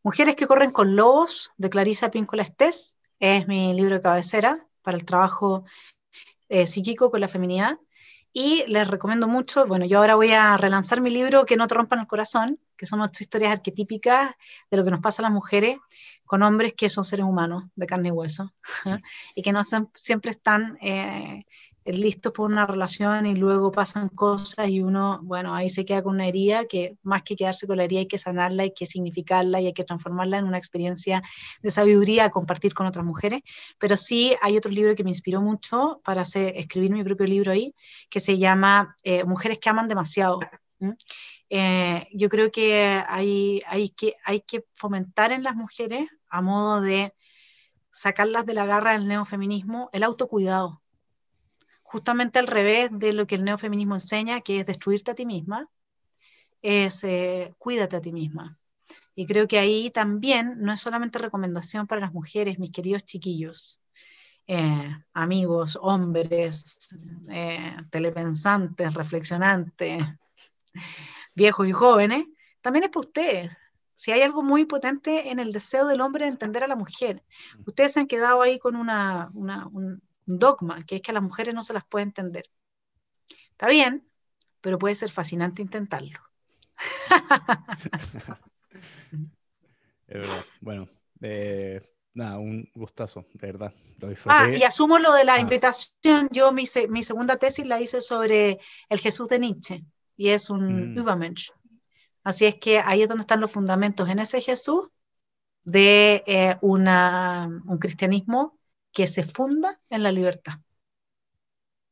Mujeres 0.03 0.35
que 0.35 0.47
corren 0.47 0.71
con 0.71 0.97
lobos, 0.97 1.51
de 1.59 1.69
Clarisa 1.69 2.11
Píncola 2.11 2.43
Estés, 2.43 2.97
es 3.19 3.47
mi 3.47 3.75
libro 3.75 3.97
de 3.97 4.01
cabecera 4.01 4.67
para 4.81 4.97
el 4.97 5.05
trabajo 5.05 5.67
psíquico 6.65 7.11
con 7.11 7.21
la 7.21 7.29
feminidad. 7.29 7.79
Y 8.33 8.65
les 8.69 8.87
recomiendo 8.87 9.27
mucho, 9.27 9.67
bueno, 9.67 9.87
yo 9.87 9.99
ahora 9.99 10.15
voy 10.15 10.31
a 10.31 10.57
relanzar 10.57 11.01
mi 11.01 11.11
libro 11.11 11.45
Que 11.45 11.57
no 11.57 11.67
te 11.67 11.75
rompan 11.75 11.99
el 11.99 12.07
corazón, 12.07 12.61
que 12.77 12.87
son 12.87 13.01
nuestras 13.01 13.23
historias 13.23 13.53
arquetípicas 13.53 14.35
de 14.71 14.77
lo 14.77 14.85
que 14.85 14.91
nos 14.91 15.01
pasa 15.01 15.21
a 15.21 15.25
las 15.25 15.33
mujeres 15.33 15.79
con 16.25 16.43
hombres 16.45 16.75
que 16.75 16.89
son 16.89 17.03
seres 17.03 17.27
humanos 17.27 17.65
de 17.75 17.87
carne 17.87 18.09
y 18.09 18.13
hueso 18.13 18.53
y 19.35 19.43
que 19.43 19.53
no 19.53 19.63
siempre 19.95 20.31
están 20.31 20.79
eh, 20.81 21.45
listos 21.85 22.33
por 22.33 22.51
una 22.51 22.67
relación 22.67 23.27
y 23.27 23.35
luego 23.35 23.73
pasan 23.73 24.09
cosas 24.09 24.69
y 24.69 24.83
uno, 24.83 25.21
bueno, 25.23 25.55
ahí 25.55 25.69
se 25.69 25.85
queda 25.85 26.03
con 26.03 26.15
una 26.15 26.27
herida 26.27 26.67
que 26.67 26.97
más 27.03 27.23
que 27.23 27.37
quedarse 27.37 27.67
con 27.67 27.79
la 27.79 27.85
herida 27.85 28.01
hay 28.01 28.09
que 28.09 28.19
sanarla, 28.19 28.65
hay 28.65 28.73
que 28.75 28.87
significarla 28.87 29.61
y 29.61 29.67
hay 29.67 29.73
que 29.73 29.85
transformarla 29.85 30.39
en 30.39 30.45
una 30.45 30.59
experiencia 30.59 31.23
de 31.63 31.71
sabiduría 31.71 32.25
a 32.27 32.31
compartir 32.31 32.75
con 32.75 32.87
otras 32.87 33.05
mujeres. 33.05 33.43
Pero 33.79 33.97
sí 33.97 34.37
hay 34.43 34.57
otro 34.57 34.71
libro 34.71 34.95
que 34.95 35.05
me 35.05 35.11
inspiró 35.11 35.41
mucho 35.41 36.01
para 36.05 36.23
hacer, 36.23 36.57
escribir 36.57 36.91
mi 36.91 37.03
propio 37.03 37.27
libro 37.27 37.53
ahí, 37.53 37.75
que 38.11 38.21
se 38.21 38.39
llama 38.39 38.95
eh, 39.03 39.25
Mujeres 39.25 39.59
que 39.59 39.71
aman 39.71 39.89
demasiado. 39.89 40.41
Eh, 41.49 42.07
yo 42.13 42.29
creo 42.29 42.51
que 42.51 43.03
hay, 43.07 43.63
hay 43.67 43.91
que 43.91 44.17
hay 44.25 44.41
que 44.41 44.65
fomentar 44.77 45.33
en 45.33 45.43
las 45.43 45.57
mujeres, 45.57 46.09
a 46.29 46.43
modo 46.43 46.81
de 46.81 47.13
sacarlas 47.91 48.47
de 48.47 48.55
la 48.55 48.67
garra 48.67 48.93
del 48.93 49.09
neofeminismo, 49.09 49.91
el 49.93 50.05
autocuidado 50.05 50.81
justamente 51.91 52.39
al 52.39 52.47
revés 52.47 52.89
de 52.93 53.13
lo 53.13 53.27
que 53.27 53.35
el 53.35 53.45
neofeminismo 53.45 53.97
enseña, 53.97 54.43
que 54.43 54.61
es 54.61 54.67
destruirte 54.67 55.11
a 55.11 55.17
ti 55.17 55.27
misma, 55.27 55.69
es 56.63 57.03
eh, 57.03 57.53
cuídate 57.59 57.97
a 57.97 58.01
ti 58.01 58.13
misma. 58.13 58.57
Y 59.17 59.27
creo 59.27 59.49
que 59.49 59.59
ahí 59.59 59.91
también 59.91 60.55
no 60.61 60.73
es 60.73 60.81
solamente 60.81 61.19
recomendación 61.19 61.89
para 61.89 62.01
las 62.01 62.13
mujeres, 62.13 62.61
mis 62.61 62.71
queridos 62.71 63.05
chiquillos, 63.05 63.81
eh, 64.47 64.89
amigos, 65.15 65.77
hombres, 65.83 66.91
eh, 67.29 67.77
telepensantes, 67.91 68.95
reflexionantes, 68.95 70.05
viejos 71.35 71.67
y 71.67 71.73
jóvenes, 71.73 72.25
también 72.61 72.85
es 72.85 72.91
para 72.91 73.07
ustedes. 73.07 73.57
Si 73.95 74.13
hay 74.13 74.23
algo 74.23 74.45
muy 74.45 74.65
potente 74.65 75.31
en 75.31 75.41
el 75.41 75.53
deseo 75.53 75.89
del 75.89 76.03
hombre 76.03 76.27
de 76.27 76.31
entender 76.31 76.63
a 76.63 76.69
la 76.69 76.77
mujer, 76.77 77.25
ustedes 77.67 77.95
se 77.95 78.01
han 78.01 78.07
quedado 78.07 78.43
ahí 78.43 78.61
con 78.61 78.77
una, 78.77 79.29
una, 79.35 79.69
dogma, 80.39 80.83
que 80.85 80.97
es 80.97 81.03
que 81.03 81.11
a 81.11 81.15
las 81.15 81.23
mujeres 81.23 81.55
no 81.55 81.63
se 81.63 81.73
las 81.73 81.85
puede 81.85 82.05
entender. 82.05 82.51
Está 83.51 83.69
bien, 83.69 84.09
pero 84.61 84.79
puede 84.79 84.95
ser 84.95 85.11
fascinante 85.11 85.63
intentarlo. 85.63 86.21
es 90.07 90.19
verdad. 90.19 90.45
Bueno, 90.61 90.89
eh, 91.23 91.83
nada, 92.15 92.39
un 92.39 92.69
gustazo, 92.75 93.27
de 93.35 93.47
verdad. 93.47 93.75
Ah, 94.27 94.49
y 94.49 94.63
asumo 94.63 94.99
lo 94.99 95.13
de 95.13 95.25
la 95.25 95.35
ah. 95.35 95.41
invitación. 95.41 96.29
Yo 96.31 96.53
mi, 96.53 96.65
mi, 96.89 97.03
segunda 97.03 97.37
tesis 97.37 97.67
la 97.67 97.81
hice 97.81 98.01
sobre 98.01 98.59
el 98.89 98.99
Jesús 98.99 99.29
de 99.29 99.39
Nietzsche 99.39 99.85
y 100.17 100.31
es 100.31 100.51
un 100.51 100.95
mm. 100.95 100.99
Übermensch. 100.99 101.53
Así 102.23 102.47
es 102.47 102.57
que 102.57 102.79
ahí 102.79 103.03
es 103.03 103.09
donde 103.09 103.23
están 103.23 103.41
los 103.41 103.51
fundamentos 103.51 104.09
en 104.09 104.19
ese 104.19 104.41
Jesús 104.41 104.89
de 105.65 106.23
eh, 106.27 106.57
una, 106.61 107.49
un 107.67 107.79
cristianismo 107.79 108.59
que 108.93 109.07
se 109.07 109.25
funda 109.25 109.81
en 109.89 110.03
la 110.03 110.13
libertad. 110.13 110.55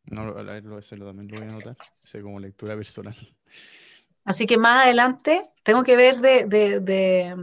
No, 0.04 0.24
lo, 0.24 0.34
también 0.34 1.28
lo 1.28 1.36
voy 1.36 1.46
a 1.46 1.50
anotar, 1.50 1.76
como 2.22 2.40
lectura 2.40 2.74
personal. 2.74 3.16
Así 4.24 4.46
que 4.46 4.56
más 4.56 4.84
adelante 4.84 5.42
tengo 5.62 5.82
que 5.82 5.96
ver 5.96 6.16
de, 6.16 6.44
de, 6.46 7.36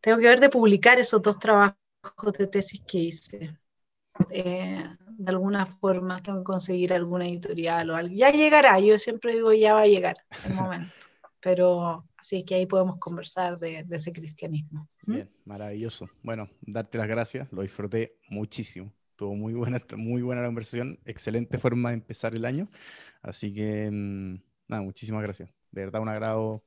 tengo 0.00 0.18
que 0.18 0.28
ver 0.28 0.40
de 0.40 0.48
publicar 0.48 0.98
esos 0.98 1.20
dos 1.22 1.38
trabajos 1.38 1.76
de 2.38 2.46
tesis 2.46 2.82
que 2.86 2.98
hice. 2.98 3.58
Eh, 4.30 4.84
de 5.06 5.30
alguna 5.30 5.66
forma 5.66 6.22
tengo 6.22 6.38
que 6.38 6.44
conseguir 6.44 6.92
alguna 6.92 7.26
editorial 7.26 7.90
o 7.90 7.96
algo. 7.96 8.14
Ya 8.14 8.30
llegará, 8.30 8.78
yo 8.78 8.98
siempre 8.98 9.32
digo 9.32 9.52
ya 9.52 9.74
va 9.74 9.82
a 9.82 9.86
llegar 9.86 10.16
el 10.46 10.54
momento. 10.54 10.92
Pero 11.40 12.04
Así 12.24 12.42
que 12.42 12.54
ahí 12.54 12.64
podemos 12.64 12.96
conversar 12.98 13.58
de, 13.58 13.84
ese 13.90 14.10
cristianismo. 14.10 14.88
¿Mm? 15.06 15.12
Bien, 15.12 15.30
maravilloso. 15.44 16.08
Bueno, 16.22 16.48
darte 16.62 16.96
las 16.96 17.06
gracias, 17.06 17.52
lo 17.52 17.60
disfruté 17.60 18.16
muchísimo. 18.30 18.90
Tuvo 19.14 19.34
muy 19.34 19.52
buena, 19.52 19.78
muy 19.98 20.22
buena 20.22 20.40
la 20.40 20.48
conversación, 20.48 20.98
excelente 21.04 21.58
forma 21.58 21.90
de 21.90 21.96
empezar 21.96 22.34
el 22.34 22.46
año. 22.46 22.70
Así 23.20 23.52
que, 23.52 23.90
mm, 23.92 24.36
nada, 24.68 24.82
muchísimas 24.82 25.22
gracias. 25.22 25.50
De 25.70 25.82
verdad, 25.82 26.00
un 26.00 26.08
agrado 26.08 26.64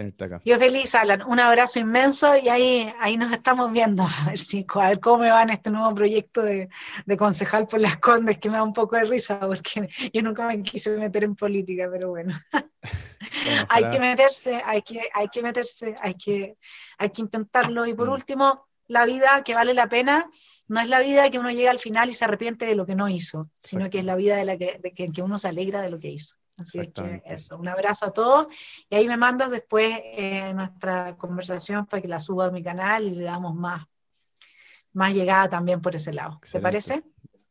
tenerte 0.00 0.24
acá. 0.24 0.40
Yo 0.44 0.58
feliz, 0.58 0.94
Alan. 0.94 1.22
Un 1.22 1.40
abrazo 1.40 1.78
inmenso 1.78 2.34
y 2.36 2.48
ahí, 2.48 2.92
ahí 3.00 3.16
nos 3.16 3.30
estamos 3.32 3.70
viendo. 3.70 4.02
A 4.20 4.30
ver, 4.30 4.38
si, 4.38 4.64
a 4.68 4.88
ver 4.88 5.00
cómo 5.00 5.18
me 5.18 5.30
va 5.30 5.42
en 5.42 5.50
este 5.50 5.70
nuevo 5.70 5.94
proyecto 5.94 6.42
de, 6.42 6.68
de 7.04 7.16
concejal 7.16 7.66
por 7.66 7.80
las 7.80 7.98
Condes, 7.98 8.38
que 8.38 8.48
me 8.48 8.56
da 8.56 8.62
un 8.62 8.72
poco 8.72 8.96
de 8.96 9.04
risa 9.04 9.38
porque 9.40 9.88
yo 10.12 10.22
nunca 10.22 10.46
me 10.46 10.62
quise 10.62 10.90
meter 10.96 11.24
en 11.24 11.36
política, 11.36 11.88
pero 11.92 12.10
bueno. 12.10 12.38
hay 13.68 13.90
que 13.90 14.00
meterse, 14.00 14.62
hay 14.64 14.82
que, 14.82 15.02
hay 15.12 15.28
que 15.28 15.42
meterse, 15.42 15.94
hay 16.00 16.14
que, 16.14 16.56
hay 16.98 17.10
que 17.10 17.22
intentarlo. 17.22 17.86
Y 17.86 17.94
por 17.94 18.08
mm. 18.08 18.12
último, 18.12 18.66
la 18.88 19.04
vida 19.04 19.42
que 19.44 19.54
vale 19.54 19.74
la 19.74 19.88
pena 19.88 20.30
no 20.68 20.80
es 20.80 20.88
la 20.88 21.00
vida 21.00 21.30
que 21.30 21.38
uno 21.38 21.50
llega 21.50 21.70
al 21.70 21.78
final 21.78 22.08
y 22.08 22.14
se 22.14 22.24
arrepiente 22.24 22.64
de 22.64 22.74
lo 22.74 22.86
que 22.86 22.94
no 22.94 23.08
hizo, 23.08 23.50
sino 23.60 23.90
que 23.90 23.98
es 23.98 24.04
la 24.04 24.16
vida 24.16 24.36
de 24.36 24.44
la 24.44 24.56
que, 24.56 24.78
de 24.82 24.92
que 24.92 25.22
uno 25.22 25.36
se 25.36 25.48
alegra 25.48 25.82
de 25.82 25.90
lo 25.90 25.98
que 25.98 26.10
hizo. 26.10 26.36
Así 26.60 26.92
que 26.92 27.22
eso, 27.24 27.56
un 27.56 27.68
abrazo 27.68 28.06
a 28.06 28.12
todos 28.12 28.48
y 28.88 28.94
ahí 28.94 29.08
me 29.08 29.16
mandas 29.16 29.50
después 29.50 29.98
eh, 30.04 30.52
nuestra 30.54 31.16
conversación 31.16 31.86
para 31.86 32.02
que 32.02 32.08
la 32.08 32.20
suba 32.20 32.46
a 32.46 32.50
mi 32.50 32.62
canal 32.62 33.04
y 33.04 33.10
le 33.10 33.24
damos 33.24 33.54
más, 33.54 33.86
más 34.92 35.14
llegada 35.14 35.48
también 35.48 35.80
por 35.80 35.96
ese 35.96 36.12
lado. 36.12 36.40
¿Te 36.50 36.60
parece? 36.60 37.02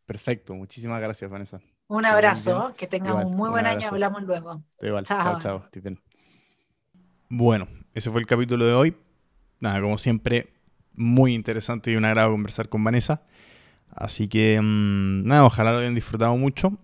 Perfecto, 0.05 0.53
muchísimas 0.53 1.01
gracias 1.01 1.29
Vanessa. 1.29 1.59
Un 1.87 2.05
abrazo, 2.05 2.75
que 2.77 2.85
tengas 2.85 3.25
un 3.25 3.35
muy 3.35 3.49
buen 3.49 3.65
año, 3.65 3.87
hablamos 3.87 4.21
luego. 4.21 4.61
Igual. 4.79 5.05
Chao, 5.05 5.39
chao. 5.39 5.65
Bueno, 7.29 7.67
ese 7.95 8.11
fue 8.11 8.21
el 8.21 8.27
capítulo 8.27 8.63
de 8.63 8.73
hoy. 8.73 8.95
Nada, 9.59 9.81
como 9.81 9.97
siempre, 9.97 10.53
muy 10.93 11.33
interesante 11.33 11.91
y 11.91 11.95
un 11.95 12.05
agrado 12.05 12.31
conversar 12.31 12.69
con 12.69 12.83
Vanessa. 12.83 13.23
Así 13.89 14.27
que, 14.27 14.59
mm, 14.61 15.27
nada, 15.27 15.45
ojalá 15.45 15.71
lo 15.71 15.79
hayan 15.79 15.95
disfrutado 15.95 16.35
mucho. 16.37 16.77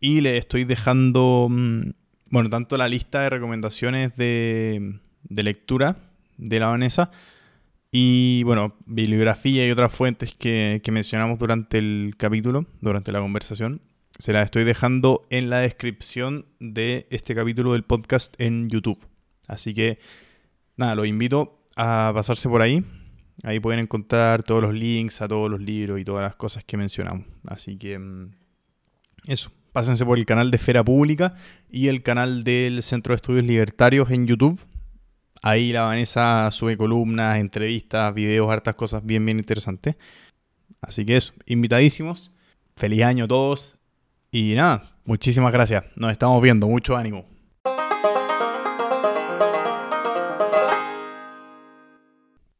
Y 0.00 0.20
le 0.20 0.36
estoy 0.36 0.64
dejando, 0.64 1.48
mm, 1.50 1.90
bueno, 2.30 2.48
tanto 2.48 2.76
la 2.76 2.88
lista 2.88 3.22
de 3.22 3.30
recomendaciones 3.30 4.16
de, 4.16 4.98
lectura 5.30 5.96
de 6.36 6.60
la 6.60 6.68
Vanessa 6.68 7.10
y, 7.90 8.42
bueno, 8.44 8.76
bibliografía 8.84 9.66
y 9.66 9.70
otras 9.70 9.92
fuentes 9.92 10.34
que, 10.34 10.82
mencionamos 10.92 11.38
durante 11.38 11.78
el 11.78 12.14
capítulo, 12.18 12.66
durante 12.80 13.10
la 13.10 13.20
conversación. 13.20 13.80
Se 14.18 14.32
las 14.32 14.44
estoy 14.44 14.64
dejando 14.64 15.22
en 15.30 15.50
la 15.50 15.58
descripción 15.58 16.46
de 16.60 17.06
este 17.10 17.34
capítulo 17.34 17.72
del 17.72 17.84
podcast 17.84 18.38
en 18.40 18.68
YouTube. 18.68 18.98
Así 19.46 19.72
que, 19.72 19.98
nada, 20.76 20.94
los 20.94 21.06
invito 21.06 21.62
a 21.74 22.12
pasarse 22.14 22.48
por 22.48 22.60
ahí. 22.60 22.84
Ahí 23.44 23.60
pueden 23.60 23.80
encontrar 23.80 24.42
todos 24.42 24.62
los 24.62 24.74
links 24.74 25.20
a 25.22 25.28
todos 25.28 25.50
los 25.50 25.60
libros 25.60 26.00
y 26.00 26.04
todas 26.04 26.22
las 26.22 26.36
cosas 26.36 26.64
que 26.64 26.76
mencionamos. 26.76 27.26
Así 27.46 27.76
que, 27.78 27.98
mm, 27.98 28.30
eso 29.26 29.50
pásense 29.76 30.06
por 30.06 30.18
el 30.18 30.24
canal 30.24 30.50
de 30.50 30.56
Esfera 30.56 30.82
Pública 30.82 31.34
y 31.70 31.88
el 31.88 32.02
canal 32.02 32.44
del 32.44 32.82
Centro 32.82 33.12
de 33.12 33.16
Estudios 33.16 33.44
Libertarios 33.44 34.10
en 34.10 34.26
YouTube. 34.26 34.58
Ahí 35.42 35.70
la 35.70 35.82
Vanessa 35.82 36.50
sube 36.50 36.78
columnas, 36.78 37.36
entrevistas, 37.36 38.14
videos, 38.14 38.50
hartas 38.50 38.74
cosas 38.74 39.04
bien, 39.04 39.26
bien 39.26 39.36
interesantes. 39.36 39.96
Así 40.80 41.04
que 41.04 41.18
eso, 41.18 41.34
invitadísimos. 41.44 42.34
Feliz 42.74 43.02
año 43.02 43.26
a 43.26 43.28
todos. 43.28 43.78
Y 44.32 44.54
nada, 44.54 44.96
muchísimas 45.04 45.52
gracias. 45.52 45.84
Nos 45.94 46.10
estamos 46.10 46.42
viendo. 46.42 46.66
Mucho 46.66 46.96
ánimo. 46.96 47.35